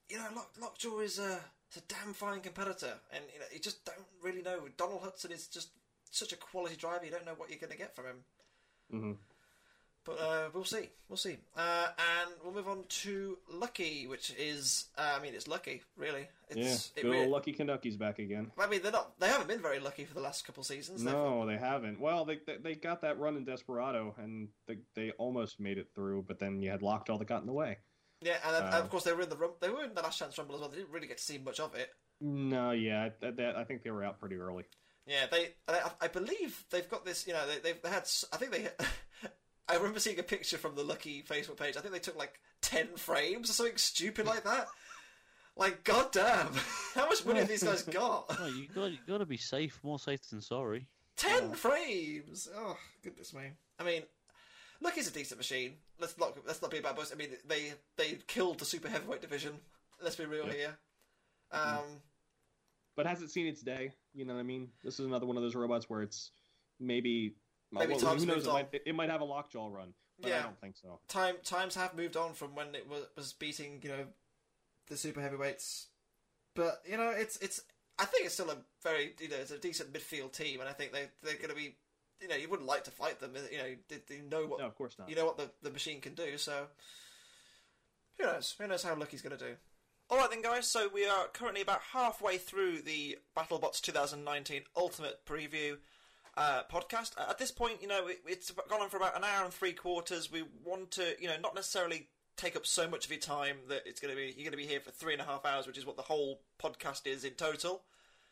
you 0.09 0.17
know, 0.17 0.27
Lock, 0.35 0.51
Lockjaw 0.59 0.99
is 0.99 1.19
a, 1.19 1.39
is 1.71 1.77
a 1.77 1.81
damn 1.87 2.13
fine 2.13 2.41
competitor, 2.41 2.99
and 3.13 3.23
you 3.33 3.39
know, 3.39 3.45
you 3.53 3.59
just 3.59 3.85
don't 3.85 3.97
really 4.21 4.41
know. 4.41 4.67
Donald 4.77 5.01
Hudson 5.03 5.31
is 5.31 5.47
just 5.47 5.69
such 6.09 6.33
a 6.33 6.35
quality 6.37 6.75
driver. 6.75 7.05
You 7.05 7.11
don't 7.11 7.25
know 7.25 7.35
what 7.35 7.49
you're 7.49 7.59
going 7.59 7.71
to 7.71 7.77
get 7.77 7.95
from 7.95 8.05
him. 8.05 8.23
hmm 8.89 9.11
But 10.03 10.19
uh, 10.19 10.49
we'll 10.53 10.63
see. 10.63 10.89
We'll 11.09 11.17
see. 11.17 11.37
Uh, 11.55 11.87
and 11.89 12.31
we'll 12.43 12.53
move 12.53 12.67
on 12.67 12.85
to 13.03 13.37
Lucky, 13.53 14.07
which 14.07 14.33
is, 14.35 14.85
uh, 14.97 15.15
I 15.19 15.21
mean, 15.21 15.35
it's 15.35 15.47
lucky, 15.47 15.83
really. 15.95 16.27
yeah. 16.55 16.63
It's, 16.65 16.91
it 16.95 17.03
Good 17.03 17.11
really, 17.11 17.23
old 17.25 17.29
Lucky 17.31 17.53
Kentucky's 17.53 17.97
back 17.97 18.17
again. 18.17 18.51
I 18.57 18.67
mean, 18.67 18.81
they're 18.81 18.91
not. 18.91 19.19
They 19.19 19.27
haven't 19.27 19.47
been 19.47 19.61
very 19.61 19.79
lucky 19.79 20.05
for 20.05 20.15
the 20.15 20.21
last 20.21 20.43
couple 20.45 20.63
seasons. 20.63 21.03
They've- 21.03 21.13
No, 21.13 21.45
they 21.45 21.57
haven't. 21.57 21.99
Well, 21.99 22.25
they, 22.25 22.39
they 22.47 22.57
they 22.57 22.73
got 22.75 23.01
that 23.01 23.19
run 23.19 23.37
in 23.37 23.43
Desperado, 23.45 24.15
and 24.17 24.47
they 24.67 24.77
they 24.95 25.11
almost 25.19 25.59
made 25.59 25.77
it 25.77 25.89
through, 25.93 26.23
but 26.27 26.39
then 26.39 26.63
you 26.63 26.71
had 26.71 26.81
Lockjaw 26.81 27.19
that 27.19 27.27
got 27.27 27.41
in 27.41 27.47
the 27.47 27.53
way. 27.53 27.77
Yeah, 28.21 28.37
and, 28.45 28.55
then, 28.55 28.63
and 28.65 28.73
Uh, 28.73 28.79
of 28.79 28.89
course 28.89 29.03
they 29.03 29.13
were 29.13 29.21
in 29.21 29.29
the 29.29 29.37
rum- 29.37 29.53
they 29.61 29.69
were 29.69 29.83
in 29.83 29.93
the 29.93 30.01
last 30.01 30.17
chance 30.17 30.35
rumble 30.37 30.55
as 30.55 30.61
well. 30.61 30.69
They 30.69 30.77
didn't 30.77 30.91
really 30.91 31.07
get 31.07 31.17
to 31.17 31.23
see 31.23 31.37
much 31.37 31.59
of 31.59 31.75
it. 31.75 31.89
No, 32.19 32.71
yeah, 32.71 33.09
that, 33.19 33.37
that, 33.37 33.55
I 33.55 33.63
think 33.65 33.83
they 33.83 33.89
were 33.91 34.03
out 34.03 34.19
pretty 34.19 34.35
early. 34.37 34.63
Yeah, 35.07 35.25
they. 35.31 35.49
I, 35.67 35.91
I 36.01 36.07
believe 36.07 36.63
they've 36.71 36.87
got 36.89 37.03
this. 37.05 37.25
You 37.27 37.33
know, 37.33 37.43
they, 37.47 37.59
they've 37.73 37.91
had. 37.91 38.07
I 38.33 38.37
think 38.37 38.51
they. 38.51 38.67
I 39.71 39.75
remember 39.77 39.99
seeing 39.99 40.19
a 40.19 40.23
picture 40.23 40.57
from 40.57 40.75
the 40.75 40.83
Lucky 40.83 41.23
Facebook 41.23 41.57
page. 41.57 41.77
I 41.77 41.79
think 41.81 41.93
they 41.93 41.99
took 41.99 42.17
like 42.17 42.39
ten 42.61 42.87
frames 42.97 43.49
or 43.49 43.53
something 43.53 43.77
stupid 43.77 44.25
like 44.25 44.43
that. 44.43 44.67
Like, 45.55 45.83
goddamn, 45.83 46.53
how 46.95 47.07
much 47.07 47.25
money 47.25 47.39
have 47.39 47.47
these 47.47 47.63
guys 47.63 47.83
got? 47.83 48.29
Well, 48.39 48.49
you 48.49 48.67
got 48.73 48.91
you 48.91 48.97
got 49.07 49.17
to 49.19 49.25
be 49.25 49.37
safe, 49.37 49.79
more 49.83 49.99
safe 49.99 50.21
than 50.29 50.41
sorry. 50.41 50.87
Ten 51.17 51.49
Yeah. 51.49 51.55
frames. 51.55 52.49
Oh 52.55 52.77
goodness 53.03 53.33
me. 53.33 53.51
I 53.79 53.83
mean, 53.83 54.03
Lucky's 54.81 55.07
a 55.09 55.11
decent 55.13 55.39
machine. 55.39 55.73
Let's 55.99 56.17
not 56.17 56.37
let's 56.47 56.61
not 56.61 56.71
be 56.71 56.77
about 56.79 56.95
boys. 56.95 57.11
I 57.13 57.15
mean, 57.15 57.29
they 57.47 57.73
they 57.97 58.17
killed 58.27 58.59
the 58.59 58.65
super 58.65 58.89
heavyweight 58.89 59.21
division. 59.21 59.53
Let's 60.03 60.15
be 60.15 60.25
real 60.25 60.47
Yeah. 60.47 60.53
here. 60.53 60.77
Um, 61.51 62.01
But 62.95 63.05
has 63.07 63.21
it 63.21 63.29
seen 63.29 63.45
its 63.47 63.61
day? 63.61 63.91
You 64.13 64.25
know 64.25 64.33
what 64.33 64.39
I 64.39 64.43
mean? 64.43 64.69
This 64.83 64.99
is 64.99 65.05
another 65.05 65.25
one 65.25 65.37
of 65.37 65.43
those 65.43 65.55
robots 65.55 65.89
where 65.89 66.01
it's 66.01 66.31
maybe. 66.79 67.35
Maybe 67.71 67.93
well, 67.93 68.01
time's 68.01 68.21
who 68.23 68.27
knows? 68.27 68.35
moved 68.37 68.47
It 68.47 68.49
on. 68.49 68.53
might, 68.55 68.81
it 68.85 68.95
might 68.95 69.09
have 69.09 69.21
a 69.21 69.25
lockjaw 69.25 69.67
run, 69.69 69.93
but 70.19 70.31
I 70.31 70.41
don't 70.41 70.59
think 70.59 70.75
so. 70.77 70.99
time 71.07 71.35
times 71.43 71.75
have 71.75 71.95
moved 71.95 72.17
on 72.17 72.33
from 72.33 72.53
when 72.55 72.75
it 72.75 72.87
was 72.89 73.05
was 73.15 73.33
beating 73.33 73.79
you 73.83 73.89
know 73.89 74.05
the 74.87 74.97
super 74.97 75.21
heavyweights, 75.21 75.87
but 76.55 76.81
you 76.89 76.97
know 76.97 77.09
it's 77.15 77.37
it's 77.37 77.61
I 77.97 78.05
think 78.05 78.25
it's 78.25 78.33
still 78.33 78.49
a 78.49 78.57
very 78.83 79.13
you 79.19 79.29
know 79.29 79.37
it's 79.37 79.51
a 79.51 79.57
decent 79.57 79.93
midfield 79.93 80.33
team, 80.33 80.59
and 80.59 80.67
I 80.69 80.73
think 80.73 80.91
they 80.91 81.05
they're 81.23 81.35
going 81.35 81.49
to 81.49 81.55
be 81.55 81.75
you 82.21 82.27
know 82.27 82.35
you 82.35 82.49
wouldn't 82.49 82.67
like 82.67 82.83
to 82.83 82.91
fight 82.91 83.19
them 83.19 83.31
you 83.51 83.57
know 83.57 83.75
they 83.87 84.19
know 84.29 84.45
what 84.47 84.59
No, 84.59 84.65
of 84.67 84.75
course 84.75 84.95
not. 84.99 85.09
you 85.09 85.15
know 85.15 85.25
what 85.25 85.37
the, 85.37 85.49
the 85.63 85.71
machine 85.71 86.01
can 86.01 86.13
do, 86.13 86.37
so 86.37 86.67
who 88.19 88.25
knows? 88.25 88.55
Who 88.59 88.67
knows 88.67 88.83
how 88.83 88.95
Lucky's 88.95 89.21
going 89.21 89.37
to 89.37 89.43
do? 89.43 89.55
Alright 90.11 90.29
then, 90.29 90.41
guys, 90.41 90.67
so 90.67 90.89
we 90.93 91.07
are 91.07 91.27
currently 91.33 91.61
about 91.61 91.79
halfway 91.93 92.37
through 92.37 92.81
the 92.81 93.17
BattleBots 93.35 93.79
2019 93.81 94.63
Ultimate 94.75 95.25
Preview 95.25 95.77
uh, 96.37 96.61
podcast. 96.71 97.11
At 97.17 97.37
this 97.37 97.51
point, 97.51 97.81
you 97.81 97.87
know, 97.87 98.07
it, 98.07 98.21
it's 98.25 98.51
gone 98.51 98.81
on 98.81 98.89
for 98.89 98.97
about 98.97 99.17
an 99.17 99.23
hour 99.23 99.45
and 99.45 99.53
three 99.53 99.73
quarters. 99.73 100.31
We 100.31 100.43
want 100.63 100.91
to, 100.91 101.15
you 101.19 101.27
know, 101.27 101.37
not 101.41 101.55
necessarily 101.55 102.07
take 102.37 102.55
up 102.55 102.65
so 102.65 102.87
much 102.87 103.05
of 103.05 103.11
your 103.11 103.19
time 103.19 103.57
that 103.69 103.83
it's 103.85 103.99
going 103.99 104.13
to 104.13 104.19
be, 104.19 104.33
you're 104.35 104.49
going 104.49 104.51
to 104.51 104.57
be 104.57 104.65
here 104.65 104.79
for 104.79 104.91
three 104.91 105.13
and 105.13 105.21
a 105.21 105.25
half 105.25 105.45
hours, 105.45 105.67
which 105.67 105.77
is 105.77 105.85
what 105.85 105.97
the 105.97 106.03
whole 106.03 106.41
podcast 106.61 107.05
is 107.05 107.23
in 107.23 107.33
total. 107.33 107.83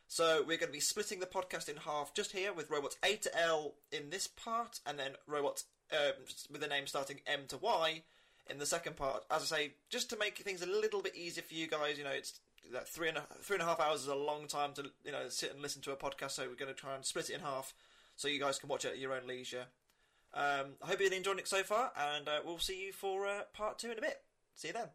So 0.07 0.39
we're 0.39 0.57
going 0.57 0.71
to 0.71 0.73
be 0.73 0.80
splitting 0.80 1.19
the 1.19 1.27
podcast 1.27 1.69
in 1.69 1.77
half 1.77 2.15
just 2.15 2.31
here 2.31 2.51
with 2.51 2.71
robots 2.71 2.97
A 3.03 3.15
to 3.17 3.39
L 3.39 3.76
in 3.91 4.09
this 4.09 4.27
part, 4.27 4.80
and 4.85 4.97
then 4.97 5.11
robots 5.27 5.65
um, 5.91 6.13
with 6.51 6.61
the 6.61 6.67
name 6.67 6.88
starting 6.88 7.19
M 7.27 7.41
to 7.49 7.57
Y 7.57 8.01
in 8.49 8.57
the 8.57 8.65
second 8.65 8.95
part. 8.95 9.23
As 9.30 9.51
I 9.51 9.57
say, 9.57 9.71
just 9.89 10.09
to 10.09 10.17
make 10.17 10.39
things 10.39 10.63
a 10.63 10.65
little 10.65 11.03
bit 11.03 11.15
easier 11.15 11.43
for 11.43 11.53
you 11.53 11.67
guys, 11.67 11.99
you 11.99 12.03
know, 12.03 12.09
it's 12.09 12.39
that 12.73 12.88
three 12.88 13.09
and 13.09 13.17
a, 13.17 13.23
three 13.41 13.55
and 13.55 13.63
a 13.63 13.65
half 13.65 13.80
hours 13.80 14.01
is 14.01 14.07
a 14.07 14.15
long 14.15 14.47
time 14.47 14.73
to 14.73 14.91
you 15.03 15.11
know 15.11 15.30
sit 15.30 15.53
and 15.53 15.61
listen 15.61 15.81
to 15.84 15.91
a 15.91 15.95
podcast. 15.95 16.31
So 16.31 16.47
we're 16.47 16.55
going 16.55 16.73
to 16.73 16.80
try 16.80 16.95
and 16.95 17.05
split 17.05 17.30
it 17.30 17.35
in 17.35 17.41
half 17.41 17.76
so 18.19 18.27
you 18.27 18.37
guys 18.37 18.59
can 18.59 18.67
watch 18.67 18.83
it 18.83 18.89
at 18.89 18.99
your 18.99 19.13
own 19.13 19.25
leisure. 19.25 19.67
Um, 20.33 20.75
I 20.83 20.87
hope 20.87 20.99
you're 20.99 21.13
enjoying 21.13 21.39
it 21.39 21.47
so 21.47 21.63
far, 21.63 21.93
and 21.97 22.27
uh, 22.27 22.41
we'll 22.43 22.59
see 22.59 22.87
you 22.87 22.91
for 22.91 23.25
uh, 23.25 23.43
part 23.53 23.79
two 23.79 23.91
in 23.91 23.97
a 23.97 24.01
bit. 24.01 24.17
See 24.55 24.67
you 24.67 24.73
then. 24.73 24.89